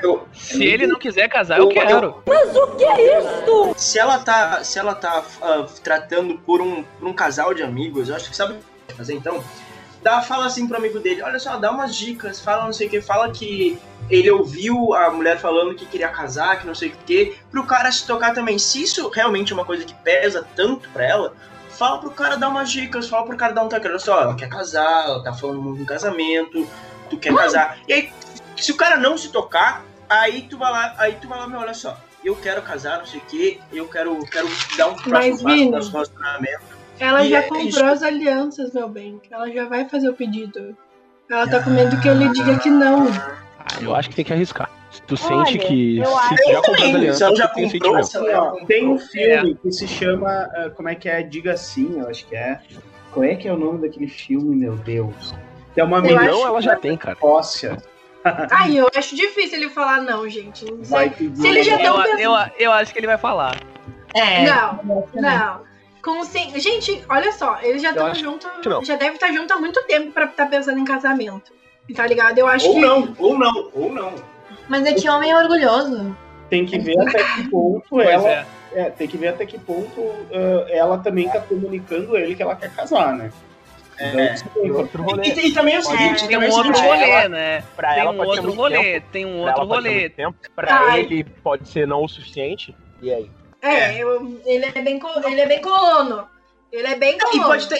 Eu, 0.01 0.27
Se 0.33 0.63
ele 0.63 0.87
não 0.87 0.97
quiser 0.97 1.27
casar, 1.29 1.59
eu 1.59 1.69
quero. 1.69 2.23
Mas 2.25 2.55
o 2.55 2.75
que 2.75 2.83
é 2.83 3.19
isso? 3.19 3.73
Se 3.77 3.99
ela 3.99 4.17
tá, 4.17 4.63
se 4.63 4.79
ela 4.79 4.95
tá 4.95 5.23
ah, 5.41 5.67
tratando 5.83 6.39
por 6.39 6.59
um, 6.59 6.83
por 6.83 7.07
um 7.07 7.13
casal 7.13 7.53
de 7.53 7.61
amigos, 7.61 8.09
eu 8.09 8.15
acho 8.15 8.29
que 8.29 8.35
sabe 8.35 8.53
o 8.53 8.55
que 8.57 8.63
pode 8.87 8.97
fazer 8.97 9.13
então? 9.13 9.43
Dá, 10.01 10.21
fala 10.23 10.47
assim 10.47 10.67
pro 10.67 10.77
amigo 10.77 10.99
dele, 10.99 11.21
olha 11.21 11.37
só, 11.37 11.57
dá 11.57 11.69
umas 11.69 11.95
dicas, 11.95 12.41
fala 12.41 12.65
não 12.65 12.73
sei 12.73 12.87
o 12.87 12.89
que, 12.89 12.99
fala 12.99 13.29
que 13.31 13.77
ele 14.09 14.31
ouviu 14.31 14.95
a 14.95 15.11
mulher 15.11 15.37
falando 15.37 15.75
que 15.75 15.85
queria 15.85 16.09
casar, 16.09 16.59
que 16.59 16.65
não 16.65 16.73
sei 16.73 16.89
o 16.89 16.93
que, 17.05 17.35
pro 17.51 17.63
cara 17.65 17.91
se 17.91 18.07
tocar 18.07 18.33
também. 18.33 18.57
Se 18.57 18.81
isso 18.81 19.07
realmente 19.09 19.53
é 19.53 19.55
uma 19.55 19.65
coisa 19.65 19.85
que 19.85 19.93
pesa 19.93 20.45
tanto 20.55 20.89
pra 20.89 21.05
ela, 21.05 21.35
fala 21.81 21.97
pro 21.97 22.11
cara 22.11 22.35
dar 22.37 22.49
umas 22.49 22.69
dicas, 22.69 23.09
fala 23.09 23.25
pro 23.25 23.35
cara 23.35 23.53
dar 23.53 23.63
um 23.63 23.67
toque, 23.67 23.87
olha 23.87 23.97
só, 23.97 24.21
ela 24.21 24.35
quer 24.35 24.47
casar, 24.47 25.05
ela 25.05 25.23
tá 25.23 25.33
falando 25.33 25.63
muito 25.63 25.81
em 25.81 25.85
casamento, 25.85 26.67
tu 27.09 27.17
quer 27.17 27.33
casar. 27.33 27.79
E 27.87 27.93
aí, 27.93 28.13
se 28.55 28.71
o 28.71 28.77
cara 28.77 28.97
não 28.97 29.17
se 29.17 29.29
tocar, 29.29 29.83
aí 30.07 30.43
tu 30.43 30.59
vai 30.59 30.71
lá, 30.71 30.93
aí 30.99 31.17
tu 31.19 31.27
vai 31.27 31.39
lá, 31.39 31.47
meu, 31.47 31.59
olha 31.59 31.73
só, 31.73 31.97
eu 32.23 32.35
quero 32.35 32.61
casar, 32.61 32.99
não 32.99 33.07
sei 33.07 33.19
o 33.19 33.23
que, 33.23 33.59
eu 33.73 33.87
quero, 33.87 34.15
quero 34.27 34.47
dar 34.77 34.89
um 34.89 34.95
próximo 34.95 35.09
Mas, 35.09 35.41
passo 35.41 35.65
no 35.65 35.71
nosso 35.71 35.91
relacionamento. 35.91 36.61
Ela 36.99 37.25
E 37.25 37.29
já 37.31 37.39
é 37.39 37.41
comprou 37.41 37.67
isso. 37.67 37.83
as 37.83 38.03
alianças, 38.03 38.73
meu 38.73 38.87
bem. 38.87 39.19
Ela 39.31 39.49
já 39.49 39.65
vai 39.65 39.89
fazer 39.89 40.07
o 40.07 40.13
pedido. 40.13 40.77
Ela 41.27 41.49
tá 41.49 41.63
com 41.63 41.71
medo 41.71 41.99
que 41.99 42.07
ele 42.07 42.29
diga 42.29 42.59
que 42.59 42.69
não. 42.69 43.07
Ah, 43.57 43.81
eu 43.81 43.95
acho 43.95 44.07
que 44.07 44.15
tem 44.17 44.25
que 44.25 44.33
arriscar. 44.33 44.69
Tu 45.07 45.15
Olha, 45.23 45.45
sente 45.45 45.57
que 45.59 45.99
eu 45.99 46.05
se 46.05 46.13
acho- 46.13 46.35
tu 46.35 46.51
já 46.51 46.61
comprou 46.61 46.95
ela 46.95 47.13
já 47.35 47.47
tu 47.47 47.53
tem 47.55 47.69
comprou, 47.69 47.95
assim, 47.95 48.29
ó, 48.33 48.51
tem 48.65 48.87
um 48.87 48.99
filme 48.99 49.55
que 49.55 49.71
se 49.71 49.87
chama. 49.87 50.29
ah, 50.29 50.69
como 50.75 50.89
é 50.89 50.95
que 50.95 51.07
é? 51.07 51.23
Diga 51.23 51.55
sim, 51.55 51.99
eu 51.99 52.09
acho 52.09 52.25
que 52.27 52.35
é. 52.35 52.59
Qual 53.13 53.23
é 53.23 53.35
que 53.35 53.47
é 53.47 53.53
o 53.53 53.57
nome 53.57 53.79
daquele 53.79 54.07
filme, 54.07 54.55
meu 54.55 54.75
Deus? 54.75 55.33
É 55.75 55.83
uma 55.83 55.97
Eu 55.97 56.01
menina. 56.03 56.23
Não, 56.25 56.45
ela 56.45 56.61
já 56.61 56.75
tem, 56.75 56.97
cara. 56.97 57.17
Óssea. 57.21 57.77
Ai, 58.51 58.77
eu 58.77 58.89
acho 58.95 59.15
difícil 59.15 59.59
ele 59.59 59.69
falar 59.69 60.01
não, 60.01 60.27
gente. 60.29 60.65
Não 60.69 60.83
sei. 60.83 61.11
Se 61.35 61.47
ele 61.47 61.63
já 61.63 61.73
eu, 61.81 61.93
tão 61.93 62.03
pensando... 62.03 62.19
eu, 62.19 62.31
eu 62.59 62.71
acho 62.71 62.93
que 62.93 62.99
ele 62.99 63.07
vai 63.07 63.17
falar. 63.17 63.55
É. 64.13 64.43
Não, 64.45 64.79
não. 65.13 65.61
Com 66.03 66.23
sim... 66.25 66.51
Gente, 66.59 67.03
olha 67.09 67.31
só, 67.31 67.59
eles 67.61 67.81
já 67.81 67.89
Eu 67.91 68.11
estão 68.11 68.37
que 68.61 68.69
não. 68.69 68.83
Já 68.83 68.95
deve 68.95 69.15
estar 69.15 69.31
junto 69.31 69.53
há 69.53 69.57
muito 69.57 69.81
tempo 69.83 70.11
pra 70.11 70.25
estar 70.25 70.47
pensando 70.47 70.79
em 70.79 70.85
casamento. 70.85 71.53
Tá 71.95 72.05
ligado? 72.07 72.37
Eu 72.37 72.47
acho 72.47 72.67
Ou 72.67 72.73
que. 72.75 72.79
não, 72.79 73.15
ou 73.17 73.37
não, 73.37 73.69
ou 73.73 73.91
não. 73.91 74.13
Mas 74.71 74.85
é 74.85 74.93
que 74.93 75.09
homem 75.09 75.29
é 75.29 75.37
orgulhoso. 75.37 76.15
Tem 76.49 76.65
que 76.65 76.79
ver 76.79 76.97
até 76.97 77.21
que 77.35 77.49
ponto 77.49 77.99
ela. 77.99 78.29
é. 78.29 78.45
é, 78.73 78.89
tem 78.89 79.05
que 79.05 79.17
ver 79.17 79.27
até 79.27 79.45
que 79.45 79.57
ponto 79.59 80.01
ah, 80.33 80.65
ela 80.69 80.97
também 80.97 81.27
tá 81.27 81.41
comunicando 81.41 82.15
ele 82.17 82.33
que 82.35 82.41
ela 82.41 82.55
quer 82.55 82.73
casar, 82.73 83.13
né? 83.13 83.29
É. 83.99 84.33
isso 84.33 84.45
é 84.55 84.71
outro 84.71 85.03
rolê. 85.03 85.23
E, 85.27 85.47
e 85.49 85.53
também 85.53 85.75
é 85.75 85.79
o 85.79 85.83
seguinte, 85.83 86.25
Tem 86.25 86.29
também 86.37 86.49
um 86.49 86.53
é 86.53 86.55
outro 86.55 86.71
rolê, 86.81 87.09
ela- 87.09 87.29
né? 87.29 87.63
Pra 87.75 87.89
tem 87.93 87.99
ela 88.01 88.11
um 88.11 88.25
outro 88.25 88.51
rolê, 88.53 88.77
tempo. 88.93 89.07
tem 89.11 89.25
um 89.25 89.41
outro 89.41 89.63
rolê. 89.65 90.09
tempo. 90.09 90.37
Pra 90.55 90.73
Ai. 90.91 91.01
ele 91.01 91.23
pode 91.25 91.67
ser 91.67 91.85
não 91.85 92.03
o 92.03 92.07
suficiente. 92.07 92.73
E 93.01 93.13
aí? 93.13 93.29
É, 93.61 93.97
eu- 94.01 94.41
ele, 94.45 94.65
é 94.65 94.81
bem, 94.81 94.99
ele 95.25 95.41
é 95.41 95.45
bem 95.47 95.61
colono. 95.61 96.27
Ele 96.71 96.87
é 96.87 96.95
bem 96.95 97.15
E 97.17 97.19
colono. 97.19 97.43
pode 97.43 97.67
ter. 97.67 97.77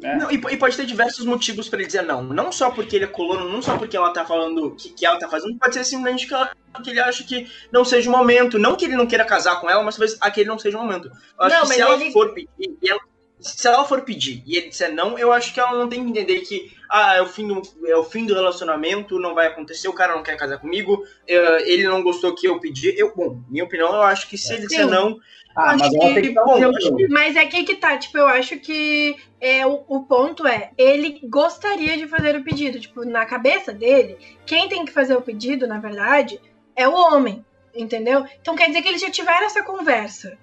E- 0.00 0.16
não, 0.16 0.30
e, 0.30 0.34
e 0.34 0.56
pode 0.56 0.76
ter 0.76 0.86
diversos 0.86 1.24
motivos 1.24 1.68
pra 1.68 1.78
ele 1.78 1.86
dizer 1.86 2.02
não. 2.02 2.22
Não 2.22 2.50
só 2.52 2.70
porque 2.70 2.96
ele 2.96 3.04
é 3.04 3.08
colono, 3.08 3.48
não 3.50 3.62
só 3.62 3.76
porque 3.78 3.96
ela 3.96 4.12
tá 4.12 4.24
falando 4.24 4.72
que, 4.76 4.90
que 4.90 5.06
ela 5.06 5.18
tá 5.18 5.28
fazendo, 5.28 5.58
pode 5.58 5.74
ser 5.74 5.84
simplesmente 5.84 6.26
que, 6.26 6.34
ela- 6.34 6.50
que 6.82 6.90
ele 6.90 7.00
acha 7.00 7.24
que 7.24 7.46
não 7.72 7.84
seja 7.84 8.08
o 8.08 8.12
momento. 8.12 8.58
Não 8.58 8.76
que 8.76 8.84
ele 8.84 8.96
não 8.96 9.06
queira 9.06 9.24
casar 9.24 9.60
com 9.60 9.68
ela, 9.70 9.82
mas 9.82 9.96
talvez 9.96 10.16
aquele 10.20 10.48
não 10.48 10.58
seja 10.58 10.78
o 10.78 10.82
momento. 10.82 11.08
Eu 11.38 11.44
acho 11.46 11.54
Não, 11.56 11.62
que 11.62 11.74
se 11.74 11.80
ela 11.80 11.94
ele- 11.94 12.12
for 12.12 12.32
pedir. 12.34 12.48
e 12.60 12.88
ela- 12.90 13.00
se 13.38 13.68
ela 13.68 13.84
for 13.84 14.00
pedir 14.00 14.42
e 14.46 14.56
ele 14.56 14.68
disser 14.68 14.94
não, 14.94 15.18
eu 15.18 15.30
acho 15.30 15.52
que 15.52 15.60
ela 15.60 15.72
não 15.78 15.88
tem 15.88 16.02
que 16.02 16.10
entender 16.10 16.40
que 16.40 16.74
ah, 16.88 17.16
é 17.16 17.20
o 17.22 17.26
fim 17.26 17.46
do, 17.48 17.60
é 17.86 17.96
o 17.96 18.02
fim 18.04 18.24
do 18.24 18.32
relacionamento, 18.34 19.18
não 19.18 19.34
vai 19.34 19.48
acontecer, 19.48 19.88
o 19.88 19.92
cara 19.92 20.14
não 20.14 20.22
quer 20.22 20.36
casar 20.36 20.58
comigo, 20.58 21.04
eh, 21.28 21.70
ele 21.70 21.82
não 21.84 22.02
gostou 22.02 22.34
que 22.34 22.46
eu 22.48 22.58
pedi. 22.60 22.94
Eu, 22.96 23.12
bom, 23.14 23.42
minha 23.50 23.64
opinião, 23.64 23.88
eu 23.94 24.02
acho 24.02 24.28
que 24.28 24.38
se 24.38 24.54
ele 24.54 24.66
disser 24.66 24.84
Sim. 24.84 24.90
não. 24.90 25.18
Ah, 25.56 25.74
mas 25.78 25.90
que 26.22 26.30
bom, 26.34 26.44
que- 26.78 27.08
Mas 27.08 27.36
é 27.36 27.40
aqui 27.40 27.64
que 27.64 27.76
tá, 27.76 27.96
tipo, 27.96 28.18
eu 28.18 28.26
acho 28.28 28.58
que 28.58 29.16
é, 29.40 29.66
o, 29.66 29.82
o 29.88 30.00
ponto 30.04 30.46
é, 30.46 30.70
ele 30.76 31.20
gostaria 31.24 31.96
de 31.96 32.06
fazer 32.06 32.36
o 32.36 32.44
pedido. 32.44 32.78
Tipo, 32.78 33.04
na 33.04 33.24
cabeça 33.24 33.72
dele, 33.72 34.18
quem 34.44 34.68
tem 34.68 34.84
que 34.84 34.92
fazer 34.92 35.16
o 35.16 35.22
pedido, 35.22 35.66
na 35.66 35.78
verdade, 35.78 36.40
é 36.74 36.86
o 36.86 36.92
homem, 36.94 37.44
entendeu? 37.74 38.24
Então 38.40 38.54
quer 38.54 38.66
dizer 38.68 38.82
que 38.82 38.88
eles 38.88 39.00
já 39.00 39.10
tiveram 39.10 39.46
essa 39.46 39.62
conversa. 39.62 40.36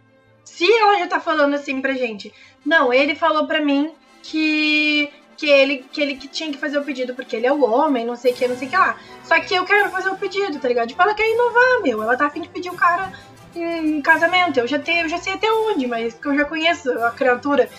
Se 0.44 0.66
ela 0.72 1.00
já 1.00 1.08
tá 1.08 1.20
falando 1.20 1.54
assim 1.54 1.80
pra 1.80 1.94
gente, 1.94 2.34
não, 2.66 2.92
ele 2.94 3.16
falou 3.16 3.46
pra 3.48 3.62
mim 3.62 3.92
que. 4.22 5.10
Que 5.36 5.50
ele, 5.50 5.84
que 5.92 6.00
ele 6.00 6.16
que 6.16 6.28
tinha 6.28 6.52
que 6.52 6.60
fazer 6.60 6.78
o 6.78 6.84
pedido 6.84 7.16
porque 7.16 7.36
ele 7.36 7.48
é 7.48 7.52
o 7.52 7.64
homem, 7.64 8.06
não 8.06 8.16
sei 8.16 8.32
o 8.32 8.36
que, 8.36 8.48
não 8.48 8.56
sei 8.56 8.68
o 8.68 8.72
que 8.72 8.78
lá. 8.78 8.98
Só 9.24 9.40
que 9.40 9.56
eu 9.56 9.66
quero 9.66 9.90
fazer 9.90 10.10
o 10.10 10.16
pedido, 10.16 10.60
tá 10.60 10.68
ligado? 10.68 10.88
Tipo, 10.90 11.02
ela 11.02 11.16
quer 11.16 11.28
inovar, 11.28 11.82
meu. 11.82 12.04
Ela 12.04 12.16
tá 12.16 12.28
afim 12.28 12.42
de 12.42 12.50
pedir 12.50 12.70
o 12.70 12.76
cara 12.76 13.12
em 13.56 14.02
casamento. 14.02 14.60
Eu 14.60 14.68
já, 14.68 14.80
tenho, 14.80 15.06
eu 15.06 15.10
já 15.10 15.18
sei 15.18 15.34
até 15.34 15.52
onde, 15.52 15.88
mas 15.88 16.14
que 16.14 16.28
eu 16.28 16.36
já 16.36 16.46
conheço 16.46 16.92
a 17.04 17.12
criatura. 17.12 17.70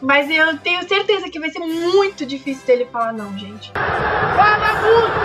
Mas 0.00 0.28
eu 0.30 0.58
tenho 0.58 0.86
certeza 0.86 1.30
que 1.30 1.40
vai 1.40 1.50
ser 1.50 1.60
muito 1.60 2.26
difícil 2.26 2.66
dele 2.66 2.86
falar 2.92 3.12
não, 3.12 3.36
gente. 3.38 3.72
Fala 3.72 4.72
muito! 4.82 5.20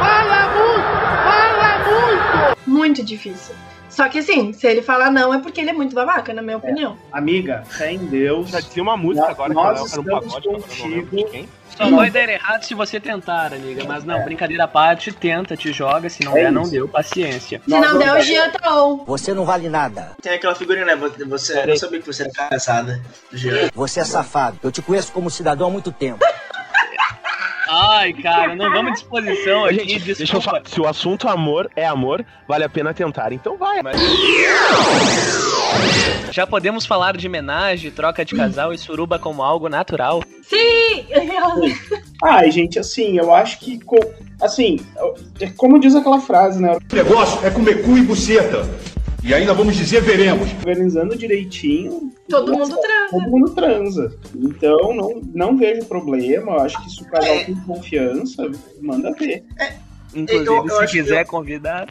Fala 0.00 0.48
muito! 0.48 1.04
Fala 1.24 1.78
muito! 1.78 2.58
Muito 2.66 3.04
difícil. 3.04 3.54
Só 3.94 4.08
que 4.08 4.18
assim, 4.18 4.52
se 4.52 4.66
ele 4.66 4.82
falar 4.82 5.10
não 5.10 5.32
é 5.32 5.38
porque 5.38 5.60
ele 5.60 5.70
é 5.70 5.72
muito 5.72 5.94
babaca, 5.94 6.34
na 6.34 6.42
minha 6.42 6.56
opinião. 6.56 6.96
Amiga, 7.12 7.62
fé 7.68 7.92
em 7.92 7.98
Deus. 7.98 8.50
Já 8.50 8.58
dizia 8.60 8.82
uma 8.82 8.96
música 8.96 9.28
agora 9.30 9.54
Nós 9.54 9.82
que 9.88 9.92
era 9.92 10.00
um 10.00 10.04
pagode, 10.04 10.40
de 10.40 10.48
contigo. 10.48 11.30
quem. 11.30 11.48
Só 11.76 11.90
vai 11.90 12.08
dar 12.10 12.28
errado 12.28 12.62
se 12.64 12.72
você 12.74 12.98
tentar, 13.00 13.52
amiga. 13.52 13.84
Mas 13.84 14.04
não, 14.04 14.22
brincadeira 14.24 14.64
à 14.64 14.68
parte, 14.68 15.12
tenta, 15.12 15.56
te 15.56 15.72
joga. 15.72 16.08
Se 16.08 16.24
não 16.24 16.32
der, 16.32 16.50
não 16.52 16.68
deu. 16.68 16.86
Paciência. 16.88 17.60
Se 17.64 17.70
não 17.80 17.98
der, 17.98 18.14
o 18.16 18.20
Jean 18.20 18.50
tá 18.50 18.82
on. 18.84 19.04
Você 19.04 19.32
não 19.34 19.44
vale 19.44 19.68
nada. 19.68 20.12
Tem 20.22 20.34
aquela 20.34 20.54
figurinha, 20.54 20.86
né? 20.86 20.94
Você- 20.96 21.24
Você 21.24 21.60
eu 21.60 21.66
não 21.68 21.76
sabia 21.76 22.00
que 22.00 22.06
você 22.06 22.22
era 22.24 22.48
casada. 22.48 23.00
Jean. 23.32 23.70
Você 23.74 24.00
é 24.00 24.04
safado. 24.04 24.58
Eu 24.62 24.70
te 24.70 24.82
conheço 24.82 25.10
como 25.12 25.30
cidadão 25.30 25.68
há 25.68 25.70
muito 25.70 25.90
tempo. 25.90 26.18
Ai, 27.68 28.12
cara, 28.12 28.54
não 28.54 28.70
vamos 28.70 28.92
de 28.92 28.98
exposição 28.98 29.64
aqui. 29.64 29.78
Gente, 29.78 29.98
deixa 30.00 30.10
eu 30.10 30.16
desculpa. 30.26 30.44
falar. 30.44 30.62
Se 30.66 30.80
o 30.80 30.86
assunto 30.86 31.28
amor 31.28 31.70
é 31.74 31.86
amor, 31.86 32.24
vale 32.46 32.64
a 32.64 32.68
pena 32.68 32.92
tentar. 32.92 33.32
Então 33.32 33.56
vai. 33.56 33.82
Mas... 33.82 33.96
Já 36.30 36.46
podemos 36.46 36.84
falar 36.84 37.16
de 37.16 37.26
homenagem, 37.26 37.90
troca 37.90 38.24
de 38.24 38.34
casal 38.34 38.72
e 38.72 38.78
suruba 38.78 39.18
como 39.18 39.42
algo 39.42 39.68
natural? 39.68 40.22
Sim! 40.42 41.06
Ai, 42.22 42.50
gente, 42.50 42.78
assim, 42.78 43.16
eu 43.18 43.32
acho 43.34 43.58
que. 43.60 43.78
co- 43.84 44.12
Assim, 44.42 44.78
é 45.40 45.48
como 45.48 45.78
diz 45.78 45.94
aquela 45.94 46.20
frase, 46.20 46.60
né? 46.60 46.76
O 46.92 46.94
negócio 46.94 47.46
é 47.46 47.50
comer 47.50 47.82
cu 47.82 47.96
e 47.96 48.02
buceta. 48.02 48.68
E 49.24 49.32
ainda 49.32 49.54
vamos 49.54 49.74
dizer 49.76 50.02
veremos. 50.02 50.48
Organizando 50.52 51.16
direitinho. 51.16 52.12
Todo 52.28 52.52
mundo 52.52 52.76
transa. 52.78 53.10
Todo 53.10 53.30
mundo 53.30 53.50
transa. 53.54 54.16
Então, 54.36 54.94
não, 54.94 55.22
não 55.34 55.56
vejo 55.56 55.84
problema. 55.86 56.52
Eu 56.52 56.60
acho 56.60 56.82
que 56.84 56.90
se 56.90 57.02
o 57.02 57.06
casal 57.06 57.36
tem 57.44 57.54
confiança, 57.66 58.50
manda 58.82 59.12
ver. 59.12 59.42
Inclusive, 60.14 60.46
Eu- 60.50 60.66
eu 60.68 60.86
se 60.88 60.92
quiser 60.92 61.22
eu- 61.22 61.26
convidar. 61.26 61.86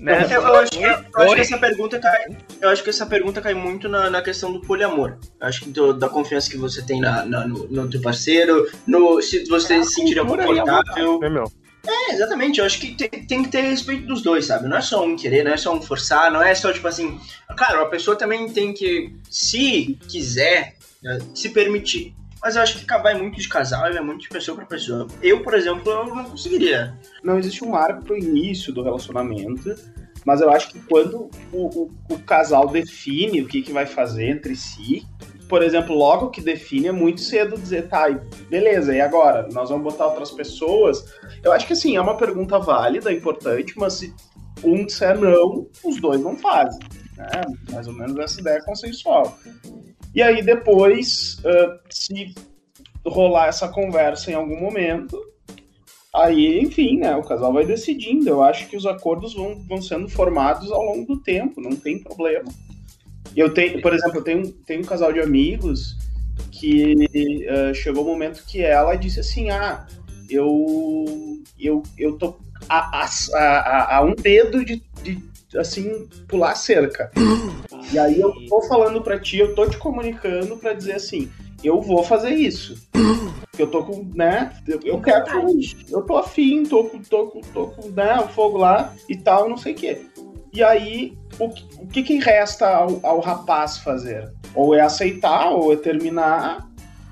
Né? 0.00 0.26
Eu, 0.30 0.42
eu 0.42 0.56
acho 0.56 0.72
que, 0.72 0.84
eu 0.84 0.92
acho 1.22 1.34
que 1.34 1.40
essa 1.40 1.58
pergunta 1.58 1.98
cai. 1.98 2.26
Eu 2.60 2.68
acho 2.68 2.82
que 2.82 2.90
essa 2.90 3.06
pergunta 3.06 3.40
cai 3.40 3.54
muito 3.54 3.88
na, 3.88 4.10
na 4.10 4.20
questão 4.20 4.52
do 4.52 4.60
poliamor. 4.60 5.16
Eu 5.40 5.46
acho 5.46 5.62
que 5.62 5.70
do- 5.70 5.94
da 5.94 6.08
confiança 6.08 6.50
que 6.50 6.58
você 6.58 6.82
tem 6.82 7.00
na, 7.00 7.24
na- 7.24 7.46
no, 7.48 7.66
no 7.68 7.88
teu 7.88 8.00
parceiro, 8.02 8.66
no, 8.86 9.20
se 9.22 9.44
você 9.46 9.82
se 9.84 9.92
sentiria 9.94 10.22
confortável. 10.24 11.20
É, 11.22 11.30
meu. 11.30 11.50
É, 11.86 12.12
exatamente. 12.12 12.58
Eu 12.58 12.66
acho 12.66 12.80
que 12.80 12.94
tem, 12.94 13.08
tem 13.08 13.42
que 13.42 13.48
ter 13.48 13.62
respeito 13.62 14.06
dos 14.06 14.22
dois, 14.22 14.46
sabe? 14.46 14.68
Não 14.68 14.76
é 14.76 14.80
só 14.80 15.04
um 15.04 15.16
querer, 15.16 15.44
não 15.44 15.52
é 15.52 15.56
só 15.56 15.74
um 15.74 15.80
forçar, 15.80 16.30
não 16.30 16.42
é 16.42 16.54
só 16.54 16.72
tipo 16.72 16.88
assim. 16.88 17.18
Claro, 17.56 17.82
a 17.82 17.86
pessoa 17.86 18.16
também 18.16 18.48
tem 18.48 18.72
que, 18.72 19.14
se 19.30 19.98
quiser, 20.08 20.76
né, 21.02 21.18
se 21.34 21.50
permitir. 21.50 22.14
Mas 22.40 22.54
eu 22.54 22.62
acho 22.62 22.78
que 22.78 22.98
vai 22.98 23.14
muito 23.14 23.40
de 23.40 23.48
casal 23.48 23.88
e 23.88 23.94
vai 23.94 24.02
muito 24.02 24.22
de 24.22 24.28
pessoa 24.28 24.56
pra 24.56 24.66
pessoa. 24.66 25.06
Eu, 25.22 25.42
por 25.42 25.54
exemplo, 25.54 25.90
eu 25.90 26.06
não 26.06 26.24
conseguiria. 26.24 26.94
Não 27.22 27.38
existe 27.38 27.64
um 27.64 27.70
marco 27.70 28.04
pro 28.04 28.16
início 28.16 28.72
do 28.72 28.82
relacionamento. 28.82 29.74
Mas 30.26 30.40
eu 30.40 30.50
acho 30.50 30.70
que 30.70 30.80
quando 30.80 31.30
o, 31.52 31.66
o- 31.84 31.90
o 32.10 32.18
casal 32.18 32.66
define 32.68 33.40
o 33.40 33.46
que, 33.46 33.62
que 33.62 33.72
vai 33.72 33.86
fazer 33.86 34.28
entre 34.28 34.56
si, 34.56 35.06
por 35.48 35.62
exemplo, 35.62 35.94
logo 35.96 36.30
que 36.30 36.40
define 36.40 36.88
é 36.88 36.92
muito 36.92 37.20
cedo 37.20 37.56
dizer, 37.56 37.88
tá, 37.88 38.10
beleza, 38.50 38.92
e 38.92 39.00
agora? 39.00 39.46
Nós 39.52 39.70
vamos 39.70 39.84
botar 39.92 40.08
outras 40.08 40.32
pessoas? 40.32 41.04
Eu 41.44 41.52
acho 41.52 41.64
que 41.68 41.72
assim, 41.72 41.96
é 41.96 42.00
uma 42.00 42.16
pergunta 42.16 42.58
válida, 42.58 43.12
importante, 43.12 43.72
mas 43.76 43.92
se 43.94 44.12
um 44.64 44.84
disser 44.84 45.16
não, 45.16 45.68
os 45.84 46.00
dois 46.00 46.20
não 46.20 46.36
fazem. 46.36 46.80
Né? 47.16 47.42
Mais 47.70 47.86
ou 47.86 47.94
menos 47.94 48.18
essa 48.18 48.40
ideia 48.40 48.60
consensual. 48.64 49.38
E 50.12 50.20
aí 50.20 50.42
depois, 50.42 51.40
ah, 51.44 51.78
se 51.88 52.34
rolar 53.06 53.46
essa 53.46 53.68
conversa 53.68 54.32
em 54.32 54.34
algum 54.34 54.58
momento, 54.60 55.16
aí, 56.16 56.60
enfim, 56.60 56.98
né, 56.98 57.14
o 57.16 57.22
casal 57.22 57.52
vai 57.52 57.64
decidindo. 57.64 58.28
Eu 58.28 58.42
acho 58.42 58.68
que 58.68 58.76
os 58.76 58.86
acordos 58.86 59.34
vão, 59.34 59.56
vão 59.68 59.80
sendo 59.80 60.08
formados 60.08 60.70
ao 60.70 60.82
longo 60.82 61.06
do 61.06 61.20
tempo, 61.20 61.60
não 61.60 61.76
tem 61.76 61.98
problema. 61.98 62.50
Eu 63.36 63.52
tenho, 63.52 63.80
por 63.82 63.92
exemplo, 63.92 64.18
eu 64.18 64.24
tenho, 64.24 64.52
tenho 64.52 64.80
um 64.80 64.84
casal 64.84 65.12
de 65.12 65.20
amigos 65.20 65.96
que 66.50 66.94
uh, 66.94 67.74
chegou 67.74 68.04
o 68.04 68.06
um 68.06 68.12
momento 68.12 68.44
que 68.46 68.62
ela 68.62 68.96
disse 68.96 69.20
assim, 69.20 69.50
ah, 69.50 69.86
eu 70.28 71.36
eu, 71.58 71.82
eu 71.98 72.16
tô 72.16 72.36
a, 72.68 73.02
a, 73.02 73.08
a, 73.34 73.96
a 73.96 74.04
um 74.04 74.14
dedo 74.14 74.64
de, 74.64 74.82
de, 75.02 75.22
assim, 75.56 76.08
pular 76.28 76.54
cerca. 76.54 77.10
E 77.92 77.98
aí 77.98 78.20
eu 78.20 78.32
tô 78.48 78.62
falando 78.62 79.00
pra 79.00 79.18
ti, 79.18 79.38
eu 79.38 79.54
tô 79.54 79.66
te 79.68 79.78
comunicando 79.78 80.56
pra 80.56 80.72
dizer 80.72 80.94
assim, 80.94 81.30
eu 81.66 81.80
vou 81.80 82.04
fazer 82.04 82.30
isso. 82.30 82.76
Eu 83.58 83.66
tô 83.66 83.82
com, 83.82 84.08
né? 84.14 84.52
Eu, 84.66 84.80
eu 84.84 85.00
quero 85.00 85.24
Eu 85.90 86.02
tô 86.02 86.16
afim, 86.16 86.62
tô 86.64 86.84
com, 86.84 87.00
tô 87.00 87.26
com, 87.26 87.40
tô 87.40 87.66
com 87.68 87.88
né, 87.90 88.16
o 88.20 88.28
fogo 88.28 88.58
lá 88.58 88.94
e 89.08 89.16
tal, 89.16 89.48
não 89.48 89.56
sei 89.56 89.72
o 89.72 89.76
quê. 89.76 90.02
E 90.52 90.62
aí, 90.62 91.16
o, 91.38 91.46
o 91.82 91.86
que, 91.86 92.02
que 92.02 92.18
resta 92.18 92.68
ao, 92.68 93.00
ao 93.02 93.20
rapaz 93.20 93.78
fazer? 93.78 94.30
Ou 94.54 94.74
é 94.74 94.80
aceitar, 94.80 95.50
ou 95.50 95.72
é 95.72 95.76
terminar, 95.76 96.66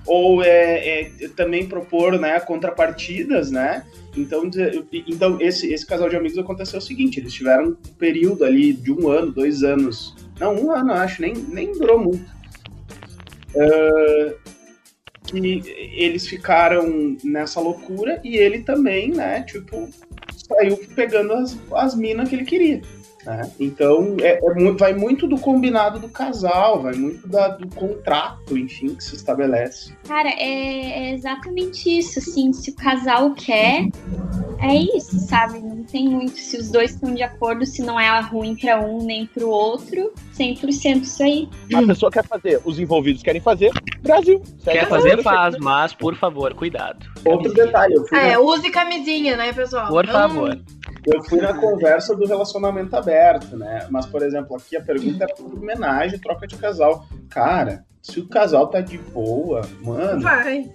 ou 0.07 0.43
é, 0.43 1.01
é, 1.01 1.29
também 1.35 1.67
propor 1.67 2.19
né, 2.19 2.39
contrapartidas, 2.41 3.51
né? 3.51 3.85
Então, 4.17 4.49
então 4.93 5.41
esse, 5.41 5.73
esse 5.73 5.85
casal 5.85 6.09
de 6.09 6.17
amigos 6.17 6.39
aconteceu 6.39 6.79
o 6.79 6.83
seguinte: 6.83 7.19
eles 7.19 7.33
tiveram 7.33 7.71
um 7.71 7.75
período 7.99 8.45
ali 8.45 8.73
de 8.73 8.93
um 8.93 9.09
ano, 9.09 9.33
dois 9.33 9.63
anos. 9.63 10.15
Não, 10.39 10.55
um 10.55 10.71
ano, 10.71 10.93
acho, 10.93 11.21
nem, 11.21 11.35
nem 11.35 11.73
durou 11.73 11.99
muito. 11.99 12.34
Uh, 13.55 14.35
que 15.27 15.63
eles 15.97 16.27
ficaram 16.27 17.17
nessa 17.25 17.61
loucura 17.61 18.21
e 18.23 18.37
ele 18.37 18.63
também, 18.63 19.11
né, 19.11 19.43
tipo, 19.43 19.89
saiu 20.37 20.77
pegando 20.95 21.33
as, 21.33 21.57
as 21.73 21.95
minas 21.95 22.29
que 22.29 22.35
ele 22.35 22.45
queria. 22.45 22.83
Né? 23.27 23.51
Então, 23.59 24.17
é, 24.21 24.39
é, 24.43 24.73
vai 24.73 24.95
muito 24.95 25.27
do 25.27 25.39
combinado 25.39 25.99
do 25.99 26.09
casal, 26.09 26.83
vai 26.83 26.95
muito 26.95 27.27
da, 27.27 27.49
do 27.49 27.69
contrato, 27.75 28.57
enfim, 28.57 28.95
que 28.95 29.03
se 29.03 29.17
estabelece. 29.17 29.93
Cara, 30.07 30.29
é, 30.29 31.09
é 31.09 31.15
exatamente 31.15 31.99
isso, 31.99 32.19
assim, 32.19 32.53
se 32.53 32.71
o 32.71 32.75
casal 32.75 33.33
quer, 33.35 33.89
é 34.61 34.97
isso, 34.97 35.19
sabe? 35.21 35.61
Não 35.61 35.83
tem 35.85 36.09
muito, 36.09 36.39
se 36.39 36.57
os 36.57 36.71
dois 36.71 36.93
estão 36.93 37.15
de 37.15 37.23
acordo, 37.23 37.65
se 37.65 37.83
não 37.83 37.99
é 37.99 38.21
ruim 38.21 38.55
para 38.55 38.81
um 38.81 39.05
nem 39.05 39.27
para 39.27 39.45
o 39.45 39.49
outro, 39.49 40.13
100% 40.39 41.03
isso 41.03 41.23
aí. 41.23 41.49
A 41.75 41.83
pessoa 41.83 42.11
quer 42.11 42.27
fazer, 42.27 42.61
os 42.65 42.79
envolvidos 42.79 43.23
querem 43.23 43.41
fazer, 43.41 43.71
Brasil. 44.03 44.43
Quer 44.65 44.89
fazer, 44.89 45.23
faz, 45.23 45.57
mas, 45.59 45.95
por 45.95 46.15
favor, 46.15 46.55
cuidado. 46.55 47.07
Outro 47.25 47.53
detalhe. 47.53 47.95
Eu 47.95 48.07
fui 48.07 48.19
é, 48.19 48.39
use 48.39 48.71
camisinha, 48.71 49.37
né, 49.37 49.53
pessoal? 49.53 49.89
Por 49.89 50.07
favor. 50.07 50.59
Eu 51.07 51.23
fui 51.25 51.41
na 51.41 51.59
conversa 51.59 52.15
do 52.17 52.27
relacionamento 52.27 52.97
aberto, 52.97 53.57
né? 53.57 53.87
Mas, 53.91 54.07
por 54.07 54.23
exemplo, 54.23 54.57
aqui 54.57 54.77
a 54.77 54.83
pergunta 54.83 55.25
era 55.25 55.35
por 55.35 55.55
homenagem, 55.55 56.19
troca 56.19 56.47
de 56.47 56.57
casal. 56.57 57.07
Cara, 57.29 57.85
se 58.03 58.21
o 58.21 58.29
casal 58.29 58.69
tá 58.69 58.81
de 58.81 58.99
boa, 58.99 59.63
mano. 59.83 60.21
Vai. 60.21 60.71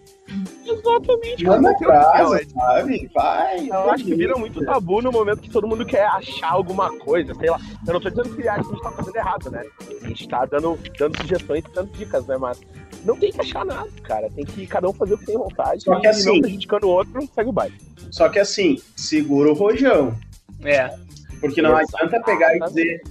Exatamente. 0.65 1.43
Manda 1.45 1.73
casa, 1.75 2.41
sabe? 2.53 3.09
Vai. 3.13 3.67
Eu 3.67 3.91
acho 3.91 4.03
que 4.03 4.15
vira 4.15 4.37
muito 4.37 4.63
tabu 4.63 5.01
no 5.01 5.11
momento 5.11 5.41
que 5.41 5.49
todo 5.49 5.67
mundo 5.67 5.85
quer 5.85 6.05
achar 6.05 6.51
alguma 6.51 6.95
coisa, 6.99 7.33
sei 7.35 7.49
lá. 7.49 7.59
Eu 7.87 7.93
não 7.93 8.01
tô 8.01 8.09
dizendo 8.09 8.35
que 8.35 8.47
a 8.47 8.57
gente 8.57 8.81
tá 8.81 8.91
fazendo 8.91 9.15
errado, 9.15 9.51
né? 9.51 9.63
A 10.01 10.07
gente 10.07 10.27
tá 10.27 10.45
dando, 10.45 10.79
dando 10.97 11.17
sugestões 11.17 11.63
e 11.65 11.73
dando 11.73 11.91
dicas, 11.91 12.25
né? 12.27 12.37
Mas 12.37 12.59
não 13.03 13.15
tem 13.15 13.31
que 13.31 13.41
achar 13.41 13.65
nada, 13.65 13.89
cara. 14.03 14.29
Tem 14.35 14.45
que 14.45 14.67
cada 14.67 14.89
um 14.89 14.93
fazer 14.93 15.13
o 15.13 15.17
que 15.17 15.25
tem 15.25 15.37
vontade. 15.37 15.83
Só 15.83 15.99
que 15.99 16.05
e 16.05 16.09
assim, 16.09 16.33
não 16.33 16.41
prejudicando 16.41 16.83
o 16.83 16.89
outro, 16.89 17.29
segue 17.33 17.49
o 17.49 17.53
baile. 17.53 17.75
Só 18.11 18.29
que 18.29 18.39
assim, 18.39 18.81
segura 18.95 19.51
o 19.51 19.53
rojão. 19.53 20.15
É. 20.63 20.93
Porque 21.39 21.61
não 21.61 21.75
adianta 21.75 22.21
pegar 22.21 22.55
e 22.55 22.59
dizer, 22.59 23.01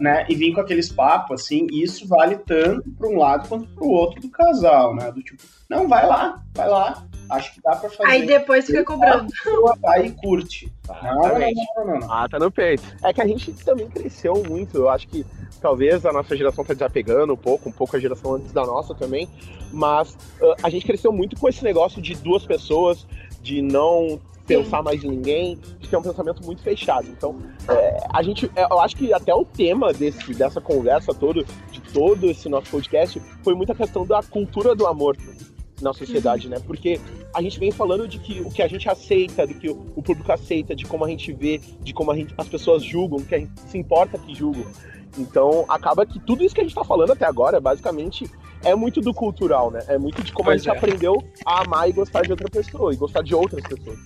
né, 0.00 0.26
e 0.28 0.34
vir 0.34 0.52
com 0.52 0.60
aqueles 0.60 0.90
papos 0.90 1.42
assim, 1.42 1.66
e 1.70 1.82
isso 1.82 2.06
vale 2.06 2.36
tanto 2.36 2.90
para 2.90 3.08
um 3.08 3.18
lado 3.18 3.48
quanto 3.48 3.68
para 3.68 3.84
o 3.84 3.90
outro 3.90 4.20
do 4.20 4.28
casal, 4.28 4.94
né? 4.94 5.10
Do 5.12 5.22
tipo, 5.22 5.42
não, 5.68 5.86
vai 5.86 6.06
lá, 6.06 6.42
vai 6.54 6.68
lá. 6.68 7.04
Acho 7.30 7.52
que 7.52 7.60
dá 7.60 7.76
para 7.76 7.90
fazer. 7.90 8.10
Aí 8.10 8.26
depois 8.26 8.64
fica 8.64 8.82
cobrando. 8.82 9.30
Vai 9.82 10.06
e 10.06 10.12
curte. 10.12 10.72
Não, 10.88 11.14
não, 11.14 11.38
não, 11.38 11.86
não, 11.86 12.00
não. 12.00 12.12
Ah, 12.12 12.26
tá 12.26 12.38
no 12.38 12.50
peito. 12.50 12.82
É 13.04 13.12
que 13.12 13.20
a 13.20 13.26
gente 13.26 13.52
também 13.52 13.86
cresceu 13.88 14.42
muito. 14.48 14.78
Eu 14.78 14.88
acho 14.88 15.06
que 15.08 15.26
talvez 15.60 16.06
a 16.06 16.12
nossa 16.12 16.34
geração 16.34 16.64
tá 16.64 16.72
desapegando 16.72 17.34
um 17.34 17.36
pouco, 17.36 17.68
um 17.68 17.72
pouco 17.72 17.94
a 17.94 18.00
geração 18.00 18.36
antes 18.36 18.50
da 18.50 18.64
nossa 18.64 18.94
também. 18.94 19.28
Mas 19.70 20.14
uh, 20.40 20.54
a 20.62 20.70
gente 20.70 20.86
cresceu 20.86 21.12
muito 21.12 21.36
com 21.38 21.48
esse 21.48 21.62
negócio 21.62 22.00
de 22.00 22.14
duas 22.14 22.46
pessoas, 22.46 23.06
de 23.42 23.60
não 23.60 24.18
pensar 24.48 24.82
mais 24.82 25.04
em 25.04 25.10
ninguém, 25.10 25.58
que 25.78 25.94
é 25.94 25.98
um 25.98 26.02
pensamento 26.02 26.44
muito 26.44 26.62
fechado. 26.62 27.06
Então, 27.06 27.36
é, 27.68 28.06
a 28.12 28.22
gente, 28.22 28.50
é, 28.56 28.64
eu 28.64 28.80
acho 28.80 28.96
que 28.96 29.12
até 29.12 29.32
o 29.34 29.44
tema 29.44 29.92
desse, 29.92 30.34
dessa 30.34 30.60
conversa 30.60 31.14
toda, 31.14 31.44
de 31.70 31.80
todo 31.92 32.26
esse 32.26 32.48
nosso 32.48 32.70
podcast, 32.70 33.20
foi 33.44 33.54
muita 33.54 33.74
questão 33.74 34.06
da 34.06 34.22
cultura 34.22 34.74
do 34.74 34.86
amor 34.86 35.16
na 35.80 35.92
sociedade, 35.92 36.46
uhum. 36.46 36.54
né? 36.54 36.60
Porque 36.66 36.98
a 37.34 37.42
gente 37.42 37.60
vem 37.60 37.70
falando 37.70 38.08
de 38.08 38.18
que 38.18 38.40
o 38.40 38.50
que 38.50 38.62
a 38.62 38.66
gente 38.66 38.88
aceita, 38.88 39.46
do 39.46 39.54
que 39.54 39.68
o, 39.68 40.02
público 40.02 40.32
aceita, 40.32 40.74
de 40.74 40.84
como 40.86 41.04
a 41.04 41.08
gente 41.08 41.32
vê, 41.32 41.60
de 41.80 41.92
como 41.92 42.10
a 42.10 42.16
gente, 42.16 42.34
as 42.36 42.48
pessoas 42.48 42.82
julgam, 42.82 43.20
que 43.20 43.34
a 43.34 43.38
gente 43.38 43.52
se 43.66 43.78
importa 43.78 44.18
que 44.18 44.34
julgam. 44.34 44.64
Então, 45.18 45.64
acaba 45.68 46.06
que 46.06 46.18
tudo 46.20 46.44
isso 46.44 46.54
que 46.54 46.60
a 46.60 46.64
gente 46.64 46.74
tá 46.74 46.84
falando 46.84 47.12
até 47.12 47.26
agora, 47.26 47.60
basicamente, 47.60 48.30
é 48.64 48.74
muito 48.74 49.00
do 49.00 49.12
cultural, 49.12 49.70
né? 49.70 49.80
É 49.88 49.98
muito 49.98 50.22
de 50.22 50.32
como 50.32 50.46
pois 50.46 50.60
a 50.60 50.64
gente 50.64 50.74
é. 50.74 50.78
aprendeu 50.78 51.14
a 51.44 51.62
amar 51.62 51.88
e 51.88 51.92
gostar 51.92 52.22
de 52.22 52.30
outra 52.30 52.48
pessoa, 52.48 52.92
e 52.92 52.96
gostar 52.96 53.22
de 53.22 53.34
outras 53.34 53.62
pessoas. 53.62 53.98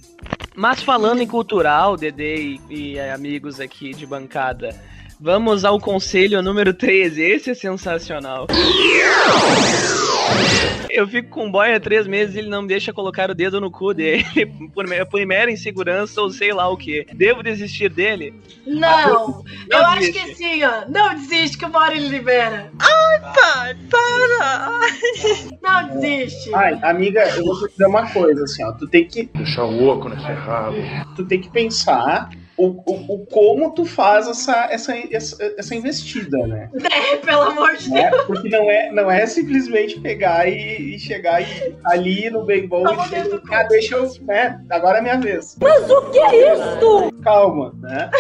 Mas 0.55 0.83
falando 0.83 1.23
em 1.23 1.27
cultural, 1.27 1.97
Dede 1.97 2.61
e, 2.69 2.95
e 2.95 3.01
amigos 3.01 3.61
aqui 3.61 3.93
de 3.93 4.07
bancada, 4.07 4.79
vamos 5.19 5.65
ao 5.65 5.81
conselho 5.81 6.43
número 6.43 6.75
13. 6.75 7.23
Esse 7.23 7.51
é 7.51 7.55
sensacional. 7.55 8.47
Eu 10.91 11.09
fico 11.09 11.31
com 11.31 11.47
o 11.47 11.51
boy 11.51 11.73
há 11.73 11.81
três 11.81 12.07
meses 12.07 12.35
e 12.35 12.41
ele 12.41 12.51
não 12.51 12.63
me 12.63 12.69
deixa 12.69 12.93
colocar 12.93 13.31
o 13.31 13.35
dedo 13.35 13.59
no 13.61 13.71
cu 13.71 13.95
dele 13.95 14.25
por, 14.75 14.85
por 15.07 15.27
mera 15.27 15.51
insegurança 15.51 16.21
ou 16.21 16.31
sei 16.31 16.53
lá 16.53 16.69
o 16.69 16.77
que. 16.77 17.07
Devo 17.15 17.43
desistir 17.43 17.89
dele? 17.89 18.35
Não! 18.67 19.43
não 19.71 19.81
eu 19.81 19.95
desiste. 19.95 20.19
acho 20.19 20.29
que 20.29 20.35
sim, 20.35 20.63
ó. 20.65 20.85
Não 20.89 21.15
desiste 21.15 21.57
que 21.57 21.65
o 21.65 21.71
Mario 21.71 21.97
ele 21.97 22.09
libera. 22.09 22.71
Ai, 22.79 23.21
pai, 23.35 23.77
para! 23.91 24.71
Não 25.63 25.99
desiste. 25.99 26.55
Ai, 26.55 26.79
amiga, 26.83 27.23
eu 27.37 27.45
vou 27.45 27.59
te 27.59 27.71
dizer 27.71 27.87
uma 27.87 28.11
coisa, 28.11 28.45
assim, 28.45 28.63
ó. 28.63 28.73
Tu 28.73 28.87
tem 28.89 29.07
que. 29.07 29.31
Deixar 29.35 29.65
o 29.65 29.89
oco 29.89 30.11
nesse 30.11 30.31
rabo. 30.31 30.77
Tu 31.17 31.25
tem 31.25 31.41
que 31.41 31.51
pensar 31.51 32.29
o, 32.63 32.83
o, 32.87 33.15
o, 33.15 33.27
como 33.27 33.73
tu 33.73 33.85
faz 33.85 34.29
essa, 34.29 34.69
essa, 34.71 34.95
essa, 35.11 35.55
essa 35.59 35.75
investida, 35.75 36.39
né? 36.47 36.71
É, 36.93 37.17
pelo 37.17 37.43
amor 37.43 37.77
de 37.77 37.91
né? 37.91 38.09
Deus. 38.11 38.25
Porque 38.25 38.49
não 38.49 38.71
é, 38.71 38.93
não 38.93 39.11
é 39.11 39.27
simplesmente 39.27 39.99
pegar 40.01 40.49
e, 40.49 40.95
e 40.95 40.99
chegar 40.99 41.41
e, 41.43 41.77
ali 41.85 42.31
no 42.31 42.45
bem 42.45 42.69
bom 42.69 42.85
e 42.87 42.97
dizer, 42.97 43.41
ah, 43.51 43.63
deixa 43.65 43.97
eu, 43.97 44.09
né, 44.23 44.61
agora 44.71 44.99
é 44.99 45.03
minha 45.03 45.19
vez. 45.19 45.57
Mas 45.61 45.91
o 45.91 46.03
que 46.11 46.19
é 46.19 46.55
isso? 46.55 47.13
Calma, 47.23 47.75
né? 47.81 48.11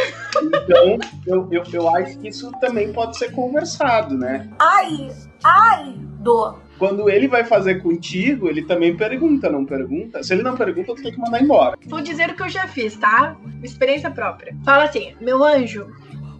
Então, 0.43 0.99
eu, 1.27 1.49
eu, 1.53 1.63
eu 1.73 1.89
acho 1.89 2.19
que 2.19 2.29
isso 2.29 2.51
também 2.61 2.93
pode 2.93 3.17
ser 3.17 3.31
conversado, 3.33 4.17
né? 4.19 4.49
Ai, 4.59 5.11
ai, 5.45 5.95
dor 6.21 6.59
quando 6.83 7.09
ele 7.09 7.29
vai 7.29 7.45
fazer 7.45 7.81
contigo, 7.81 8.49
ele 8.49 8.61
também 8.61 8.97
pergunta, 8.97 9.49
não 9.49 9.65
pergunta? 9.65 10.21
Se 10.21 10.35
ele 10.35 10.43
não 10.43 10.57
pergunta, 10.57 10.93
tu 10.97 11.01
tem 11.01 11.13
que 11.13 11.21
mandar 11.21 11.41
embora. 11.41 11.79
Vou 11.87 12.01
dizer 12.01 12.31
o 12.31 12.35
que 12.35 12.43
eu 12.43 12.49
já 12.49 12.67
fiz, 12.67 12.97
tá? 12.97 13.37
Experiência 13.63 14.11
própria. 14.11 14.53
Fala 14.65 14.83
assim, 14.83 15.15
meu 15.21 15.45
anjo, 15.45 15.87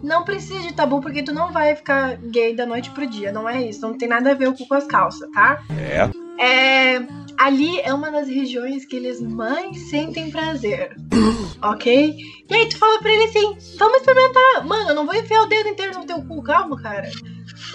não 0.03 0.25
precisa 0.25 0.59
de 0.67 0.73
tabu 0.73 0.99
porque 0.99 1.23
tu 1.23 1.33
não 1.33 1.53
vai 1.53 1.73
ficar 1.77 2.17
gay 2.17 2.53
da 2.53 2.65
noite 2.65 2.91
pro 2.91 3.07
dia, 3.07 3.31
não 3.31 3.47
é 3.47 3.61
isso. 3.61 3.79
Não 3.79 3.97
tem 3.97 4.09
nada 4.09 4.31
a 4.31 4.33
ver 4.33 4.53
com 4.67 4.73
as 4.75 4.85
calças, 4.85 5.29
tá? 5.31 5.63
É. 5.79 6.09
É. 6.45 7.22
Ali 7.37 7.79
é 7.81 7.93
uma 7.93 8.11
das 8.11 8.27
regiões 8.27 8.85
que 8.85 8.95
eles 8.95 9.21
mais 9.21 9.89
sentem 9.89 10.31
prazer. 10.31 10.95
ok? 11.61 12.15
E 12.49 12.53
aí 12.53 12.69
tu 12.69 12.77
fala 12.77 12.99
pra 12.99 13.11
ele 13.11 13.23
assim: 13.25 13.57
vamos 13.77 13.97
experimentar. 13.97 14.65
Mano, 14.65 14.89
eu 14.89 14.95
não 14.95 15.05
vou 15.05 15.15
enfiar 15.15 15.41
o 15.41 15.47
dedo 15.47 15.69
inteiro 15.69 15.97
no 15.97 16.05
teu 16.05 16.21
cu, 16.23 16.41
calma, 16.43 16.81
cara. 16.81 17.09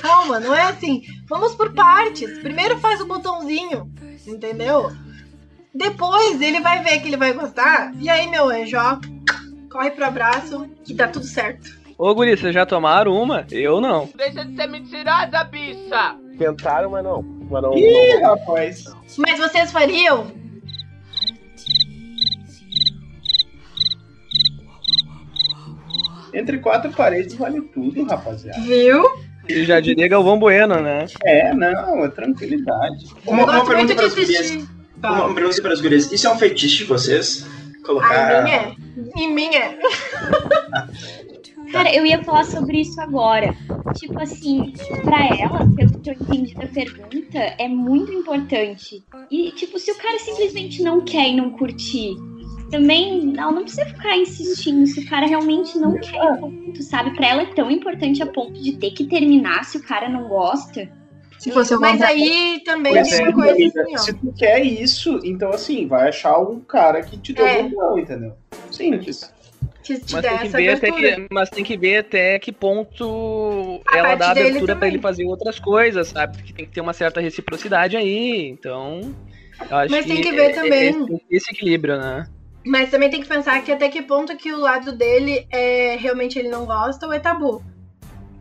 Calma, 0.00 0.38
não 0.40 0.54
é 0.54 0.62
assim. 0.62 1.02
Vamos 1.28 1.54
por 1.54 1.72
partes. 1.72 2.38
Primeiro 2.38 2.78
faz 2.78 3.00
o 3.00 3.06
botãozinho, 3.06 3.90
entendeu? 4.26 4.92
Depois 5.74 6.40
ele 6.40 6.60
vai 6.60 6.82
ver 6.82 7.00
que 7.00 7.08
ele 7.08 7.16
vai 7.16 7.32
gostar. 7.32 7.92
E 8.00 8.08
aí, 8.08 8.28
meu 8.28 8.48
anjo, 8.48 8.76
ó, 8.76 8.98
corre 9.70 9.90
pro 9.90 10.04
abraço 10.04 10.68
que 10.84 10.94
tá 10.94 11.08
tudo 11.08 11.26
certo. 11.26 11.78
Ô, 11.96 12.14
Guri, 12.14 12.36
vocês 12.36 12.54
já 12.54 12.64
tomaram 12.64 13.12
uma? 13.12 13.44
Eu 13.50 13.80
não. 13.80 14.08
Deixa 14.16 14.44
de 14.44 14.54
ser 14.54 14.68
mentirosa, 14.68 15.44
bicha! 15.44 16.16
Tentaram, 16.38 16.90
mas 16.90 17.04
não. 17.04 17.22
Mas 17.50 17.62
não 17.62 17.76
Ih, 17.76 18.20
não. 18.20 18.36
rapaz. 18.36 18.84
Mas 19.16 19.38
vocês 19.38 19.72
fariam? 19.72 20.30
Entre 26.32 26.58
quatro 26.58 26.92
paredes 26.92 27.34
vale 27.34 27.60
tudo, 27.60 28.04
rapaziada. 28.04 28.60
Viu? 28.60 29.02
E 29.48 29.64
já 29.64 29.80
diria 29.80 30.06
Galvão 30.06 30.38
Bueno, 30.38 30.80
né? 30.80 31.06
É, 31.24 31.54
não, 31.54 32.04
é 32.04 32.08
tranquilidade. 32.08 33.06
Uma, 33.26 33.44
uma 33.44 33.64
pergunta 33.64 33.94
para 33.94 34.06
as 34.06 34.14
gurias. 34.14 34.68
Tá. 35.00 35.12
Uma, 35.12 35.34
pergunta 35.34 35.62
para 35.62 35.72
as 35.72 35.80
gurias. 35.80 36.12
Isso 36.12 36.26
é 36.26 36.30
um 36.30 36.38
fetiche 36.38 36.78
de 36.78 36.84
vocês? 36.84 37.46
Colocar. 37.84 38.44
Mim 38.44 38.50
é. 38.50 38.76
Em 39.16 39.32
mim 39.32 39.54
é. 39.54 39.78
Cara, 41.72 41.94
eu 41.94 42.04
ia 42.06 42.22
falar 42.22 42.44
sobre 42.44 42.80
isso 42.80 43.00
agora. 43.00 43.54
Tipo 43.94 44.20
assim, 44.20 44.72
pra 45.02 45.26
ela, 45.36 45.66
pelo 45.74 45.90
que 46.00 46.10
eu 46.10 46.14
entendi 46.14 46.54
da 46.54 46.66
pergunta, 46.66 47.38
é 47.58 47.66
muito 47.66 48.12
importante. 48.12 49.02
E, 49.30 49.50
tipo, 49.52 49.78
se 49.78 49.90
o 49.90 49.96
cara 49.96 50.18
simplesmente 50.18 50.82
não 50.82 51.00
quer 51.00 51.28
e 51.28 51.36
não 51.36 51.50
curtir, 51.50 52.14
também 52.70 53.34
ela 53.36 53.50
não 53.50 53.62
precisa 53.62 53.86
ficar 53.86 54.16
insistindo. 54.16 54.86
Se 54.86 55.00
o 55.00 55.08
cara 55.08 55.26
realmente 55.26 55.78
não 55.78 55.94
quer, 55.94 56.16
e 56.16 56.40
ponto, 56.40 56.82
sabe? 56.82 57.14
Pra 57.16 57.28
ela 57.28 57.42
é 57.42 57.46
tão 57.46 57.70
importante 57.70 58.22
a 58.22 58.26
ponto 58.26 58.60
de 58.60 58.76
ter 58.76 58.90
que 58.92 59.04
terminar 59.04 59.64
se 59.64 59.78
o 59.78 59.82
cara 59.82 60.08
não 60.08 60.28
gosta. 60.28 60.88
Se 61.38 61.52
fosse 61.52 61.72
eu 61.72 61.80
Mas 61.80 62.02
aí 62.02 62.60
também 62.64 62.92
Pois 62.92 63.08
tem 63.08 63.20
é, 63.20 63.22
uma 63.22 63.32
coisa 63.32 63.52
amiga, 63.52 63.82
assim, 63.82 63.94
ó. 63.94 63.98
se 63.98 64.12
tu 64.12 64.32
quer 64.36 64.64
isso, 64.64 65.20
então 65.24 65.50
assim, 65.50 65.86
vai 65.86 66.08
achar 66.08 66.38
um 66.38 66.60
cara 66.60 67.00
que 67.02 67.16
te 67.16 67.32
deu 67.32 67.46
É. 67.46 67.60
opinião, 67.60 67.98
entendeu? 67.98 68.32
Simples. 68.70 69.32
Que 69.88 69.98
te 70.00 70.12
Mas 70.12 70.20
que 70.20 70.26
essa 70.46 70.56
ver 70.58 70.68
até 70.70 70.88
abertura. 70.88 71.14
que, 71.16 71.26
mas 71.30 71.48
tem 71.50 71.64
que 71.64 71.76
ver 71.76 71.96
até 71.98 72.38
que 72.38 72.52
ponto 72.52 73.80
A 73.86 73.96
ela 73.96 74.14
dá 74.16 74.30
abertura 74.32 74.66
pra 74.66 74.74
também. 74.74 74.88
ele 74.90 74.98
fazer 75.00 75.24
outras 75.24 75.58
coisas, 75.58 76.08
sabe? 76.08 76.36
Porque 76.36 76.52
tem 76.52 76.66
que 76.66 76.72
ter 76.72 76.80
uma 76.82 76.92
certa 76.92 77.20
reciprocidade 77.22 77.96
aí. 77.96 78.48
Então, 78.48 79.00
eu 79.70 79.76
acho 79.78 79.90
Mas 79.90 80.04
tem 80.04 80.20
que 80.20 80.30
ver 80.30 80.50
é- 80.50 80.52
também. 80.52 80.72
é 80.78 80.90
esse, 80.90 81.22
esse 81.30 81.50
equilíbrio, 81.52 81.96
né? 81.98 82.26
Mas 82.66 82.90
também 82.90 83.08
tem 83.08 83.22
que 83.22 83.28
pensar 83.28 83.62
que 83.62 83.72
até 83.72 83.88
que 83.88 84.02
ponto 84.02 84.36
que 84.36 84.52
o 84.52 84.58
lado 84.60 84.92
dele 84.92 85.46
é 85.50 85.96
realmente 85.98 86.38
ele 86.38 86.48
não 86.50 86.66
gosta 86.66 87.06
ou 87.06 87.12
é 87.14 87.18
tabu. 87.18 87.62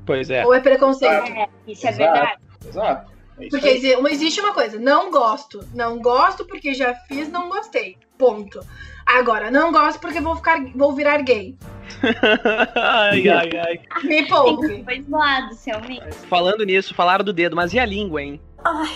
Pois 0.06 0.30
é. 0.30 0.45
Ou 0.45 0.53
é 0.53 0.60
preconceito. 0.60 1.14
É, 1.32 1.48
isso 1.65 1.88
é 1.88 1.91
Exato, 1.91 1.98
verdade. 2.14 2.40
Exato. 2.68 3.11
É 3.40 3.41
isso 3.45 3.49
Porque 3.52 3.68
aí. 3.69 3.95
existe 4.11 4.41
uma 4.41 4.53
coisa, 4.53 4.78
não 4.80 5.11
gosto. 5.11 5.65
Não 5.74 5.99
gosto 6.02 6.44
porque 6.45 6.74
já 6.74 6.94
fiz, 6.94 7.30
não 7.32 7.48
gostei. 7.48 7.95
Ponto. 8.18 8.60
Agora, 9.08 9.50
não 9.50 9.72
gosto 9.72 10.00
porque 10.00 10.20
vou 10.20 10.36
ficar, 10.36 10.60
vou 10.76 10.94
virar 10.94 11.22
gay. 11.22 11.56
ai, 12.76 13.28
ai, 13.30 13.50
ai. 13.58 13.80
Me 14.04 14.10
Tem 14.10 14.28
poupe. 14.28 14.68
os 14.68 14.84
dois 14.86 15.10
lados, 15.10 15.64
realmente. 15.66 16.14
Falando 16.30 16.64
nisso, 16.66 16.94
falaram 16.94 17.24
do 17.24 17.32
dedo, 17.34 17.56
mas 17.56 17.74
e 17.74 17.80
a 17.80 17.86
língua, 17.86 18.22
hein? 18.22 18.42
Ai, 18.66 18.90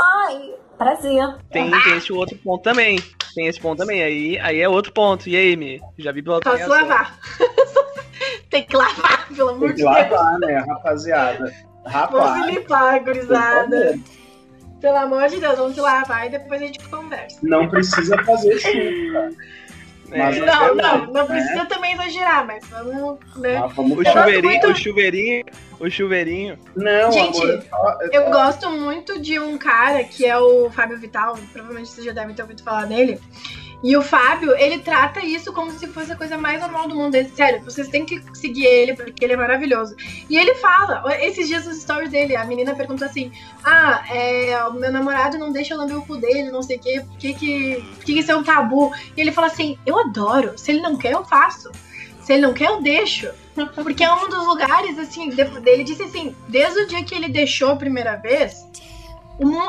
ai, 0.00 0.54
prazer. 0.76 1.36
Tem, 1.50 1.70
tem 1.70 1.96
esse 1.96 2.12
outro 2.12 2.36
ponto 2.38 2.62
também. 2.62 3.00
Tem 3.34 3.46
esse 3.46 3.60
ponto 3.60 3.78
também. 3.78 4.02
Aí, 4.02 4.38
aí 4.40 4.60
é 4.60 4.68
outro 4.68 4.92
ponto. 4.92 5.28
E 5.28 5.36
aí, 5.36 5.56
Mi? 5.56 5.80
Já 5.98 6.10
vi 6.10 6.22
pela 6.22 6.40
tua 6.40 6.52
Posso 6.58 6.68
lavar. 6.68 7.16
Tem 8.50 8.64
que 8.64 8.76
lavar, 8.76 9.28
pelo 9.28 9.50
amor 9.50 9.68
Tem 9.68 9.76
de 9.76 9.84
que 9.84 9.88
Deus. 9.90 10.10
lavar, 10.10 10.38
né, 10.40 10.64
rapaziada? 10.66 11.52
Rapaz. 11.86 12.44
se 12.46 12.50
limpar, 12.50 13.00
gurizada. 13.04 13.98
Pelo 14.80 14.96
amor 14.96 15.28
de 15.28 15.40
Deus, 15.40 15.56
vamos 15.58 15.74
se 15.74 15.80
lavar 15.80 16.26
e 16.26 16.30
depois 16.30 16.60
a 16.62 16.66
gente 16.66 16.78
conversa. 16.88 17.38
Não 17.42 17.68
precisa 17.68 18.16
fazer 18.24 18.58
chuva. 18.58 19.30
Mas 20.08 20.36
é 20.36 20.40
não, 20.46 20.74
não, 20.76 21.06
não 21.06 21.12
né? 21.12 21.24
precisa 21.24 21.64
também 21.64 21.92
exagerar, 21.94 22.46
mas 22.46 22.64
vamos, 22.68 23.18
né? 23.38 23.58
Mas 23.58 23.74
vamos 23.74 23.98
O 23.98 24.02
Eu 24.02 24.12
chuveirinho, 24.12 24.42
muito- 24.52 24.68
o 24.68 24.76
chuveirinho, 24.76 25.44
o 25.80 25.90
chuveirinho. 25.90 26.58
Não, 26.76 27.10
Gente, 27.10 27.42
amor, 27.42 27.62
só- 27.68 27.98
Eu 28.12 28.30
gosto 28.30 28.70
muito 28.70 29.20
de 29.20 29.40
um 29.40 29.58
cara 29.58 30.04
que 30.04 30.24
é 30.24 30.38
o 30.38 30.70
Fábio 30.70 30.96
Vital, 30.96 31.36
provavelmente 31.52 31.88
vocês 31.88 32.06
já 32.06 32.12
devem 32.12 32.36
ter 32.36 32.42
ouvido 32.42 32.62
falar 32.62 32.86
dele. 32.86 33.20
E 33.82 33.96
o 33.96 34.02
Fábio, 34.02 34.56
ele 34.56 34.78
trata 34.78 35.24
isso 35.24 35.52
como 35.52 35.70
se 35.70 35.86
fosse 35.88 36.12
a 36.12 36.16
coisa 36.16 36.36
mais 36.38 36.60
normal 36.60 36.88
do 36.88 36.94
mundo. 36.94 37.14
Ele, 37.14 37.28
sério, 37.28 37.62
vocês 37.62 37.88
têm 37.88 38.04
que 38.04 38.22
seguir 38.34 38.64
ele, 38.64 38.94
porque 38.94 39.24
ele 39.24 39.34
é 39.34 39.36
maravilhoso. 39.36 39.94
E 40.28 40.36
ele 40.36 40.54
fala, 40.54 41.04
esses 41.20 41.46
dias 41.46 41.66
nos 41.66 41.82
stories 41.82 42.10
dele, 42.10 42.36
a 42.36 42.44
menina 42.44 42.74
pergunta 42.74 43.04
assim: 43.04 43.30
Ah, 43.62 44.04
é, 44.10 44.58
o 44.64 44.74
meu 44.74 44.90
namorado 44.90 45.38
não 45.38 45.52
deixa 45.52 45.74
eu 45.74 45.78
lamber 45.78 45.98
o 45.98 46.06
cu 46.06 46.16
dele, 46.16 46.50
não 46.50 46.62
sei 46.62 46.76
o 46.76 46.80
quê, 46.80 47.04
por 47.06 47.18
que, 47.18 47.34
que, 47.34 47.84
por 47.96 48.04
que, 48.04 48.14
que 48.14 48.20
isso 48.20 48.32
é 48.32 48.36
um 48.36 48.42
tabu? 48.42 48.92
E 49.16 49.20
ele 49.20 49.32
fala 49.32 49.48
assim: 49.48 49.78
Eu 49.84 49.98
adoro, 49.98 50.56
se 50.56 50.72
ele 50.72 50.80
não 50.80 50.96
quer, 50.96 51.12
eu 51.12 51.24
faço. 51.24 51.70
Se 52.26 52.32
ele 52.32 52.42
não 52.42 52.52
quer, 52.52 52.70
eu 52.70 52.82
deixo. 52.82 53.30
Porque 53.74 54.02
é 54.02 54.12
um 54.12 54.28
dos 54.28 54.46
lugares, 54.46 54.98
assim, 54.98 55.30
dele 55.30 55.84
disse 55.84 56.02
assim, 56.02 56.34
desde 56.48 56.80
o 56.80 56.86
dia 56.88 57.04
que 57.04 57.14
ele 57.14 57.28
deixou 57.28 57.70
a 57.70 57.76
primeira 57.76 58.16
vez, 58.16 58.66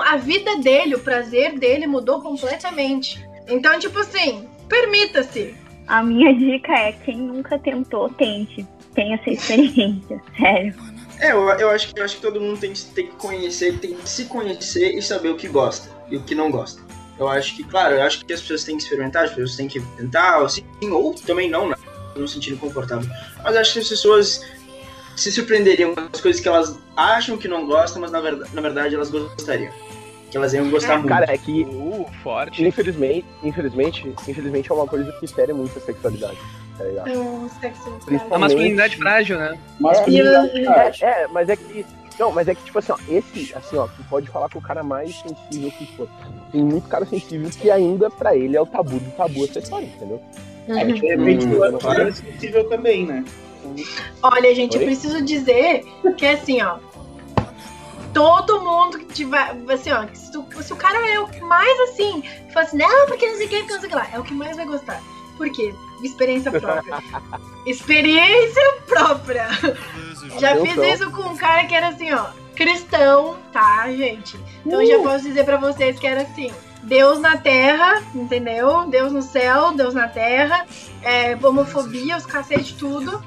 a 0.06 0.18
vida 0.18 0.58
dele, 0.58 0.96
o 0.96 1.00
prazer 1.00 1.58
dele 1.60 1.86
mudou 1.86 2.22
completamente. 2.22 3.26
Então, 3.48 3.78
tipo 3.80 3.98
assim, 4.00 4.48
permita-se. 4.68 5.56
A 5.88 6.04
minha 6.04 6.34
dica 6.34 6.74
é: 6.74 6.92
quem 6.92 7.18
nunca 7.18 7.58
tentou, 7.60 8.10
tente. 8.10 8.66
Tenha 8.94 9.16
essa 9.16 9.30
experiência, 9.30 10.22
sério. 10.38 10.74
É, 11.20 11.32
eu, 11.32 11.50
eu, 11.52 11.70
acho, 11.70 11.94
que- 11.94 12.00
eu 12.00 12.04
acho 12.06 12.16
que 12.18 12.22
todo 12.22 12.40
mundo 12.42 12.60
tem, 12.60 12.74
que- 12.74 12.86
tem 12.86 13.08
que 13.08 13.16
conhecer, 13.16 13.80
tem 13.80 13.94
que 13.96 14.08
se 14.10 14.26
conhecer 14.26 14.96
e 14.96 15.02
saber 15.02 15.30
o 15.30 15.36
que 15.36 15.48
gosta 15.48 15.90
e 16.12 16.18
o 16.18 16.24
que 16.24 16.36
não 16.36 16.52
gosta. 16.52 16.82
Eu 17.18 17.28
acho 17.28 17.56
que, 17.56 17.64
claro, 17.64 17.96
eu 17.96 18.02
acho 18.04 18.24
que 18.24 18.32
as 18.34 18.42
pessoas 18.42 18.64
têm 18.64 18.78
que 18.78 18.84
experimentar, 18.84 19.24
as 19.24 19.30
pessoas 19.32 19.56
têm 19.56 19.68
que 19.68 19.80
tentar, 19.98 20.40
ou, 20.40 20.50
sim, 20.50 20.64
ou 20.92 21.14
também 21.16 21.50
não, 21.50 21.70
né? 21.70 21.76
Não 22.16 22.28
se 22.28 22.36
sentirem 22.36 22.60
confortável. 22.60 23.10
Mas 23.44 23.56
eu 23.56 23.62
acho 23.62 23.74
que 23.74 23.80
as 23.80 23.88
pessoas 23.90 24.42
se 25.16 25.32
surpreenderiam 25.32 25.96
com 25.96 26.02
as 26.14 26.22
coisas 26.22 26.40
que 26.42 26.48
elas 26.48 26.78
acham 26.96 27.38
que 27.38 27.48
não 27.48 27.66
gostam, 27.66 28.00
mas 28.02 28.12
na 28.12 28.22
verdade, 28.22 28.52
na 28.54 28.62
verdade 28.62 28.94
elas 28.96 29.10
gostariam. 29.10 29.74
Que 30.32 30.38
elas 30.38 30.54
iam 30.54 30.70
gostar 30.70 30.96
muito. 30.98 31.08
Cara, 31.10 31.26
é 31.32 31.38
que 31.38 31.64
Uh, 31.64 32.06
forte. 32.22 32.64
infelizmente, 32.66 33.26
infelizmente, 33.44 34.14
infelizmente 34.28 34.72
é 34.72 34.76
uma 34.76 34.86
coisa 34.88 35.12
que 35.14 35.28
fere 35.28 35.54
muito 35.54 35.78
a 35.78 35.82
sexualidade, 35.82 36.38
tá 36.78 36.84
ligado? 36.84 37.08
É 37.10 37.18
um 37.18 37.50
sexo. 37.50 37.98
A 38.32 38.38
masculinidade 38.38 38.98
frágil, 38.98 39.38
né? 39.38 39.58
Masculinidade, 39.80 40.60
E- 40.60 40.68
é, 40.68 41.24
é, 41.24 41.28
mas 41.28 41.48
é 41.50 41.56
que. 41.56 41.86
Não, 42.20 42.32
mas 42.32 42.48
é 42.48 42.56
que, 42.56 42.64
tipo 42.64 42.80
assim, 42.80 42.92
ó, 42.92 42.98
esse, 43.08 43.54
assim, 43.56 43.78
ó, 43.78 43.86
tu 43.88 44.04
pode 44.10 44.28
falar 44.30 44.50
com 44.50 44.58
o 44.58 44.62
cara 44.62 44.82
mais 44.84 45.16
sensível 45.18 45.70
que 45.72 45.86
for. 45.96 46.10
Tem 46.52 46.64
muito 46.64 46.90
cara 46.90 47.06
sensível 47.06 47.48
que 47.50 47.70
ainda, 47.70 48.10
pra 48.10 48.36
ele, 48.36 48.58
é 48.58 48.62
o 48.62 48.66
tabu 48.66 49.00
do 49.00 49.12
tabu 49.12 49.46
essa 49.46 49.60
história, 49.60 49.86
entendeu? 49.86 50.20
É, 50.68 50.84
de 50.84 50.94
repente 51.00 51.46
Hum, 51.46 51.54
o 51.54 51.62
outro 51.74 51.92
é 52.02 52.12
sensível 52.12 52.68
também, 52.68 53.06
né? 53.06 53.24
Olha, 54.24 54.54
gente, 54.56 54.74
eu 54.76 54.80
Oi? 54.80 54.86
preciso 54.88 55.22
dizer 55.24 55.84
que 56.18 56.26
assim, 56.26 56.62
ó. 56.62 56.80
Todo 58.14 58.62
mundo 58.62 58.98
que 59.00 59.06
tiver. 59.14 59.56
Assim, 59.70 59.92
ó, 59.92 60.06
se, 60.14 60.32
tu- 60.32 60.48
se 60.64 60.74
o 60.74 60.76
cara 60.76 61.08
é 61.10 61.20
o 61.20 61.28
que 61.28 61.40
mais 61.42 61.80
assim, 61.90 62.24
fala 62.54 62.66
assim, 62.66 62.78
não, 62.78 63.06
porque 63.08 63.28
não 63.28 63.38
sei 63.38 63.46
o 63.46 63.50
que, 63.50 63.58
porque 63.60 63.74
não 63.74 63.80
sei 63.82 63.88
o 63.88 63.92
que 63.92 63.96
lá. 63.98 64.08
É 64.14 64.20
o 64.20 64.24
que 64.24 64.34
mais 64.34 64.56
vai 64.58 64.66
gostar. 64.66 65.02
Por 65.38 65.50
quê? 65.52 65.74
Experiência 66.04 66.52
própria. 66.52 66.98
Experiência 67.66 68.64
própria. 68.88 69.48
Já 70.40 70.56
fiz 70.58 70.78
isso 71.02 71.12
com 71.12 71.22
um 71.24 71.38
cara 71.38 71.66
que 71.66 71.76
era 71.76 71.90
assim, 71.90 72.12
ó, 72.14 72.26
cristão, 72.56 73.38
tá, 73.54 73.88
gente? 73.92 74.38
Então 74.66 74.82
eu 74.82 74.88
já 74.88 75.04
posso 75.04 75.24
dizer 75.26 75.44
pra 75.46 75.58
vocês 75.58 76.00
que 76.00 76.08
era 76.08 76.22
assim. 76.22 76.52
Deus 76.88 77.20
na 77.20 77.36
terra, 77.36 78.02
entendeu? 78.16 78.88
Deus 78.88 79.12
no 79.12 79.22
céu, 79.22 79.74
Deus 79.76 79.94
na 79.94 80.08
terra, 80.08 80.66
é, 81.04 81.38
homofobia, 81.44 82.16
os 82.16 82.26
cacete, 82.26 82.76
tudo. 82.76 83.22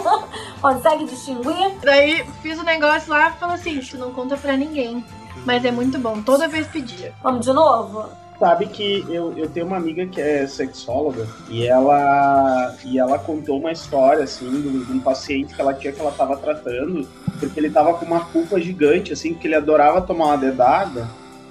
Consegue 0.62 1.04
distinguir? 1.04 1.72
Daí 1.82 2.24
fiz 2.40 2.58
o 2.58 2.64
negócio 2.64 3.10
lá 3.10 3.28
e 3.28 3.38
falou 3.38 3.54
assim: 3.54 3.78
tu 3.80 3.98
não 3.98 4.12
conta 4.12 4.36
pra 4.36 4.56
ninguém. 4.56 5.04
Mas 5.44 5.64
é 5.64 5.70
muito 5.70 5.98
bom, 5.98 6.22
toda 6.22 6.48
vez 6.48 6.66
pedia. 6.66 7.12
Vamos 7.22 7.44
de 7.44 7.52
novo? 7.52 8.08
Sabe 8.38 8.66
que 8.66 9.04
eu, 9.08 9.36
eu 9.36 9.48
tenho 9.48 9.66
uma 9.66 9.76
amiga 9.76 10.06
que 10.06 10.20
é 10.20 10.46
sexóloga 10.46 11.28
e 11.48 11.66
ela 11.66 12.74
e 12.84 12.98
ela 12.98 13.18
contou 13.18 13.58
uma 13.58 13.70
história 13.70 14.24
assim 14.24 14.50
de, 14.50 14.84
de 14.84 14.92
um 14.92 15.00
paciente 15.00 15.54
que 15.54 15.60
ela 15.60 15.74
tinha 15.74 15.92
que 15.92 16.00
ela 16.00 16.10
tava 16.10 16.36
tratando, 16.36 17.06
porque 17.38 17.60
ele 17.60 17.70
tava 17.70 17.94
com 17.94 18.04
uma 18.06 18.24
culpa 18.24 18.60
gigante 18.60 19.12
assim, 19.12 19.34
porque 19.34 19.46
ele 19.46 19.54
adorava 19.54 20.00
tomar 20.00 20.26
uma 20.26 20.38
dedada 20.38 21.08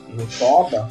no 0.09 0.25
toba. 0.37 0.89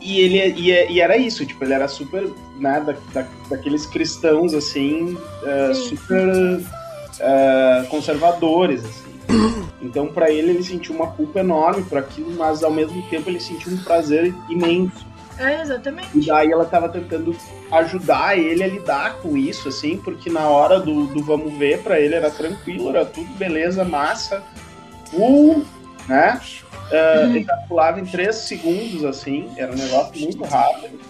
E 0.00 0.20
ele 0.20 0.38
e, 0.60 0.92
e 0.92 1.00
era 1.00 1.16
isso, 1.16 1.46
tipo, 1.46 1.64
ele 1.64 1.72
era 1.72 1.88
super, 1.88 2.30
né, 2.58 2.80
da, 2.80 2.94
da- 3.22 3.28
daqueles 3.48 3.86
cristãos 3.86 4.52
assim, 4.52 5.16
eh, 5.44 5.72
super 5.74 6.60
eh, 7.20 7.86
conservadores 7.88 8.84
assim. 8.84 9.04
Então, 9.80 10.06
pra 10.08 10.30
ele, 10.30 10.50
ele 10.50 10.62
sentiu 10.62 10.94
uma 10.94 11.06
culpa 11.08 11.40
enorme 11.40 11.82
por 11.84 11.96
aquilo, 11.98 12.30
mas 12.36 12.62
ao 12.62 12.70
mesmo 12.70 13.00
tempo 13.08 13.30
ele 13.30 13.40
sentiu 13.40 13.72
um 13.72 13.76
prazer 13.78 14.34
imenso. 14.50 15.06
É, 15.38 15.62
exatamente. 15.62 16.08
E 16.14 16.26
daí 16.26 16.52
ela 16.52 16.64
tava 16.64 16.88
tentando 16.88 17.34
ajudar 17.72 18.38
ele 18.38 18.62
a 18.62 18.66
lidar 18.68 19.14
com 19.16 19.36
isso, 19.36 19.68
assim, 19.68 19.96
porque 19.96 20.30
na 20.30 20.48
hora 20.48 20.78
do, 20.78 21.06
do 21.06 21.22
vamos 21.24 21.52
ver, 21.58 21.80
pra 21.82 21.98
ele 21.98 22.14
era 22.14 22.30
tranquilo, 22.30 22.90
era 22.90 23.04
tudo 23.04 23.32
beleza, 23.34 23.84
massa. 23.84 24.42
Uh, 25.12 25.64
né? 26.08 26.40
Uh, 26.90 27.36
ejaculava 27.36 28.00
em 28.00 28.04
três 28.04 28.36
segundos, 28.36 29.04
assim, 29.04 29.50
era 29.56 29.72
um 29.72 29.76
negócio 29.76 30.20
muito 30.20 30.44
rápido. 30.44 31.00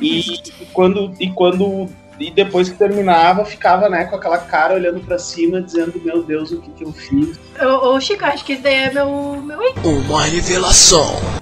E, 0.00 0.20
e 0.60 0.66
quando. 0.72 1.12
E 1.18 1.30
quando. 1.30 1.88
E 2.18 2.30
depois 2.30 2.68
que 2.68 2.76
terminava, 2.76 3.46
ficava, 3.46 3.88
né, 3.88 4.04
com 4.04 4.14
aquela 4.14 4.38
cara 4.38 4.74
olhando 4.74 5.00
pra 5.00 5.18
cima, 5.18 5.62
dizendo, 5.62 5.98
meu 6.04 6.22
Deus, 6.22 6.52
o 6.52 6.60
que, 6.60 6.70
que 6.72 6.84
eu 6.84 6.92
fiz? 6.92 7.40
Ô, 7.58 7.94
ô, 7.94 8.00
Chico, 8.00 8.26
acho 8.26 8.44
que 8.44 8.52
esse 8.52 8.62
daí 8.62 8.74
é 8.74 8.92
meu. 8.92 9.40
meu... 9.42 9.58
Uma 9.82 10.24
revelação. 10.24 11.16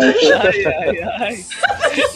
Ai, 0.00 0.32
ai, 0.32 1.00
ai. 1.18 1.44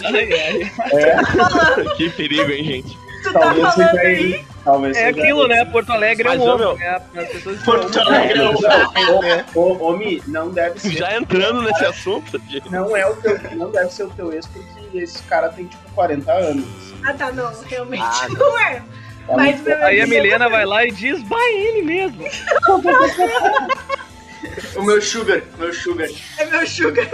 Ai, 0.04 0.32
ai. 0.32 0.72
É. 0.92 1.94
que 1.96 2.10
perigo, 2.10 2.50
hein, 2.52 2.64
gente? 2.64 2.96
Tu 3.22 3.32
tá 3.32 3.40
Talvez 3.40 3.74
falando 3.74 3.90
seja 3.90 4.00
aí? 4.00 4.12
ele. 4.14 4.46
Talvez 4.64 4.96
É 4.96 5.08
aquilo, 5.08 5.48
né? 5.48 5.64
Porto 5.64 5.92
Alegre 5.92 6.26
é 6.26 6.30
Mas, 6.30 6.40
um 6.40 6.44
homem. 6.44 6.58
meu, 6.58 6.76
né? 6.76 7.02
As 7.16 7.28
pessoas 7.28 7.62
Porto 7.62 8.00
Alegre 8.00 8.38
é 8.40 8.48
um 8.48 9.60
Ô, 9.60 9.88
ô, 9.88 9.96
Mi, 9.96 10.22
não 10.26 10.50
deve 10.50 10.80
ser. 10.80 10.92
Já 10.92 11.16
entrando 11.16 11.62
nesse 11.62 11.84
assunto, 11.84 12.40
gente. 12.48 12.70
Não 12.70 12.96
é 12.96 13.06
o 13.06 13.14
teu, 13.16 13.38
não 13.56 13.70
deve 13.70 13.90
ser 13.92 14.04
o 14.04 14.10
teu 14.10 14.32
ex, 14.32 14.46
porque 14.46 14.98
esse 14.98 15.22
cara 15.24 15.48
tem 15.48 15.66
tipo 15.66 15.90
40 15.94 16.32
anos. 16.32 16.64
Ah, 17.04 17.12
tá, 17.12 17.32
não, 17.32 17.50
realmente 17.64 18.02
Ah, 18.04 18.28
não 18.28 18.58
é. 18.60 18.82
Mas 19.36 19.60
meu 19.62 19.84
Aí 19.84 20.00
a 20.00 20.06
Milena 20.06 20.48
vai 20.48 20.64
lá 20.64 20.84
e 20.84 20.90
diz, 20.90 21.22
vai 21.22 21.52
ele 21.54 21.82
mesmo. 21.82 22.24
O 24.76 24.82
meu 24.82 25.00
sugar, 25.00 25.42
meu 25.58 25.72
sugar. 25.72 26.08
É 26.38 26.44
meu 26.46 26.66
sugar. 26.66 27.08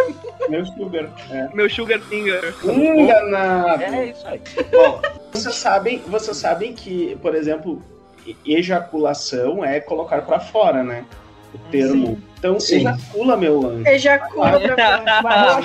Meu 0.48 0.66
sugar. 0.66 1.10
É. 1.30 1.48
Meu 1.54 1.68
sugar 1.70 2.00
finger. 2.02 2.54
Enganado. 2.64 3.82
É 3.82 4.06
isso 4.06 4.26
aí. 4.26 4.40
Bom, 4.72 5.02
vocês 5.32 5.54
sabem, 5.54 6.02
vocês 6.06 6.36
sabem 6.36 6.72
que, 6.72 7.16
por 7.20 7.34
exemplo, 7.34 7.82
ejaculação 8.46 9.64
é 9.64 9.80
colocar 9.80 10.22
pra 10.22 10.40
fora, 10.40 10.82
né? 10.82 11.04
O 11.54 11.58
termo. 11.70 12.20
Então, 12.38 12.60
Sim. 12.60 12.76
ejacula, 12.76 13.36
meu 13.36 13.66
anjo. 13.66 13.88
Ejacula 13.88 14.60
pra 14.60 15.22
fora. 15.22 15.22
Vai. 15.22 15.62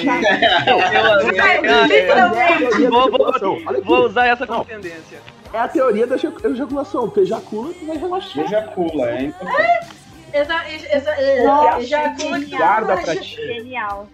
Vou, 3.83 4.05
usar 4.05 4.27
essa 4.27 4.45
Não. 4.45 4.55
como 4.55 4.65
tendência. 4.65 5.19
É 5.53 5.59
a 5.59 5.67
teoria 5.67 6.07
da 6.07 6.15
ejac- 6.15 6.43
ejaculação. 6.45 7.07
Tu 7.09 7.21
ejacula, 7.21 7.73
tu 7.73 7.85
vai 7.85 7.97
relaxar. 7.97 8.43
Ejacula, 8.45 9.09
é 9.11 9.21
importante. 9.23 10.02
Exa, 10.33 10.63
exa, 10.69 11.43
Nossa, 11.43 11.79
ejacula 11.81 12.39
que 12.39 12.55
Guarda 12.57 12.95
relaxa. 12.95 13.13
pra 13.13 13.21
ti. 13.21 13.35
Genial. 13.35 14.09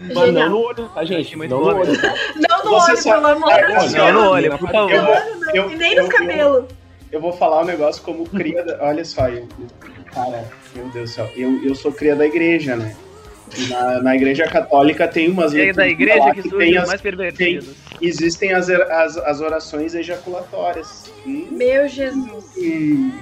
Mas 0.00 0.08
não 0.14 0.26
Genial. 0.26 0.50
no 0.50 0.58
olho, 0.58 0.88
tá, 0.88 1.04
gente? 1.04 1.36
Muito 1.36 1.50
Não 1.50 1.60
no 1.60 1.66
olho. 1.78 2.00
tá? 2.00 2.14
Não 2.48 2.64
no 2.64 2.70
Você 2.80 2.92
olho, 2.92 3.02
pelo 3.02 3.26
amor 3.28 3.48
de 3.48 3.54
olha, 3.54 3.66
Deus. 3.78 3.92
Não 3.94 4.12
no 4.12 4.30
olho, 4.30 4.58
por 4.58 4.68
Eu 4.68 4.72
favor. 4.72 4.90
vou- 4.90 5.40
Não, 5.40 5.54
eu- 5.54 5.70
e 5.70 5.76
nem 5.76 5.94
eu- 5.94 6.02
nos 6.04 6.12
cabelos. 6.14 6.64
Eu 7.12 7.20
vou 7.20 7.32
falar 7.32 7.62
um 7.62 7.64
negócio 7.64 8.02
como 8.02 8.26
cria. 8.28 8.62
da- 8.64 8.78
Olha 8.82 9.04
só, 9.04 9.28
eu, 9.28 9.46
cara, 10.12 10.44
meu 10.74 10.88
Deus 10.88 11.10
do 11.10 11.14
céu. 11.14 11.30
Eu, 11.36 11.64
eu 11.64 11.74
sou 11.74 11.92
cria 11.92 12.16
da 12.16 12.26
igreja, 12.26 12.76
né? 12.76 12.94
Na, 13.68 14.02
na 14.02 14.16
igreja 14.16 14.48
católica 14.48 15.06
tem 15.06 15.30
umas 15.30 15.54
aí 15.54 15.72
da 15.72 15.86
igreja 15.86 16.18
lá 16.24 16.34
que 16.34 16.50
tem 16.50 16.76
as- 16.76 16.88
mais 16.88 17.00
pervertidos. 17.00 17.68
Existem 18.02 18.52
as, 18.52 18.68
as, 18.68 19.16
as 19.18 19.40
orações 19.40 19.94
ejaculatórias. 19.94 21.10
Hum, 21.24 21.46
Meu 21.52 21.86
Jesus. 21.88 22.44
hum. 22.58 23.12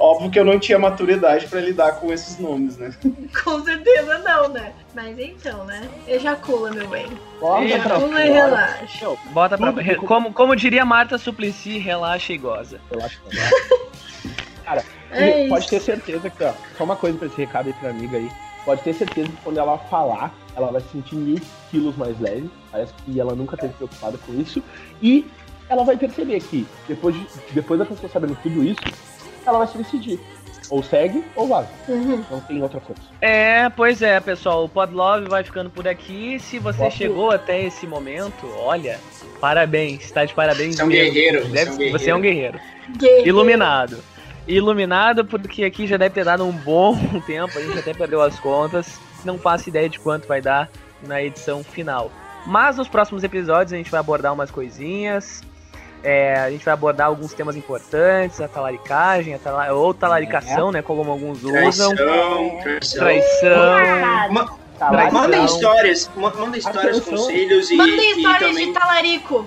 Óbvio 0.00 0.30
que 0.30 0.38
eu 0.40 0.44
não 0.46 0.58
tinha 0.58 0.78
maturidade 0.78 1.46
pra 1.46 1.60
lidar 1.60 1.92
com 2.00 2.10
esses 2.10 2.38
nomes, 2.38 2.78
né? 2.78 2.90
Com 3.44 3.62
certeza 3.62 4.18
não, 4.18 4.48
né? 4.48 4.72
Mas 4.94 5.18
então, 5.18 5.64
né? 5.66 5.86
Ejacula, 6.08 6.70
meu 6.70 6.88
bem. 6.88 7.06
Bota 7.38 7.56
pra 7.60 7.64
Ejacula 7.66 8.06
e 8.24 8.28
fora. 8.28 8.32
relaxa. 8.32 9.04
Não, 9.04 9.18
Bota 9.32 9.58
pra. 9.58 9.74
Como, 9.96 10.32
como 10.32 10.56
diria 10.56 10.84
Marta 10.86 11.18
Suplicy, 11.18 11.76
relaxa 11.78 12.32
e 12.32 12.38
goza. 12.38 12.80
Relaxa. 12.90 13.18
Cara, 14.64 14.84
É 15.10 15.48
pode 15.48 15.60
isso. 15.64 15.70
ter 15.70 15.80
certeza 15.80 16.30
que, 16.30 16.44
ó, 16.44 16.52
só 16.78 16.84
uma 16.84 16.96
coisa 16.96 17.18
pra 17.18 17.26
esse 17.26 17.36
recado 17.36 17.66
aí 17.66 17.72
pra 17.74 17.90
amiga 17.90 18.16
aí. 18.16 18.30
Pode 18.64 18.82
ter 18.82 18.94
certeza 18.94 19.28
que 19.28 19.36
quando 19.42 19.58
ela 19.58 19.76
falar, 19.78 20.32
ela 20.56 20.70
vai 20.70 20.80
se 20.80 20.88
sentir 20.88 21.16
mil 21.16 21.40
quilos 21.70 21.96
mais 21.96 22.18
leve. 22.20 22.48
Parece 22.70 22.92
que 23.04 23.18
ela 23.20 23.34
nunca 23.34 23.56
teve 23.56 23.72
preocupada 23.74 24.16
com 24.24 24.32
isso. 24.40 24.62
E 25.02 25.26
ela 25.68 25.84
vai 25.84 25.96
perceber 25.96 26.40
que 26.40 26.66
depois, 26.88 27.14
de, 27.14 27.26
depois 27.52 27.78
da 27.80 27.84
pessoa 27.86 28.10
sabendo 28.10 28.36
tudo 28.42 28.62
isso, 28.64 28.80
ela 29.50 29.58
vai 29.58 29.68
se 29.68 29.76
decidir. 29.78 30.18
Ou 30.70 30.82
segue 30.84 31.24
ou 31.34 31.48
vaza. 31.48 31.68
Uhum. 31.88 32.24
Não 32.30 32.40
tem 32.40 32.62
outra 32.62 32.78
coisa. 32.80 33.02
É, 33.20 33.68
pois 33.70 34.00
é, 34.02 34.20
pessoal. 34.20 34.64
O 34.64 34.68
Podlove 34.68 35.28
vai 35.28 35.42
ficando 35.42 35.68
por 35.68 35.86
aqui. 35.88 36.38
Se 36.38 36.58
você 36.60 36.78
Posso- 36.84 36.96
chegou 36.96 37.30
até 37.32 37.60
esse 37.64 37.86
momento, 37.88 38.46
olha, 38.56 38.98
parabéns. 39.40 40.10
Tá 40.12 40.24
de 40.24 40.32
parabéns. 40.32 40.76
Você 40.76 40.82
é 40.82 40.84
um 40.84 40.88
mesmo. 40.88 41.12
guerreiro, 41.12 41.40
você 41.42 41.52
Deve- 41.52 41.70
é 41.70 41.72
um 41.72 41.76
guerreiro. 41.76 41.98
Você 41.98 42.10
é 42.10 42.14
um 42.14 42.20
guerreiro. 42.20 42.60
Guerreiro. 42.96 43.28
Iluminado. 43.28 43.98
Iluminado 44.46 45.24
porque 45.24 45.64
aqui 45.64 45.86
já 45.86 45.96
deve 45.96 46.14
ter 46.14 46.24
dado 46.24 46.44
um 46.44 46.52
bom 46.52 46.96
tempo, 47.26 47.58
a 47.58 47.62
gente 47.62 47.78
até 47.78 47.92
perdeu 47.92 48.22
as 48.22 48.38
contas. 48.38 48.98
Não 49.24 49.38
faço 49.38 49.68
ideia 49.68 49.88
de 49.88 49.98
quanto 49.98 50.26
vai 50.28 50.40
dar 50.40 50.70
na 51.06 51.20
edição 51.22 51.62
final. 51.64 52.10
Mas 52.46 52.76
nos 52.78 52.88
próximos 52.88 53.22
episódios 53.24 53.72
a 53.72 53.76
gente 53.76 53.90
vai 53.90 54.00
abordar 54.00 54.32
umas 54.32 54.50
coisinhas. 54.52 55.42
É, 56.02 56.34
a 56.34 56.50
gente 56.50 56.64
vai 56.64 56.74
abordar 56.74 57.06
alguns 57.08 57.32
temas 57.34 57.56
importantes, 57.56 58.40
a 58.40 58.48
talaricagem, 58.48 59.34
a 59.34 59.38
tala- 59.38 59.72
ou 59.72 59.92
talaricação, 59.94 60.70
né? 60.72 60.82
Como 60.82 61.08
alguns 61.10 61.38
usam. 61.42 61.52
Traição, 61.52 61.94
traição. 61.94 62.98
Traição. 63.00 64.30
Ma- 64.30 64.60
Traição. 64.78 65.12
Mandem 65.20 65.44
histórias, 65.44 66.10
ma- 66.16 66.30
mandem 66.30 66.58
histórias, 66.58 66.96
Atenção. 66.98 67.16
conselhos 67.18 67.70
e, 67.70 67.76
Mandem 67.76 67.98
e 68.00 68.16
histórias 68.16 68.50
também. 68.50 68.66
de 68.72 68.72
talarico. 68.78 69.44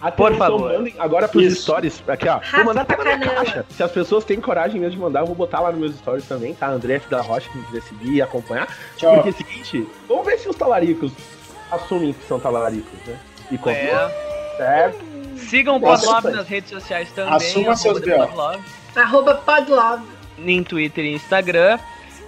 Atenção, 0.00 0.36
favor. 0.36 0.72
mandem 0.74 0.94
agora 0.98 1.26
pros 1.26 1.44
Isso. 1.44 1.62
stories. 1.62 2.02
Aqui, 2.06 2.28
ó. 2.28 2.38
Vou 2.54 2.64
mandar 2.66 2.82
até 2.82 2.96
na 2.96 3.16
minha 3.16 3.34
caixa. 3.34 3.64
Se 3.70 3.82
as 3.82 3.90
pessoas 3.90 4.24
têm 4.24 4.40
coragem 4.40 4.78
mesmo 4.80 4.94
de 4.94 4.98
mandar, 5.02 5.20
eu 5.20 5.26
vou 5.26 5.34
botar 5.34 5.60
lá 5.60 5.72
nos 5.72 5.80
meus 5.80 5.96
stories 5.96 6.24
também, 6.28 6.54
tá? 6.54 6.68
André 6.68 6.96
F. 6.96 7.08
da 7.08 7.20
Rocha, 7.20 7.48
quem 7.50 7.62
quiser 7.62 7.82
seguir 7.82 8.12
e 8.12 8.22
acompanhar. 8.22 8.68
Tchau. 8.96 9.14
Porque 9.14 9.28
é 9.30 9.32
o 9.32 9.34
seguinte, 9.34 9.88
vamos 10.06 10.24
ver 10.26 10.38
se 10.38 10.48
os 10.48 10.54
talaricos 10.54 11.10
assumem 11.70 12.12
que 12.12 12.24
são 12.28 12.38
talaricos, 12.38 12.98
né? 13.06 13.18
E 13.50 13.58
como. 13.58 13.74
É. 13.74 14.28
Certo? 14.58 15.07
Sigam 15.38 15.76
o 15.76 15.80
Podlove 15.80 16.30
nas 16.30 16.48
redes 16.48 16.70
sociais 16.70 17.10
também. 17.12 17.34
Assuma 17.34 17.76
seus. 17.76 18.00
Podlove, 18.00 18.58
Arroba 18.96 19.34
podlove. 19.36 20.04
em 20.38 20.62
Twitter 20.62 21.04
e 21.04 21.14
Instagram. 21.14 21.78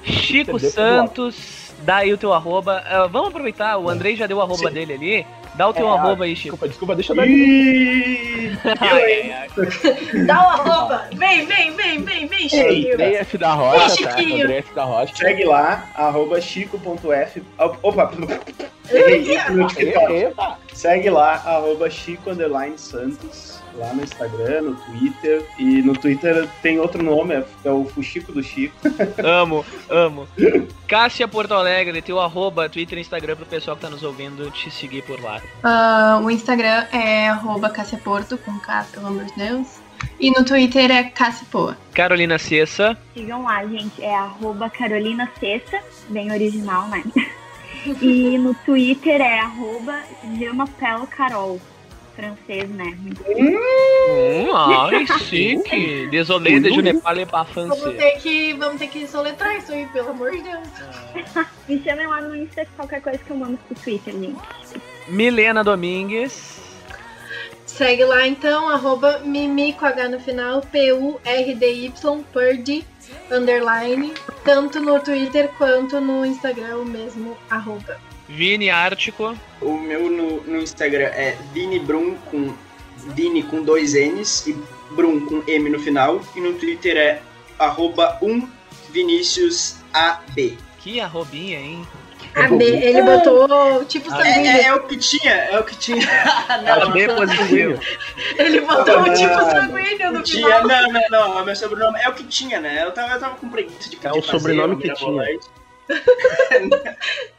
Chico 0.02 0.52
Entendeu? 0.52 0.70
Santos, 0.70 1.72
dá 1.82 1.96
aí 1.96 2.12
o 2.12 2.18
teu 2.18 2.32
arroba. 2.32 2.82
Ah, 2.86 3.06
vamos 3.06 3.28
aproveitar, 3.28 3.76
o 3.78 3.88
Andrei 3.88 4.16
já 4.16 4.26
deu 4.26 4.38
o 4.38 4.40
arroba 4.40 4.68
Sim. 4.68 4.74
dele 4.74 4.92
ali. 4.94 5.26
Dá 5.60 5.68
o 5.68 5.74
teu 5.74 5.86
É, 5.86 5.90
arroba 5.90 6.24
aí, 6.24 6.34
Chico. 6.34 6.56
Desculpa, 6.56 6.68
desculpa, 6.68 6.94
deixa 6.94 7.12
eu 7.12 7.16
dar. 7.16 7.28
Ih, 7.28 8.56
Ai, 8.80 9.02
ai, 9.02 9.32
ai. 9.32 10.24
Dá 10.24 10.42
o 10.42 10.48
arroba. 10.48 11.08
Vem, 11.14 11.44
vem, 11.44 11.72
vem, 11.72 12.02
vem, 12.02 12.26
vem, 12.26 12.48
Chiquinho. 12.48 12.94
André 12.94 13.14
F. 13.16 13.36
da 13.36 13.52
Rocha, 13.52 13.78
tá? 14.04 14.16
Chiquinho. 14.16 14.44
André 14.44 14.56
F. 14.56 14.74
da 14.74 14.84
Rocha. 14.84 15.14
Segue 15.14 15.44
lá, 15.44 15.86
arroba 15.94 16.40
chico.f. 16.40 17.42
Opa, 17.82 18.10
errei 18.90 19.38
no 19.50 19.66
TikTok. 19.66 20.12
Epa! 20.14 20.58
Segue 20.72 21.10
lá, 21.10 21.34
arroba 21.44 21.90
Chico 21.90 22.30
Underline 22.30 22.78
Santos, 22.78 23.59
lá 23.74 23.92
no 23.94 24.02
Instagram, 24.02 24.62
no 24.62 24.74
Twitter. 24.76 25.44
E 25.58 25.82
no 25.82 25.92
Twitter 25.94 26.48
tem 26.62 26.78
outro 26.78 27.02
nome, 27.02 27.34
é, 27.34 27.44
é 27.64 27.70
o 27.70 27.84
Fuxico 27.84 28.32
do 28.32 28.42
Chico. 28.42 28.74
Amo, 29.22 29.64
amo. 29.88 30.28
Cássia 30.86 31.28
Porto 31.28 31.54
Alegre, 31.54 32.02
teu 32.02 32.18
arroba, 32.20 32.68
Twitter 32.68 32.98
e 32.98 33.00
Instagram 33.00 33.36
pro 33.36 33.46
pessoal 33.46 33.76
que 33.76 33.82
tá 33.82 33.90
nos 33.90 34.02
ouvindo 34.02 34.50
te 34.50 34.70
seguir 34.70 35.02
por 35.02 35.20
lá. 35.20 35.40
Ah, 35.62 36.20
o 36.22 36.30
Instagram 36.30 36.86
é 36.92 37.28
arroba 37.28 37.70
Cassiaporto, 37.70 38.38
com 38.38 38.58
K, 38.58 38.86
pelo 38.92 39.06
amor 39.06 39.24
de 39.24 39.36
Deus. 39.36 39.80
E 40.18 40.30
no 40.30 40.44
Twitter 40.44 40.90
é 40.90 41.04
Cassipoa. 41.04 41.76
Carolina 41.92 42.38
Cessa. 42.38 42.96
Sigam 43.14 43.42
lá, 43.42 43.64
gente. 43.66 44.02
É 44.02 44.14
arroba 44.14 44.68
Carolina 44.70 45.30
Cessa, 45.38 45.80
bem 46.08 46.30
original, 46.32 46.88
né? 46.88 47.02
E 48.02 48.36
no 48.36 48.52
Twitter 48.54 49.22
é 49.22 49.40
arroba 49.40 50.02
Carol. 51.16 51.58
Francês, 52.20 52.68
né? 52.70 52.98
Hum, 53.36 54.54
ai, 54.54 55.06
chique. 55.24 56.08
Désolé 56.10 56.60
de 56.60 56.70
je 56.70 56.82
ne 56.82 56.92
parle 56.92 57.24
pas 57.26 57.44
Vamos 57.54 57.78
français. 57.78 57.96
ter, 57.96 58.18
que, 58.20 58.52
vamos 58.54 58.78
ter 58.78 58.88
que 58.88 59.06
soletrar 59.06 59.56
isso 59.56 59.72
aí, 59.72 59.86
pelo 59.86 60.10
amor 60.10 60.30
de 60.32 60.42
Deus. 60.42 60.68
Me 61.68 61.82
chamem 61.82 62.06
lá 62.06 62.20
no 62.20 62.36
Insta 62.36 62.66
qualquer 62.76 63.00
coisa 63.00 63.18
que 63.18 63.30
eu 63.30 63.36
mando 63.36 63.58
pro 63.58 63.74
Twitter, 63.74 64.12
gente. 64.12 64.38
Milena 65.08 65.64
Domingues. 65.64 66.60
Segue 67.66 68.04
lá 68.04 68.26
então, 68.26 68.68
arroba 68.68 69.20
Mimi 69.24 69.72
com 69.72 69.86
H 69.86 70.08
no 70.10 70.20
final, 70.20 70.60
P-U-R-D-Y, 70.60 71.92
Purdy, 72.32 72.84
underline, 73.30 74.12
tanto 74.44 74.80
no 74.80 75.00
Twitter 75.00 75.48
quanto 75.56 75.98
no 76.00 76.26
Instagram, 76.26 76.78
o 76.78 76.84
mesmo 76.84 77.38
arroba. 77.48 77.96
Vini 78.30 78.70
Ártico. 78.70 79.36
O 79.60 79.72
meu 79.78 80.08
no, 80.10 80.40
no 80.42 80.58
Instagram 80.62 81.06
é 81.06 81.36
Vini 81.52 81.78
Brum 81.78 82.14
com 82.30 82.54
Vini 83.14 83.42
com 83.42 83.62
dois 83.62 83.94
N's 83.94 84.46
e 84.46 84.56
Brum 84.92 85.20
com 85.26 85.42
M 85.50 85.68
no 85.70 85.78
final. 85.80 86.20
E 86.36 86.40
no 86.40 86.54
Twitter 86.54 86.96
é 86.96 87.20
arroba 87.58 88.18
1 88.22 88.48
Vinicius 88.90 89.76
AB. 89.92 90.56
Que 90.78 91.00
arrobinha, 91.00 91.58
hein? 91.58 91.86
AB, 92.34 92.62
ele 92.64 93.02
botou 93.02 93.84
tipo 93.86 94.08
Ah, 94.12 94.20
É, 94.20 94.34
sanguíneo. 94.34 94.50
é, 94.56 94.62
é 94.66 94.74
o 94.74 94.86
que 94.86 94.96
tinha, 94.96 95.32
é 95.32 95.58
o 95.58 95.64
que 95.64 95.76
tinha. 95.76 96.06
AB 96.48 97.08
positivo. 97.16 97.80
Ele 98.38 98.60
botou 98.60 99.00
Não, 99.00 99.12
tipo 99.14 99.34
não. 99.34 99.50
sanguíneo 99.50 100.12
no 100.12 100.22
Tinha, 100.22 100.60
final. 100.60 100.62
não, 100.66 100.92
não, 100.92 101.00
não. 101.10 101.42
O 101.42 101.44
meu 101.44 101.56
sobrenome 101.56 101.98
é 102.00 102.08
o 102.08 102.14
que 102.14 102.22
tinha, 102.24 102.60
né? 102.60 102.84
Eu 102.84 102.92
tava, 102.92 103.14
eu 103.14 103.20
tava 103.20 103.34
com 103.34 103.48
preguiça 103.48 103.90
de 103.90 103.98
É 104.00 104.10
o 104.10 104.14
de 104.14 104.20
fazer 104.22 104.38
sobrenome 104.38 104.74
o 104.74 104.78
que 104.78 104.92
tinha. 104.94 105.22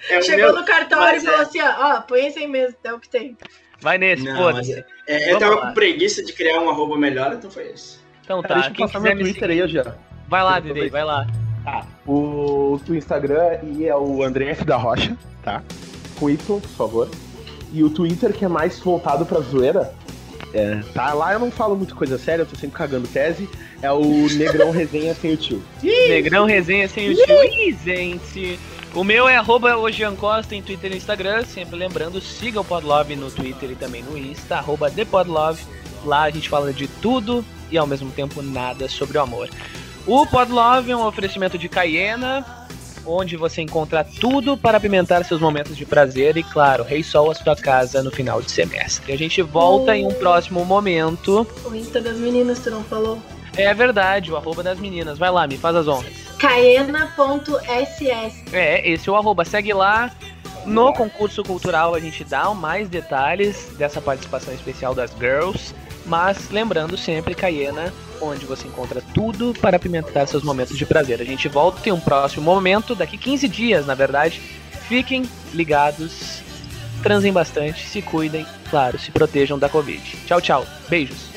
É 0.10 0.19
o 0.19 0.22
Chegou 0.23 0.52
meu- 0.52 0.56
no 0.56 0.65
cartório 0.65 1.06
mas 1.06 1.23
e 1.23 1.26
falou 1.26 1.40
é- 1.41 1.44
assim, 1.44 1.61
ó, 1.61 1.95
ó, 1.98 2.02
põe 2.02 2.26
esse 2.28 2.40
aí 2.40 2.48
mesmo, 2.48 2.76
é 2.84 2.94
o 2.94 2.99
que 2.99 3.10
tem. 3.10 3.38
Vai 3.80 3.98
nesse, 3.98 4.23
Não, 4.23 4.36
foda-se. 4.38 4.76
mas 4.76 4.86
é, 5.07 5.34
eu 5.34 5.40
tava 5.40 5.56
lá. 5.56 5.68
com 5.68 5.73
preguiça 5.73 6.23
de 6.23 6.34
criar 6.34 6.60
um 6.60 6.69
arroba 6.69 6.98
melhor, 6.98 7.34
então 7.34 7.49
foi 7.49 7.68
esse. 7.72 7.99
Então 8.23 8.41
tá, 8.41 8.49
Cara, 8.49 8.60
deixa 8.61 8.76
eu 8.82 8.86
passar 8.88 8.99
meu 8.99 9.15
me 9.15 9.23
Twitter 9.23 9.49
seguir. 9.49 9.61
aí, 9.64 9.68
já. 9.69 9.95
Vai 10.28 10.44
lá, 10.44 10.60
Dede, 10.60 10.90
vai 10.90 11.03
lá. 11.03 11.26
Tá. 11.64 11.86
O, 12.06 12.80
o 12.88 12.95
Instagram 12.95 13.60
e 13.64 13.86
é 13.88 13.95
o 13.95 14.23
André 14.23 14.49
F. 14.52 14.64
da 14.65 14.78
Rocha, 14.78 15.18
tá? 15.44 15.64
Com 16.19 16.30
Y, 16.30 16.38
por 16.60 16.69
favor. 16.69 17.10
E 17.73 17.84
o 17.84 17.90
Twitter, 17.90 18.34
que 18.34 18.45
é 18.45 18.48
mais 18.48 18.80
voltado 18.80 19.26
pra 19.26 19.40
zoeira, 19.40 19.94
É, 20.53 20.82
tá, 20.94 21.14
lá 21.14 21.32
eu 21.34 21.40
não 21.40 21.49
falo 21.49 21.76
muito 21.78 21.95
coisa 21.95 22.18
séria, 22.18 22.41
eu 22.44 22.45
tô 22.45 22.56
sempre 22.57 22.78
cagando 22.78 23.07
tese. 23.07 23.49
É 23.82 23.91
o 23.91 24.28
Negrão 24.30 24.72
Resenha 24.72 25.14
sem 25.16 25.34
o 25.34 25.38
tio. 25.38 25.64
Negrão 25.82 26.45
Resenha 26.45 26.88
sem 26.88 27.10
o 27.10 27.16
tio. 27.16 27.44
Ih, 27.44 27.78
gente. 27.84 28.60
O 28.94 29.03
meu 29.03 29.28
é 29.28 29.38
arroba 29.38 29.72
Costa 30.20 30.53
em 30.53 30.62
Twitter 30.62 30.91
e 30.91 30.98
Instagram. 30.98 31.45
Sempre 31.45 31.78
lembrando, 31.78 32.20
siga 32.20 32.60
o 32.60 32.64
Podlove 32.64 33.16
no 33.16 33.32
Twitter 33.32 33.72
e 33.72 33.76
também 33.76 34.03
no 34.03 34.18
Insta, 34.18 34.58
arroba 34.58 34.91
ThePodlove. 34.91 35.64
Lá 36.03 36.24
a 36.24 36.30
gente 36.30 36.49
fala 36.49 36.74
de 36.74 36.88
tudo 36.88 37.45
e 37.72 37.78
ao 37.78 37.88
mesmo 37.88 38.12
tempo 38.12 38.41
nada 38.41 38.90
sobre 38.90 39.18
o 39.18 39.22
amor. 39.22 39.49
O 40.06 40.26
Podlove 40.26 40.91
é 40.91 40.98
um 40.98 41.06
oferecimento 41.06 41.58
de 41.58 41.70
Cayena, 41.70 42.45
onde 43.06 43.38
você 43.38 43.62
encontra 43.62 44.03
tudo 44.03 44.58
para 44.58 44.78
apimentar 44.78 45.24
seus 45.24 45.40
momentos 45.40 45.78
de 45.78 45.86
prazer 45.86 46.36
e, 46.38 46.44
claro, 46.44 46.84
Rei 46.84 47.03
Sol 47.03 47.32
a 47.32 47.36
sua 47.36 47.56
casa 47.56 48.03
no 48.03 48.12
final 48.12 48.41
de 48.41 48.52
semestre. 48.52 49.14
A 49.14 49.18
gente 49.18 49.41
volta 49.41 49.95
em 49.95 50.06
um 50.06 50.14
próximo 50.14 50.66
momento. 50.66 51.48
O 51.64 51.74
Insta 51.74 52.02
das 52.02 52.18
meninas, 52.18 52.60
tu 52.60 52.72
não 52.72 52.84
falou? 52.84 53.22
É 53.56 53.73
verdade, 53.73 54.32
o 54.32 54.38
arroba 54.38 54.64
das 54.64 54.80
meninas. 54.80 55.18
Vai 55.18 55.30
lá, 55.30 55.45
me 55.48 55.57
faz 55.57 55.76
as 55.76 55.88
honras. 55.88 56.14
Caena.ss 56.40 58.03
É, 58.52 58.90
esse 58.90 59.07
é 59.07 59.11
o 59.11 59.15
arroba. 59.15 59.45
Segue 59.45 59.73
lá. 59.73 60.11
No 60.65 60.94
concurso 60.94 61.44
cultural 61.44 61.95
a 61.95 61.99
gente 61.99 62.23
dá 62.23 62.53
mais 62.53 62.88
detalhes 62.88 63.69
dessa 63.78 63.99
participação 63.99 64.53
especial 64.53 64.94
das 64.94 65.11
girls. 65.19 65.73
Mas 66.06 66.49
lembrando 66.49 66.98
sempre, 66.98 67.36
Cayena, 67.36 67.94
onde 68.22 68.45
você 68.45 68.68
encontra 68.68 69.02
tudo 69.14 69.53
para 69.60 69.78
apimentar 69.78 70.28
seus 70.28 70.44
momentos 70.44 70.78
de 70.78 70.86
prazer. 70.86 71.22
A 71.22 71.26
gente 71.26 71.48
volta 71.48 71.88
em 71.88 71.91
um 71.91 71.99
próximo 71.99 72.44
momento, 72.44 72.95
daqui 72.95 73.18
15 73.18 73.48
dias, 73.48 73.86
na 73.86 73.94
verdade. 73.94 74.41
Fiquem 74.88 75.23
ligados, 75.53 76.41
transem 77.02 77.32
bastante, 77.32 77.88
se 77.88 78.02
cuidem, 78.02 78.45
claro, 78.69 78.99
se 78.99 79.11
protejam 79.11 79.57
da 79.57 79.69
Covid. 79.69 80.18
Tchau, 80.26 80.41
tchau. 80.41 80.65
Beijos. 80.90 81.30